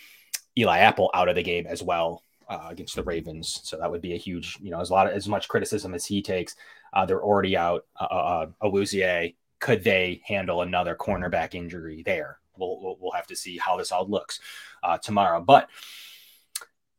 Eli 0.59 0.79
Apple 0.79 1.11
out 1.15 1.29
of 1.29 1.37
the 1.37 1.43
game 1.43 1.67
as 1.67 1.83
well 1.83 2.25
uh, 2.49 2.67
against 2.69 2.97
the 2.97 3.03
Ravens, 3.03 3.61
so 3.63 3.77
that 3.77 3.91
would 3.91 4.01
be 4.01 4.15
a 4.15 4.19
huge, 4.19 4.59
you 4.61 4.71
know, 4.71 4.81
as 4.81 4.91
a 4.91 4.93
lot 4.93 5.07
of 5.07 5.13
as 5.13 5.29
much 5.29 5.49
criticism 5.49 5.95
as 5.95 6.05
he 6.05 6.23
takes. 6.23 6.57
Uh, 6.93 7.07
they're 7.07 7.23
already 7.23 7.57
out. 7.57 7.85
Uh, 8.01 8.05
uh, 8.05 8.47
Awuzie, 8.63 9.37
could 9.61 9.85
they 9.85 10.23
handle 10.25 10.63
another 10.63 10.97
cornerback 10.97 11.55
injury 11.55 12.03
there? 12.05 12.39
We'll, 12.57 12.81
we'll, 12.81 12.97
we'll 13.01 13.13
have 13.13 13.27
to 13.29 13.37
see 13.37 13.59
how 13.59 13.77
this 13.77 13.93
all 13.93 14.09
looks 14.09 14.41
uh, 14.83 14.99
tomorrow, 14.99 15.41
but 15.41 15.69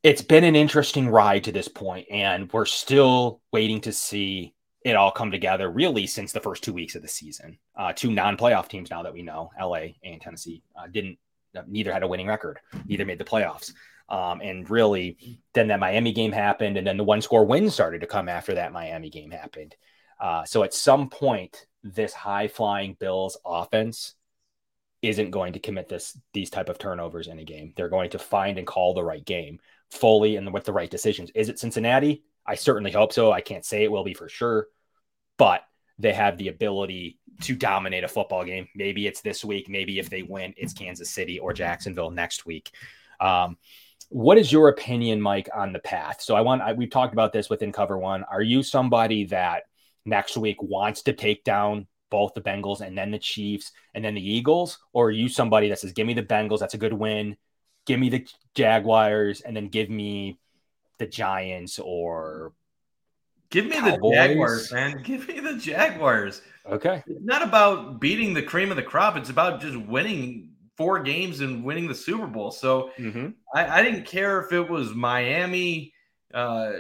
it's 0.04 0.22
been 0.22 0.46
an 0.46 0.56
interesting 0.56 1.10
ride 1.10 1.44
to 1.46 1.52
this 1.52 1.68
point, 1.68 2.08
and 2.10 2.52
we're 2.54 2.66
still 2.66 3.42
waiting 3.52 3.82
to 3.82 3.92
see 3.92 4.54
it 4.86 4.96
all 4.96 5.12
come 5.12 5.32
together 5.32 5.70
really 5.70 6.08
since 6.08 6.32
the 6.32 6.40
first 6.40 6.64
two 6.64 6.74
weeks 6.74 6.96
of 6.96 7.02
the 7.02 7.08
season. 7.08 7.58
Uh, 7.76 7.92
two 7.94 8.12
non-playoff 8.12 8.70
teams 8.70 8.90
now 8.90 9.04
that 9.04 9.14
we 9.14 9.22
know, 9.22 9.52
LA 9.60 9.88
and 10.04 10.22
Tennessee, 10.22 10.64
uh, 10.78 10.88
didn't 10.88 11.14
uh, 11.14 11.29
neither 11.68 11.94
had 11.94 12.04
a 12.04 12.08
winning 12.08 12.28
record, 12.28 12.60
neither 12.86 13.06
made 13.06 13.20
the 13.20 13.26
playoffs. 13.26 13.74
Um, 14.10 14.42
and 14.42 14.68
really, 14.70 15.40
then 15.54 15.68
that 15.68 15.80
Miami 15.80 16.12
game 16.12 16.32
happened, 16.32 16.78
and 16.78 16.88
then 16.88 16.98
the 16.98 17.04
one 17.04 17.22
score 17.22 17.46
win 17.46 17.70
started 17.70 18.02
to 18.02 18.08
come 18.08 18.28
after 18.28 18.56
that 18.56 18.74
Miami 18.74 19.10
game 19.10 19.30
happened. 19.30 19.76
Uh, 20.20 20.44
so 20.46 20.64
at 20.64 20.74
some 20.74 21.10
point, 21.10 21.68
this 21.84 22.14
high 22.14 22.48
flying 22.48 22.96
Bills 23.00 23.38
offense 23.46 24.16
isn't 25.02 25.32
going 25.32 25.54
to 25.54 25.60
commit 25.60 25.88
this 25.88 26.18
these 26.34 26.50
type 26.50 26.70
of 26.70 26.78
turnovers 26.78 27.28
in 27.28 27.40
a 27.40 27.44
game. 27.44 27.74
They're 27.76 27.90
going 27.90 28.10
to 28.12 28.20
find 28.20 28.58
and 28.58 28.68
call 28.68 28.94
the 28.94 29.04
right 29.04 29.24
game 29.24 29.60
fully 29.92 30.36
and 30.36 30.52
with 30.54 30.66
the 30.66 30.74
right 30.74 30.90
decisions. 30.90 31.32
Is 31.36 31.50
it 31.50 31.60
Cincinnati? 31.60 32.24
I 32.46 32.56
certainly 32.56 32.92
hope 32.92 33.14
so. 33.14 33.32
I 33.32 33.42
can't 33.42 33.66
say 33.66 33.84
it 33.84 33.92
will 33.92 34.04
be 34.04 34.14
for 34.14 34.28
sure, 34.28 34.68
but 35.38 35.62
they 36.00 36.14
have 36.14 36.38
the 36.38 36.48
ability 36.48 37.19
to 37.42 37.56
dominate 37.56 38.04
a 38.04 38.08
football 38.08 38.44
game. 38.44 38.68
Maybe 38.76 39.08
it's 39.08 39.22
this 39.22 39.44
week. 39.46 39.70
Maybe 39.70 40.00
if 40.00 40.10
they 40.10 40.24
win, 40.24 40.54
it's 40.58 40.74
Kansas 40.74 41.10
City 41.10 41.40
or 41.40 41.54
Jacksonville 41.54 42.12
next 42.12 42.46
week. 42.46 42.72
Um, 43.20 43.58
what 44.10 44.38
is 44.38 44.52
your 44.52 44.70
opinion, 44.70 45.22
Mike, 45.22 45.50
on 45.56 45.72
the 45.72 45.80
path? 45.80 46.22
So 46.22 46.36
I 46.36 46.42
want 46.42 46.62
I, 46.62 46.74
we've 46.74 46.90
talked 46.90 47.14
about 47.14 47.32
this 47.32 47.50
within 47.50 47.72
Cover 47.72 47.98
One. 47.98 48.24
Are 48.24 48.42
you 48.42 48.64
somebody 48.64 49.26
that 49.26 49.64
next 50.06 50.36
week 50.36 50.62
wants 50.62 51.04
to 51.04 51.14
take 51.14 51.44
down 51.44 51.88
both 52.10 52.34
the 52.34 52.42
Bengals 52.42 52.82
and 52.82 52.98
then 52.98 53.12
the 53.12 53.20
Chiefs 53.20 53.72
and 53.94 54.04
then 54.04 54.16
the 54.16 54.28
Eagles, 54.28 54.80
or 54.94 55.08
are 55.08 55.12
you 55.12 55.30
somebody 55.30 55.70
that 55.70 55.80
says, 55.80 55.94
"Give 55.94 56.08
me 56.08 56.16
the 56.16 56.24
Bengals, 56.24 56.60
that's 56.60 56.74
a 56.74 56.80
good 56.80 56.94
win. 56.94 57.38
Give 57.86 58.00
me 58.00 58.10
the 58.10 58.28
Jaguars, 58.56 59.42
and 59.42 59.56
then 59.56 59.68
give 59.68 59.90
me 59.90 60.40
the 60.98 61.08
Giants 61.08 61.80
or 61.80 62.54
Give 63.50 63.66
me 63.66 63.78
Cowboys. 63.78 64.00
the 64.00 64.12
Jaguars, 64.12 64.72
man. 64.72 65.02
Give 65.04 65.28
me 65.28 65.40
the 65.40 65.56
Jaguars. 65.56 66.42
Okay. 66.70 67.04
It's 67.08 67.26
not 67.26 67.42
about 67.42 68.00
beating 68.00 68.34
the 68.34 68.44
cream 68.44 68.72
of 68.72 68.78
the 68.78 68.84
crop. 68.84 69.18
It's 69.18 69.30
about 69.30 69.62
just 69.62 69.78
winning 69.78 70.50
four 70.78 71.02
games 71.04 71.42
and 71.42 71.64
winning 71.64 71.88
the 71.88 71.96
Super 71.96 72.28
Bowl. 72.28 72.52
So 72.52 72.92
mm-hmm. 72.98 73.30
I, 73.54 73.80
I, 73.80 73.84
didn't 73.84 74.06
care 74.06 74.40
if 74.40 74.54
it 74.54 74.70
was 74.70 74.94
Miami, 74.94 75.94
uh, 76.34 76.72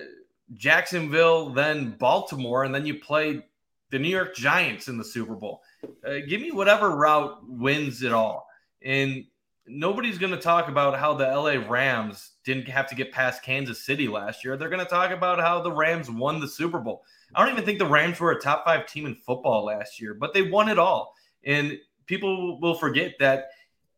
Jacksonville, 0.54 1.50
then 1.50 1.98
Baltimore, 2.00 2.64
and 2.64 2.74
then 2.74 2.86
you 2.86 2.96
played 2.96 3.44
the 3.90 4.00
New 4.00 4.08
York 4.08 4.36
Giants 4.36 4.88
in 4.88 4.98
the 4.98 5.04
Super 5.04 5.36
Bowl. 5.36 5.62
Uh, 6.08 6.20
give 6.28 6.40
me 6.40 6.52
whatever 6.52 6.92
route 6.92 7.40
wins 7.46 8.02
it 8.02 8.14
all. 8.14 8.48
And 8.82 9.26
nobody's 9.68 10.18
going 10.18 10.34
to 10.34 10.40
talk 10.40 10.70
about 10.70 10.98
how 10.98 11.14
the 11.14 11.26
LA 11.26 11.56
Rams 11.70 12.32
didn't 12.46 12.68
have 12.68 12.88
to 12.88 12.96
get 12.96 13.12
past 13.12 13.44
Kansas 13.44 13.84
City 13.84 14.08
last 14.08 14.46
year. 14.46 14.56
They're 14.56 14.70
going 14.70 14.84
to 14.84 14.90
talk 14.90 15.12
about 15.12 15.40
how 15.40 15.62
the 15.62 15.72
Rams 15.72 16.10
won 16.10 16.40
the 16.40 16.48
Super 16.48 16.80
Bowl. 16.80 17.04
I 17.36 17.44
don't 17.44 17.54
even 17.54 17.66
think 17.66 17.80
the 17.80 17.86
Rams 17.86 18.20
were 18.20 18.32
a 18.32 18.40
top 18.40 18.66
five 18.66 18.88
team 18.88 19.06
in 19.06 19.16
football 19.16 19.66
last 19.66 20.02
year, 20.02 20.14
but 20.14 20.34
they 20.34 20.42
won 20.42 20.70
it 20.70 20.80
all. 20.80 21.14
And 21.44 21.78
people 22.08 22.60
will 22.60 22.76
forget 22.76 23.14
that 23.20 23.50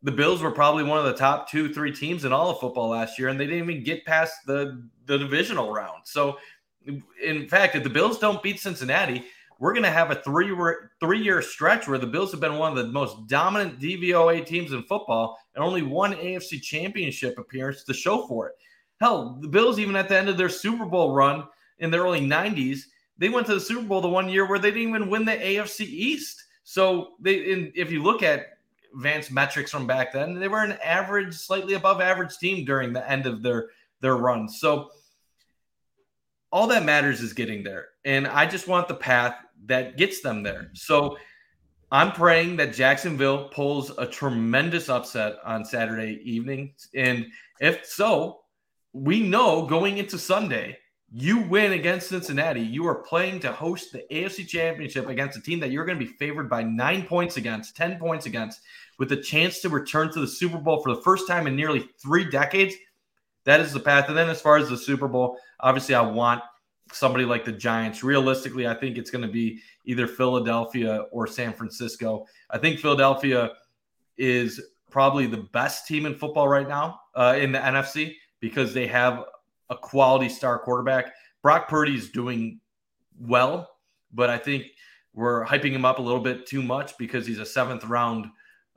the 0.04 0.12
Bills 0.12 0.42
were 0.42 0.52
probably 0.52 0.84
one 0.84 0.98
of 0.98 1.06
the 1.06 1.14
top 1.14 1.50
two, 1.50 1.74
three 1.74 1.92
teams 1.92 2.26
in 2.26 2.34
all 2.34 2.50
of 2.50 2.60
football 2.60 2.90
last 2.90 3.20
year, 3.20 3.30
and 3.30 3.40
they 3.40 3.46
didn't 3.46 3.70
even 3.70 3.84
get 3.84 4.06
past 4.06 4.34
the, 4.46 4.84
the 5.06 5.18
divisional 5.18 5.72
round. 5.72 6.02
So, 6.06 6.38
in 7.24 7.48
fact, 7.48 7.76
if 7.76 7.84
the 7.84 7.90
Bills 7.90 8.18
don't 8.18 8.42
beat 8.42 8.60
Cincinnati, 8.60 9.24
we're 9.60 9.74
going 9.74 9.84
to 9.84 9.92
have 9.92 10.10
a 10.10 10.16
three 10.16 10.52
three 11.00 11.22
year 11.22 11.42
stretch 11.44 11.88
where 11.88 12.00
the 12.00 12.08
Bills 12.08 12.32
have 12.32 12.40
been 12.40 12.58
one 12.58 12.76
of 12.76 12.84
the 12.84 12.92
most 12.92 13.28
dominant 13.28 13.80
DVOA 13.80 14.44
teams 14.44 14.74
in 14.74 14.82
football 14.84 15.38
and 15.54 15.64
only 15.64 15.84
one 15.84 16.14
AFC 16.14 16.60
championship 16.62 17.38
appearance 17.38 17.84
to 17.84 17.94
show 17.94 18.26
for 18.26 18.48
it. 18.48 18.56
Hell, 19.00 19.38
the 19.40 19.48
Bills, 19.48 19.78
even 19.78 19.96
at 19.96 20.10
the 20.10 20.18
end 20.18 20.30
of 20.30 20.38
their 20.38 20.50
Super 20.50 20.86
Bowl 20.86 21.14
run 21.14 21.44
in 21.78 21.92
the 21.92 22.00
early 22.00 22.22
90s, 22.22 22.82
they 23.22 23.30
went 23.30 23.46
to 23.46 23.54
the 23.54 23.62
Super 23.62 23.84
Bowl 23.84 24.02
the 24.02 24.10
one 24.10 24.28
year 24.28 24.48
where 24.48 24.58
they 24.58 24.72
didn't 24.72 24.90
even 24.90 25.08
win 25.08 25.26
the 25.26 25.34
AFC 25.34 25.82
East. 25.82 26.44
So 26.64 27.10
they, 27.20 27.36
if 27.36 27.92
you 27.92 28.02
look 28.02 28.24
at 28.24 28.58
advanced 28.96 29.32
metrics 29.32 29.70
from 29.70 29.86
back 29.86 30.12
then, 30.12 30.40
they 30.40 30.48
were 30.48 30.64
an 30.64 30.80
average, 30.84 31.36
slightly 31.36 31.76
above 31.76 32.02
average 32.02 32.36
team 32.40 32.66
during 32.66 32.94
the 32.94 33.08
end 33.08 33.28
of 33.28 33.44
their 33.44 33.70
their 34.00 34.18
run. 34.18 34.50
So 34.50 34.90
all 36.52 36.66
that 36.68 36.84
matters 36.84 37.22
is 37.22 37.34
getting 37.34 37.64
there. 37.64 37.90
And 38.06 38.26
I 38.26 38.48
just 38.48 38.68
want 38.68 38.88
the 38.88 38.96
path 38.96 39.36
that 39.68 39.98
gets 39.98 40.22
them 40.22 40.42
there. 40.42 40.72
So 40.74 41.20
I'm 41.92 42.14
praying 42.14 42.56
that 42.56 42.74
Jacksonville 42.74 43.50
pulls 43.50 43.92
a 44.00 44.08
tremendous 44.08 44.90
upset 44.90 45.36
on 45.46 45.64
Saturday 45.64 46.20
evening. 46.24 46.74
And 46.96 47.28
if 47.60 47.86
so, 47.86 48.40
we 48.94 49.22
know 49.22 49.68
going 49.68 50.00
into 50.00 50.18
Sunday, 50.18 50.80
you 51.14 51.40
win 51.40 51.74
against 51.74 52.08
Cincinnati, 52.08 52.62
you 52.62 52.88
are 52.88 52.96
playing 52.96 53.42
to 53.42 53.52
host 53.52 53.92
the 53.92 54.06
AFC 54.12 54.48
Championship 54.48 55.10
against 55.10 55.38
a 55.38 55.42
team 55.42 55.60
that 55.60 55.70
you're 55.70 55.86
going 55.86 56.00
to 56.00 56.06
be 56.06 56.12
favored 56.14 56.50
by 56.50 56.64
nine 56.64 57.04
points 57.04 57.36
against, 57.36 57.76
10 57.76 58.00
points 58.00 58.26
against, 58.26 58.62
with 58.98 59.12
a 59.12 59.18
chance 59.18 59.60
to 59.60 59.70
return 59.70 60.12
to 60.14 60.22
the 60.22 60.28
Super 60.28 60.58
Bowl 60.58 60.82
for 60.82 60.96
the 60.96 61.02
first 61.02 61.28
time 61.28 61.48
in 61.48 61.56
nearly 61.56 61.90
three 62.02 62.30
decades. 62.30 62.76
That 63.44 63.60
is 63.60 63.74
the 63.74 63.80
path. 63.80 64.08
And 64.08 64.18
then 64.18 64.30
as 64.30 64.40
far 64.40 64.56
as 64.56 64.70
the 64.70 64.78
Super 64.78 65.10
Bowl, 65.10 65.38
obviously 65.60 65.96
I 65.96 66.02
want 66.02 66.44
somebody 66.94 67.26
like 67.26 67.44
the 67.44 67.52
Giants. 67.52 68.04
Realistically, 68.04 68.66
I 68.66 68.74
think 68.74 68.98
it's 68.98 69.12
going 69.12 69.26
to 69.26 69.32
be 69.32 69.60
either 69.86 70.08
Philadelphia 70.08 71.06
or 71.12 71.28
San 71.28 71.52
Francisco. 71.52 72.26
I 72.50 72.58
think 72.58 72.80
Philadelphia 72.80 73.52
is 74.18 74.62
probably 74.90 75.26
the 75.26 75.38
best 75.52 75.88
team 75.88 76.06
in 76.06 76.16
football 76.16 76.48
right 76.48 76.68
now 76.68 77.02
uh, 77.16 77.36
in 77.38 77.52
the 77.52 77.60
NFC 77.60 78.16
because 78.40 78.74
they 78.74 78.88
have 78.88 79.26
a 79.72 79.76
quality 79.76 80.30
star 80.30 80.60
quarterback. 80.60 81.14
Brock 81.42 81.68
Purdy 81.68 81.96
is 81.96 82.10
doing 82.10 82.60
well, 83.20 83.68
but 84.14 84.30
I 84.30 84.38
think 84.38 84.66
we're 85.14 85.46
hyping 85.46 85.72
him 85.72 85.86
up 85.86 85.98
a 85.98 86.02
little 86.02 86.22
bit 86.22 86.46
too 86.46 86.62
much 86.62 86.98
because 86.98 87.26
he's 87.26 87.40
a 87.40 87.46
seventh 87.46 87.86
round 87.86 88.28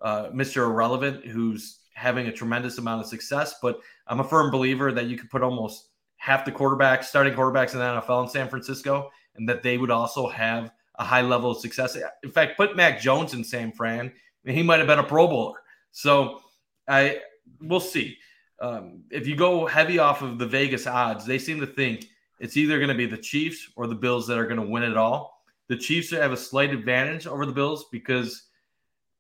uh, 0.01 0.31
Mr. 0.31 0.65
Irrelevant 0.65 1.27
who's 1.27 1.81
having 1.93 2.29
a 2.29 2.33
tremendous 2.33 2.79
amount 2.79 3.03
of 3.03 3.07
success. 3.07 3.57
But 3.61 3.81
I'm 4.07 4.21
a 4.21 4.25
firm 4.25 4.51
believer 4.51 4.93
that 4.93 5.07
you 5.07 5.19
could 5.19 5.31
put 5.31 5.43
almost 5.43 5.89
half 6.17 6.45
the 6.45 6.53
quarterbacks, 6.53 7.05
starting 7.05 7.35
quarterbacks 7.35 7.75
in 7.75 7.81
the 7.81 7.85
NFL 7.85 8.25
in 8.25 8.31
San 8.31 8.49
Francisco, 8.49 9.11
and 9.37 9.49
that 9.49 9.63
they 9.63 9.77
would 9.77 9.91
also 9.91 10.29
have 10.29 10.71
a 10.97 11.05
high 11.05 11.23
level 11.23 11.51
of 11.51 11.59
success. 11.59 11.99
In 12.23 12.31
fact, 12.31 12.57
put 12.57 12.77
Mac 12.77 13.01
Jones 13.01 13.35
in 13.35 13.45
San 13.45 13.73
Fran, 13.73 14.13
he 14.47 14.63
might 14.63 14.79
have 14.79 14.87
been 14.87 14.99
a 14.99 15.05
Pro 15.05 15.27
Bowler. 15.27 15.59
So 15.91 16.41
I 16.89 17.21
we'll 17.61 17.81
see. 17.81 18.17
Um, 18.61 19.05
if 19.11 19.27
you 19.27 19.37
go 19.37 19.67
heavy 19.67 19.99
off 19.99 20.23
of 20.23 20.39
the 20.39 20.47
Vegas 20.47 20.87
odds, 20.87 21.27
they 21.27 21.39
seem 21.39 21.61
to 21.61 21.67
think 21.67 22.07
it's 22.39 22.57
either 22.57 22.79
going 22.79 22.89
to 22.89 22.95
be 22.95 23.07
the 23.07 23.19
Chiefs 23.19 23.71
or 23.77 23.87
the 23.87 23.95
Bills 23.95 24.27
that 24.27 24.39
are 24.39 24.47
going 24.47 24.61
to 24.61 24.67
win 24.67 24.83
it 24.83 24.97
all. 24.97 25.43
The 25.69 25.77
Chiefs 25.77 26.11
have 26.11 26.33
a 26.33 26.37
slight 26.37 26.71
advantage 26.71 27.27
over 27.27 27.47
the 27.47 27.53
Bills 27.53 27.87
because 27.91 28.45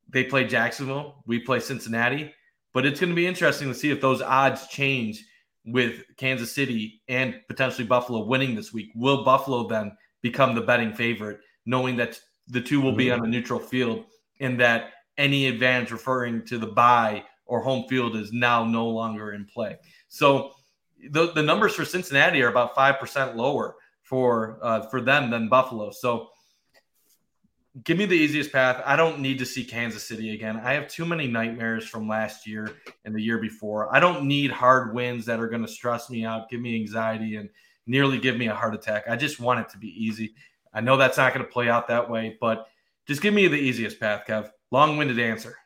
they 0.08 0.24
play 0.24 0.46
Jacksonville, 0.46 1.22
we 1.26 1.38
play 1.40 1.60
Cincinnati. 1.60 2.32
But 2.72 2.84
it's 2.84 3.00
going 3.00 3.10
to 3.10 3.16
be 3.16 3.26
interesting 3.26 3.68
to 3.68 3.74
see 3.74 3.90
if 3.90 4.00
those 4.00 4.20
odds 4.20 4.66
change 4.66 5.24
with 5.64 6.02
Kansas 6.16 6.52
City 6.52 7.02
and 7.08 7.40
potentially 7.48 7.86
Buffalo 7.86 8.24
winning 8.24 8.54
this 8.54 8.72
week. 8.72 8.90
Will 8.94 9.24
Buffalo 9.24 9.66
then 9.66 9.96
become 10.22 10.54
the 10.54 10.60
betting 10.60 10.92
favorite, 10.92 11.40
knowing 11.66 11.96
that 11.96 12.20
the 12.48 12.60
two 12.60 12.80
will 12.80 12.94
be 12.94 13.10
on 13.10 13.24
a 13.24 13.28
neutral 13.28 13.60
field 13.60 14.04
and 14.40 14.60
that 14.60 14.92
any 15.16 15.46
advantage 15.46 15.92
referring 15.92 16.44
to 16.46 16.58
the 16.58 16.66
bye 16.66 17.24
or 17.46 17.60
home 17.60 17.86
field 17.88 18.16
is 18.16 18.32
now 18.32 18.64
no 18.64 18.88
longer 18.88 19.32
in 19.32 19.44
play? 19.44 19.78
So 20.08 20.52
the, 21.10 21.32
the 21.32 21.42
numbers 21.42 21.74
for 21.74 21.84
Cincinnati 21.84 22.42
are 22.42 22.48
about 22.48 22.74
5% 22.74 23.34
lower 23.36 23.76
for 24.02 24.58
uh, 24.62 24.82
for 24.88 25.00
them 25.00 25.30
than 25.30 25.48
Buffalo. 25.48 25.90
So 25.90 26.28
give 27.82 27.98
me 27.98 28.06
the 28.06 28.14
easiest 28.14 28.52
path. 28.52 28.82
I 28.86 28.94
don't 28.94 29.18
need 29.20 29.38
to 29.40 29.46
see 29.46 29.64
Kansas 29.64 30.06
City 30.06 30.34
again. 30.34 30.60
I 30.62 30.74
have 30.74 30.86
too 30.86 31.04
many 31.04 31.26
nightmares 31.26 31.88
from 31.88 32.06
last 32.06 32.46
year 32.46 32.70
and 33.04 33.14
the 33.14 33.20
year 33.20 33.38
before. 33.38 33.92
I 33.94 33.98
don't 33.98 34.26
need 34.26 34.50
hard 34.50 34.94
wins 34.94 35.26
that 35.26 35.40
are 35.40 35.48
going 35.48 35.62
to 35.62 35.68
stress 35.68 36.08
me 36.08 36.24
out, 36.24 36.48
give 36.48 36.60
me 36.60 36.76
anxiety, 36.76 37.36
and 37.36 37.48
nearly 37.86 38.18
give 38.18 38.36
me 38.36 38.46
a 38.46 38.54
heart 38.54 38.74
attack. 38.74 39.04
I 39.08 39.16
just 39.16 39.40
want 39.40 39.60
it 39.60 39.68
to 39.70 39.78
be 39.78 39.88
easy. 39.88 40.34
I 40.72 40.80
know 40.80 40.96
that's 40.96 41.16
not 41.16 41.34
going 41.34 41.44
to 41.44 41.52
play 41.52 41.68
out 41.68 41.88
that 41.88 42.08
way, 42.08 42.36
but 42.40 42.66
just 43.06 43.22
give 43.22 43.34
me 43.34 43.48
the 43.48 43.56
easiest 43.56 43.98
path, 43.98 44.22
Kev. 44.26 44.50
Long 44.70 44.96
winded 44.96 45.18
answer. 45.18 45.56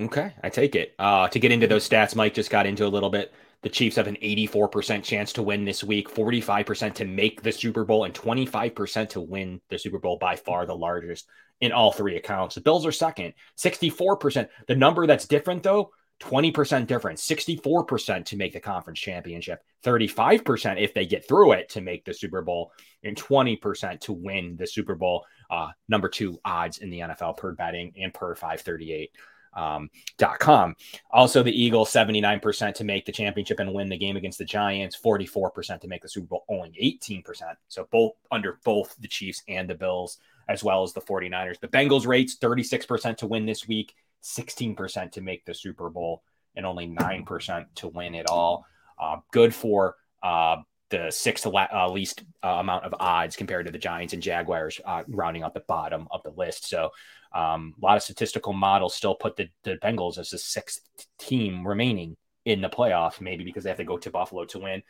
Okay, 0.00 0.32
I 0.42 0.48
take 0.48 0.76
it. 0.76 0.94
Uh, 0.98 1.28
to 1.28 1.38
get 1.40 1.50
into 1.50 1.66
those 1.66 1.88
stats, 1.88 2.14
Mike 2.14 2.34
just 2.34 2.50
got 2.50 2.66
into 2.66 2.86
a 2.86 2.88
little 2.88 3.10
bit. 3.10 3.32
The 3.62 3.68
Chiefs 3.68 3.96
have 3.96 4.06
an 4.06 4.16
84% 4.22 5.02
chance 5.02 5.32
to 5.32 5.42
win 5.42 5.64
this 5.64 5.82
week, 5.82 6.08
45% 6.08 6.94
to 6.94 7.04
make 7.04 7.42
the 7.42 7.50
Super 7.50 7.84
Bowl, 7.84 8.04
and 8.04 8.14
25% 8.14 9.08
to 9.10 9.20
win 9.20 9.60
the 9.68 9.78
Super 9.78 9.98
Bowl 9.98 10.16
by 10.16 10.36
far 10.36 10.64
the 10.64 10.76
largest 10.76 11.26
in 11.60 11.72
all 11.72 11.90
three 11.90 12.16
accounts. 12.16 12.54
The 12.54 12.60
Bills 12.60 12.86
are 12.86 12.92
second, 12.92 13.34
64%. 13.56 14.48
The 14.68 14.76
number 14.76 15.08
that's 15.08 15.26
different 15.26 15.64
though, 15.64 15.90
20% 16.20 16.86
difference, 16.86 17.26
64% 17.26 18.24
to 18.26 18.36
make 18.36 18.52
the 18.52 18.60
conference 18.60 19.00
championship, 19.00 19.64
35% 19.84 20.80
if 20.80 20.94
they 20.94 21.06
get 21.06 21.26
through 21.26 21.52
it 21.52 21.68
to 21.70 21.80
make 21.80 22.04
the 22.04 22.14
Super 22.14 22.42
Bowl, 22.42 22.70
and 23.02 23.16
20% 23.16 24.00
to 24.02 24.12
win 24.12 24.56
the 24.56 24.66
Super 24.68 24.94
Bowl. 24.94 25.26
Uh, 25.50 25.70
number 25.88 26.08
two 26.08 26.38
odds 26.44 26.78
in 26.78 26.90
the 26.90 27.00
NFL 27.00 27.36
per 27.36 27.52
betting 27.52 27.92
and 28.00 28.14
per 28.14 28.36
538. 28.36 29.10
Um, 29.58 29.90
com. 30.38 30.76
Also, 31.10 31.42
the 31.42 31.62
Eagles 31.62 31.92
79% 31.92 32.74
to 32.74 32.84
make 32.84 33.04
the 33.04 33.12
championship 33.12 33.58
and 33.58 33.74
win 33.74 33.88
the 33.88 33.98
game 33.98 34.16
against 34.16 34.38
the 34.38 34.44
Giants, 34.44 34.96
44% 34.96 35.80
to 35.80 35.88
make 35.88 36.02
the 36.02 36.08
Super 36.08 36.26
Bowl, 36.26 36.44
only 36.48 36.70
18%. 36.80 37.24
So 37.66 37.88
both 37.90 38.12
under 38.30 38.58
both 38.64 38.94
the 39.00 39.08
Chiefs 39.08 39.42
and 39.48 39.68
the 39.68 39.74
Bills, 39.74 40.18
as 40.48 40.62
well 40.62 40.82
as 40.82 40.92
the 40.92 41.00
49ers. 41.00 41.60
The 41.60 41.68
Bengals 41.68 42.06
rates 42.06 42.36
36% 42.36 43.16
to 43.18 43.26
win 43.26 43.46
this 43.46 43.66
week, 43.66 43.94
16% 44.22 45.12
to 45.12 45.20
make 45.20 45.44
the 45.44 45.54
Super 45.54 45.90
Bowl, 45.90 46.22
and 46.54 46.64
only 46.64 46.86
9% 46.86 47.66
to 47.76 47.88
win 47.88 48.14
it 48.14 48.28
all. 48.28 48.64
Uh, 48.98 49.16
good 49.32 49.54
for 49.54 49.96
uh, 50.22 50.56
the 50.90 51.10
sixth 51.10 51.46
uh, 51.46 51.88
least 51.90 52.24
uh, 52.42 52.48
amount 52.48 52.84
of 52.84 52.94
odds 52.98 53.36
compared 53.36 53.66
to 53.66 53.72
the 53.72 53.78
Giants 53.78 54.14
and 54.14 54.22
Jaguars, 54.22 54.80
uh, 54.84 55.02
rounding 55.08 55.42
out 55.42 55.54
the 55.54 55.60
bottom 55.60 56.08
of 56.10 56.22
the 56.22 56.30
list. 56.30 56.68
So, 56.68 56.90
um, 57.32 57.74
a 57.80 57.84
lot 57.84 57.96
of 57.96 58.02
statistical 58.02 58.52
models 58.52 58.94
still 58.94 59.14
put 59.14 59.36
the, 59.36 59.48
the 59.64 59.76
Bengals 59.76 60.18
as 60.18 60.30
the 60.30 60.38
sixth 60.38 60.80
team 61.18 61.66
remaining 61.66 62.16
in 62.44 62.60
the 62.60 62.68
playoff, 62.68 63.20
maybe 63.20 63.44
because 63.44 63.64
they 63.64 63.70
have 63.70 63.76
to 63.78 63.84
go 63.84 63.98
to 63.98 64.10
Buffalo 64.10 64.44
to 64.46 64.58
win. 64.58 64.82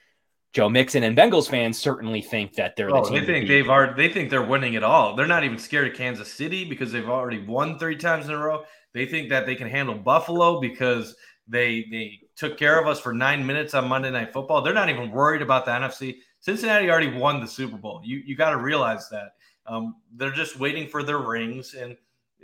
Joe 0.53 0.69
Mixon 0.69 1.03
and 1.03 1.17
Bengals 1.17 1.49
fans 1.49 1.79
certainly 1.79 2.23
think 2.23 2.55
that 2.55 2.75
they're 2.75 2.95
oh, 2.95 3.05
the 3.05 3.21
They 3.21 3.27
think 3.27 3.49
they've 3.49 3.69
already 3.69 3.95
they 3.95 4.13
think 4.13 4.31
they're 4.31 4.43
winning 4.43 4.75
it 4.75 4.83
all. 4.83 5.15
They're 5.15 5.27
not 5.27 5.45
even 5.45 5.59
scared 5.59 5.89
of 5.89 5.95
Kansas 5.95 6.33
City 6.33 6.65
because 6.65 6.91
they've 6.91 7.09
already 7.09 7.45
won 7.45 7.79
three 7.79 7.97
times 7.97 8.27
in 8.27 8.33
a 8.33 8.39
row. 8.39 8.65
They 8.95 9.05
think 9.05 9.29
that 9.29 9.45
they 9.45 9.55
can 9.55 9.69
handle 9.69 9.95
Buffalo 9.95 10.61
because 10.61 11.15
they 11.49 11.87
they 11.91 12.21
took 12.37 12.57
care 12.57 12.81
of 12.81 12.87
us 12.87 12.99
for 13.01 13.13
nine 13.13 13.47
minutes 13.47 13.75
on 13.75 13.89
Monday 13.89 14.11
Night 14.11 14.33
Football. 14.33 14.63
They're 14.63 14.73
not 14.73 14.89
even 14.89 15.11
worried 15.11 15.43
about 15.43 15.67
the 15.67 15.73
NFC. 15.73 16.17
Cincinnati 16.41 16.91
already 16.91 17.13
won 17.13 17.41
the 17.41 17.49
Super 17.49 17.77
Bowl. 17.77 18.01
You 18.05 18.23
you 18.25 18.37
got 18.37 18.51
to 18.51 18.59
realize 18.59 19.09
that. 19.11 19.33
Um, 19.67 19.97
they're 20.15 20.31
just 20.31 20.59
waiting 20.59 20.89
for 20.89 21.03
their 21.03 21.19
rings 21.19 21.75
and 21.75 21.95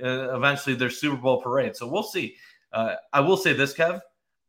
uh, 0.02 0.34
eventually 0.36 0.74
their 0.74 0.90
Super 0.90 1.16
Bowl 1.16 1.40
parade. 1.40 1.76
So 1.76 1.86
we'll 1.86 2.02
see. 2.02 2.36
Uh, 2.72 2.94
I 3.12 3.20
will 3.20 3.36
say 3.36 3.52
this, 3.52 3.74
Kev. 3.74 4.00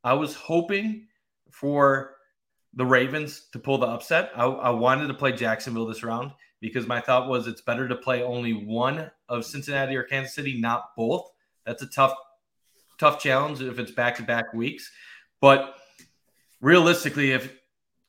I 0.04 0.14
was 0.14 0.36
hoping 0.36 1.08
for 1.52 2.16
the 2.74 2.86
Ravens 2.86 3.48
to 3.54 3.60
pull 3.60 3.78
the 3.78 3.88
upset. 3.88 4.32
I, 4.36 4.46
I 4.46 4.70
wanted 4.70 5.08
to 5.08 5.14
play 5.14 5.32
Jacksonville 5.32 5.86
this 5.86 6.04
round 6.04 6.32
because 6.62 6.88
my 6.88 7.00
thought 7.00 7.30
was 7.30 7.48
it's 7.48 7.62
better 7.62 7.88
to 7.88 7.96
play 7.96 8.24
only 8.24 8.54
one 8.54 9.10
of 9.30 9.46
Cincinnati 9.46 9.96
or 9.96 10.04
Kansas 10.04 10.34
City, 10.34 10.60
not 10.60 10.96
both. 10.98 11.30
That's 11.66 11.82
a 11.82 11.88
tough, 11.88 12.14
tough 13.00 13.22
challenge 13.22 13.62
if 13.62 13.80
it's 13.80 13.92
back 13.92 14.16
to 14.18 14.24
back 14.24 14.54
weeks. 14.54 14.92
But 15.42 15.76
realistically, 16.62 17.32
if 17.32 17.54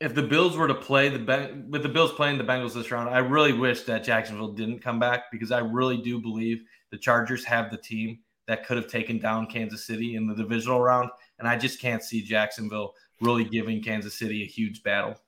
if 0.00 0.14
the 0.14 0.22
Bills 0.22 0.56
were 0.56 0.68
to 0.68 0.74
play 0.74 1.08
the 1.08 1.64
with 1.68 1.82
the 1.82 1.88
Bills 1.88 2.12
playing 2.12 2.38
the 2.38 2.44
Bengals 2.44 2.74
this 2.74 2.90
round, 2.90 3.08
I 3.08 3.18
really 3.18 3.52
wish 3.52 3.82
that 3.82 4.04
Jacksonville 4.04 4.52
didn't 4.52 4.80
come 4.80 4.98
back 4.98 5.30
because 5.32 5.52
I 5.52 5.60
really 5.60 5.96
do 5.96 6.20
believe 6.20 6.62
the 6.96 7.02
Chargers 7.02 7.44
have 7.44 7.70
the 7.70 7.76
team 7.76 8.20
that 8.48 8.66
could 8.66 8.78
have 8.78 8.86
taken 8.86 9.18
down 9.18 9.46
Kansas 9.48 9.84
City 9.84 10.16
in 10.16 10.26
the 10.26 10.34
divisional 10.34 10.80
round, 10.80 11.10
and 11.38 11.46
I 11.46 11.58
just 11.58 11.78
can't 11.78 12.02
see 12.02 12.22
Jacksonville 12.22 12.94
really 13.20 13.44
giving 13.44 13.82
Kansas 13.82 14.18
City 14.18 14.42
a 14.42 14.46
huge 14.46 14.82
battle. 14.82 15.20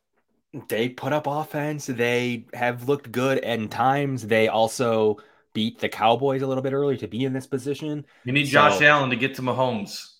They 0.70 0.88
put 0.88 1.12
up 1.12 1.26
offense. 1.26 1.84
They 1.84 2.46
have 2.54 2.88
looked 2.88 3.12
good 3.12 3.38
and 3.40 3.70
times. 3.70 4.26
They 4.26 4.48
also 4.48 5.18
beat 5.52 5.78
the 5.78 5.90
Cowboys 5.90 6.40
a 6.40 6.46
little 6.46 6.62
bit 6.62 6.72
early 6.72 6.96
to 6.96 7.06
be 7.06 7.26
in 7.26 7.34
this 7.34 7.46
position. 7.46 8.06
You 8.24 8.32
need 8.32 8.44
Josh 8.44 8.80
Allen 8.80 9.10
to 9.10 9.16
get 9.16 9.34
to 9.34 9.42
Mahomes. 9.42 10.14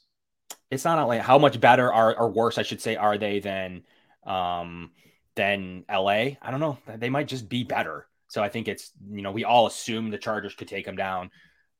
It's 0.71 0.85
not 0.85 1.03
like 1.09 1.23
how 1.23 1.39
much 1.39 1.59
better 1.59 1.91
are 1.91 2.15
or 2.15 2.29
worse, 2.31 2.59
I 2.59 2.63
should 2.63 2.83
say, 2.83 2.97
are 2.97 3.17
they 3.17 3.41
than 3.41 3.85
um 4.27 4.91
than 5.35 5.87
LA? 5.91 6.37
I 6.43 6.51
don't 6.51 6.61
know. 6.61 6.77
They 6.95 7.09
might 7.09 7.29
just 7.29 7.49
be 7.49 7.65
better. 7.65 8.07
So 8.29 8.43
I 8.43 8.49
think 8.49 8.69
it's 8.69 8.93
you 9.11 9.23
know 9.23 9.33
we 9.33 9.45
all 9.45 9.67
assume 9.67 10.11
the 10.11 10.19
Chargers 10.19 10.55
could 10.55 10.69
take 10.69 10.87
them 10.87 10.97
down. 10.97 11.31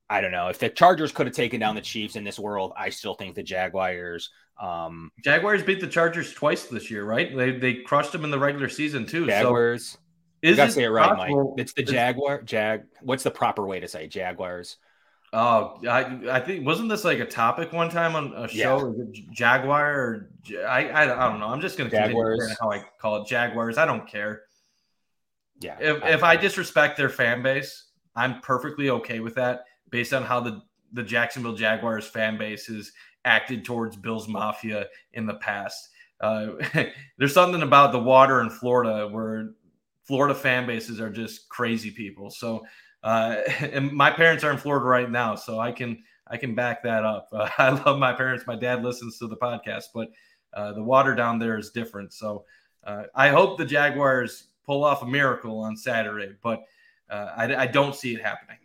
I 0.09 0.21
don't 0.21 0.31
know 0.31 0.47
if 0.47 0.57
the 0.57 0.69
Chargers 0.69 1.11
could 1.11 1.27
have 1.27 1.35
taken 1.35 1.59
down 1.59 1.75
the 1.75 1.81
Chiefs 1.81 2.15
in 2.15 2.23
this 2.23 2.39
world. 2.39 2.73
I 2.75 2.89
still 2.89 3.13
think 3.13 3.35
the 3.35 3.43
Jaguars. 3.43 4.31
Um, 4.59 5.11
Jaguars 5.23 5.63
beat 5.63 5.79
the 5.79 5.87
Chargers 5.87 6.33
twice 6.33 6.65
this 6.65 6.89
year, 6.91 7.05
right? 7.05 7.35
They 7.35 7.51
they 7.51 7.75
crushed 7.75 8.11
them 8.11 8.23
in 8.23 8.31
the 8.31 8.39
regular 8.39 8.69
season 8.69 9.05
too. 9.05 9.27
Jaguars. 9.27 9.91
So 9.91 9.99
is 10.41 10.57
gotta 10.57 10.71
say 10.71 10.83
it 10.83 10.89
right, 10.89 11.15
Mike. 11.17 11.35
It's 11.57 11.73
the 11.73 11.83
Jaguar. 11.83 12.41
Jag. 12.41 12.83
What's 13.01 13.23
the 13.23 13.31
proper 13.31 13.65
way 13.65 13.79
to 13.79 13.87
say 13.87 14.07
Jaguars? 14.07 14.77
Oh, 15.31 15.79
I 15.87 16.19
I 16.31 16.39
think 16.39 16.65
wasn't 16.65 16.89
this 16.89 17.03
like 17.03 17.19
a 17.19 17.25
topic 17.25 17.71
one 17.71 17.89
time 17.89 18.15
on 18.15 18.33
a 18.33 18.47
show? 18.47 18.95
Yeah. 18.97 19.21
Jaguar 19.31 19.93
or 19.93 20.29
I, 20.67 20.89
I 20.89 21.03
I 21.03 21.29
don't 21.29 21.39
know. 21.39 21.47
I'm 21.47 21.61
just 21.61 21.77
gonna 21.77 21.89
Jaguars. 21.89 22.55
how 22.59 22.71
I 22.71 22.83
call 22.99 23.21
it 23.21 23.27
Jaguars. 23.27 23.77
I 23.77 23.85
don't 23.85 24.07
care. 24.07 24.43
Yeah. 25.59 25.77
If 25.79 26.03
I, 26.03 26.09
if 26.11 26.23
I 26.23 26.35
disrespect 26.35 26.97
their 26.97 27.09
fan 27.09 27.41
base, 27.41 27.85
I'm 28.15 28.39
perfectly 28.41 28.89
okay 28.89 29.19
with 29.19 29.35
that 29.35 29.65
based 29.89 30.13
on 30.13 30.23
how 30.23 30.39
the 30.39 30.61
the 30.93 31.03
Jacksonville 31.03 31.53
Jaguars 31.53 32.07
fan 32.07 32.37
base 32.37 32.65
has 32.65 32.91
acted 33.25 33.63
towards 33.63 33.95
Bills 33.95 34.27
Mafia 34.27 34.87
in 35.13 35.25
the 35.25 35.35
past. 35.35 35.89
Uh, 36.19 36.53
there's 37.17 37.33
something 37.33 37.61
about 37.61 37.91
the 37.91 37.99
water 37.99 38.41
in 38.41 38.49
Florida 38.49 39.07
where 39.07 39.51
Florida 40.03 40.33
fan 40.33 40.65
bases 40.65 40.99
are 40.99 41.11
just 41.11 41.47
crazy 41.49 41.91
people. 41.91 42.29
So, 42.29 42.65
uh, 43.03 43.37
and 43.59 43.91
my 43.91 44.11
parents 44.11 44.43
are 44.43 44.51
in 44.51 44.57
Florida 44.57 44.85
right 44.85 45.09
now, 45.09 45.35
so 45.35 45.59
I 45.59 45.71
can 45.71 46.03
I 46.27 46.37
can 46.37 46.55
back 46.55 46.83
that 46.83 47.05
up. 47.05 47.29
Uh, 47.31 47.49
I 47.57 47.69
love 47.69 47.99
my 47.99 48.13
parents. 48.13 48.45
My 48.47 48.55
dad 48.55 48.83
listens 48.83 49.17
to 49.19 49.27
the 49.27 49.37
podcast, 49.37 49.85
but 49.93 50.09
uh, 50.53 50.73
the 50.73 50.83
water 50.83 51.15
down 51.15 51.39
there 51.39 51.57
is 51.57 51.69
different. 51.71 52.13
So, 52.13 52.45
uh, 52.83 53.03
I 53.15 53.29
hope 53.29 53.57
the 53.57 53.65
Jaguars 53.65 54.48
pull 54.69 54.83
off 54.83 55.01
a 55.01 55.05
miracle 55.07 55.61
on 55.61 55.75
Saturday, 55.75 56.31
but 56.43 56.63
uh, 57.09 57.33
I, 57.35 57.55
I 57.55 57.65
don't 57.65 57.95
see 57.95 58.13
it 58.13 58.21
happening. 58.21 58.57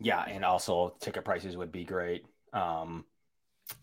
Yeah, 0.00 0.24
and 0.24 0.44
also 0.44 0.96
ticket 0.98 1.24
prices 1.24 1.56
would 1.56 1.70
be 1.70 1.84
great. 1.84 2.26
Um, 2.52 3.04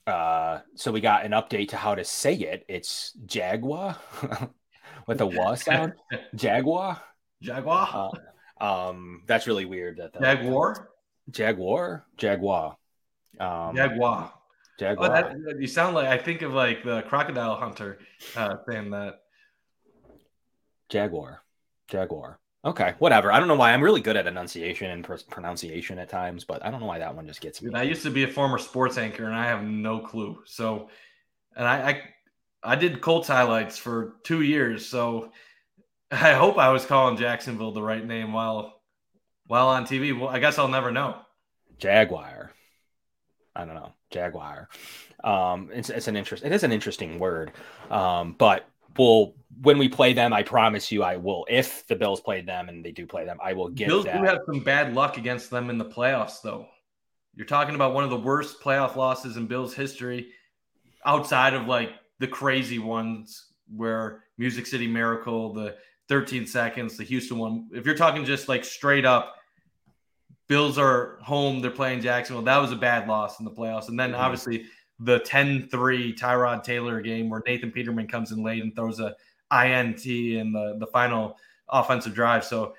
uh, 0.05 0.59
so 0.75 0.91
we 0.91 0.99
got 0.99 1.23
an 1.23 1.31
update 1.31 1.69
to 1.69 1.77
how 1.77 1.95
to 1.95 2.03
say 2.03 2.33
it. 2.33 2.65
It's 2.67 3.13
Jaguar 3.25 3.95
with 5.07 5.21
a 5.21 5.25
wa 5.25 5.55
sound. 5.55 5.93
Jaguar. 6.35 7.01
Jaguar. 7.41 8.11
Uh, 8.59 8.63
um, 8.63 9.23
that's 9.25 9.47
really 9.47 9.63
weird. 9.63 9.99
That, 9.99 10.11
that 10.19 10.41
Jaguar. 10.41 10.89
Jaguar. 11.29 12.05
Jaguar. 12.17 12.75
Um, 13.39 13.73
Jaguar. 13.73 14.33
Jaguar. 14.77 15.07
Oh, 15.07 15.13
that, 15.13 15.61
you 15.61 15.67
sound 15.67 15.95
like 15.95 16.07
I 16.07 16.17
think 16.17 16.41
of 16.41 16.51
like 16.51 16.83
the 16.83 17.03
crocodile 17.03 17.55
hunter 17.55 17.99
uh, 18.35 18.57
saying 18.67 18.89
that. 18.89 19.20
Jaguar. 20.91 21.41
Jaguar. 21.87 22.39
Okay, 22.63 22.93
whatever. 22.99 23.31
I 23.31 23.39
don't 23.39 23.47
know 23.47 23.55
why 23.55 23.71
I'm 23.71 23.81
really 23.81 24.01
good 24.01 24.15
at 24.17 24.27
enunciation 24.27 24.91
and 24.91 25.03
pr- 25.03 25.15
pronunciation 25.29 25.97
at 25.97 26.09
times, 26.09 26.43
but 26.43 26.63
I 26.63 26.69
don't 26.69 26.79
know 26.79 26.85
why 26.85 26.99
that 26.99 27.15
one 27.15 27.25
just 27.25 27.41
gets 27.41 27.59
me. 27.61 27.69
Dude, 27.69 27.77
I 27.77 27.83
used 27.83 28.03
to 28.03 28.11
be 28.11 28.23
a 28.23 28.27
former 28.27 28.59
sports 28.59 28.99
anchor, 28.99 29.25
and 29.25 29.33
I 29.33 29.45
have 29.45 29.63
no 29.63 29.99
clue. 29.99 30.43
So, 30.45 30.89
and 31.55 31.67
I, 31.67 31.89
I, 31.89 32.73
I 32.73 32.75
did 32.75 33.01
Colts 33.01 33.29
highlights 33.29 33.79
for 33.79 34.17
two 34.23 34.41
years. 34.41 34.85
So, 34.85 35.31
I 36.11 36.33
hope 36.33 36.59
I 36.59 36.69
was 36.69 36.85
calling 36.85 37.17
Jacksonville 37.17 37.71
the 37.71 37.81
right 37.81 38.05
name 38.05 38.31
while, 38.31 38.81
while 39.47 39.69
on 39.69 39.85
TV. 39.85 40.17
Well, 40.17 40.29
I 40.29 40.37
guess 40.37 40.59
I'll 40.59 40.67
never 40.67 40.91
know. 40.91 41.15
Jaguar. 41.79 42.51
I 43.55 43.65
don't 43.65 43.75
know. 43.75 43.93
Jaguar. 44.11 44.69
Um, 45.23 45.69
it's, 45.73 45.89
it's 45.89 46.07
an 46.07 46.15
interest. 46.15 46.43
It 46.43 46.51
is 46.51 46.63
an 46.63 46.71
interesting 46.71 47.17
word. 47.17 47.53
Um, 47.89 48.35
but 48.37 48.67
will 48.97 49.35
when 49.61 49.77
we 49.77 49.87
play 49.87 50.13
them, 50.13 50.33
I 50.33 50.43
promise 50.43 50.91
you, 50.91 51.03
I 51.03 51.17
will. 51.17 51.45
If 51.49 51.85
the 51.87 51.95
Bills 51.95 52.19
played 52.19 52.47
them 52.47 52.67
and 52.67 52.83
they 52.83 52.91
do 52.91 53.05
play 53.05 53.25
them, 53.25 53.37
I 53.43 53.53
will 53.53 53.69
give. 53.69 53.87
Bills 53.87 54.05
that. 54.05 54.19
do 54.19 54.25
have 54.25 54.39
some 54.45 54.61
bad 54.61 54.95
luck 54.95 55.17
against 55.17 55.51
them 55.51 55.69
in 55.69 55.77
the 55.77 55.85
playoffs, 55.85 56.41
though. 56.41 56.67
You're 57.35 57.45
talking 57.45 57.75
about 57.75 57.93
one 57.93 58.03
of 58.03 58.09
the 58.09 58.17
worst 58.17 58.59
playoff 58.59 58.95
losses 58.95 59.37
in 59.37 59.45
Bills 59.45 59.73
history, 59.73 60.29
outside 61.05 61.53
of 61.53 61.67
like 61.67 61.91
the 62.19 62.27
crazy 62.27 62.79
ones 62.79 63.47
where 63.73 64.23
Music 64.37 64.65
City 64.65 64.87
Miracle, 64.87 65.53
the 65.53 65.75
13 66.09 66.45
seconds, 66.45 66.97
the 66.97 67.03
Houston 67.03 67.37
one. 67.37 67.69
If 67.71 67.85
you're 67.85 67.95
talking 67.95 68.25
just 68.25 68.49
like 68.49 68.65
straight 68.65 69.05
up, 69.05 69.35
Bills 70.47 70.77
are 70.77 71.19
home, 71.21 71.61
they're 71.61 71.71
playing 71.71 72.01
Jacksonville. 72.01 72.43
That 72.43 72.57
was 72.57 72.71
a 72.71 72.75
bad 72.75 73.07
loss 73.07 73.39
in 73.39 73.45
the 73.45 73.51
playoffs, 73.51 73.87
and 73.87 73.99
then 73.99 74.11
mm-hmm. 74.11 74.21
obviously 74.21 74.65
the 75.01 75.19
10-3 75.21 76.17
Tyrod 76.17 76.63
Taylor 76.63 77.01
game 77.01 77.29
where 77.29 77.41
Nathan 77.45 77.71
Peterman 77.71 78.07
comes 78.07 78.31
in 78.31 78.43
late 78.43 78.61
and 78.61 78.75
throws 78.75 78.99
a 78.99 79.15
INT 79.51 80.05
in 80.05 80.51
the, 80.53 80.77
the 80.79 80.87
final 80.87 81.37
offensive 81.69 82.13
drive. 82.13 82.45
So 82.45 82.75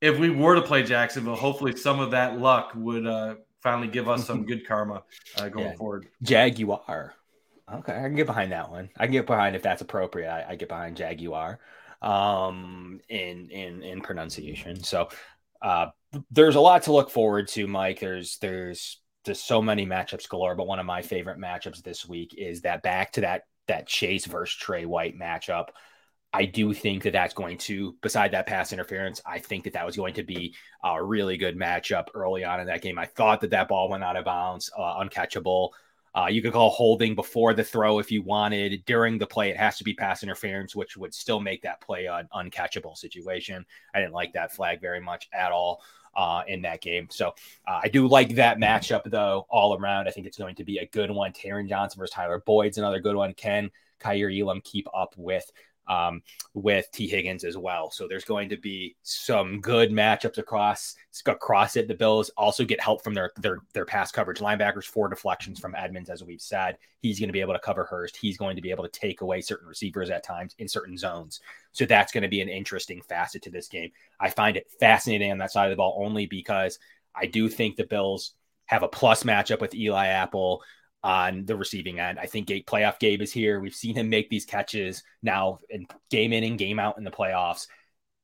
if 0.00 0.18
we 0.18 0.30
were 0.30 0.54
to 0.54 0.62
play 0.62 0.82
Jacksonville, 0.82 1.34
hopefully 1.34 1.74
some 1.76 1.98
of 2.00 2.10
that 2.10 2.38
luck 2.38 2.72
would 2.74 3.06
uh, 3.06 3.36
finally 3.62 3.88
give 3.88 4.08
us 4.08 4.26
some 4.26 4.44
good 4.46 4.66
karma 4.66 5.02
uh, 5.38 5.48
going 5.48 5.66
yeah. 5.66 5.76
forward. 5.76 6.08
Jaguar. 6.22 7.14
Okay, 7.72 7.96
I 7.96 8.02
can 8.02 8.14
get 8.14 8.26
behind 8.26 8.52
that 8.52 8.70
one. 8.70 8.90
I 8.96 9.06
can 9.06 9.12
get 9.12 9.26
behind 9.26 9.56
if 9.56 9.62
that's 9.62 9.82
appropriate. 9.82 10.30
I, 10.30 10.52
I 10.52 10.56
get 10.56 10.68
behind 10.68 10.96
Jaguar 10.96 11.58
um, 12.00 13.00
in 13.08 13.50
in 13.50 13.82
in 13.82 14.00
pronunciation. 14.02 14.84
So 14.84 15.08
uh, 15.60 15.86
there's 16.30 16.54
a 16.54 16.60
lot 16.60 16.84
to 16.84 16.92
look 16.92 17.10
forward 17.10 17.48
to, 17.48 17.66
Mike. 17.66 17.98
There's 17.98 18.38
there's 18.38 19.00
there's 19.26 19.42
so 19.42 19.60
many 19.60 19.84
matchups 19.86 20.28
galore, 20.28 20.54
but 20.54 20.66
one 20.66 20.78
of 20.78 20.86
my 20.86 21.02
favorite 21.02 21.38
matchups 21.38 21.82
this 21.82 22.08
week 22.08 22.34
is 22.36 22.62
that 22.62 22.82
back 22.82 23.12
to 23.12 23.20
that 23.22 23.42
that 23.68 23.86
Chase 23.86 24.26
versus 24.26 24.56
Tre 24.56 24.84
White 24.84 25.18
matchup. 25.18 25.68
I 26.32 26.44
do 26.44 26.74
think 26.74 27.04
that 27.04 27.12
that's 27.12 27.34
going 27.34 27.56
to, 27.58 27.96
beside 28.02 28.32
that 28.32 28.46
pass 28.46 28.72
interference, 28.72 29.22
I 29.24 29.38
think 29.38 29.64
that 29.64 29.72
that 29.72 29.86
was 29.86 29.96
going 29.96 30.14
to 30.14 30.22
be 30.22 30.54
a 30.84 31.02
really 31.02 31.36
good 31.36 31.56
matchup 31.56 32.08
early 32.14 32.44
on 32.44 32.60
in 32.60 32.66
that 32.66 32.82
game. 32.82 32.98
I 32.98 33.06
thought 33.06 33.40
that 33.40 33.50
that 33.50 33.68
ball 33.68 33.88
went 33.88 34.04
out 34.04 34.16
of 34.16 34.24
bounds, 34.26 34.70
uh, 34.76 35.02
uncatchable. 35.02 35.70
Uh, 36.16 36.28
you 36.28 36.40
could 36.40 36.54
call 36.54 36.70
holding 36.70 37.14
before 37.14 37.52
the 37.52 37.62
throw 37.62 37.98
if 37.98 38.10
you 38.10 38.22
wanted. 38.22 38.82
During 38.86 39.18
the 39.18 39.26
play, 39.26 39.50
it 39.50 39.56
has 39.58 39.76
to 39.76 39.84
be 39.84 39.92
pass 39.92 40.22
interference, 40.22 40.74
which 40.74 40.96
would 40.96 41.12
still 41.12 41.40
make 41.40 41.62
that 41.62 41.82
play 41.82 42.06
an 42.06 42.26
uncatchable 42.34 42.96
situation. 42.96 43.66
I 43.94 44.00
didn't 44.00 44.14
like 44.14 44.32
that 44.32 44.54
flag 44.54 44.80
very 44.80 45.00
much 45.00 45.28
at 45.34 45.52
all 45.52 45.82
uh, 46.16 46.42
in 46.48 46.62
that 46.62 46.80
game. 46.80 47.08
So 47.10 47.34
uh, 47.68 47.80
I 47.84 47.88
do 47.88 48.08
like 48.08 48.36
that 48.36 48.56
matchup, 48.56 49.02
though, 49.04 49.46
all 49.50 49.76
around. 49.76 50.08
I 50.08 50.10
think 50.10 50.26
it's 50.26 50.38
going 50.38 50.54
to 50.54 50.64
be 50.64 50.78
a 50.78 50.86
good 50.86 51.10
one. 51.10 51.32
Taron 51.32 51.68
Johnson 51.68 51.98
versus 51.98 52.14
Tyler 52.14 52.42
Boyd's 52.46 52.78
another 52.78 53.00
good 53.00 53.16
one. 53.16 53.34
Can 53.34 53.70
Kaiir 54.00 54.30
Elam 54.30 54.62
keep 54.64 54.86
up 54.94 55.14
with 55.18 55.52
um, 55.88 56.22
with 56.54 56.90
T. 56.92 57.06
Higgins 57.06 57.44
as 57.44 57.56
well. 57.56 57.90
So 57.90 58.08
there's 58.08 58.24
going 58.24 58.48
to 58.48 58.56
be 58.56 58.96
some 59.02 59.60
good 59.60 59.90
matchups 59.90 60.38
across 60.38 60.96
across 61.26 61.76
it. 61.76 61.88
The 61.88 61.94
Bills 61.94 62.30
also 62.36 62.64
get 62.64 62.80
help 62.80 63.02
from 63.02 63.14
their 63.14 63.32
their 63.36 63.58
their 63.72 63.84
pass 63.84 64.10
coverage 64.10 64.40
linebackers, 64.40 64.84
four 64.84 65.08
deflections 65.08 65.58
from 65.58 65.74
Edmunds, 65.74 66.10
as 66.10 66.22
we've 66.22 66.40
said. 66.40 66.78
He's 67.00 67.18
going 67.18 67.28
to 67.28 67.32
be 67.32 67.40
able 67.40 67.54
to 67.54 67.60
cover 67.60 67.84
Hurst. 67.84 68.16
He's 68.16 68.36
going 68.36 68.56
to 68.56 68.62
be 68.62 68.70
able 68.70 68.84
to 68.84 68.90
take 68.90 69.20
away 69.20 69.40
certain 69.40 69.68
receivers 69.68 70.10
at 70.10 70.24
times 70.24 70.54
in 70.58 70.68
certain 70.68 70.96
zones. 70.96 71.40
So 71.72 71.84
that's 71.84 72.12
going 72.12 72.22
to 72.22 72.28
be 72.28 72.40
an 72.40 72.48
interesting 72.48 73.02
facet 73.02 73.42
to 73.42 73.50
this 73.50 73.68
game. 73.68 73.90
I 74.18 74.30
find 74.30 74.56
it 74.56 74.70
fascinating 74.80 75.30
on 75.30 75.38
that 75.38 75.52
side 75.52 75.66
of 75.66 75.70
the 75.70 75.76
ball 75.76 76.02
only 76.04 76.26
because 76.26 76.78
I 77.14 77.26
do 77.26 77.48
think 77.48 77.76
the 77.76 77.84
Bills 77.84 78.32
have 78.66 78.82
a 78.82 78.88
plus 78.88 79.22
matchup 79.22 79.60
with 79.60 79.74
Eli 79.74 80.08
Apple 80.08 80.62
on 81.06 81.44
the 81.44 81.54
receiving 81.54 82.00
end. 82.00 82.18
I 82.18 82.26
think 82.26 82.48
playoff 82.48 82.98
Gabe 82.98 83.22
is 83.22 83.32
here. 83.32 83.60
We've 83.60 83.72
seen 83.72 83.94
him 83.94 84.10
make 84.10 84.28
these 84.28 84.44
catches 84.44 85.04
now 85.22 85.60
in 85.70 85.86
game 86.10 86.32
in 86.32 86.42
and 86.42 86.58
game 86.58 86.80
out 86.80 86.98
in 86.98 87.04
the 87.04 87.12
playoffs. 87.12 87.68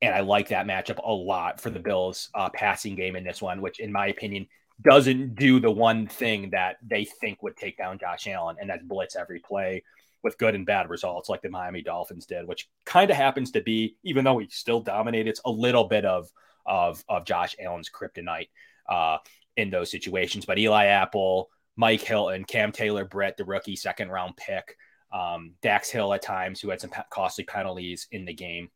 And 0.01 0.13
I 0.13 0.19
like 0.19 0.49
that 0.49 0.67
matchup 0.67 0.99
a 1.01 1.13
lot 1.13 1.61
for 1.61 1.69
the 1.69 1.79
Bills 1.79 2.29
uh, 2.35 2.49
passing 2.49 2.95
game 2.95 3.15
in 3.15 3.23
this 3.23 3.41
one, 3.41 3.61
which 3.61 3.79
in 3.79 3.89
my 3.89 4.07
opinion 4.07 4.47
doesn't 4.81 5.35
do 5.35 5.61
the 5.61 5.71
one 5.71 6.07
thing 6.07 6.49
that 6.49 6.75
they 6.85 7.05
think 7.05 7.41
would 7.41 7.55
take 7.55 7.77
down 7.77 7.99
Josh 7.99 8.27
Allen, 8.27 8.57
and 8.59 8.69
that's 8.69 8.83
blitz 8.83 9.15
every 9.15 9.39
play 9.39 9.81
with 10.21 10.37
good 10.37 10.53
and 10.53 10.65
bad 10.65 10.89
results 10.89 11.29
like 11.29 11.41
the 11.41 11.49
Miami 11.49 11.83
Dolphins 11.83 12.25
did, 12.25 12.45
which 12.45 12.67
kind 12.85 13.09
of 13.09 13.15
happens 13.15 13.51
to 13.51 13.61
be, 13.61 13.95
even 14.03 14.25
though 14.25 14.39
he 14.39 14.47
still 14.49 14.81
dominated, 14.81 15.29
it's 15.29 15.41
a 15.45 15.49
little 15.49 15.85
bit 15.85 16.03
of 16.03 16.29
of 16.65 17.01
of 17.07 17.23
Josh 17.23 17.55
Allen's 17.61 17.89
kryptonite 17.89 18.49
uh, 18.89 19.19
in 19.55 19.69
those 19.69 19.89
situations. 19.89 20.45
But 20.45 20.59
Eli 20.59 20.87
Apple, 20.87 21.49
Mike 21.75 22.01
Hilton, 22.01 22.43
Cam 22.45 22.71
Taylor-Britt, 22.71 23.37
the 23.37 23.45
rookie 23.45 23.75
second 23.75 24.09
round 24.09 24.37
pick, 24.37 24.77
um, 25.11 25.53
Dax 25.61 25.89
Hill 25.89 26.13
at 26.13 26.21
times, 26.21 26.59
who 26.59 26.69
had 26.69 26.81
some 26.81 26.91
costly 27.09 27.43
penalties 27.43 28.07
in 28.11 28.25
the 28.25 28.33
game. 28.33 28.69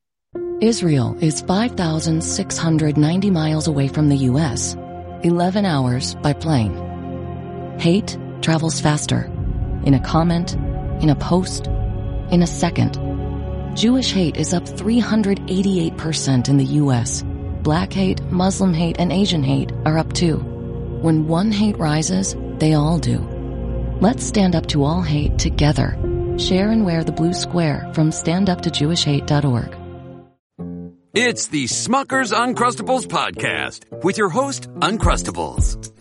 Israel 0.62 1.16
is 1.22 1.42
5,690 1.42 3.30
miles 3.32 3.68
away 3.68 3.88
from 3.88 4.10
the 4.10 4.18
U.S., 4.18 4.76
11 5.24 5.66
hours 5.66 6.16
by 6.16 6.34
plane. 6.34 7.76
Hate 7.80 8.18
travels 8.42 8.80
faster. 8.80 9.32
In 9.84 9.94
a 9.94 10.00
comment, 10.00 10.56
in 11.02 11.10
a 11.10 11.16
post, 11.16 11.68
in 12.32 12.42
a 12.42 12.48
second. 12.48 12.98
Jewish 13.76 14.12
hate 14.12 14.38
is 14.38 14.54
up 14.54 14.64
388% 14.64 16.50
in 16.50 16.58
the 16.58 16.66
U.S. 16.66 17.24
Black 17.62 17.94
hate, 17.94 18.22
Muslim 18.32 18.74
hate, 18.74 18.98
and 19.00 19.12
Asian 19.12 19.44
hate 19.44 19.72
are 19.86 19.98
up 19.98 20.14
too. 20.14 20.57
When 21.02 21.28
one 21.28 21.52
hate 21.52 21.78
rises, 21.78 22.36
they 22.58 22.74
all 22.74 22.98
do. 22.98 23.20
Let's 24.02 24.26
stand 24.26 24.56
up 24.56 24.66
to 24.68 24.84
all 24.84 25.04
hate 25.04 25.38
together. 25.38 25.96
Share 26.40 26.72
and 26.72 26.86
wear 26.86 27.04
the 27.04 27.12
blue 27.12 27.34
square 27.34 27.92
from 27.94 28.10
standuptojewishhate.org. 28.10 29.78
It's 31.14 31.48
the 31.48 31.66
Smucker's 31.66 32.32
Uncrustables 32.32 33.06
podcast 33.06 34.04
with 34.04 34.18
your 34.18 34.30
host, 34.30 34.72
Uncrustables. 34.80 35.94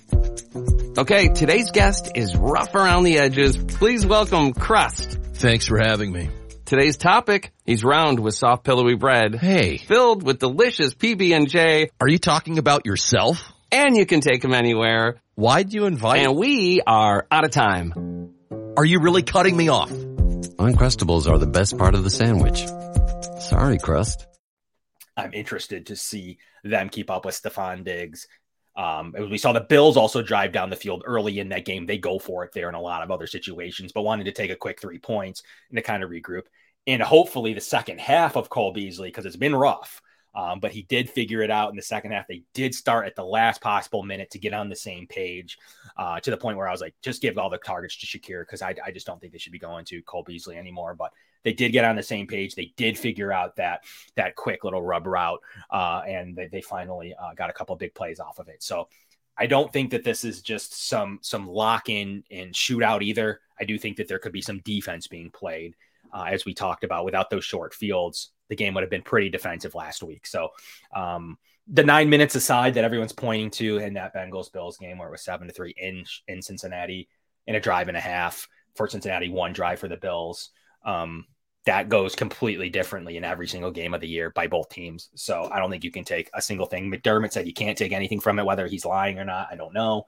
Okay, 0.97 1.28
today's 1.28 1.70
guest 1.73 2.12
is 2.14 2.35
rough 2.35 2.74
around 2.74 3.05
the 3.05 3.18
edges. 3.18 3.59
Please 3.59 4.06
welcome 4.06 4.55
Crust. 4.55 5.18
Thanks 5.35 5.66
for 5.66 5.78
having 5.78 6.10
me. 6.10 6.31
Today's 6.64 6.97
topic, 6.97 7.52
he's 7.66 7.85
round 7.85 8.18
with 8.18 8.35
soft 8.35 8.64
pillowy 8.64 8.94
bread. 8.94 9.35
Hey. 9.35 9.77
Filled 9.77 10.23
with 10.23 10.39
delicious 10.39 10.94
PB&J. 10.94 11.90
Are 12.01 12.09
you 12.09 12.18
talking 12.18 12.56
about 12.56 12.86
yourself? 12.86 13.52
And 13.72 13.97
you 13.97 14.06
can 14.06 14.20
take 14.20 14.43
them 14.43 14.55
anywhere. 14.55 15.20
Why'd 15.34 15.72
you 15.72 15.86
invite? 15.86 16.20
And 16.20 16.36
we 16.36 16.80
are 16.86 17.26
out 17.30 17.44
of 17.44 17.51
time. 17.51 18.32
Are 18.76 18.84
you 18.84 19.01
really 19.01 19.22
cutting 19.22 19.56
me 19.56 19.68
off? 19.68 19.90
Uncrustables 19.90 21.28
are 21.28 21.38
the 21.38 21.47
best 21.47 21.76
part 21.76 21.94
of 21.94 22.05
the 22.05 22.10
sandwich. 22.10 22.66
Sorry, 23.40 23.78
Crust. 23.78 24.26
I'm 25.16 25.32
interested 25.32 25.86
to 25.86 25.97
see 25.97 26.38
them 26.62 26.88
keep 26.88 27.10
up 27.10 27.24
with 27.24 27.40
Stefon 27.40 27.84
Diggs. 27.84 28.26
Um, 28.76 29.14
we 29.30 29.38
saw 29.38 29.52
the 29.52 29.60
Bills 29.60 29.97
also 29.97 30.22
drive 30.22 30.52
down 30.52 30.68
the 30.68 30.76
field 30.76 31.02
early 31.06 31.38
in 31.38 31.48
that 31.48 31.64
game. 31.64 31.86
They 31.86 31.97
go 31.98 32.18
for 32.18 32.44
it 32.44 32.52
there 32.52 32.68
in 32.68 32.74
a 32.74 32.80
lot 32.80 33.02
of 33.02 33.10
other 33.10 33.26
situations, 33.26 33.93
but 33.93 34.02
wanted 34.02 34.24
to 34.24 34.32
take 34.32 34.51
a 34.51 34.56
quick 34.56 34.80
three 34.80 34.98
points 34.98 35.43
and 35.70 35.76
to 35.76 35.82
kind 35.82 36.02
of 36.02 36.10
regroup. 36.10 36.43
And 36.86 37.02
hopefully 37.02 37.55
the 37.55 37.60
second 37.60 38.01
half 38.01 38.36
of 38.36 38.51
Cole 38.51 38.72
Beasley, 38.72 39.09
because 39.09 39.24
it's 39.26 39.36
been 39.36 39.56
rough, 39.56 40.02
um, 40.36 40.60
but 40.60 40.70
he 40.70 40.82
did 40.82 41.08
figure 41.08 41.40
it 41.40 41.50
out 41.50 41.70
in 41.70 41.76
the 41.76 41.82
second 41.82 42.12
half. 42.12 42.28
They 42.28 42.42
did 42.52 42.74
start 42.74 43.06
at 43.06 43.16
the 43.16 43.24
last 43.24 43.62
possible 43.62 44.02
minute 44.02 44.30
to 44.32 44.38
get 44.38 44.52
on 44.52 44.68
the 44.68 44.76
same 44.76 45.06
page 45.06 45.58
uh, 45.96 46.20
to 46.20 46.30
the 46.30 46.36
point 46.36 46.58
where 46.58 46.68
I 46.68 46.72
was 46.72 46.82
like, 46.82 46.94
just 47.02 47.22
give 47.22 47.38
all 47.38 47.48
the 47.48 47.56
targets 47.56 47.96
to 47.96 48.06
Shakir 48.06 48.42
because 48.42 48.60
I, 48.60 48.74
I 48.84 48.90
just 48.90 49.06
don't 49.06 49.18
think 49.18 49.32
they 49.32 49.38
should 49.38 49.52
be 49.52 49.58
going 49.58 49.86
to 49.86 50.02
Cole 50.02 50.24
Beasley 50.24 50.58
anymore. 50.58 50.94
But 50.94 51.12
they 51.42 51.54
did 51.54 51.72
get 51.72 51.86
on 51.86 51.96
the 51.96 52.02
same 52.02 52.26
page. 52.26 52.54
They 52.54 52.74
did 52.76 52.98
figure 52.98 53.32
out 53.32 53.56
that 53.56 53.84
that 54.16 54.36
quick 54.36 54.62
little 54.62 54.82
rub 54.82 55.06
route, 55.06 55.40
uh, 55.70 56.02
and 56.06 56.36
they, 56.36 56.48
they 56.48 56.60
finally 56.60 57.14
uh, 57.14 57.32
got 57.34 57.48
a 57.48 57.54
couple 57.54 57.74
big 57.76 57.94
plays 57.94 58.20
off 58.20 58.38
of 58.38 58.48
it. 58.48 58.62
So 58.62 58.88
I 59.38 59.46
don't 59.46 59.72
think 59.72 59.90
that 59.92 60.04
this 60.04 60.22
is 60.22 60.42
just 60.42 60.88
some 60.88 61.18
some 61.22 61.48
lock 61.48 61.88
in 61.88 62.24
and 62.30 62.52
shootout 62.52 63.02
either. 63.02 63.40
I 63.58 63.64
do 63.64 63.78
think 63.78 63.96
that 63.96 64.06
there 64.06 64.18
could 64.18 64.32
be 64.32 64.42
some 64.42 64.58
defense 64.60 65.06
being 65.06 65.30
played, 65.30 65.76
uh, 66.12 66.24
as 66.24 66.44
we 66.44 66.52
talked 66.52 66.84
about. 66.84 67.06
Without 67.06 67.30
those 67.30 67.44
short 67.44 67.72
fields, 67.72 68.32
the 68.48 68.56
game 68.56 68.74
would 68.74 68.82
have 68.82 68.90
been 68.90 69.02
pretty 69.02 69.28
defensive 69.28 69.74
last 69.74 70.02
week. 70.02 70.27
So 70.27 70.51
um, 70.94 71.39
the 71.66 71.85
nine 71.85 72.09
minutes 72.09 72.35
aside 72.35 72.74
that 72.74 72.85
everyone's 72.85 73.12
pointing 73.12 73.51
to 73.52 73.78
in 73.78 73.94
that 73.94 74.14
Bengals 74.14 74.52
Bills 74.52 74.77
game 74.77 74.98
where 74.98 75.09
it 75.09 75.12
was 75.12 75.24
seven 75.24 75.48
to 75.48 75.55
three 75.55 75.74
in 75.77 76.05
in 76.28 76.43
Cincinnati 76.43 77.09
in 77.47 77.55
a 77.55 77.60
drive 77.60 77.89
and 77.89 77.97
a 77.97 78.01
half 78.01 78.48
for 78.74 78.89
Cincinnati, 78.89 79.28
one 79.28 79.52
drive 79.52 79.81
for 79.81 79.89
the 79.89 79.97
Bills. 79.97 80.51
Um, 80.85 81.27
that 81.64 81.89
goes 81.89 82.14
completely 82.14 82.70
differently 82.70 83.16
in 83.16 83.24
every 83.24 83.48
single 83.48 83.73
game 83.73 83.93
of 83.93 84.01
the 84.01 84.09
year 84.09 84.31
by 84.31 84.47
both 84.47 84.68
teams. 84.68 85.10
So 85.16 85.48
I 85.52 85.59
don't 85.59 85.70
think 85.70 85.82
you 85.82 85.90
can 85.90 86.05
take 86.05 86.31
a 86.32 86.40
single 86.40 86.66
thing. 86.66 86.90
McDermott 86.90 87.32
said 87.32 87.47
you 87.47 87.52
can't 87.52 87.77
take 87.77 87.93
anything 87.93 88.20
from 88.20 88.39
it, 88.39 88.47
whether 88.47 88.68
he's 88.68 88.85
lying 88.85 89.18
or 89.18 89.24
not. 89.24 89.48
I 89.51 89.56
don't 89.56 89.74
know. 89.74 90.05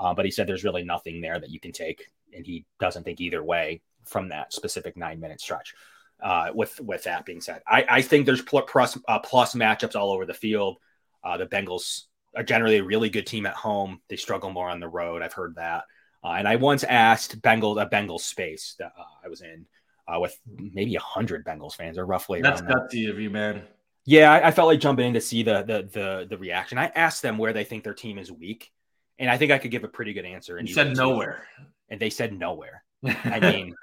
Uh, 0.00 0.14
but 0.14 0.24
he 0.24 0.30
said 0.30 0.46
there's 0.46 0.64
really 0.64 0.82
nothing 0.82 1.20
there 1.20 1.38
that 1.38 1.50
you 1.50 1.60
can 1.60 1.72
take. 1.72 2.10
And 2.34 2.46
he 2.46 2.64
doesn't 2.80 3.04
think 3.04 3.20
either 3.20 3.44
way 3.44 3.82
from 4.06 4.30
that 4.30 4.52
specific 4.54 4.96
nine 4.96 5.20
minute 5.20 5.42
stretch. 5.42 5.74
Uh, 6.22 6.50
with 6.54 6.80
with 6.80 7.04
that 7.04 7.26
being 7.26 7.40
said, 7.40 7.62
I, 7.66 7.84
I 7.88 8.02
think 8.02 8.24
there's 8.24 8.40
plus 8.40 8.98
uh, 9.08 9.18
plus 9.18 9.54
matchups 9.54 9.96
all 9.96 10.10
over 10.10 10.24
the 10.24 10.34
field. 10.34 10.78
Uh, 11.22 11.36
the 11.36 11.46
Bengals 11.46 12.02
are 12.36 12.42
generally 12.42 12.76
a 12.76 12.84
really 12.84 13.10
good 13.10 13.26
team 13.26 13.46
at 13.46 13.54
home. 13.54 14.00
They 14.08 14.16
struggle 14.16 14.50
more 14.50 14.68
on 14.68 14.80
the 14.80 14.88
road. 14.88 15.22
I've 15.22 15.32
heard 15.32 15.56
that. 15.56 15.84
Uh, 16.22 16.34
and 16.38 16.48
I 16.48 16.56
once 16.56 16.84
asked 16.84 17.40
Bengal 17.42 17.78
a 17.78 17.88
Bengals 17.88 18.20
space 18.20 18.76
that 18.78 18.92
uh, 18.98 19.04
I 19.24 19.28
was 19.28 19.42
in 19.42 19.66
uh, 20.08 20.18
with 20.20 20.38
maybe 20.46 20.96
a 20.96 21.00
hundred 21.00 21.44
Bengals 21.44 21.74
fans 21.74 21.98
or 21.98 22.06
roughly. 22.06 22.40
That's 22.40 22.62
gutsy 22.62 23.10
of 23.10 23.18
you, 23.18 23.30
man. 23.30 23.62
Yeah, 24.06 24.32
I, 24.32 24.48
I, 24.48 24.50
felt 24.50 24.68
like 24.68 24.80
jumping 24.80 25.06
in 25.06 25.14
to 25.14 25.20
see 25.20 25.42
the, 25.42 25.62
the 25.62 25.88
the 25.90 26.26
the 26.28 26.38
reaction. 26.38 26.76
I 26.78 26.86
asked 26.86 27.22
them 27.22 27.38
where 27.38 27.52
they 27.52 27.64
think 27.64 27.84
their 27.84 27.94
team 27.94 28.18
is 28.18 28.30
weak, 28.30 28.70
and 29.18 29.30
I 29.30 29.38
think 29.38 29.50
I 29.50 29.58
could 29.58 29.70
give 29.70 29.84
a 29.84 29.88
pretty 29.88 30.12
good 30.12 30.26
answer. 30.26 30.58
And 30.58 30.68
you 30.68 30.74
said 30.74 30.96
nowhere, 30.96 31.46
and 31.88 32.00
they 32.00 32.10
said 32.10 32.32
nowhere. 32.32 32.83
I 33.04 33.40
mean, 33.40 33.74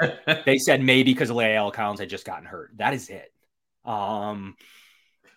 they 0.45 0.57
said 0.57 0.81
maybe 0.81 1.13
because 1.13 1.29
La'el 1.29 1.73
Collins 1.73 1.99
had 1.99 2.09
just 2.09 2.25
gotten 2.25 2.45
hurt. 2.45 2.71
That 2.77 2.93
is 2.93 3.09
it. 3.09 3.31
Um, 3.85 4.55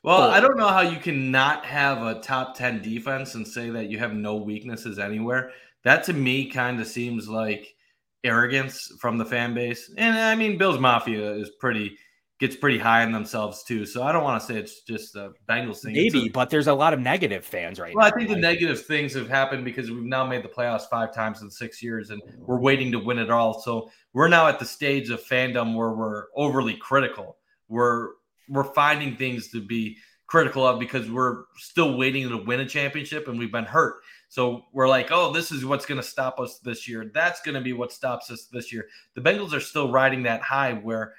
well, 0.03 0.29
but, 0.29 0.31
I 0.31 0.41
don't 0.41 0.57
know 0.57 0.69
how 0.69 0.83
you 0.83 0.99
can 0.99 1.31
not 1.31 1.65
have 1.65 2.03
a 2.03 2.21
top 2.21 2.57
10 2.57 2.83
defense 2.83 3.35
and 3.35 3.47
say 3.47 3.71
that 3.71 3.91
you 3.91 3.99
have 3.99 4.15
no 4.15 4.37
weaknesses 4.37 4.99
anywhere. 4.99 5.53
That 5.85 6.05
to 6.05 6.13
me 6.13 6.51
kind 6.51 6.81
of 6.81 6.87
seems 6.87 7.29
like 7.29 7.75
arrogance 8.23 8.93
from 9.01 9.19
the 9.19 9.25
fan 9.25 9.55
base. 9.55 9.91
And 9.97 10.19
I 10.19 10.35
mean, 10.35 10.59
Bills 10.59 10.79
Mafia 10.79 11.33
is 11.33 11.51
pretty 11.59 11.97
gets 12.41 12.57
pretty 12.57 12.79
high 12.79 13.05
on 13.05 13.13
themselves 13.13 13.63
too. 13.63 13.87
So 13.87 14.03
I 14.03 14.13
don't 14.13 14.25
want 14.25 14.41
to 14.41 14.47
say 14.47 14.59
it's 14.59 14.83
just 14.83 15.13
the 15.13 15.33
Bengals 15.49 15.83
thing. 15.83 15.93
Maybe, 15.93 16.27
a, 16.27 16.31
but 16.31 16.51
there's 16.51 16.67
a 16.67 16.75
lot 16.75 16.93
of 16.93 17.01
negative 17.01 17.45
fans 17.45 17.79
right 17.79 17.95
well, 17.95 18.09
now. 18.09 18.15
I 18.15 18.19
think 18.19 18.29
the 18.29 18.37
negative 18.37 18.85
things 18.85 19.15
have 19.15 19.29
happened 19.29 19.65
because 19.65 19.91
we've 19.91 20.03
now 20.03 20.27
made 20.27 20.43
the 20.43 20.49
playoffs 20.49 20.89
five 20.89 21.15
times 21.15 21.43
in 21.43 21.51
six 21.51 21.83
years, 21.83 22.11
and 22.11 22.21
we're 22.39 22.61
waiting 22.61 22.91
to 22.93 22.99
win 22.99 23.19
it 23.19 23.31
all. 23.31 23.61
So 23.61 23.91
we're 24.13 24.29
now 24.29 24.49
at 24.49 24.59
the 24.59 24.65
stage 24.65 25.11
of 25.11 25.23
fandom 25.23 25.77
where 25.77 25.93
we're 25.93 26.27
overly 26.35 26.75
critical. 26.75 27.37
We're 27.69 28.11
we're 28.49 28.65
finding 28.65 29.17
things 29.17 29.49
to 29.49 29.65
be 29.65 29.97
critical 30.27 30.67
of 30.67 30.79
because 30.79 31.11
we're 31.11 31.45
still 31.57 31.97
waiting 31.97 32.29
to 32.29 32.39
win 32.39 32.61
a 32.61 32.67
championship 32.67 33.29
and 33.29 33.39
we've 33.39 33.53
been 33.53 33.65
hurt. 33.65 33.97
So 34.29 34.65
we're 34.73 34.89
like, 34.89 35.13
oh, 35.13 35.33
this 35.33 35.53
is 35.53 35.65
what's 35.65 35.87
going 35.87 36.01
to 36.01 36.07
stop 36.07 36.41
us 36.41 36.59
this 36.59 36.89
year. 36.89 37.11
That's 37.15 37.41
going 37.43 37.55
to 37.55 37.61
be 37.61 37.73
what 37.73 37.93
stops 37.93 38.31
us 38.31 38.47
this 38.47 38.73
year. 38.73 38.87
The 39.15 39.21
Bengals 39.21 39.53
are 39.53 39.61
still 39.61 39.93
riding 39.93 40.25
that 40.25 40.43
high 40.43 40.73
where 40.73 41.15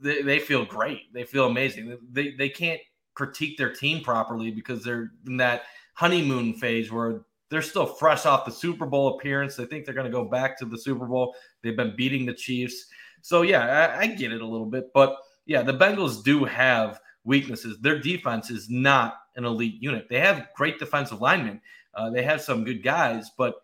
they, 0.00 0.22
they 0.22 0.38
feel 0.38 0.64
great. 0.64 1.12
They 1.12 1.24
feel 1.24 1.46
amazing. 1.46 1.98
They, 2.10 2.32
they 2.32 2.48
can't 2.48 2.80
critique 3.14 3.58
their 3.58 3.72
team 3.72 4.02
properly 4.02 4.50
because 4.50 4.82
they're 4.82 5.12
in 5.26 5.36
that 5.38 5.62
honeymoon 5.94 6.54
phase 6.54 6.90
where 6.90 7.22
they're 7.50 7.62
still 7.62 7.86
fresh 7.86 8.24
off 8.24 8.46
the 8.46 8.50
Super 8.50 8.86
Bowl 8.86 9.18
appearance. 9.18 9.56
They 9.56 9.66
think 9.66 9.84
they're 9.84 9.94
going 9.94 10.06
to 10.06 10.12
go 10.12 10.24
back 10.24 10.58
to 10.58 10.64
the 10.64 10.78
Super 10.78 11.06
Bowl. 11.06 11.34
They've 11.62 11.76
been 11.76 11.94
beating 11.96 12.24
the 12.24 12.34
Chiefs. 12.34 12.86
So, 13.20 13.42
yeah, 13.42 13.94
I, 13.94 14.00
I 14.00 14.06
get 14.06 14.32
it 14.32 14.40
a 14.40 14.46
little 14.46 14.66
bit. 14.66 14.90
But 14.94 15.16
yeah, 15.44 15.62
the 15.62 15.74
Bengals 15.74 16.24
do 16.24 16.44
have 16.44 17.00
weaknesses. 17.24 17.78
Their 17.80 17.98
defense 17.98 18.50
is 18.50 18.70
not 18.70 19.16
an 19.36 19.44
elite 19.44 19.82
unit. 19.82 20.06
They 20.08 20.18
have 20.20 20.48
great 20.56 20.78
defensive 20.78 21.20
linemen. 21.20 21.60
Uh, 21.94 22.10
they 22.10 22.22
have 22.22 22.40
some 22.40 22.64
good 22.64 22.82
guys, 22.82 23.30
but 23.36 23.56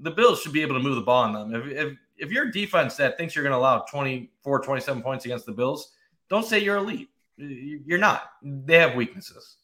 the 0.00 0.10
Bills 0.10 0.40
should 0.40 0.52
be 0.52 0.62
able 0.62 0.74
to 0.74 0.82
move 0.82 0.96
the 0.96 1.02
ball 1.02 1.22
on 1.22 1.32
them. 1.32 1.54
If, 1.54 1.72
if, 1.72 1.98
if 2.18 2.30
you're 2.30 2.48
a 2.48 2.52
defense 2.52 2.96
that 2.96 3.16
thinks 3.16 3.34
you're 3.34 3.42
going 3.42 3.52
to 3.52 3.58
allow 3.58 3.80
24, 3.80 4.60
27 4.60 5.02
points 5.02 5.24
against 5.24 5.46
the 5.46 5.52
Bills, 5.52 5.92
don't 6.28 6.44
say 6.44 6.58
you're 6.58 6.76
elite. 6.76 7.10
You're 7.36 7.98
not. 7.98 8.30
They 8.42 8.78
have 8.78 8.94
weaknesses. 8.94 9.56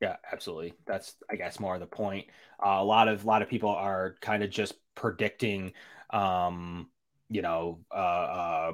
Yeah, 0.00 0.16
absolutely. 0.30 0.74
That's 0.86 1.14
I 1.30 1.36
guess 1.36 1.58
more 1.58 1.74
of 1.74 1.80
the 1.80 1.86
point. 1.86 2.26
Uh, 2.64 2.78
a 2.78 2.84
lot 2.84 3.08
of 3.08 3.24
a 3.24 3.26
lot 3.26 3.42
of 3.42 3.48
people 3.48 3.70
are 3.70 4.16
kind 4.20 4.42
of 4.42 4.50
just 4.50 4.74
predicting, 4.94 5.72
um, 6.10 6.88
you 7.28 7.42
know, 7.42 7.80
uh, 7.90 7.94
uh, 7.94 8.72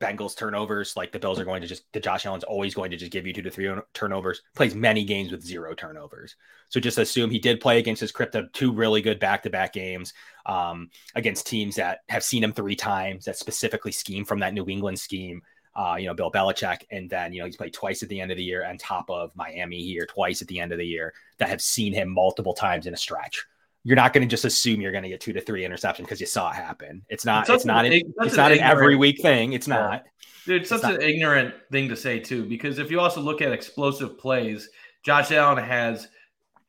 Bengals 0.00 0.36
turnovers. 0.36 0.96
Like 0.96 1.12
the 1.12 1.18
Bills 1.18 1.38
are 1.38 1.44
going 1.44 1.62
to 1.62 1.68
just, 1.68 1.90
the 1.92 2.00
Josh 2.00 2.26
Allen's 2.26 2.44
always 2.44 2.74
going 2.74 2.90
to 2.90 2.96
just 2.96 3.12
give 3.12 3.26
you 3.26 3.32
two 3.32 3.42
to 3.42 3.50
three 3.50 3.70
turnovers. 3.94 4.42
Plays 4.56 4.74
many 4.74 5.04
games 5.04 5.30
with 5.30 5.44
zero 5.44 5.74
turnovers. 5.74 6.36
So 6.68 6.80
just 6.80 6.98
assume 6.98 7.30
he 7.30 7.38
did 7.38 7.60
play 7.60 7.78
against 7.78 8.00
his 8.00 8.12
crypto 8.12 8.48
two 8.52 8.72
really 8.72 9.02
good 9.02 9.20
back 9.20 9.42
to 9.42 9.50
back 9.50 9.72
games 9.72 10.12
um, 10.46 10.90
against 11.14 11.46
teams 11.46 11.76
that 11.76 12.00
have 12.08 12.24
seen 12.24 12.42
him 12.42 12.52
three 12.52 12.76
times 12.76 13.26
that 13.26 13.36
specifically 13.36 13.92
scheme 13.92 14.24
from 14.24 14.40
that 14.40 14.54
New 14.54 14.66
England 14.68 14.98
scheme. 14.98 15.42
Uh, 15.76 15.94
you 15.96 16.06
know, 16.06 16.14
Bill 16.14 16.32
Belichick. 16.32 16.82
And 16.90 17.08
then, 17.08 17.32
you 17.32 17.40
know, 17.40 17.46
he's 17.46 17.56
played 17.56 17.72
twice 17.72 18.02
at 18.02 18.08
the 18.08 18.20
end 18.20 18.32
of 18.32 18.36
the 18.36 18.42
year 18.42 18.66
on 18.66 18.76
top 18.76 19.08
of 19.08 19.30
Miami 19.36 19.80
here, 19.80 20.04
twice 20.04 20.42
at 20.42 20.48
the 20.48 20.58
end 20.58 20.72
of 20.72 20.78
the 20.78 20.86
year 20.86 21.14
that 21.38 21.48
have 21.48 21.62
seen 21.62 21.92
him 21.92 22.08
multiple 22.12 22.54
times 22.54 22.86
in 22.86 22.94
a 22.94 22.96
stretch 22.96 23.46
you're 23.84 23.96
not 23.96 24.12
going 24.12 24.26
to 24.26 24.30
just 24.30 24.44
assume 24.44 24.80
you're 24.80 24.92
going 24.92 25.04
to 25.04 25.08
get 25.08 25.20
two 25.20 25.32
to 25.32 25.40
three 25.40 25.62
interceptions 25.62 26.00
because 26.00 26.20
you 26.20 26.26
saw 26.26 26.50
it 26.50 26.56
happen. 26.56 27.02
It's 27.08 27.24
not. 27.24 27.48
It's, 27.48 27.50
it's 27.50 27.64
not. 27.64 27.86
An, 27.86 27.92
an, 27.92 28.14
it's 28.20 28.36
not 28.36 28.52
an 28.52 28.60
every 28.60 28.96
week 28.96 29.20
thing. 29.22 29.52
It's 29.52 29.68
not. 29.68 30.04
Dude, 30.46 30.62
it's 30.62 30.70
such 30.70 30.84
an 30.84 31.00
ignorant 31.00 31.54
thing 31.70 31.88
to 31.88 31.96
say 31.96 32.18
too, 32.18 32.44
because 32.44 32.78
if 32.78 32.90
you 32.90 33.00
also 33.00 33.20
look 33.20 33.42
at 33.42 33.52
explosive 33.52 34.18
plays, 34.18 34.68
Josh 35.02 35.32
Allen 35.32 35.62
has 35.62 36.08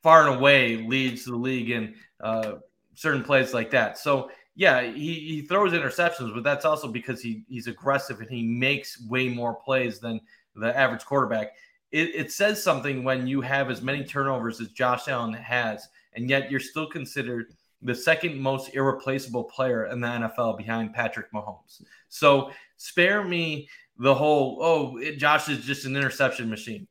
far 0.02 0.28
and 0.28 0.38
away 0.38 0.76
leads 0.76 1.24
the 1.24 1.36
league 1.36 1.70
in 1.70 1.94
uh, 2.20 2.54
certain 2.94 3.22
plays 3.22 3.54
like 3.54 3.70
that. 3.70 3.98
So 3.98 4.30
yeah, 4.54 4.82
he, 4.82 5.14
he 5.14 5.42
throws 5.42 5.72
interceptions, 5.72 6.34
but 6.34 6.44
that's 6.44 6.64
also 6.64 6.88
because 6.88 7.20
he 7.20 7.44
he's 7.48 7.66
aggressive 7.66 8.20
and 8.20 8.30
he 8.30 8.42
makes 8.42 9.00
way 9.06 9.28
more 9.28 9.54
plays 9.54 9.98
than 9.98 10.20
the 10.54 10.76
average 10.76 11.04
quarterback. 11.04 11.52
It, 11.90 12.14
it 12.14 12.32
says 12.32 12.62
something 12.62 13.04
when 13.04 13.26
you 13.26 13.40
have 13.42 13.70
as 13.70 13.82
many 13.82 14.04
turnovers 14.04 14.60
as 14.60 14.68
Josh 14.68 15.08
Allen 15.08 15.32
has 15.34 15.88
and 16.14 16.28
yet 16.28 16.50
you're 16.50 16.60
still 16.60 16.86
considered 16.86 17.46
the 17.82 17.94
second 17.94 18.38
most 18.38 18.74
irreplaceable 18.74 19.44
player 19.44 19.86
in 19.86 20.00
the 20.00 20.06
NFL 20.06 20.56
behind 20.56 20.94
Patrick 20.94 21.32
Mahomes. 21.32 21.82
So 22.08 22.50
spare 22.76 23.24
me 23.24 23.68
the 23.98 24.14
whole, 24.14 24.58
oh, 24.60 24.96
it, 24.98 25.18
Josh 25.18 25.48
is 25.48 25.64
just 25.64 25.84
an 25.84 25.96
interception 25.96 26.48
machine. 26.48 26.86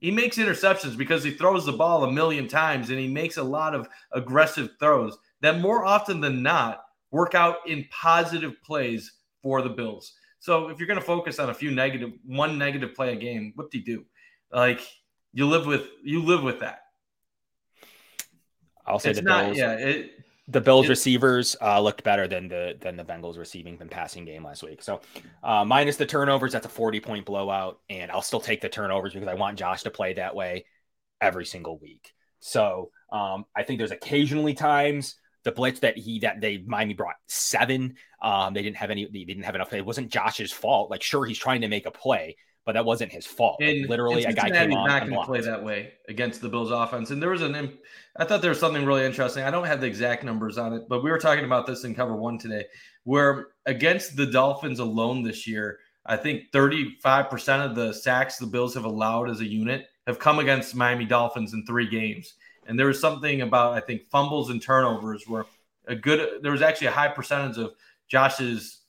He 0.00 0.10
makes 0.10 0.36
interceptions 0.36 0.96
because 0.96 1.24
he 1.24 1.32
throws 1.32 1.66
the 1.66 1.72
ball 1.72 2.04
a 2.04 2.12
million 2.12 2.46
times 2.46 2.90
and 2.90 2.98
he 2.98 3.08
makes 3.08 3.36
a 3.36 3.42
lot 3.42 3.74
of 3.74 3.88
aggressive 4.12 4.70
throws 4.78 5.16
that 5.40 5.60
more 5.60 5.84
often 5.84 6.20
than 6.20 6.42
not 6.42 6.84
work 7.10 7.34
out 7.34 7.56
in 7.66 7.86
positive 7.90 8.54
plays 8.62 9.12
for 9.42 9.62
the 9.62 9.68
Bills. 9.68 10.12
So 10.40 10.68
if 10.68 10.78
you're 10.78 10.86
going 10.86 11.00
to 11.00 11.04
focus 11.04 11.38
on 11.38 11.50
a 11.50 11.54
few 11.54 11.70
negative, 11.70 12.12
one 12.24 12.58
negative 12.58 12.94
play 12.94 13.12
a 13.12 13.16
game, 13.16 13.52
what 13.56 13.70
do 13.70 13.78
you 13.78 13.84
do? 13.84 14.04
Like 14.52 14.80
you 15.32 15.46
live 15.46 15.66
with 15.66 15.88
you 16.02 16.22
live 16.22 16.42
with 16.42 16.60
that. 16.60 16.82
I'll 18.88 18.98
say 18.98 19.10
it's 19.10 19.18
the 19.20 19.24
not, 19.24 19.44
Bills. 19.44 19.58
Yeah, 19.58 19.72
it, 19.72 20.12
the 20.48 20.60
Bills 20.60 20.86
it, 20.86 20.90
receivers 20.90 21.56
uh, 21.60 21.80
looked 21.80 22.02
better 22.02 22.26
than 22.26 22.48
the 22.48 22.76
than 22.80 22.96
the 22.96 23.04
Bengals 23.04 23.38
receiving 23.38 23.76
than 23.76 23.88
passing 23.88 24.24
game 24.24 24.44
last 24.44 24.62
week. 24.62 24.82
So 24.82 25.00
uh, 25.42 25.64
minus 25.64 25.96
the 25.96 26.06
turnovers, 26.06 26.52
that's 26.52 26.66
a 26.66 26.70
forty 26.70 27.00
point 27.00 27.26
blowout, 27.26 27.80
and 27.90 28.10
I'll 28.10 28.22
still 28.22 28.40
take 28.40 28.60
the 28.60 28.68
turnovers 28.68 29.12
because 29.12 29.28
I 29.28 29.34
want 29.34 29.58
Josh 29.58 29.82
to 29.82 29.90
play 29.90 30.14
that 30.14 30.34
way 30.34 30.64
every 31.20 31.44
single 31.44 31.78
week. 31.78 32.12
So 32.40 32.90
um, 33.12 33.44
I 33.54 33.62
think 33.62 33.78
there's 33.78 33.90
occasionally 33.90 34.54
times 34.54 35.16
the 35.44 35.52
blitz 35.52 35.80
that 35.80 35.96
he 35.96 36.20
that 36.20 36.40
they 36.40 36.58
Miami 36.58 36.94
brought 36.94 37.16
seven. 37.26 37.96
Um, 38.22 38.54
they 38.54 38.62
didn't 38.62 38.76
have 38.76 38.90
any. 38.90 39.06
They 39.06 39.24
didn't 39.24 39.44
have 39.44 39.54
enough. 39.54 39.72
It 39.72 39.84
wasn't 39.84 40.10
Josh's 40.10 40.52
fault. 40.52 40.90
Like 40.90 41.02
sure, 41.02 41.26
he's 41.26 41.38
trying 41.38 41.60
to 41.60 41.68
make 41.68 41.86
a 41.86 41.90
play, 41.90 42.36
but 42.68 42.74
that 42.74 42.84
wasn't 42.84 43.10
his 43.10 43.24
fault. 43.24 43.56
And 43.62 43.80
like, 43.80 43.88
literally, 43.88 44.24
a 44.24 44.32
guy 44.34 44.50
came 44.50 44.74
on. 44.74 44.86
Not 44.86 45.08
going 45.08 45.24
play 45.24 45.40
that 45.40 45.64
way 45.64 45.94
against 46.06 46.42
the 46.42 46.50
Bills' 46.50 46.70
offense. 46.70 47.10
And 47.10 47.22
there 47.22 47.30
was 47.30 47.40
an. 47.40 47.78
I 48.18 48.26
thought 48.26 48.42
there 48.42 48.50
was 48.50 48.60
something 48.60 48.84
really 48.84 49.06
interesting. 49.06 49.42
I 49.42 49.50
don't 49.50 49.64
have 49.64 49.80
the 49.80 49.86
exact 49.86 50.22
numbers 50.22 50.58
on 50.58 50.74
it, 50.74 50.82
but 50.86 51.02
we 51.02 51.10
were 51.10 51.16
talking 51.16 51.46
about 51.46 51.66
this 51.66 51.84
in 51.84 51.94
cover 51.94 52.14
one 52.14 52.36
today, 52.36 52.66
where 53.04 53.46
against 53.64 54.16
the 54.16 54.26
Dolphins 54.26 54.80
alone 54.80 55.22
this 55.22 55.46
year, 55.46 55.78
I 56.04 56.18
think 56.18 56.52
35% 56.52 57.64
of 57.64 57.74
the 57.74 57.94
sacks 57.94 58.36
the 58.36 58.44
Bills 58.44 58.74
have 58.74 58.84
allowed 58.84 59.30
as 59.30 59.40
a 59.40 59.46
unit 59.46 59.86
have 60.06 60.18
come 60.18 60.38
against 60.38 60.74
Miami 60.74 61.06
Dolphins 61.06 61.54
in 61.54 61.64
three 61.64 61.88
games. 61.88 62.34
And 62.66 62.78
there 62.78 62.88
was 62.88 63.00
something 63.00 63.40
about 63.40 63.72
I 63.72 63.80
think 63.80 64.10
fumbles 64.10 64.50
and 64.50 64.60
turnovers 64.60 65.26
were 65.26 65.46
a 65.86 65.96
good. 65.96 66.42
There 66.42 66.52
was 66.52 66.60
actually 66.60 66.88
a 66.88 66.90
high 66.90 67.08
percentage 67.08 67.56
of 67.56 67.72
Josh's 68.08 68.82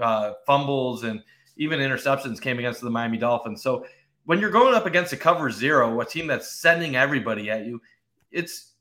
uh, 0.00 0.34
fumbles 0.46 1.02
and 1.02 1.20
even 1.56 1.80
interceptions 1.80 2.40
came 2.40 2.58
against 2.58 2.80
the 2.80 2.90
Miami 2.90 3.18
Dolphins. 3.18 3.62
So 3.62 3.86
when 4.24 4.40
you're 4.40 4.50
going 4.50 4.74
up 4.74 4.86
against 4.86 5.12
a 5.12 5.16
cover 5.16 5.50
zero, 5.50 6.00
a 6.00 6.04
team 6.04 6.26
that's 6.26 6.60
sending 6.60 6.96
everybody 6.96 7.50
at 7.50 7.66
you, 7.66 7.80
it's 8.30 8.72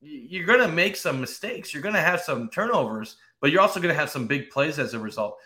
you're 0.00 0.46
going 0.46 0.60
to 0.60 0.68
make 0.68 0.96
some 0.96 1.20
mistakes. 1.20 1.72
You're 1.72 1.82
going 1.82 1.94
to 1.94 2.00
have 2.00 2.20
some 2.20 2.50
turnovers, 2.50 3.16
but 3.40 3.50
you're 3.50 3.62
also 3.62 3.80
going 3.80 3.94
to 3.94 3.98
have 3.98 4.10
some 4.10 4.26
big 4.26 4.50
plays 4.50 4.78
as 4.78 4.94
a 4.94 4.98
result. 4.98 5.38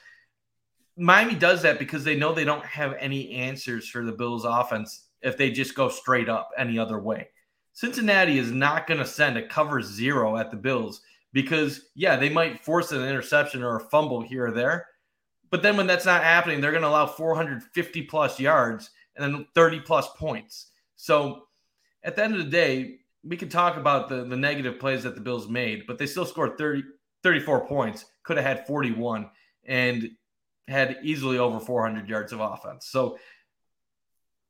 Miami 0.96 1.36
does 1.36 1.62
that 1.62 1.78
because 1.78 2.02
they 2.02 2.16
know 2.16 2.32
they 2.32 2.44
don't 2.44 2.64
have 2.64 2.96
any 2.98 3.30
answers 3.32 3.88
for 3.88 4.04
the 4.04 4.12
Bills 4.12 4.44
offense 4.44 5.06
if 5.22 5.36
they 5.36 5.50
just 5.50 5.76
go 5.76 5.88
straight 5.88 6.28
up 6.28 6.50
any 6.58 6.76
other 6.78 6.98
way. 6.98 7.28
Cincinnati 7.72 8.38
is 8.38 8.50
not 8.50 8.88
going 8.88 8.98
to 8.98 9.06
send 9.06 9.38
a 9.38 9.46
cover 9.46 9.80
zero 9.80 10.36
at 10.36 10.50
the 10.50 10.56
Bills 10.56 11.00
because, 11.32 11.90
yeah, 11.94 12.16
they 12.16 12.28
might 12.28 12.64
force 12.64 12.90
an 12.90 13.04
interception 13.04 13.62
or 13.62 13.76
a 13.76 13.88
fumble 13.90 14.20
here 14.20 14.48
or 14.48 14.50
there, 14.50 14.86
but 15.50 15.62
then 15.62 15.76
when 15.76 15.86
that's 15.86 16.06
not 16.06 16.22
happening, 16.22 16.60
they're 16.60 16.72
going 16.72 16.82
to 16.82 16.88
allow 16.88 17.06
450 17.06 18.02
plus 18.02 18.38
yards 18.38 18.90
and 19.16 19.34
then 19.34 19.46
30 19.54 19.80
plus 19.80 20.08
points. 20.16 20.70
So 20.96 21.44
at 22.02 22.16
the 22.16 22.24
end 22.24 22.34
of 22.34 22.40
the 22.40 22.50
day, 22.50 22.98
we 23.24 23.36
can 23.36 23.48
talk 23.48 23.76
about 23.76 24.08
the, 24.08 24.24
the 24.24 24.36
negative 24.36 24.78
plays 24.78 25.02
that 25.02 25.14
the 25.14 25.20
Bills 25.20 25.48
made, 25.48 25.86
but 25.86 25.98
they 25.98 26.06
still 26.06 26.24
scored 26.24 26.56
30, 26.56 26.82
34 27.22 27.66
points, 27.66 28.06
could 28.22 28.36
have 28.36 28.46
had 28.46 28.66
41 28.66 29.28
and 29.64 30.10
had 30.68 30.98
easily 31.02 31.38
over 31.38 31.58
400 31.58 32.08
yards 32.08 32.32
of 32.32 32.40
offense. 32.40 32.86
So 32.86 33.18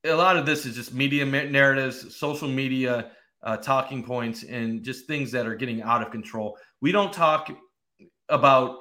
a 0.05 0.13
lot 0.13 0.37
of 0.37 0.47
this 0.47 0.67
is 0.67 0.75
just 0.75 0.93
media 0.93 1.25
narratives, 1.25 2.17
social 2.17 2.49
media 2.49 3.13
uh, 3.43 3.57
talking 3.57 4.03
points, 4.03 4.43
and 4.43 4.83
just 4.83 5.07
things 5.07 5.31
that 5.33 5.47
are 5.47 5.55
getting 5.55 5.83
out 5.83 6.03
of 6.03 6.11
control. 6.11 6.57
We 6.81 6.93
don't 6.93 7.13
talk 7.13 7.51
about 8.29 8.79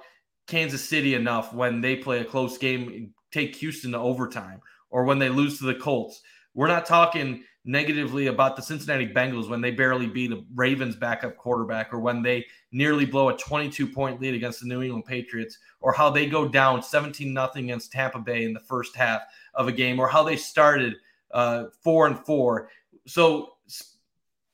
Kansas 0.47 0.87
City 0.87 1.13
enough 1.13 1.53
when 1.53 1.81
they 1.81 1.95
play 1.95 2.19
a 2.19 2.25
close 2.25 2.57
game, 2.57 3.13
take 3.31 3.55
Houston 3.57 3.91
to 3.91 3.99
overtime, 3.99 4.61
or 4.89 5.03
when 5.03 5.19
they 5.19 5.29
lose 5.29 5.59
to 5.59 5.65
the 5.65 5.75
Colts. 5.75 6.21
We're 6.53 6.67
not 6.67 6.85
talking 6.85 7.43
negatively 7.65 8.27
about 8.27 8.55
the 8.55 8.61
Cincinnati 8.61 9.07
Bengals 9.07 9.49
when 9.49 9.59
they 9.59 9.71
barely 9.71 10.07
beat 10.07 10.31
a 10.31 10.41
Ravens 10.55 10.95
backup 10.95 11.35
quarterback, 11.35 11.93
or 11.93 11.99
when 11.99 12.21
they 12.21 12.45
nearly 12.71 13.05
blow 13.05 13.29
a 13.29 13.37
22 13.37 13.87
point 13.87 14.21
lead 14.21 14.33
against 14.33 14.61
the 14.61 14.67
New 14.67 14.81
England 14.81 15.05
Patriots, 15.05 15.57
or 15.81 15.91
how 15.91 16.09
they 16.09 16.25
go 16.27 16.47
down 16.47 16.81
17 16.81 17.33
nothing 17.33 17.65
against 17.65 17.91
Tampa 17.91 18.19
Bay 18.19 18.45
in 18.45 18.53
the 18.53 18.59
first 18.61 18.95
half 18.95 19.21
of 19.53 19.67
a 19.67 19.71
game, 19.71 19.99
or 19.99 20.07
how 20.07 20.23
they 20.23 20.37
started 20.37 20.95
uh, 21.31 21.65
four 21.83 22.07
and 22.07 22.17
four. 22.17 22.69
So 23.05 23.56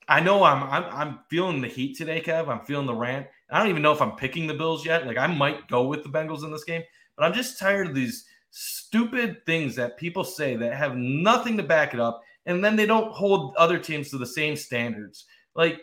I 0.07 0.19
know 0.19 0.43
I'm, 0.43 0.63
I'm 0.63 0.83
I'm 0.91 1.19
feeling 1.29 1.61
the 1.61 1.67
heat 1.67 1.97
today, 1.97 2.21
Kev. 2.21 2.47
I'm 2.47 2.65
feeling 2.65 2.85
the 2.85 2.95
rant. 2.95 3.27
I 3.49 3.59
don't 3.59 3.69
even 3.69 3.81
know 3.81 3.93
if 3.93 4.01
I'm 4.01 4.15
picking 4.15 4.47
the 4.47 4.53
Bills 4.53 4.85
yet. 4.85 5.07
Like 5.07 5.17
I 5.17 5.27
might 5.27 5.67
go 5.67 5.87
with 5.87 6.03
the 6.03 6.09
Bengals 6.09 6.43
in 6.43 6.51
this 6.51 6.63
game, 6.63 6.81
but 7.15 7.23
I'm 7.23 7.33
just 7.33 7.59
tired 7.59 7.87
of 7.87 7.95
these 7.95 8.25
stupid 8.51 9.45
things 9.45 9.75
that 9.75 9.97
people 9.97 10.23
say 10.23 10.55
that 10.55 10.75
have 10.75 10.95
nothing 10.95 11.57
to 11.57 11.63
back 11.63 11.93
it 11.93 11.99
up, 11.99 12.21
and 12.45 12.63
then 12.63 12.75
they 12.75 12.85
don't 12.85 13.11
hold 13.11 13.55
other 13.55 13.79
teams 13.79 14.09
to 14.09 14.17
the 14.17 14.25
same 14.25 14.55
standards. 14.55 15.25
Like, 15.55 15.81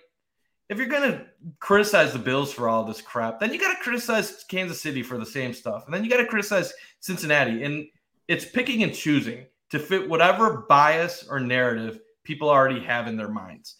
if 0.68 0.78
you're 0.78 0.86
gonna 0.86 1.26
criticize 1.59 2.12
the 2.12 2.18
Bills 2.18 2.52
for 2.52 2.68
all 2.68 2.84
this 2.84 3.01
crap, 3.01 3.40
then 3.40 3.52
you 3.52 3.59
got 3.59 3.76
to 3.76 3.82
criticize 3.82 4.44
Kansas 4.48 4.80
City 4.80 5.02
for 5.02 5.18
the 5.18 5.26
same 5.26 5.52
stuff, 5.55 5.84
and 5.86 5.94
then 5.94 6.05
you 6.05 6.10
got 6.10 6.18
to 6.18 6.26
criticize 6.26 6.72
Cincinnati. 7.01 7.64
And 7.64 7.86
it's 8.28 8.44
picking 8.44 8.82
and 8.82 8.94
choosing 8.94 9.47
to 9.70 9.78
fit 9.78 10.09
whatever 10.09 10.66
bias 10.68 11.26
or 11.28 11.40
narrative 11.40 12.01
people 12.22 12.48
already 12.48 12.80
have 12.80 13.09
in 13.09 13.16
their 13.16 13.28
minds. 13.28 13.76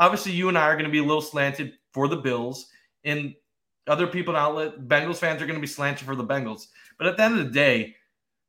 Obviously, 0.00 0.32
you 0.32 0.48
and 0.48 0.58
I 0.58 0.62
are 0.62 0.74
going 0.74 0.86
to 0.86 0.90
be 0.90 0.98
a 0.98 1.04
little 1.04 1.20
slanted 1.20 1.74
for 1.92 2.08
the 2.08 2.16
Bills, 2.16 2.66
and 3.04 3.34
other 3.86 4.06
people 4.06 4.34
in 4.34 4.40
outlet 4.40 4.88
Bengals 4.88 5.18
fans 5.18 5.40
are 5.40 5.46
going 5.46 5.58
to 5.58 5.60
be 5.60 5.66
slanted 5.66 6.06
for 6.06 6.16
the 6.16 6.24
Bengals. 6.24 6.66
But 6.98 7.06
at 7.06 7.16
the 7.16 7.22
end 7.22 7.38
of 7.38 7.44
the 7.44 7.52
day, 7.52 7.94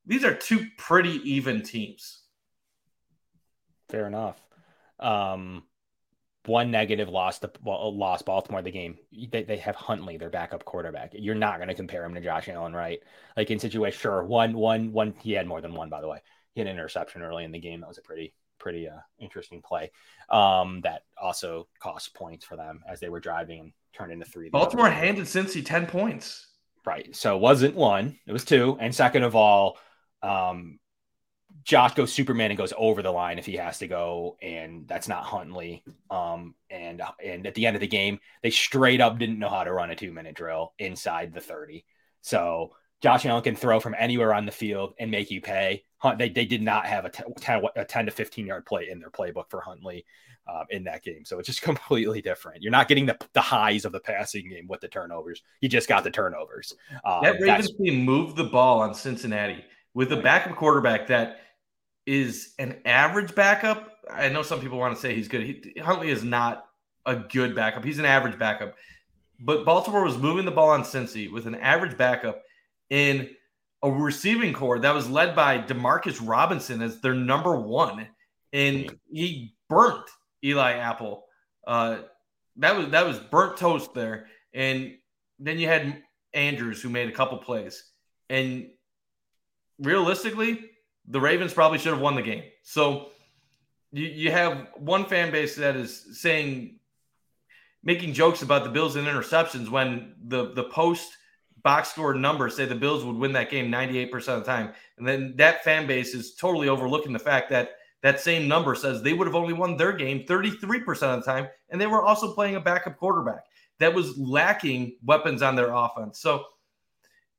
these 0.06 0.24
are 0.24 0.34
two 0.34 0.66
pretty 0.78 1.20
even 1.30 1.62
teams. 1.62 2.22
Fair 3.90 4.08
enough. 4.08 4.42
Um, 5.00 5.64
one 6.46 6.72
negative 6.72 7.10
loss 7.10 7.40
the 7.40 7.52
well, 7.62 7.96
lost 7.96 8.26
Baltimore 8.26 8.62
the 8.62 8.72
game. 8.72 8.98
They, 9.12 9.44
they 9.44 9.58
have 9.58 9.76
Huntley, 9.76 10.18
their 10.18 10.30
backup 10.30 10.66
quarterback. 10.66 11.12
You're 11.14 11.36
not 11.36 11.58
going 11.58 11.68
to 11.68 11.76
compare 11.76 12.04
him 12.04 12.16
to 12.16 12.22
Josh 12.22 12.50
Allen, 12.50 12.74
right? 12.74 13.00
Like 13.38 13.52
in 13.52 13.60
situation, 13.60 14.00
sure, 14.00 14.24
one, 14.24 14.54
one, 14.54 14.92
one. 14.92 15.14
He 15.22 15.34
had 15.34 15.48
more 15.48 15.62
than 15.62 15.76
one, 15.76 15.90
by 15.90 16.02
the 16.02 16.08
way. 16.08 16.20
He 16.54 16.62
had 16.62 16.68
an 16.68 16.76
interception 16.76 17.22
early 17.22 17.44
in 17.44 17.52
the 17.52 17.60
game. 17.60 17.82
That 17.82 17.90
was 17.90 17.98
a 17.98 18.02
pretty, 18.02 18.34
pretty 18.62 18.88
uh, 18.88 19.00
interesting 19.20 19.62
play. 19.62 19.92
Um, 20.30 20.82
that 20.82 21.04
also 21.22 21.68
cost 21.80 22.14
points 22.14 22.46
for 22.46 22.56
them 22.56 22.84
as 22.88 23.00
they 23.00 23.10
were 23.10 23.20
driving 23.20 23.60
and 23.60 23.74
turned 23.92 24.12
into 24.12 24.26
three. 24.26 24.50
Baltimore 24.50 24.90
handed 24.90 25.26
Cincy 25.26 25.66
ten 25.66 25.88
points. 25.88 26.48
Right. 26.86 27.16
So 27.16 27.36
it 27.36 27.42
wasn't 27.42 27.76
one, 27.76 28.18
it 28.26 28.32
was 28.32 28.46
two. 28.46 28.78
And 28.80 28.94
second 28.94 29.24
of 29.24 29.36
all, 29.36 29.78
um, 30.24 30.80
Josh 31.64 31.94
goes 31.94 32.14
Superman 32.14 32.50
and 32.50 32.58
goes 32.58 32.74
over 32.76 33.02
the 33.02 33.12
line 33.12 33.38
if 33.38 33.46
he 33.46 33.58
has 33.58 33.80
to 33.80 33.88
go, 33.88 34.38
and 34.42 34.88
that's 34.88 35.08
not 35.08 35.24
Huntley. 35.24 35.84
Um, 36.10 36.56
and 36.70 37.02
and 37.24 37.46
at 37.46 37.54
the 37.56 37.66
end 37.68 37.76
of 37.76 37.82
the 37.82 37.88
game, 37.88 38.20
they 38.42 38.50
straight 38.50 39.02
up 39.02 39.20
didn't 39.20 39.38
know 39.38 39.50
how 39.50 39.64
to 39.64 39.74
run 39.74 39.92
a 39.92 39.96
two 39.96 40.12
minute 40.12 40.36
drill 40.36 40.74
inside 40.80 41.34
the 41.34 41.42
thirty. 41.42 41.86
So 42.22 42.72
Josh 43.02 43.26
Allen 43.26 43.44
can 43.44 43.56
throw 43.56 43.80
from 43.80 43.96
anywhere 43.98 44.34
on 44.34 44.46
the 44.46 44.52
field 44.52 44.94
and 45.00 45.10
make 45.10 45.32
you 45.32 45.42
pay. 45.42 45.84
They 46.18 46.30
they 46.30 46.46
did 46.46 46.62
not 46.62 46.86
have 46.86 47.06
a 47.06 47.10
10, 47.10 47.64
a 47.76 47.86
10 47.86 48.06
to 48.06 48.12
fifteen 48.12 48.48
yard 48.48 48.66
play 48.66 48.90
in 48.90 49.00
their 49.00 49.10
playbook 49.10 49.50
for 49.50 49.62
Huntley 49.62 50.06
um, 50.48 50.66
in 50.70 50.84
that 50.86 51.04
game, 51.04 51.26
so 51.26 51.38
it's 51.40 51.48
just 51.48 51.62
completely 51.64 52.22
different. 52.22 52.62
You're 52.62 52.72
not 52.72 52.88
getting 52.88 53.06
the 53.06 53.18
the 53.34 53.42
highs 53.42 53.86
of 53.86 53.92
the 53.92 54.00
passing 54.00 54.50
game 54.50 54.68
with 54.68 54.82
the 54.82 54.88
turnovers. 54.88 55.42
You 55.62 55.70
just 55.70 55.88
got 55.88 56.04
the 56.04 56.12
turnovers. 56.12 56.76
Um, 57.04 57.24
that 57.24 57.40
Ravens 57.40 57.72
team 57.76 58.04
moved 58.04 58.38
the 58.38 58.46
ball 58.46 58.82
on 58.82 58.94
Cincinnati 58.94 59.64
with 59.94 60.12
a 60.12 60.18
backup 60.18 60.56
quarterback 60.56 61.08
that 61.08 61.42
is 62.06 62.54
an 62.60 62.82
average 62.86 63.36
backup. 63.36 63.90
I 64.10 64.30
know 64.30 64.42
some 64.42 64.60
people 64.60 64.80
want 64.80 64.96
to 64.96 65.02
say 65.02 65.14
he's 65.14 65.28
good. 65.28 65.44
He, 65.44 65.80
Huntley 65.80 66.10
is 66.10 66.24
not 66.24 66.66
a 67.06 67.16
good 67.16 67.56
backup. 67.56 67.84
He's 67.84 68.00
an 68.00 68.06
average 68.06 68.38
backup. 68.38 68.76
But 69.40 69.66
Baltimore 69.66 70.04
was 70.04 70.18
moving 70.18 70.46
the 70.46 70.52
ball 70.52 70.70
on 70.70 70.84
Cincy 70.84 71.32
with 71.32 71.48
an 71.48 71.56
average 71.56 71.98
backup 71.98 72.44
in 72.92 73.30
a 73.82 73.90
receiving 73.90 74.54
core 74.54 74.78
that 74.78 74.94
was 74.94 75.10
led 75.10 75.36
by 75.36 75.58
Demarcus 75.58 76.20
Robinson 76.24 76.84
as 76.84 77.02
their 77.02 77.16
number 77.16 77.56
one, 77.60 78.08
and 78.54 78.96
he 79.12 79.56
burnt 79.70 80.08
Eli 80.44 80.74
Apple. 80.74 81.24
Uh, 81.66 82.00
that 82.58 82.78
was 82.78 82.90
that 82.90 83.08
was 83.08 83.18
burnt 83.18 83.58
toast 83.58 83.94
there. 83.96 84.28
And 84.54 84.98
then 85.40 85.58
you 85.58 85.68
had 85.68 86.04
Andrews 86.34 86.82
who 86.82 86.90
made 86.90 87.10
a 87.10 87.14
couple 87.14 87.38
plays, 87.40 87.84
and 88.30 88.68
realistically, 89.80 90.70
the 91.08 91.22
Ravens 91.22 91.54
probably 91.54 91.80
should 91.80 91.94
have 91.94 92.02
won 92.02 92.16
the 92.16 92.22
game. 92.22 92.44
So 92.64 93.10
you, 93.92 94.06
you 94.06 94.32
have 94.32 94.68
one 94.76 95.06
fan 95.06 95.32
base 95.32 95.56
that 95.56 95.76
is 95.76 96.20
saying, 96.20 96.80
making 97.84 98.14
jokes 98.14 98.42
about 98.42 98.64
the 98.66 98.70
Bills 98.70 98.96
and 98.98 99.08
interceptions 99.08 99.70
when 99.70 100.16
the, 100.22 100.54
the 100.54 100.66
post 100.66 101.10
box 101.64 101.90
score 101.90 102.14
numbers 102.14 102.56
say 102.56 102.66
the 102.66 102.76
Bills 102.76 103.04
would 103.04 103.16
win 103.16 103.34
that 103.34 103.50
game 103.50 103.72
98% 103.72 104.14
of 104.14 104.40
the 104.40 104.44
time. 104.44 104.72
And 104.98 105.08
then 105.08 105.34
that 105.38 105.64
fan 105.64 105.88
base 105.88 106.14
is 106.14 106.36
totally 106.36 106.70
overlooking 106.70 107.14
the 107.14 107.20
fact 107.20 107.50
that 107.50 107.72
that 108.02 108.20
same 108.20 108.48
number 108.48 108.74
says 108.76 109.02
they 109.02 109.14
would 109.14 109.28
have 109.28 109.36
only 109.36 109.54
won 109.54 109.78
their 109.78 109.94
game 109.94 110.26
33% 110.28 110.88
of 110.88 111.24
the 111.24 111.32
time. 111.32 111.48
And 111.70 111.80
they 111.80 111.88
were 111.88 112.04
also 112.04 112.34
playing 112.34 112.56
a 112.56 112.62
backup 112.62 112.98
quarterback 112.98 113.44
that 113.80 113.94
was 113.94 114.18
lacking 114.18 114.98
weapons 115.04 115.42
on 115.42 115.56
their 115.56 115.72
offense. 115.72 116.20
So 116.20 116.46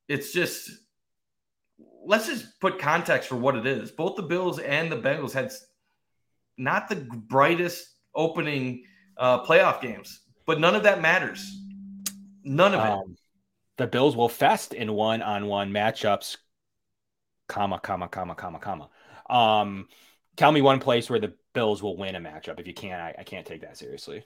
it's 0.07 0.31
just 0.31 0.69
let's 2.05 2.27
just 2.27 2.59
put 2.59 2.79
context 2.79 3.29
for 3.29 3.35
what 3.35 3.55
it 3.55 3.65
is. 3.65 3.91
Both 3.91 4.15
the 4.15 4.23
Bills 4.23 4.59
and 4.59 4.91
the 4.91 4.97
Bengals 4.97 5.31
had 5.33 5.51
not 6.57 6.89
the 6.89 6.95
brightest 6.95 7.87
opening 8.13 8.83
uh, 9.17 9.43
playoff 9.45 9.81
games, 9.81 10.21
but 10.45 10.59
none 10.59 10.75
of 10.75 10.83
that 10.83 11.01
matters. 11.01 11.59
None 12.43 12.73
of 12.73 12.81
um, 12.81 13.11
it. 13.11 13.19
The 13.77 13.87
Bills 13.87 14.15
will 14.15 14.29
fest 14.29 14.73
in 14.73 14.93
one-on-one 14.93 15.71
matchups, 15.71 16.37
comma, 17.47 17.79
comma, 17.79 18.07
comma, 18.07 18.35
comma, 18.35 18.59
comma. 18.59 18.89
Um, 19.29 19.87
tell 20.35 20.51
me 20.51 20.61
one 20.61 20.79
place 20.79 21.09
where 21.09 21.19
the 21.19 21.33
Bills 21.53 21.81
will 21.81 21.97
win 21.97 22.15
a 22.15 22.19
matchup. 22.19 22.59
If 22.59 22.67
you 22.67 22.73
can't, 22.73 23.01
I, 23.01 23.15
I 23.19 23.23
can't 23.23 23.45
take 23.45 23.61
that 23.61 23.77
seriously. 23.77 24.25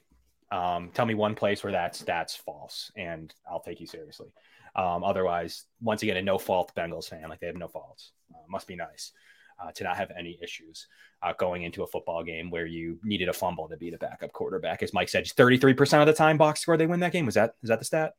Um, 0.52 0.92
tell 0.94 1.06
me 1.06 1.14
one 1.14 1.36
place 1.36 1.64
where 1.64 1.74
that's 1.74 2.00
that's 2.00 2.36
false, 2.36 2.92
and 2.96 3.34
I'll 3.50 3.60
take 3.60 3.82
you 3.82 3.88
seriously. 3.88 4.32
Um, 4.76 5.04
otherwise, 5.04 5.66
once 5.82 6.04
again, 6.04 6.18
a 6.18 6.22
no 6.22 6.38
fault 6.38 6.72
Bengals 6.76 7.10
fan, 7.10 7.28
like 7.30 7.40
they 7.40 7.48
have 7.48 7.56
no 7.56 7.68
faults. 7.68 8.12
Uh, 8.34 8.40
must 8.48 8.68
be 8.68 8.76
nice 8.76 9.12
uh, 9.60 9.72
to 9.72 9.84
not 9.84 9.98
have 9.98 10.12
any 10.18 10.38
issues 10.42 10.88
uh, 11.22 11.34
going 11.38 11.64
into 11.64 11.84
a 11.84 11.88
football 11.88 12.24
game 12.24 12.50
where 12.50 12.66
you 12.66 13.00
needed 13.04 13.28
a 13.28 13.34
fumble 13.34 13.68
to 13.68 13.78
be 13.78 13.90
the 13.90 13.98
backup 13.98 14.32
quarterback. 14.32 14.84
As 14.84 14.94
Mike 14.94 15.10
said, 15.10 15.26
33% 15.26 16.00
of 16.00 16.08
the 16.08 16.14
time 16.14 16.38
box 16.38 16.62
score 16.62 16.78
they 16.78 16.88
win 16.88 17.00
that 17.00 17.12
game. 17.12 17.26
Was 17.26 17.36
that 17.36 17.56
is 17.64 17.70
that 17.70 17.80
the 17.80 17.86
stat? 17.86 18.14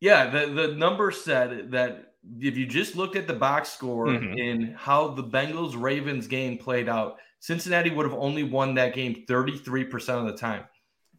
Yeah, 0.00 0.30
the, 0.30 0.46
the 0.46 0.68
number 0.74 1.10
said 1.10 1.70
that 1.72 2.14
if 2.40 2.56
you 2.56 2.66
just 2.66 2.96
looked 2.96 3.16
at 3.16 3.26
the 3.26 3.34
box 3.34 3.70
score 3.70 4.06
mm-hmm. 4.06 4.38
in 4.38 4.74
how 4.74 5.08
the 5.08 5.24
Bengals 5.24 5.80
Ravens 5.80 6.26
game 6.26 6.58
played 6.58 6.88
out, 6.88 7.18
Cincinnati 7.38 7.90
would 7.90 8.06
have 8.06 8.18
only 8.18 8.42
won 8.42 8.74
that 8.74 8.94
game 8.94 9.24
33% 9.28 10.08
of 10.10 10.26
the 10.26 10.36
time, 10.36 10.64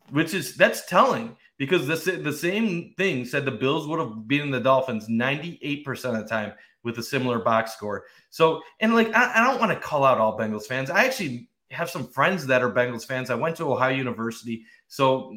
which 0.10 0.34
is 0.34 0.56
that's 0.56 0.86
telling 0.86 1.36
because 1.58 1.88
the, 1.88 2.12
the 2.14 2.34
same 2.34 2.94
thing 2.98 3.26
said 3.26 3.46
the 3.46 3.52
Bills 3.52 3.88
would 3.88 4.00
have 4.00 4.28
beaten 4.28 4.52
the 4.52 4.60
Dolphins 4.60 5.08
98% 5.08 5.88
of 6.06 6.18
the 6.18 6.28
time 6.28 6.54
with 6.84 6.98
a 6.98 7.04
similar 7.04 7.40
box 7.40 7.74
score. 7.74 8.06
So, 8.30 8.62
and 8.80 8.96
like, 8.96 9.14
I, 9.14 9.32
I 9.36 9.48
don't 9.48 9.60
want 9.60 9.72
to 9.72 9.80
call 9.80 10.04
out 10.04 10.18
all 10.18 10.38
Bengals 10.38 10.66
fans. 10.66 10.90
I 10.90 11.06
actually 11.06 11.50
have 11.70 11.90
some 11.90 12.08
friends 12.08 12.48
that 12.48 12.64
are 12.64 12.72
Bengals 12.72 13.06
fans. 13.06 13.30
I 13.30 13.36
went 13.36 13.56
to 13.58 13.72
Ohio 13.72 13.96
University. 13.96 14.66
So 14.88 15.36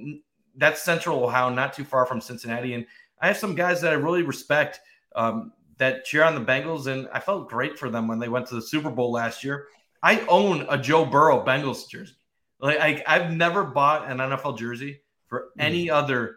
that's 0.57 0.83
central 0.83 1.23
Ohio, 1.23 1.51
not 1.51 1.75
too 1.75 1.85
far 1.85 2.07
from 2.07 2.21
Cincinnati. 2.21 2.75
And 2.75 2.87
I 3.25 3.29
have 3.29 3.39
some 3.39 3.55
guys 3.55 3.81
that 3.81 3.91
I 3.91 3.97
really 3.97 4.23
respect 4.23 4.81
um, 5.17 5.53
that 5.79 6.05
cheer 6.05 6.25
on 6.25 6.35
the 6.35 6.43
Bengals. 6.43 6.89
And 6.89 7.09
I 7.11 7.21
felt 7.21 7.49
great 7.49 7.79
for 7.79 7.89
them 7.89 8.07
when 8.07 8.19
they 8.19 8.29
went 8.29 8.47
to 8.49 8.55
the 8.55 8.61
Super 8.61 8.91
Bowl 8.91 9.13
last 9.13 9.43
year. 9.43 9.69
I 10.03 10.21
own 10.29 10.67
a 10.69 10.77
Joe 10.77 11.07
Burrow 11.07 11.43
Bengals 11.43 11.89
jersey. 11.89 12.13
Like 12.61 12.79
I, 12.79 13.03
I've 13.07 13.33
never 13.33 13.65
bought 13.65 14.11
an 14.11 14.19
NFL 14.19 14.59
jersey 14.59 15.01
for 15.27 15.47
any 15.59 15.87
mm. 15.87 15.93
other 15.93 16.37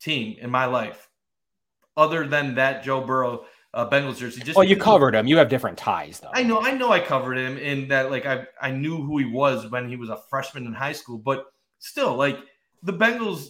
team 0.00 0.38
in 0.40 0.48
my 0.48 0.64
life 0.64 1.06
other 1.98 2.26
than 2.26 2.54
that 2.54 2.82
Joe 2.82 3.02
Burrow 3.02 3.44
uh, 3.74 3.90
Bengals 3.90 4.16
jersey. 4.16 4.40
Just 4.40 4.56
well, 4.56 4.66
you 4.66 4.78
covered 4.78 5.14
him. 5.14 5.26
You 5.26 5.36
have 5.36 5.50
different 5.50 5.76
ties, 5.76 6.20
though. 6.20 6.30
I 6.32 6.44
know. 6.44 6.62
I 6.62 6.72
know. 6.72 6.90
I 6.90 7.00
covered 7.00 7.36
him 7.36 7.58
in 7.58 7.88
that. 7.88 8.10
Like 8.10 8.24
I, 8.24 8.46
I 8.58 8.70
knew 8.70 9.02
who 9.02 9.18
he 9.18 9.26
was 9.26 9.70
when 9.70 9.86
he 9.86 9.96
was 9.96 10.08
a 10.08 10.16
freshman 10.30 10.64
in 10.64 10.72
high 10.72 10.92
school. 10.92 11.18
But 11.18 11.44
still, 11.78 12.14
like 12.14 12.38
the 12.82 12.94
Bengals 12.94 13.48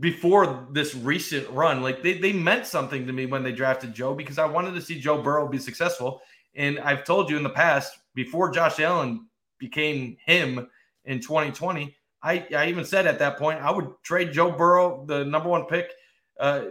before 0.00 0.66
this 0.72 0.94
recent 0.94 1.48
run, 1.50 1.82
like 1.82 2.02
they 2.02 2.14
they 2.18 2.32
meant 2.32 2.66
something 2.66 3.06
to 3.06 3.12
me 3.12 3.26
when 3.26 3.42
they 3.42 3.52
drafted 3.52 3.94
Joe 3.94 4.14
because 4.14 4.38
I 4.38 4.46
wanted 4.46 4.74
to 4.74 4.80
see 4.80 4.98
Joe 4.98 5.22
Burrow 5.22 5.48
be 5.48 5.58
successful. 5.58 6.22
And 6.54 6.78
I've 6.80 7.04
told 7.04 7.30
you 7.30 7.36
in 7.36 7.42
the 7.42 7.50
past, 7.50 7.98
before 8.14 8.50
Josh 8.50 8.80
Allen 8.80 9.26
became 9.58 10.16
him 10.24 10.68
in 11.04 11.20
2020, 11.20 11.94
I, 12.22 12.46
I 12.56 12.66
even 12.68 12.84
said 12.84 13.06
at 13.06 13.18
that 13.20 13.38
point 13.38 13.60
I 13.60 13.70
would 13.70 13.88
trade 14.02 14.32
Joe 14.32 14.50
Burrow, 14.50 15.04
the 15.06 15.24
number 15.24 15.48
one 15.48 15.66
pick. 15.66 15.92
Uh, 16.40 16.62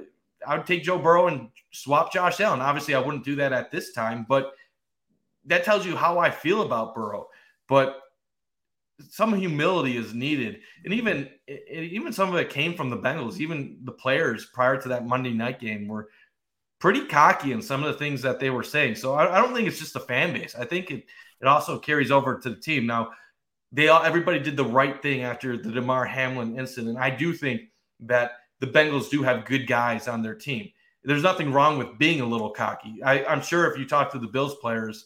I 0.45 0.57
would 0.57 0.67
take 0.67 0.83
Joe 0.83 0.99
Burrow 0.99 1.27
and 1.27 1.49
swap 1.71 2.11
Josh 2.11 2.39
Allen. 2.39 2.61
Obviously, 2.61 2.95
I 2.95 2.99
wouldn't 2.99 3.23
do 3.23 3.35
that 3.35 3.53
at 3.53 3.71
this 3.71 3.93
time, 3.93 4.25
but 4.27 4.53
that 5.45 5.63
tells 5.63 5.85
you 5.85 5.95
how 5.95 6.19
I 6.19 6.29
feel 6.29 6.63
about 6.63 6.93
Burrow. 6.93 7.27
But 7.67 8.01
some 9.09 9.33
humility 9.33 9.97
is 9.97 10.13
needed, 10.13 10.61
and 10.83 10.93
even 10.93 11.29
even 11.69 12.13
some 12.13 12.29
of 12.29 12.35
it 12.35 12.49
came 12.49 12.75
from 12.75 12.89
the 12.89 12.97
Bengals. 12.97 13.39
Even 13.39 13.77
the 13.83 13.91
players 13.91 14.45
prior 14.53 14.79
to 14.81 14.89
that 14.89 15.05
Monday 15.05 15.33
night 15.33 15.59
game 15.59 15.87
were 15.87 16.09
pretty 16.79 17.05
cocky 17.05 17.51
in 17.51 17.61
some 17.61 17.83
of 17.83 17.91
the 17.91 17.99
things 17.99 18.21
that 18.21 18.39
they 18.39 18.49
were 18.49 18.63
saying. 18.63 18.95
So 18.95 19.13
I, 19.13 19.37
I 19.37 19.41
don't 19.41 19.53
think 19.53 19.67
it's 19.67 19.79
just 19.79 19.93
the 19.93 19.99
fan 19.99 20.33
base. 20.33 20.55
I 20.55 20.65
think 20.65 20.91
it 20.91 21.05
it 21.41 21.47
also 21.47 21.77
carries 21.79 22.11
over 22.11 22.37
to 22.39 22.49
the 22.49 22.55
team. 22.55 22.85
Now 22.85 23.11
they 23.71 23.89
all 23.89 24.03
everybody 24.03 24.39
did 24.39 24.55
the 24.55 24.65
right 24.65 25.01
thing 25.01 25.23
after 25.23 25.57
the 25.57 25.71
Damar 25.71 26.05
Hamlin 26.05 26.57
incident. 26.57 26.97
I 26.97 27.09
do 27.09 27.33
think 27.33 27.61
that 28.01 28.31
the 28.59 28.67
Bengals 28.67 29.09
do 29.09 29.23
have 29.23 29.45
good 29.45 29.67
guys 29.67 30.07
on 30.07 30.21
their 30.21 30.35
team. 30.35 30.69
there's 31.03 31.23
nothing 31.23 31.51
wrong 31.51 31.77
with 31.77 31.97
being 31.99 32.21
a 32.21 32.25
little 32.25 32.49
cocky. 32.49 33.03
I, 33.03 33.23
I'm 33.25 33.41
sure 33.41 33.69
if 33.69 33.77
you 33.77 33.85
talk 33.85 34.11
to 34.11 34.19
the 34.19 34.27
Bills 34.27 34.55
players. 34.55 35.05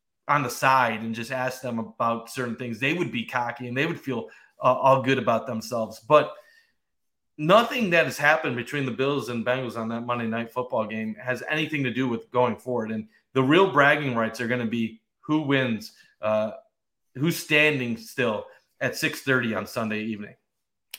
On 0.27 0.43
the 0.43 0.49
side 0.49 1.01
and 1.01 1.15
just 1.15 1.31
ask 1.31 1.61
them 1.61 1.79
about 1.79 2.29
certain 2.29 2.55
things, 2.55 2.79
they 2.79 2.93
would 2.93 3.11
be 3.11 3.25
cocky 3.25 3.67
and 3.67 3.75
they 3.75 3.85
would 3.85 3.99
feel 3.99 4.29
uh, 4.61 4.73
all 4.73 5.01
good 5.01 5.17
about 5.17 5.47
themselves. 5.47 5.99
But 5.99 6.33
nothing 7.37 7.89
that 7.89 8.05
has 8.05 8.17
happened 8.17 8.55
between 8.55 8.85
the 8.85 8.91
Bills 8.91 9.29
and 9.29 9.45
Bengals 9.45 9.77
on 9.77 9.89
that 9.89 10.05
Monday 10.05 10.27
night 10.27 10.53
football 10.53 10.85
game 10.85 11.15
has 11.15 11.43
anything 11.49 11.83
to 11.83 11.91
do 11.91 12.07
with 12.07 12.29
going 12.31 12.55
forward. 12.55 12.91
And 12.91 13.07
the 13.33 13.43
real 13.43 13.71
bragging 13.71 14.15
rights 14.15 14.39
are 14.39 14.47
going 14.47 14.61
to 14.61 14.67
be 14.67 15.01
who 15.21 15.41
wins, 15.41 15.93
uh, 16.21 16.51
who's 17.15 17.37
standing 17.37 17.97
still 17.97 18.45
at 18.79 18.93
6:30 18.93 19.57
on 19.57 19.65
Sunday 19.65 20.01
evening. 20.03 20.35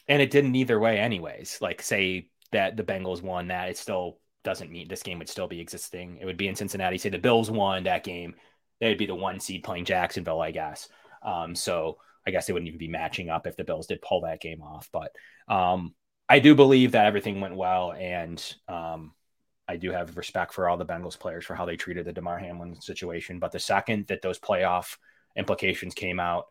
And 0.09 0.21
it 0.21 0.31
didn't 0.31 0.57
either 0.57 0.81
way, 0.81 0.99
anyways. 0.99 1.59
Like 1.61 1.81
say 1.81 2.29
that 2.51 2.77
the 2.77 2.83
Bengals 2.85 3.23
won 3.23 3.49
that, 3.49 3.69
it 3.69 3.77
still 3.77 4.19
doesn't 4.45 4.71
mean 4.71 4.89
this 4.89 5.03
game 5.03 5.19
would 5.19 5.29
still 5.29 5.49
be 5.49 5.61
existing. 5.61 6.19
It 6.21 6.25
would 6.25 6.37
be 6.37 6.49
in 6.49 6.57
Cincinnati. 6.57 6.99
Say 6.99 7.09
the 7.09 7.19
Bills 7.19 7.51
won 7.51 7.85
that 7.85 8.05
game, 8.05 8.35
they'd 8.83 8.99
be 8.99 9.07
the 9.07 9.15
one 9.15 9.39
seed 9.39 9.63
playing 9.63 9.85
Jacksonville, 9.85 10.41
I 10.41 10.51
guess. 10.51 10.89
Um, 11.23 11.55
so 11.55 11.99
I 12.27 12.33
guess 12.33 12.47
they 12.47 12.53
wouldn't 12.53 12.67
even 12.67 12.79
be 12.79 12.89
matching 12.89 13.31
up 13.31 13.47
if 13.47 13.57
the 13.57 13.63
Bills 13.63 13.87
did 13.87 14.03
pull 14.03 14.23
that 14.23 14.41
game 14.41 14.61
off. 14.61 14.91
But 14.93 15.13
um, 15.47 15.95
I 16.29 16.41
do 16.41 16.57
believe 16.57 16.93
that 16.93 17.07
everything 17.07 17.41
went 17.41 17.57
well, 17.57 17.93
and 17.93 18.43
um, 18.67 19.13
I 19.69 19.77
do 19.77 19.93
have 19.93 20.17
respect 20.17 20.53
for 20.53 20.69
all 20.69 20.77
the 20.77 20.85
Bengals 20.85 21.19
players 21.19 21.45
for 21.45 21.55
how 21.55 21.65
they 21.65 21.77
treated 21.77 22.05
the 22.05 22.13
Damar 22.13 22.39
Hamlin 22.39 22.81
situation. 22.81 23.39
But 23.39 23.53
the 23.53 23.61
second 23.61 24.09
that 24.09 24.21
those 24.21 24.41
playoff 24.41 24.97
implications 25.37 25.95
came 25.95 26.19
out, 26.19 26.47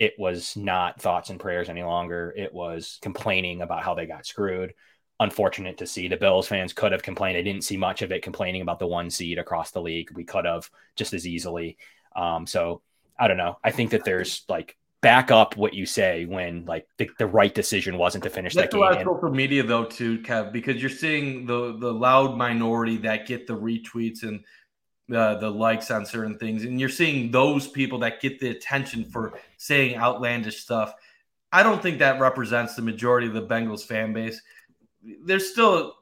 it 0.00 0.14
was 0.18 0.56
not 0.56 1.00
thoughts 1.00 1.30
and 1.30 1.38
prayers 1.38 1.68
any 1.68 1.84
longer. 1.84 2.34
It 2.36 2.52
was 2.52 2.98
complaining 3.00 3.62
about 3.62 3.84
how 3.84 3.94
they 3.94 4.06
got 4.06 4.26
screwed. 4.26 4.74
Unfortunate 5.18 5.78
to 5.78 5.86
see. 5.86 6.08
The 6.08 6.16
Bills 6.16 6.46
fans 6.46 6.72
could 6.72 6.92
have 6.92 7.02
complained. 7.02 7.38
I 7.38 7.42
didn't 7.42 7.64
see 7.64 7.76
much 7.76 8.02
of 8.02 8.12
it 8.12 8.22
complaining 8.22 8.62
about 8.62 8.78
the 8.78 8.86
one 8.86 9.10
seed 9.10 9.38
across 9.38 9.70
the 9.70 9.80
league. 9.80 10.10
We 10.14 10.24
could 10.24 10.44
have 10.44 10.68
just 10.94 11.14
as 11.14 11.26
easily. 11.26 11.78
Um, 12.14 12.46
so 12.46 12.82
I 13.18 13.28
don't 13.28 13.38
know. 13.38 13.58
I 13.64 13.70
think 13.70 13.90
that 13.92 14.04
there's 14.04 14.44
like 14.48 14.76
back 15.00 15.30
up 15.30 15.56
what 15.56 15.72
you 15.74 15.86
say 15.86 16.24
when 16.24 16.64
like 16.64 16.86
the, 16.98 17.08
the 17.18 17.26
right 17.26 17.54
decision 17.54 17.96
wasn't 17.96 18.24
to 18.24 18.30
finish 18.30 18.54
That's 18.54 18.72
that 18.72 18.78
game. 18.78 18.90
That's 18.90 19.04
social 19.04 19.30
media 19.30 19.62
though 19.62 19.84
too, 19.84 20.18
Kev, 20.18 20.52
because 20.52 20.80
you're 20.80 20.90
seeing 20.90 21.46
the 21.46 21.76
the 21.78 21.92
loud 21.92 22.36
minority 22.36 22.96
that 22.98 23.26
get 23.26 23.46
the 23.46 23.56
retweets 23.56 24.22
and 24.22 24.44
the 25.08 25.38
the 25.38 25.50
likes 25.50 25.90
on 25.90 26.04
certain 26.04 26.38
things, 26.38 26.64
and 26.64 26.80
you're 26.80 26.88
seeing 26.88 27.30
those 27.30 27.68
people 27.68 28.00
that 28.00 28.20
get 28.20 28.40
the 28.40 28.48
attention 28.48 29.04
for 29.04 29.38
saying 29.56 29.96
outlandish 29.96 30.58
stuff. 30.58 30.92
I 31.52 31.62
don't 31.62 31.80
think 31.80 32.00
that 32.00 32.20
represents 32.20 32.74
the 32.74 32.82
majority 32.82 33.28
of 33.28 33.32
the 33.32 33.46
Bengals 33.46 33.84
fan 33.84 34.12
base. 34.12 34.42
There's 35.24 35.50
still 35.50 35.94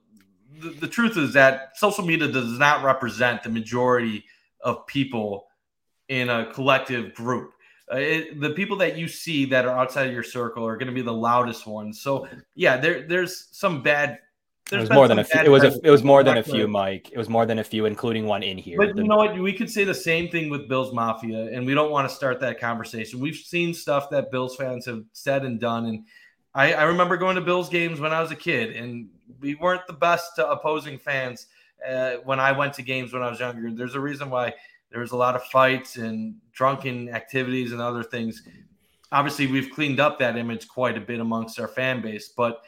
the, 0.61 0.71
the 0.71 0.89
truth 0.89 1.17
is 1.17 1.33
that 1.35 1.77
social 1.77 2.05
media 2.05 2.29
does 2.29 2.59
not 2.59 2.85
represent 2.85 3.43
the 3.43 3.51
majority 3.51 4.25
of 4.61 4.87
people 4.87 5.47
in 6.09 6.29
a 6.31 6.53
collective 6.53 7.15
group 7.15 7.55
uh, 7.93 7.97
it, 7.97 8.41
the 8.41 8.51
people 8.51 8.77
that 8.79 8.97
you 8.97 9.09
see 9.09 9.45
that 9.45 9.67
are 9.67 9.79
outside 9.79 10.07
of 10.07 10.13
your 10.13 10.23
circle 10.23 10.67
are 10.67 10.77
going 10.77 10.89
to 10.89 10.95
be 10.95 11.03
the 11.03 11.13
loudest 11.13 11.67
ones. 11.67 12.01
So 12.01 12.27
yeah, 12.55 12.77
there 12.79 13.07
there's 13.07 13.49
some 13.53 13.83
bad. 13.83 14.21
It 14.73 14.79
was 14.79 14.91
more 14.91 15.07
than 15.07 15.19
a 15.19 15.25
few. 15.25 15.41
It 15.43 15.51
was 15.51 15.63
a, 15.63 15.79
it 15.85 15.91
was 15.91 16.03
more 16.03 16.25
than 16.25 16.39
a 16.39 16.43
few, 16.43 16.67
Mike. 16.67 17.13
It 17.13 17.19
was 17.19 17.29
more 17.29 17.45
than 17.45 17.59
a 17.59 17.65
few, 17.65 17.85
including 17.85 18.25
one 18.25 18.43
in 18.43 18.57
here. 18.57 18.79
But 18.79 18.97
the, 18.97 19.03
you 19.03 19.09
know 19.09 19.19
what? 19.19 19.39
We 19.39 19.53
could 19.53 19.71
say 19.71 19.85
the 19.85 19.95
same 19.95 20.31
thing 20.31 20.49
with 20.49 20.67
Bills 20.69 20.95
Mafia, 20.95 21.51
and 21.53 21.67
we 21.67 21.75
don't 21.75 21.91
want 21.91 22.09
to 22.09 22.15
start 22.15 22.41
that 22.41 22.59
conversation. 22.59 23.21
We've 23.21 23.37
seen 23.37 23.75
stuff 23.75 24.09
that 24.09 24.31
Bills 24.31 24.57
fans 24.57 24.87
have 24.87 25.05
said 25.13 25.45
and 25.45 25.61
done, 25.61 25.85
and 25.85 26.07
I, 26.55 26.73
I 26.75 26.83
remember 26.85 27.17
going 27.17 27.37
to 27.37 27.43
Bills 27.43 27.69
games 27.69 28.01
when 28.01 28.13
I 28.13 28.21
was 28.21 28.31
a 28.31 28.37
kid, 28.37 28.77
and 28.77 29.09
we 29.41 29.57
weren't 29.57 29.87
the 29.87 29.93
best 29.93 30.37
to 30.37 30.49
opposing 30.49 30.99
fans 30.99 31.47
uh, 31.87 32.15
when 32.25 32.39
I 32.39 32.53
went 32.53 32.75
to 32.75 32.83
games 32.83 33.13
when 33.13 33.23
I 33.23 33.31
was 33.31 33.41
younger. 33.41 33.71
There's 33.73 33.97
a 33.97 34.01
reason 34.01 34.31
why 34.31 34.55
there 34.91 35.01
was 35.01 35.13
a 35.13 35.17
lot 35.17 35.35
of 35.35 35.45
fights 35.45 35.97
and 35.97 36.37
drunken 36.53 37.09
activities 37.09 37.73
and 37.73 37.81
other 37.81 38.05
things. 38.05 38.47
Obviously, 39.11 39.49
we've 39.49 39.71
cleaned 39.71 39.99
up 39.99 40.19
that 40.21 40.37
image 40.37 40.69
quite 40.69 40.97
a 40.97 41.01
bit 41.01 41.21
amongst 41.21 41.59
our 41.59 41.69
fan 41.69 42.01
base, 42.01 42.29
but 42.29 42.63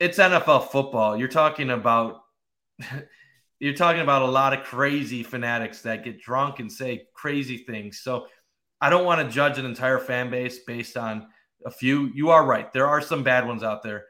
it's 0.00 0.18
NFL 0.18 0.68
football. 0.68 1.16
You're 1.16 1.28
talking 1.28 1.70
about 1.70 2.22
you're 3.58 3.74
talking 3.74 4.02
about 4.02 4.22
a 4.22 4.26
lot 4.26 4.52
of 4.52 4.64
crazy 4.64 5.22
fanatics 5.22 5.82
that 5.82 6.04
get 6.04 6.20
drunk 6.20 6.60
and 6.60 6.70
say 6.70 7.06
crazy 7.14 7.58
things. 7.58 8.00
So 8.00 8.26
I 8.80 8.90
don't 8.90 9.06
want 9.06 9.26
to 9.26 9.34
judge 9.34 9.58
an 9.58 9.64
entire 9.64 9.98
fan 9.98 10.30
base 10.30 10.58
based 10.60 10.96
on 10.96 11.28
a 11.64 11.70
few. 11.70 12.10
You 12.14 12.30
are 12.30 12.44
right. 12.44 12.72
There 12.72 12.86
are 12.86 13.00
some 13.00 13.22
bad 13.22 13.46
ones 13.46 13.62
out 13.62 13.82
there. 13.82 14.04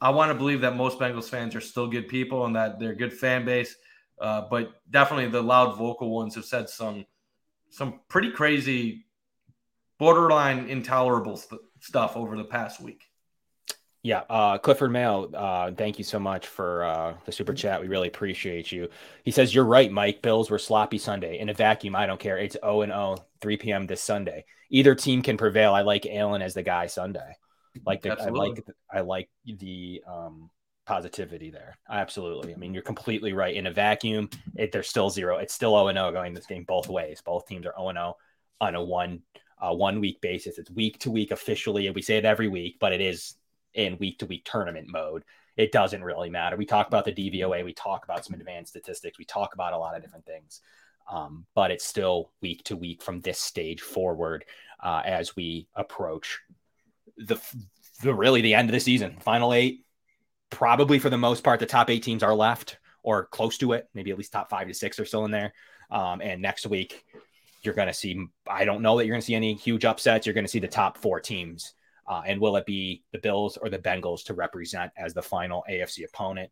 I 0.00 0.10
want 0.10 0.30
to 0.30 0.34
believe 0.34 0.60
that 0.62 0.76
most 0.76 0.98
Bengals 0.98 1.28
fans 1.28 1.54
are 1.54 1.60
still 1.60 1.86
good 1.86 2.08
people 2.08 2.44
and 2.44 2.56
that 2.56 2.78
they're 2.78 2.92
a 2.92 2.96
good 2.96 3.12
fan 3.12 3.44
base. 3.44 3.74
Uh, 4.20 4.42
but 4.50 4.72
definitely 4.90 5.28
the 5.28 5.42
loud 5.42 5.76
vocal 5.76 6.10
ones 6.10 6.34
have 6.34 6.44
said 6.44 6.68
some 6.68 7.04
some 7.70 8.00
pretty 8.08 8.30
crazy, 8.30 9.06
borderline 9.98 10.68
intolerable 10.68 11.36
st- 11.36 11.60
stuff 11.80 12.16
over 12.16 12.36
the 12.36 12.44
past 12.44 12.80
week. 12.80 13.02
Yeah, 14.04 14.24
uh, 14.28 14.58
Clifford 14.58 14.92
Mail, 14.92 15.30
uh, 15.32 15.70
thank 15.70 15.96
you 15.96 16.04
so 16.04 16.18
much 16.18 16.46
for 16.46 16.84
uh, 16.84 17.14
the 17.24 17.32
super 17.32 17.54
chat. 17.54 17.80
We 17.80 17.88
really 17.88 18.08
appreciate 18.08 18.70
you. 18.70 18.90
He 19.24 19.30
says, 19.30 19.54
You're 19.54 19.64
right, 19.64 19.90
Mike. 19.90 20.20
Bills 20.20 20.50
were 20.50 20.58
sloppy 20.58 20.98
Sunday. 20.98 21.38
In 21.38 21.48
a 21.48 21.54
vacuum, 21.54 21.96
I 21.96 22.04
don't 22.04 22.20
care. 22.20 22.36
It's 22.36 22.54
0 22.62 22.82
and 22.82 22.92
0, 22.92 23.24
3 23.40 23.56
p.m. 23.56 23.86
this 23.86 24.02
Sunday. 24.02 24.44
Either 24.68 24.94
team 24.94 25.22
can 25.22 25.38
prevail. 25.38 25.72
I 25.72 25.80
like 25.80 26.04
Allen 26.04 26.42
as 26.42 26.52
the 26.52 26.62
guy 26.62 26.86
Sunday. 26.86 27.34
Like 27.86 28.02
the, 28.02 28.12
I 28.20 28.28
like 28.28 28.62
I 28.92 29.00
like 29.00 29.30
the 29.46 30.02
um, 30.06 30.50
positivity 30.84 31.50
there. 31.50 31.78
Absolutely. 31.88 32.52
I 32.52 32.58
mean, 32.58 32.74
you're 32.74 32.82
completely 32.82 33.32
right. 33.32 33.56
In 33.56 33.66
a 33.66 33.72
vacuum, 33.72 34.28
it, 34.54 34.70
they're 34.70 34.82
still 34.82 35.08
zero. 35.08 35.38
It's 35.38 35.54
still 35.54 35.70
0 35.70 35.94
0 35.94 36.12
going 36.12 36.34
this 36.34 36.44
game 36.44 36.64
both 36.64 36.90
ways. 36.90 37.22
Both 37.24 37.46
teams 37.46 37.64
are 37.64 37.74
0 37.78 37.92
0 37.92 38.16
on 38.60 38.74
a 38.74 38.84
one 38.84 39.22
uh, 39.58 39.72
one 39.72 39.98
week 39.98 40.20
basis. 40.20 40.58
It's 40.58 40.70
week 40.70 40.98
to 40.98 41.10
week 41.10 41.30
officially. 41.30 41.86
and 41.86 41.96
We 41.96 42.02
say 42.02 42.18
it 42.18 42.26
every 42.26 42.48
week, 42.48 42.76
but 42.78 42.92
it 42.92 43.00
is 43.00 43.36
in 43.74 43.98
week 43.98 44.18
to 44.20 44.26
week 44.26 44.44
tournament 44.44 44.88
mode. 44.88 45.24
It 45.56 45.72
doesn't 45.72 46.02
really 46.02 46.30
matter. 46.30 46.56
We 46.56 46.66
talk 46.66 46.88
about 46.88 47.04
the 47.04 47.12
DVOA. 47.12 47.64
We 47.64 47.72
talk 47.72 48.04
about 48.04 48.24
some 48.24 48.34
advanced 48.34 48.70
statistics. 48.70 49.18
We 49.18 49.24
talk 49.24 49.54
about 49.54 49.72
a 49.72 49.78
lot 49.78 49.96
of 49.96 50.02
different 50.02 50.26
things. 50.26 50.60
Um, 51.10 51.46
but 51.54 51.70
it's 51.70 51.84
still 51.84 52.30
week 52.40 52.64
to 52.64 52.76
week 52.76 53.02
from 53.02 53.20
this 53.20 53.38
stage 53.38 53.82
forward 53.82 54.44
uh, 54.82 55.02
as 55.04 55.36
we 55.36 55.68
approach 55.74 56.40
the 57.16 57.38
the 58.02 58.14
really 58.14 58.40
the 58.40 58.54
end 58.54 58.68
of 58.68 58.72
the 58.72 58.80
season, 58.80 59.16
final 59.20 59.52
eight, 59.52 59.84
probably 60.50 60.98
for 60.98 61.10
the 61.10 61.18
most 61.18 61.44
part, 61.44 61.60
the 61.60 61.66
top 61.66 61.90
eight 61.90 62.02
teams 62.02 62.22
are 62.22 62.34
left 62.34 62.78
or 63.02 63.26
close 63.26 63.58
to 63.58 63.72
it. 63.72 63.88
Maybe 63.94 64.10
at 64.10 64.18
least 64.18 64.32
top 64.32 64.50
five 64.50 64.66
to 64.68 64.74
six 64.74 64.98
are 64.98 65.04
still 65.04 65.24
in 65.24 65.30
there. 65.30 65.52
Um, 65.90 66.20
and 66.20 66.42
next 66.42 66.66
week, 66.66 67.04
you're 67.62 67.74
going 67.74 67.88
to 67.88 67.94
see, 67.94 68.26
I 68.48 68.64
don't 68.64 68.82
know 68.82 68.96
that 68.96 69.06
you're 69.06 69.14
going 69.14 69.20
to 69.20 69.26
see 69.26 69.34
any 69.34 69.54
huge 69.54 69.84
upsets. 69.84 70.26
You're 70.26 70.34
going 70.34 70.44
to 70.44 70.50
see 70.50 70.58
the 70.58 70.68
top 70.68 70.98
four 70.98 71.20
teams. 71.20 71.74
Uh, 72.06 72.22
and 72.26 72.40
will 72.40 72.56
it 72.56 72.66
be 72.66 73.02
the 73.12 73.18
Bills 73.18 73.56
or 73.56 73.68
the 73.68 73.78
Bengals 73.78 74.24
to 74.24 74.34
represent 74.34 74.92
as 74.96 75.14
the 75.14 75.22
final 75.22 75.64
AFC 75.68 76.04
opponent? 76.04 76.50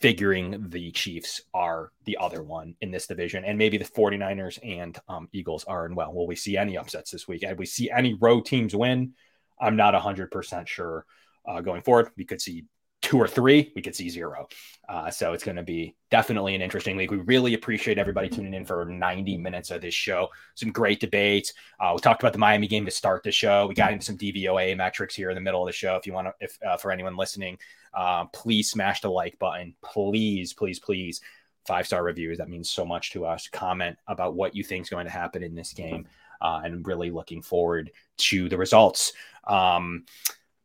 Figuring 0.00 0.66
the 0.68 0.92
Chiefs 0.92 1.42
are 1.52 1.90
the 2.04 2.18
other 2.20 2.42
one 2.42 2.76
in 2.80 2.92
this 2.92 3.08
division, 3.08 3.44
and 3.44 3.58
maybe 3.58 3.78
the 3.78 3.84
49ers 3.84 4.58
and 4.62 4.96
um, 5.08 5.28
Eagles 5.32 5.64
are 5.64 5.86
in 5.86 5.96
well. 5.96 6.12
Will 6.14 6.28
we 6.28 6.36
see 6.36 6.56
any 6.56 6.78
upsets 6.78 7.10
this 7.10 7.26
week? 7.26 7.42
And 7.42 7.58
we 7.58 7.66
see 7.66 7.90
any 7.90 8.14
road 8.14 8.46
teams 8.46 8.76
win? 8.76 9.14
I'm 9.60 9.74
not 9.74 9.94
100% 9.94 10.68
sure 10.68 11.04
uh, 11.48 11.60
going 11.62 11.82
forward. 11.82 12.10
We 12.16 12.24
could 12.24 12.40
see 12.40 12.64
two 13.08 13.16
or 13.18 13.26
three, 13.26 13.72
we 13.74 13.80
could 13.80 13.96
see 13.96 14.10
zero. 14.10 14.46
Uh, 14.86 15.10
so 15.10 15.32
it's 15.32 15.42
going 15.42 15.56
to 15.56 15.62
be 15.62 15.96
definitely 16.10 16.54
an 16.54 16.60
interesting 16.60 16.94
week. 16.94 17.10
We 17.10 17.16
really 17.16 17.54
appreciate 17.54 17.96
everybody 17.96 18.28
tuning 18.28 18.52
in 18.52 18.66
for 18.66 18.84
90 18.84 19.38
minutes 19.38 19.70
of 19.70 19.80
this 19.80 19.94
show. 19.94 20.28
Some 20.56 20.72
great 20.72 21.00
debates. 21.00 21.54
Uh, 21.80 21.92
we 21.94 22.00
talked 22.00 22.22
about 22.22 22.34
the 22.34 22.38
Miami 22.38 22.66
game 22.66 22.84
to 22.84 22.90
start 22.90 23.22
the 23.22 23.32
show. 23.32 23.66
We 23.66 23.74
got 23.74 23.94
into 23.94 24.04
some 24.04 24.18
DVOA 24.18 24.76
metrics 24.76 25.14
here 25.14 25.30
in 25.30 25.34
the 25.34 25.40
middle 25.40 25.62
of 25.62 25.68
the 25.68 25.72
show. 25.72 25.96
If 25.96 26.06
you 26.06 26.12
want 26.12 26.26
to, 26.26 26.34
if 26.38 26.58
uh, 26.62 26.76
for 26.76 26.92
anyone 26.92 27.16
listening, 27.16 27.56
uh, 27.94 28.26
please 28.26 28.70
smash 28.70 29.00
the 29.00 29.10
like 29.10 29.38
button. 29.38 29.74
Please, 29.82 30.52
please, 30.52 30.78
please. 30.78 31.22
Five 31.66 31.86
star 31.86 32.04
reviews. 32.04 32.36
That 32.36 32.50
means 32.50 32.68
so 32.68 32.84
much 32.84 33.12
to 33.12 33.24
us. 33.24 33.48
Comment 33.48 33.96
about 34.06 34.34
what 34.34 34.54
you 34.54 34.62
think 34.62 34.82
is 34.82 34.90
going 34.90 35.06
to 35.06 35.10
happen 35.10 35.42
in 35.42 35.54
this 35.54 35.72
game. 35.72 36.06
Uh, 36.42 36.60
and 36.62 36.86
really 36.86 37.10
looking 37.10 37.40
forward 37.40 37.90
to 38.18 38.50
the 38.50 38.58
results. 38.58 39.14
Um, 39.46 40.04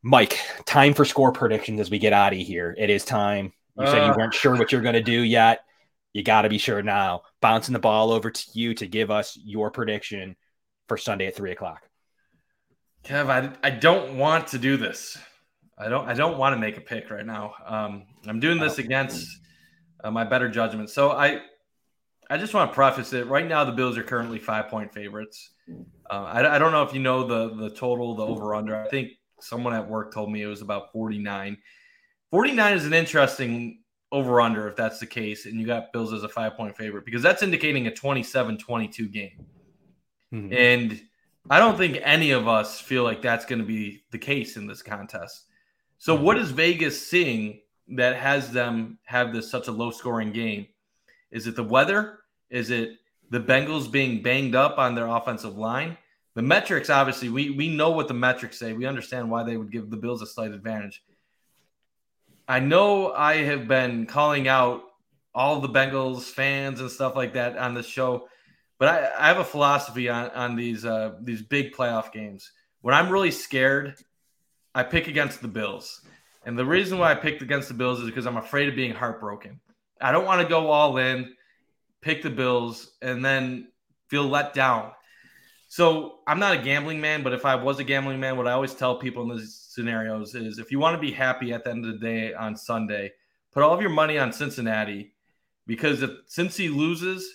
Mike, 0.03 0.37
time 0.65 0.93
for 0.93 1.05
score 1.05 1.31
predictions 1.31 1.79
as 1.79 1.89
we 1.89 1.97
get 1.97 2.11
out 2.11 2.33
of 2.33 2.39
here. 2.39 2.75
It 2.77 2.89
is 2.89 3.05
time. 3.05 3.53
You 3.77 3.85
uh, 3.85 3.91
said 3.91 4.05
you 4.05 4.13
weren't 4.17 4.33
sure 4.33 4.55
what 4.57 4.71
you're 4.71 4.81
going 4.81 4.93
to 4.93 5.01
do 5.01 5.21
yet. 5.21 5.61
You 6.11 6.23
got 6.23 6.41
to 6.43 6.49
be 6.49 6.57
sure 6.57 6.83
now. 6.83 7.21
Bouncing 7.41 7.73
the 7.73 7.79
ball 7.79 8.11
over 8.11 8.29
to 8.29 8.45
you 8.53 8.73
to 8.75 8.85
give 8.85 9.09
us 9.09 9.39
your 9.41 9.71
prediction 9.71 10.35
for 10.89 10.97
Sunday 10.97 11.27
at 11.27 11.35
three 11.35 11.53
o'clock. 11.53 11.87
Kev, 13.05 13.29
I, 13.29 13.51
I 13.65 13.69
don't 13.69 14.17
want 14.17 14.47
to 14.47 14.59
do 14.59 14.75
this. 14.77 15.17
I 15.77 15.89
don't 15.89 16.07
I 16.07 16.13
don't 16.13 16.37
want 16.37 16.53
to 16.53 16.59
make 16.59 16.77
a 16.77 16.81
pick 16.81 17.09
right 17.09 17.25
now. 17.25 17.53
Um, 17.65 18.03
I'm 18.27 18.39
doing 18.39 18.59
this 18.59 18.77
against 18.77 19.27
uh, 20.03 20.11
my 20.11 20.23
better 20.23 20.49
judgment. 20.49 20.89
So 20.89 21.11
I 21.11 21.41
I 22.29 22.37
just 22.37 22.53
want 22.53 22.71
to 22.71 22.75
preface 22.75 23.11
it. 23.13 23.27
Right 23.27 23.47
now, 23.47 23.63
the 23.63 23.71
Bills 23.71 23.97
are 23.97 24.03
currently 24.03 24.39
five 24.39 24.67
point 24.67 24.93
favorites. 24.93 25.49
Uh, 26.09 26.23
I, 26.23 26.55
I 26.55 26.59
don't 26.59 26.71
know 26.71 26.83
if 26.83 26.93
you 26.93 26.99
know 26.99 27.25
the 27.25 27.55
the 27.55 27.69
total, 27.69 28.15
the 28.15 28.25
over 28.25 28.53
under. 28.53 28.75
I 28.75 28.87
think 28.87 29.09
someone 29.43 29.73
at 29.73 29.87
work 29.87 30.13
told 30.13 30.31
me 30.31 30.41
it 30.41 30.47
was 30.47 30.61
about 30.61 30.91
49. 30.91 31.57
49 32.31 32.73
is 32.73 32.85
an 32.85 32.93
interesting 32.93 33.79
over 34.11 34.39
under 34.41 34.67
if 34.67 34.75
that's 34.75 34.99
the 34.99 35.07
case, 35.07 35.45
and 35.45 35.59
you 35.59 35.65
got 35.65 35.91
Bills 35.91 36.13
as 36.13 36.23
a 36.23 36.29
five 36.29 36.55
point 36.55 36.77
favorite 36.77 37.05
because 37.05 37.21
that's 37.21 37.43
indicating 37.43 37.87
a 37.87 37.93
27 37.93 38.57
22 38.57 39.07
game. 39.09 39.45
Mm-hmm. 40.33 40.53
And 40.53 41.01
I 41.49 41.59
don't 41.59 41.77
think 41.77 41.99
any 42.01 42.31
of 42.31 42.47
us 42.47 42.79
feel 42.79 43.03
like 43.03 43.21
that's 43.21 43.45
going 43.45 43.59
to 43.59 43.65
be 43.65 44.03
the 44.11 44.17
case 44.17 44.55
in 44.55 44.67
this 44.67 44.81
contest. 44.81 45.45
So, 45.97 46.15
what 46.15 46.37
is 46.37 46.51
Vegas 46.51 47.05
seeing 47.05 47.61
that 47.89 48.15
has 48.15 48.51
them 48.51 48.99
have 49.05 49.33
this 49.33 49.49
such 49.49 49.67
a 49.67 49.71
low 49.71 49.91
scoring 49.91 50.31
game? 50.31 50.67
Is 51.31 51.47
it 51.47 51.55
the 51.55 51.63
weather? 51.63 52.19
Is 52.49 52.69
it 52.69 52.97
the 53.29 53.39
Bengals 53.39 53.91
being 53.91 54.21
banged 54.21 54.55
up 54.55 54.77
on 54.77 54.95
their 54.95 55.07
offensive 55.07 55.57
line? 55.57 55.97
The 56.35 56.41
metrics, 56.41 56.89
obviously, 56.89 57.29
we 57.29 57.51
we 57.51 57.75
know 57.75 57.91
what 57.91 58.07
the 58.07 58.13
metrics 58.13 58.57
say. 58.57 58.73
We 58.73 58.85
understand 58.85 59.29
why 59.29 59.43
they 59.43 59.55
would 59.55 59.71
give 59.71 59.89
the 59.89 59.97
Bills 59.97 60.21
a 60.21 60.27
slight 60.27 60.51
advantage. 60.51 61.03
I 62.47 62.59
know 62.59 63.13
I 63.13 63.37
have 63.37 63.67
been 63.67 64.05
calling 64.05 64.47
out 64.47 64.83
all 65.35 65.59
the 65.59 65.69
Bengals 65.69 66.23
fans 66.23 66.81
and 66.81 66.89
stuff 66.89 67.15
like 67.15 67.33
that 67.33 67.57
on 67.57 67.73
the 67.73 67.83
show, 67.83 68.27
but 68.79 68.89
I, 68.89 69.11
I, 69.17 69.27
have 69.27 69.37
a 69.37 69.43
philosophy 69.43 70.09
on 70.09 70.29
on 70.31 70.55
these 70.55 70.85
uh, 70.85 71.13
these 71.21 71.41
big 71.41 71.73
playoff 71.73 72.11
games. 72.11 72.51
When 72.81 72.95
I'm 72.95 73.09
really 73.09 73.31
scared, 73.31 73.95
I 74.73 74.83
pick 74.83 75.07
against 75.07 75.41
the 75.41 75.47
Bills, 75.47 76.01
and 76.45 76.57
the 76.57 76.65
reason 76.65 76.97
why 76.97 77.11
I 77.11 77.15
picked 77.15 77.43
against 77.43 77.67
the 77.67 77.75
Bills 77.75 77.99
is 77.99 78.07
because 78.07 78.25
I'm 78.25 78.37
afraid 78.37 78.69
of 78.69 78.75
being 78.75 78.93
heartbroken. 78.93 79.59
I 80.01 80.11
don't 80.11 80.25
want 80.25 80.41
to 80.41 80.47
go 80.47 80.71
all 80.71 80.97
in, 80.97 81.35
pick 82.01 82.23
the 82.23 82.29
Bills, 82.29 82.91
and 83.01 83.23
then 83.23 83.67
feel 84.09 84.27
let 84.27 84.53
down. 84.53 84.91
So 85.73 86.19
I'm 86.27 86.37
not 86.37 86.53
a 86.53 86.61
gambling 86.61 87.01
man, 87.01 87.23
but 87.23 87.33
if 87.33 87.47
I 87.47 87.55
was 87.55 87.79
a 87.79 87.83
gambling 87.83 88.19
man, 88.19 88.37
what 88.37 88.47
I 88.47 88.51
always 88.51 88.75
tell 88.75 88.95
people 88.95 89.23
in 89.23 89.35
these 89.35 89.55
scenarios 89.69 90.35
is 90.35 90.59
if 90.59 90.71
you 90.71 90.77
want 90.77 90.93
to 90.95 91.01
be 91.01 91.11
happy 91.11 91.51
at 91.51 91.63
the 91.63 91.71
end 91.71 91.83
of 91.83 91.93
the 91.93 91.97
day 91.97 92.31
on 92.31 92.55
Sunday, 92.55 93.11
put 93.51 93.63
all 93.63 93.73
of 93.73 93.81
your 93.81 93.89
money 93.89 94.19
on 94.19 94.31
Cincinnati 94.31 95.15
because 95.65 96.03
if 96.03 96.11
Cincy 96.29 96.71
loses, 96.71 97.27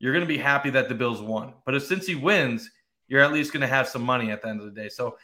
you're 0.00 0.12
going 0.12 0.24
to 0.24 0.26
be 0.26 0.38
happy 0.38 0.70
that 0.70 0.88
the 0.88 0.94
Bills 0.96 1.22
won. 1.22 1.54
But 1.64 1.76
if 1.76 1.88
Cincy 1.88 2.20
wins, 2.20 2.68
you're 3.06 3.22
at 3.22 3.32
least 3.32 3.52
going 3.52 3.60
to 3.60 3.68
have 3.68 3.86
some 3.86 4.02
money 4.02 4.32
at 4.32 4.42
the 4.42 4.48
end 4.48 4.58
of 4.58 4.66
the 4.66 4.72
day. 4.72 4.88
So 4.88 5.16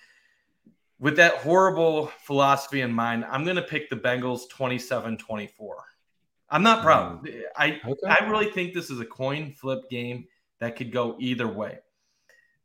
with 1.01 1.17
that 1.17 1.39
horrible 1.39 2.13
philosophy 2.23 2.83
in 2.83 2.93
mind, 2.93 3.25
I'm 3.29 3.43
going 3.43 3.57
to 3.57 3.63
pick 3.63 3.91
the 3.91 3.97
Bengals 3.97 4.49
27 4.49 5.17
24. 5.17 5.77
I'm 6.51 6.63
not 6.63 6.85
proud. 6.85 7.27
Mm. 7.27 7.43
I 7.57 7.81
okay. 7.85 8.07
I 8.07 8.27
really 8.27 8.53
think 8.53 8.75
this 8.75 8.91
is 8.91 9.01
a 9.01 9.05
coin 9.05 9.55
flip 9.55 9.91
game 9.91 10.27
that 10.61 10.77
could 10.77 10.93
go 10.93 11.17
either 11.19 11.49
way. 11.49 11.81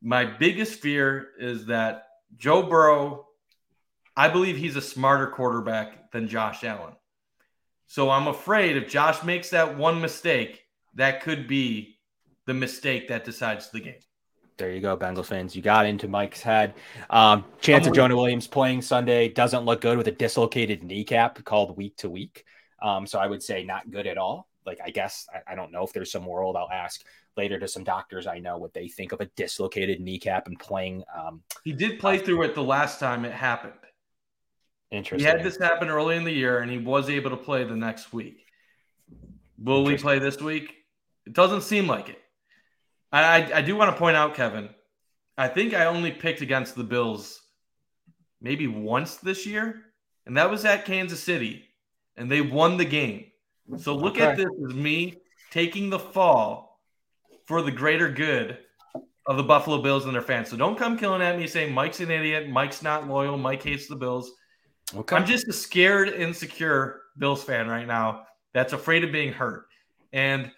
My 0.02 0.26
biggest 0.26 0.80
fear 0.80 1.30
is 1.40 1.68
that 1.68 2.04
Joe 2.38 2.64
Burrow, 2.64 3.28
I 4.16 4.30
believe 4.30 4.58
he's 4.58 4.76
a 4.76 4.82
smarter 4.82 5.28
quarterback 5.28 6.12
than 6.12 6.28
Josh 6.28 6.64
Allen. 6.64 6.94
So 7.88 8.10
I'm 8.10 8.28
afraid 8.28 8.78
if 8.78 8.90
Josh 8.90 9.24
makes 9.24 9.50
that 9.52 9.78
one 9.78 10.02
mistake, 10.02 10.64
that 10.96 11.22
could 11.22 11.48
be 11.48 12.00
the 12.46 12.54
mistake 12.54 13.08
that 13.10 13.26
decides 13.26 13.70
the 13.70 13.80
game. 13.80 14.00
There 14.58 14.72
you 14.72 14.80
go, 14.80 14.96
Bengals 14.96 15.26
fans. 15.26 15.56
You 15.56 15.62
got 15.62 15.86
into 15.86 16.08
Mike's 16.08 16.42
head. 16.42 16.76
Um, 17.10 17.44
chance 17.60 17.88
of 17.88 17.94
Jonah 17.94 18.16
Williams 18.16 18.48
playing 18.48 18.82
Sunday 18.82 19.28
doesn't 19.28 19.66
look 19.66 19.82
good 19.82 19.98
with 19.98 20.08
a 20.08 20.12
dislocated 20.12 20.82
kneecap 20.82 21.44
called 21.44 21.76
week 21.76 21.98
to 21.98 22.10
week. 22.10 22.46
Um, 22.82 23.06
so 23.06 23.20
I 23.20 23.28
would 23.28 23.44
say 23.44 23.66
not 23.66 23.92
good 23.92 24.08
at 24.08 24.18
all. 24.18 24.48
Like, 24.66 24.80
I 24.84 24.90
guess 24.90 25.28
I, 25.34 25.54
I, 25.54 25.56
don't 25.56 25.72
know 25.72 25.84
if 25.84 25.94
there's 25.94 26.12
some 26.12 26.26
world. 26.26 26.56
I'll 26.56 26.70
ask 26.72 27.04
later 27.38 27.60
to 27.60 27.68
some 27.68 27.84
doctors 27.84 28.28
I 28.28 28.40
know 28.40 28.58
what 28.58 28.74
they 28.74 28.88
think 28.88 29.12
of 29.12 29.22
a 29.22 29.26
dislocated 29.36 30.00
kneecap 30.00 30.48
and 30.48 30.58
playing. 30.58 31.04
Um, 31.16 31.42
he 31.64 31.72
did 31.72 32.00
play 32.00 32.18
through 32.18 32.44
it 32.44 32.56
the 32.56 32.64
last 32.64 33.00
time 33.00 33.26
it 33.26 33.34
happened. 33.34 33.74
Interesting. 34.92 35.26
He 35.26 35.32
had 35.32 35.44
this 35.44 35.58
happen 35.58 35.90
early 35.90 36.16
in 36.16 36.24
the 36.24 36.32
year 36.32 36.60
and 36.60 36.72
he 36.72 36.78
was 36.78 37.10
able 37.10 37.32
to 37.32 37.38
play 37.38 37.64
the 37.64 37.76
next 37.76 38.14
week. 38.14 38.46
Will 39.58 39.84
we 39.84 39.98
play 39.98 40.20
this 40.20 40.42
week? 40.42 40.74
It 41.26 41.34
doesn't 41.34 41.62
seem 41.62 41.88
like 41.88 42.10
it. 42.10 42.22
I, 43.12 43.42
I, 43.42 43.58
I 43.58 43.62
do 43.62 43.76
want 43.76 43.92
to 43.92 43.98
point 43.98 44.18
out, 44.18 44.36
Kevin, 44.36 44.70
I 45.38 45.48
think 45.48 45.74
I 45.74 45.86
only 45.86 46.12
picked 46.12 46.42
against 46.42 46.76
the 46.76 46.84
Bills 46.84 47.42
maybe 48.42 48.68
once 48.68 49.16
this 49.18 49.46
year, 49.46 49.82
and 50.26 50.38
that 50.38 50.50
was 50.50 50.66
at 50.66 50.86
Kansas 50.86 51.22
City 51.22 51.66
and 52.18 52.32
they 52.32 52.42
won 52.42 52.78
the 52.78 52.86
game. 52.86 53.26
So 53.78 53.96
look 53.96 54.16
okay. 54.16 54.26
at 54.26 54.38
this 54.38 54.48
as 54.68 54.74
me 54.74 55.16
taking 55.52 55.90
the 55.90 56.00
fall 56.00 56.80
for 57.46 57.62
the 57.62 57.72
greater 57.72 58.10
good 58.10 58.60
of 59.28 59.38
the 59.38 59.44
Buffalo 59.44 59.82
Bills 59.82 60.06
and 60.06 60.14
their 60.14 60.22
fans. 60.22 60.50
So 60.50 60.58
don't 60.58 60.78
come 60.78 60.98
killing 60.98 61.22
at 61.22 61.38
me 61.38 61.48
saying 61.48 61.74
Mike's 61.74 62.00
an 62.00 62.12
idiot, 62.12 62.50
Mike's 62.50 62.84
not 62.84 63.08
loyal, 63.08 63.38
Mike 63.38 63.64
hates 63.64 63.88
the 63.88 63.96
Bills. 63.96 64.32
Okay. 64.96 65.16
I'm 65.16 65.26
just 65.26 65.48
a 65.48 65.54
scared, 65.54 66.10
insecure 66.10 67.02
Bills 67.18 67.44
fan 67.44 67.68
right 67.68 67.88
now 67.88 68.24
that's 68.54 68.74
afraid 68.74 69.04
of 69.04 69.12
being 69.12 69.34
hurt. 69.34 69.66
And 70.14 70.52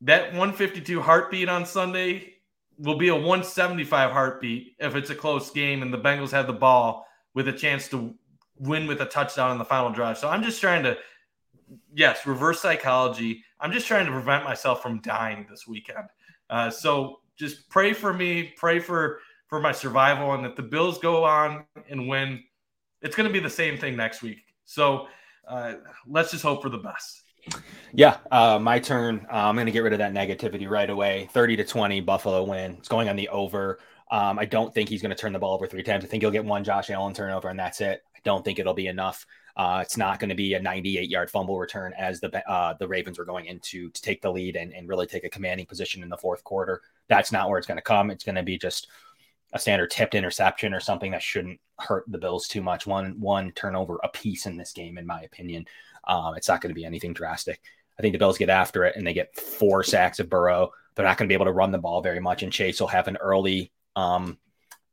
that 0.00 0.32
152 0.32 1.00
heartbeat 1.00 1.48
on 1.48 1.66
Sunday 1.66 2.34
will 2.78 2.96
be 2.96 3.08
a 3.08 3.14
175 3.14 4.10
heartbeat 4.10 4.76
if 4.78 4.94
it's 4.94 5.10
a 5.10 5.14
close 5.14 5.50
game 5.50 5.82
and 5.82 5.92
the 5.92 5.98
Bengals 5.98 6.30
have 6.30 6.46
the 6.46 6.52
ball 6.52 7.06
with 7.34 7.48
a 7.48 7.52
chance 7.52 7.88
to 7.88 8.14
win 8.58 8.86
with 8.86 9.00
a 9.00 9.06
touchdown 9.06 9.52
in 9.52 9.58
the 9.58 9.64
final 9.64 9.90
drive. 9.90 10.18
So 10.18 10.28
I'm 10.28 10.42
just 10.42 10.60
trying 10.60 10.82
to, 10.84 10.96
yes, 11.94 12.26
reverse 12.26 12.60
psychology. 12.60 13.44
I'm 13.60 13.72
just 13.72 13.86
trying 13.86 14.06
to 14.06 14.12
prevent 14.12 14.44
myself 14.44 14.82
from 14.82 15.00
dying 15.00 15.46
this 15.50 15.66
weekend. 15.66 16.08
Uh, 16.50 16.70
so 16.70 17.20
just 17.36 17.68
pray 17.68 17.92
for 17.92 18.12
me, 18.12 18.54
pray 18.56 18.78
for 18.78 19.20
for 19.48 19.60
my 19.60 19.72
survival, 19.72 20.34
and 20.34 20.44
that 20.44 20.56
the 20.56 20.62
Bills 20.62 20.98
go 20.98 21.24
on 21.24 21.64
and 21.88 22.06
win, 22.06 22.42
it's 23.00 23.16
going 23.16 23.26
to 23.26 23.32
be 23.32 23.40
the 23.40 23.48
same 23.50 23.78
thing 23.78 23.96
next 23.96 24.22
week. 24.22 24.40
So 24.66 25.08
uh, 25.48 25.74
let's 26.06 26.30
just 26.30 26.42
hope 26.42 26.62
for 26.62 26.68
the 26.68 26.78
best. 26.78 27.22
Yeah, 27.94 28.18
uh, 28.30 28.58
my 28.58 28.78
turn. 28.78 29.26
Uh, 29.32 29.36
I'm 29.36 29.54
going 29.54 29.66
to 29.66 29.72
get 29.72 29.80
rid 29.80 29.94
of 29.94 30.00
that 30.00 30.12
negativity 30.12 30.68
right 30.68 30.90
away. 30.90 31.28
30 31.32 31.56
to 31.56 31.64
20, 31.64 32.02
Buffalo 32.02 32.44
win. 32.44 32.72
It's 32.78 32.88
going 32.88 33.08
on 33.08 33.16
the 33.16 33.28
over. 33.30 33.78
Um, 34.10 34.38
I 34.38 34.44
don't 34.44 34.72
think 34.74 34.88
he's 34.88 35.00
going 35.00 35.10
to 35.10 35.16
turn 35.16 35.32
the 35.32 35.38
ball 35.38 35.54
over 35.54 35.66
three 35.66 35.82
times. 35.82 36.04
I 36.04 36.08
think 36.08 36.22
he'll 36.22 36.30
get 36.30 36.44
one 36.44 36.64
Josh 36.64 36.90
Allen 36.90 37.14
turnover, 37.14 37.48
and 37.48 37.58
that's 37.58 37.80
it. 37.80 38.02
I 38.14 38.18
don't 38.24 38.44
think 38.44 38.58
it'll 38.58 38.74
be 38.74 38.86
enough. 38.86 39.26
Uh, 39.58 39.80
it's 39.82 39.96
not 39.96 40.20
going 40.20 40.28
to 40.28 40.36
be 40.36 40.54
a 40.54 40.62
98 40.62 41.10
yard 41.10 41.28
fumble 41.28 41.58
return 41.58 41.92
as 41.98 42.20
the 42.20 42.48
uh, 42.48 42.74
the 42.74 42.86
Ravens 42.86 43.18
were 43.18 43.24
going 43.24 43.46
into 43.46 43.90
to 43.90 44.00
take 44.00 44.22
the 44.22 44.30
lead 44.30 44.54
and, 44.54 44.72
and 44.72 44.88
really 44.88 45.06
take 45.06 45.24
a 45.24 45.28
commanding 45.28 45.66
position 45.66 46.00
in 46.04 46.08
the 46.08 46.16
fourth 46.16 46.44
quarter. 46.44 46.80
That's 47.08 47.32
not 47.32 47.48
where 47.48 47.58
it's 47.58 47.66
going 47.66 47.76
to 47.76 47.82
come. 47.82 48.10
It's 48.10 48.22
going 48.22 48.36
to 48.36 48.44
be 48.44 48.56
just 48.56 48.86
a 49.52 49.58
standard 49.58 49.90
tipped 49.90 50.14
interception 50.14 50.74
or 50.74 50.80
something 50.80 51.10
that 51.10 51.22
shouldn't 51.22 51.58
hurt 51.80 52.04
the 52.06 52.18
Bills 52.18 52.46
too 52.46 52.62
much. 52.62 52.86
One 52.86 53.18
one 53.18 53.50
turnover 53.50 53.98
a 54.04 54.08
piece 54.08 54.46
in 54.46 54.56
this 54.56 54.72
game, 54.72 54.96
in 54.96 55.06
my 55.06 55.22
opinion. 55.22 55.66
Um, 56.06 56.36
it's 56.36 56.48
not 56.48 56.60
going 56.60 56.70
to 56.70 56.78
be 56.78 56.84
anything 56.84 57.12
drastic. 57.12 57.60
I 57.98 58.02
think 58.02 58.12
the 58.12 58.18
Bills 58.18 58.38
get 58.38 58.50
after 58.50 58.84
it 58.84 58.94
and 58.94 59.04
they 59.04 59.12
get 59.12 59.34
four 59.36 59.82
sacks 59.82 60.20
of 60.20 60.30
Burrow. 60.30 60.70
They're 60.94 61.04
not 61.04 61.18
going 61.18 61.26
to 61.26 61.32
be 61.32 61.34
able 61.34 61.46
to 61.46 61.52
run 61.52 61.72
the 61.72 61.78
ball 61.78 62.00
very 62.00 62.20
much, 62.20 62.44
and 62.44 62.52
Chase 62.52 62.80
will 62.80 62.86
have 62.86 63.08
an 63.08 63.16
early 63.16 63.72
um, 63.96 64.38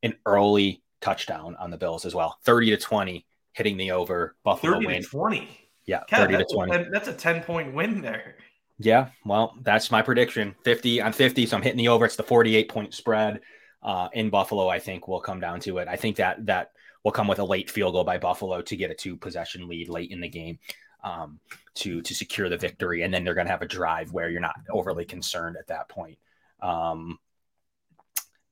an 0.02 0.16
early 0.26 0.82
touchdown 1.02 1.56
on 1.60 1.70
the 1.70 1.78
Bills 1.78 2.04
as 2.04 2.16
well. 2.16 2.40
30 2.46 2.72
to 2.72 2.78
20 2.78 3.26
hitting 3.56 3.78
the 3.78 3.92
over. 3.92 4.36
Buffalo 4.44 4.74
30 4.74 4.86
win. 4.86 5.02
to 5.02 5.08
20. 5.08 5.70
Yeah, 5.86 6.02
30 6.10 6.38
to 6.38 6.46
20. 6.52 6.76
A, 6.76 6.90
that's 6.90 7.08
a 7.08 7.14
10 7.14 7.44
point 7.44 7.74
win 7.74 8.02
there. 8.02 8.36
Yeah, 8.78 9.10
well, 9.24 9.58
that's 9.62 9.90
my 9.90 10.02
prediction. 10.02 10.56
50 10.64 11.02
I'm 11.02 11.14
50, 11.14 11.46
so 11.46 11.56
I'm 11.56 11.64
hitting 11.64 11.78
the 11.78 11.88
over. 11.88 12.06
It's 12.06 12.18
the 12.18 12.24
48 12.24 12.70
point 12.70 12.94
spread 12.94 13.40
uh, 13.82 14.10
in 14.14 14.30
Buffalo. 14.30 14.68
I 14.68 14.80
think 14.80 15.08
will 15.08 15.22
come 15.22 15.40
down 15.40 15.60
to 15.62 15.78
it. 15.78 15.88
I 15.88 15.96
think 15.96 16.18
that 16.18 16.46
that 16.46 16.72
will 17.04 17.12
come 17.12 17.28
with 17.28 17.40
a 17.40 17.46
late 17.46 17.70
field 17.70 17.94
goal 17.94 18.04
by 18.04 18.18
Buffalo 18.18 18.62
to 18.62 18.76
get 18.76 18.92
a 18.92 18.96
two 18.96 19.16
possession 19.16 19.68
lead 19.68 19.90
late 19.90 20.12
in 20.12 20.20
the 20.20 20.30
game. 20.30 20.60
Um, 21.04 21.40
to 21.76 22.02
to 22.02 22.16
secure 22.16 22.50
the 22.50 22.58
victory, 22.58 23.04
and 23.04 23.14
then 23.14 23.24
they're 23.24 23.36
going 23.36 23.46
to 23.46 23.52
have 23.52 23.62
a 23.62 23.68
drive 23.68 24.12
where 24.12 24.30
you're 24.30 24.42
not 24.42 24.56
overly 24.72 25.06
concerned 25.06 25.56
at 25.56 25.68
that 25.68 25.88
point. 25.88 26.18
Um, 26.62 27.20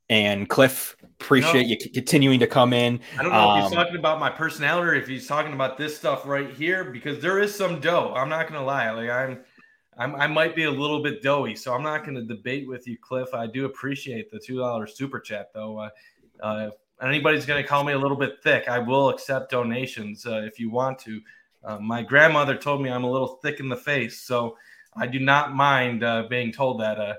and 0.10 0.50
Cliff, 0.50 0.96
appreciate 1.02 1.64
no. 1.64 1.70
you 1.70 1.78
continuing 1.92 2.40
to 2.40 2.48
come 2.48 2.74
in. 2.74 3.00
I 3.18 3.24
don't 3.24 3.32
know 3.32 3.50
um, 3.50 3.58
if 3.58 3.64
he's 3.64 3.72
um, 3.74 3.84
talking 3.84 4.00
about 4.00 4.20
my 4.20 4.30
personality 4.30 4.90
or 4.90 4.94
if 4.94 5.08
he's 5.08 5.28
talking 5.28 5.54
about 5.54 5.78
this 5.78 5.96
stuff 5.96 6.26
right 6.26 6.50
here 6.50 6.84
because 6.84 7.22
there 7.22 7.40
is 7.40 7.56
some 7.56 7.80
dough. 7.80 8.14
I'm 8.16 8.30
not 8.30 8.48
gonna 8.48 8.64
lie. 8.64 8.90
Like 8.92 9.10
I'm, 9.10 9.40
I'm 9.98 10.16
I 10.16 10.28
might 10.28 10.56
be 10.56 10.66
a 10.66 10.72
little 10.72 11.02
bit 11.02 11.24
doughy, 11.24 11.56
so 11.56 11.74
I'm 11.74 11.84
not 11.84 12.06
gonna 12.06 12.24
debate 12.24 12.68
with 12.68 12.88
you, 12.88 12.98
Cliff. 12.98 13.34
I 13.34 13.48
do 13.48 13.66
appreciate 13.66 14.30
the 14.32 14.40
two 14.40 14.58
dollars 14.58 14.96
super 14.96 15.20
chat 15.20 15.52
though. 15.54 15.80
Uh, 15.80 15.90
uh, 16.42 16.70
anybody's 17.02 17.46
gonna 17.46 17.64
call 17.64 17.84
me 17.84 17.94
a 17.94 18.00
little 18.00 18.18
bit 18.18 18.44
thick, 18.44 18.68
I 18.68 18.80
will 18.80 19.10
accept 19.10 19.52
donations 19.52 20.26
uh, 20.26 20.42
if 20.44 20.60
you 20.60 20.70
want 20.70 21.00
to. 21.00 21.22
Uh, 21.64 21.80
my 21.80 22.02
grandmother 22.02 22.58
told 22.58 22.82
me 22.82 22.90
I'm 22.90 23.06
a 23.06 23.12
little 23.12 23.40
thick 23.42 23.62
in 23.62 23.70
the 23.70 23.78
face, 23.78 24.20
so 24.20 24.58
I 24.96 25.08
do 25.08 25.20
not 25.20 25.56
mind 25.56 26.04
uh, 26.04 26.24
being 26.30 26.52
told 26.52 26.82
that. 26.82 27.18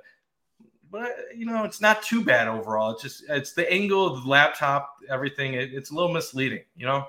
But 0.94 1.10
you 1.36 1.44
know, 1.44 1.64
it's 1.64 1.80
not 1.80 2.04
too 2.04 2.22
bad 2.22 2.46
overall. 2.46 2.92
It's 2.92 3.02
just 3.02 3.24
it's 3.28 3.52
the 3.52 3.68
angle 3.68 4.06
of 4.06 4.22
the 4.22 4.28
laptop, 4.28 4.94
everything. 5.10 5.54
It, 5.54 5.74
it's 5.74 5.90
a 5.90 5.94
little 5.94 6.12
misleading, 6.12 6.62
you 6.76 6.86
know. 6.86 7.08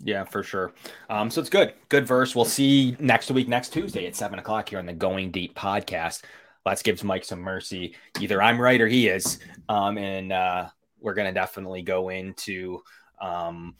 Yeah, 0.00 0.24
for 0.24 0.42
sure. 0.42 0.74
Um, 1.08 1.30
so 1.30 1.40
it's 1.40 1.48
good. 1.48 1.72
Good 1.88 2.06
verse. 2.06 2.36
We'll 2.36 2.44
see 2.44 2.94
next 3.00 3.30
week, 3.30 3.48
next 3.48 3.72
Tuesday 3.72 4.06
at 4.06 4.14
seven 4.14 4.38
o'clock 4.38 4.68
here 4.68 4.78
on 4.78 4.84
the 4.84 4.92
Going 4.92 5.30
Deep 5.30 5.54
podcast. 5.54 6.24
Let's 6.66 6.82
give 6.82 7.02
Mike 7.02 7.24
some 7.24 7.40
mercy. 7.40 7.96
Either 8.20 8.42
I'm 8.42 8.60
right 8.60 8.78
or 8.78 8.88
he 8.88 9.08
is. 9.08 9.38
Um, 9.70 9.96
and 9.96 10.30
uh, 10.30 10.68
we're 11.00 11.14
gonna 11.14 11.32
definitely 11.32 11.80
go 11.80 12.10
into 12.10 12.82
um, 13.22 13.74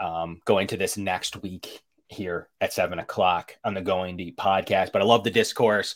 um, 0.00 0.40
go 0.46 0.58
into 0.58 0.76
this 0.76 0.96
next 0.96 1.40
week 1.42 1.80
here 2.08 2.48
at 2.60 2.72
seven 2.72 2.98
o'clock 2.98 3.56
on 3.62 3.74
the 3.74 3.82
Going 3.82 4.16
Deep 4.16 4.36
podcast. 4.36 4.90
But 4.90 5.00
I 5.00 5.04
love 5.04 5.22
the 5.22 5.30
discourse, 5.30 5.94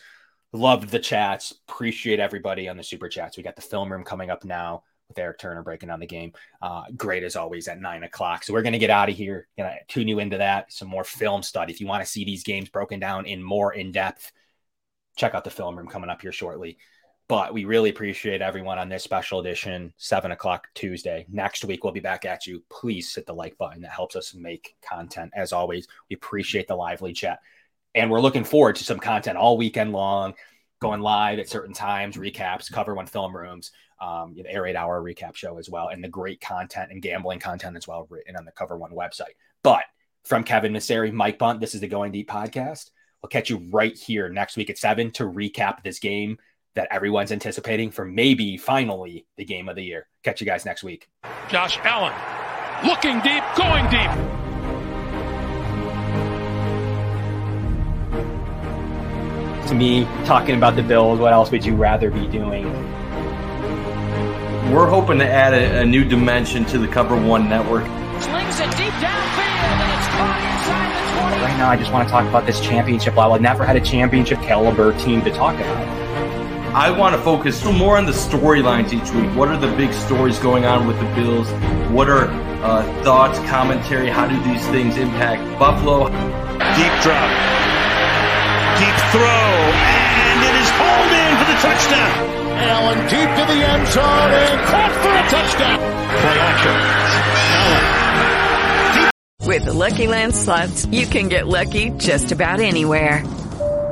loved 0.53 0.91
the 0.91 0.99
chats, 0.99 1.55
appreciate 1.69 2.21
everybody 2.21 2.69
on 2.69 2.77
the 2.77 2.83
super 2.83 3.09
chats. 3.09 3.37
We 3.37 3.43
got 3.43 3.57
the 3.57 3.63
film 3.63 3.91
room 3.91 4.05
coming 4.05 4.31
up 4.31 4.45
now 4.45 4.85
with 5.09 5.19
Eric 5.19 5.39
Turner 5.39 5.63
breaking 5.63 5.89
down 5.89 6.01
the 6.01 6.07
game. 6.07 6.33
Uh, 6.61 6.85
great 6.97 7.23
as 7.23 7.37
always 7.37 7.69
at 7.69 7.81
nine 7.81 8.03
o'clock. 8.03 8.45
So 8.45 8.53
we're 8.53 8.63
going 8.63 8.73
to 8.73 8.79
get 8.79 8.91
out 8.91 9.09
of 9.09 9.17
here, 9.17 9.49
gonna 9.57 9.77
tune 9.89 10.09
you 10.09 10.19
into 10.19 10.39
that. 10.39 10.73
Some 10.73 10.89
more 10.89 11.05
film 11.05 11.43
study. 11.43 11.73
If 11.73 11.81
you 11.81 11.87
want 11.87 12.05
to 12.05 12.11
see 12.11 12.25
these 12.25 12.43
games 12.43 12.69
broken 12.69 13.01
down 13.01 13.27
in 13.27 13.43
more 13.43 13.73
in 13.73 13.93
depth, 13.93 14.33
check 15.17 15.35
out 15.35 15.45
the 15.45 15.51
film 15.51 15.77
room 15.77 15.89
coming 15.89 16.11
up 16.11 16.23
here 16.23 16.33
shortly. 16.33 16.79
But 17.29 17.55
we 17.55 17.65
really 17.65 17.89
appreciate 17.91 18.43
everyone 18.43 18.79
on 18.79 18.89
this 18.89 19.05
special 19.05 19.41
edition, 19.41 19.95
seven 19.97 20.33
o'clock 20.33 20.69
Tuesday. 20.75 21.25
Next 21.31 21.65
week, 21.65 21.83
we'll 21.83 21.93
be 21.93 22.01
back 22.01 22.25
at 22.27 22.47
you. 22.47 22.63
Please 22.69 23.15
hit 23.15 23.27
the 23.27 23.33
like 23.33 23.57
button. 23.57 23.83
That 23.83 23.93
helps 23.93 24.17
us 24.17 24.35
make 24.35 24.77
content. 24.87 25.33
As 25.35 25.53
always, 25.53 25.87
we 26.11 26.17
appreciate 26.17 26.69
the 26.69 26.75
lively 26.75 27.13
chat. 27.13 27.39
And 27.95 28.11
we're 28.11 28.21
looking 28.21 28.45
forward 28.45 28.77
to 28.77 28.85
some 28.85 28.99
content 28.99 29.37
all 29.37 29.57
weekend 29.57 29.93
long, 29.93 30.35
going 30.81 31.01
live 31.01 31.39
at 31.39 31.49
certain 31.49 31.75
times, 31.75 32.17
recaps, 32.17 32.73
cover 32.73 32.95
one 32.95 33.07
film 33.07 33.37
rooms, 33.37 33.71
um, 34.01 34.35
the 34.35 34.51
Air 34.51 34.67
8 34.67 34.77
Hour 34.77 35.03
recap 35.03 35.37
show 35.37 35.59
as 35.59 35.69
well, 35.69 35.89
and 35.89 36.03
the 36.03 36.09
great 36.09 36.41
content 36.41 36.91
and 36.91 37.03
gambling 37.03 37.39
content 37.39 37.77
as 37.77 37.87
well 37.87 38.07
written 38.11 38.37
on 38.37 38.45
the 38.45 38.53
Cover 38.53 38.77
One 38.77 38.93
website. 38.93 39.37
But 39.63 39.85
from 40.25 40.45
Kevin 40.45 40.73
Masseri, 40.73 41.13
Mike 41.13 41.39
Bunt, 41.39 41.61
this 41.61 41.75
is 41.75 41.81
the 41.81 41.89
Going 41.89 42.13
Deep 42.13 42.29
podcast. 42.29 42.91
We'll 43.23 43.29
catch 43.29 43.51
you 43.51 43.69
right 43.71 43.97
here 43.97 44.29
next 44.29 44.57
week 44.57 44.71
at 44.71 44.79
seven 44.79 45.13
to 45.13 45.25
recap 45.25 45.83
this 45.83 45.99
game 45.99 46.39
that 46.75 46.89
everyone's 46.91 47.33
anticipating 47.33 47.91
for 47.91 48.05
maybe 48.05 48.57
finally 48.57 49.27
the 49.37 49.45
game 49.45 49.69
of 49.69 49.77
the 49.77 49.85
year. 49.85 50.09
Catch 50.25 50.41
you 50.41 50.47
guys 50.47 50.65
next 50.65 50.83
week. 50.83 51.09
Josh 51.49 51.79
Allen 51.83 52.15
looking 52.85 53.21
deep, 53.21 53.45
going 53.57 53.89
deep. 53.91 54.32
To 59.73 59.79
me, 59.79 60.05
talking 60.27 60.55
about 60.55 60.77
the 60.77 60.83
Bills, 60.83 61.19
what 61.19 61.33
else 61.33 61.51
would 61.51 61.65
you 61.65 61.75
rather 61.75 62.11
be 62.11 62.27
doing? 62.27 62.71
We're 64.71 64.87
hoping 64.87 65.19
to 65.21 65.27
add 65.27 65.55
a, 65.55 65.81
a 65.81 65.85
new 65.87 66.05
dimension 66.05 66.67
to 66.67 66.79
the 66.79 66.87
Cover 66.87 67.17
One 67.17 67.49
network. 67.49 67.87
Slings 68.21 68.61
it 68.61 68.69
deep 68.77 68.93
downfield, 69.01 69.65
and 69.73 69.93
it's 69.97 70.09
caught 70.13 70.41
inside 70.53 71.17
the 71.17 71.39
20. 71.39 71.43
Right 71.43 71.57
now, 71.57 71.71
I 71.71 71.77
just 71.79 71.91
want 71.91 72.07
to 72.07 72.13
talk 72.13 72.29
about 72.29 72.45
this 72.45 72.61
championship 72.61 73.17
level. 73.17 73.33
I've 73.33 73.41
never 73.41 73.65
had 73.65 73.77
a 73.77 73.81
championship 73.81 74.41
caliber 74.41 74.93
team 74.99 75.23
to 75.23 75.31
talk 75.31 75.55
about. 75.55 75.89
I 76.77 76.91
want 76.91 77.17
to 77.17 77.23
focus 77.23 77.65
more 77.65 77.97
on 77.97 78.05
the 78.05 78.13
storylines 78.13 78.93
each 78.93 79.11
week. 79.15 79.35
What 79.35 79.49
are 79.49 79.57
the 79.57 79.75
big 79.75 79.95
stories 79.95 80.39
going 80.39 80.67
on 80.67 80.87
with 80.87 81.01
the 81.01 81.07
Bills? 81.15 81.51
What 81.91 82.11
are 82.11 82.27
uh, 82.63 82.83
thoughts, 83.03 83.39
commentary? 83.49 84.11
How 84.11 84.29
do 84.29 84.39
these 84.43 84.67
things 84.67 84.99
impact 84.99 85.41
Buffalo? 85.59 86.09
Deep 86.77 86.93
drop. 87.01 87.53
Deep 88.79 88.97
throw. 89.13 89.62
Touchdown. 91.63 92.13
Allen 92.59 92.99
deep 93.09 93.31
to 93.39 93.45
the 93.53 93.61
end 93.73 93.87
zone 93.89 94.33
and 94.43 94.61
caught 94.67 94.95
for 95.03 95.15
a 95.15 95.25
touchdown. 95.31 95.79
Play 96.21 96.39
action. 96.51 96.77
Allen. 97.61 98.03
With 99.47 99.65
the 99.65 99.73
Lucky 99.73 100.07
Land 100.07 100.35
slots, 100.35 100.87
you 100.87 101.07
can 101.07 101.29
get 101.29 101.47
lucky 101.47 101.91
just 101.91 102.33
about 102.33 102.61
anywhere. 102.61 103.25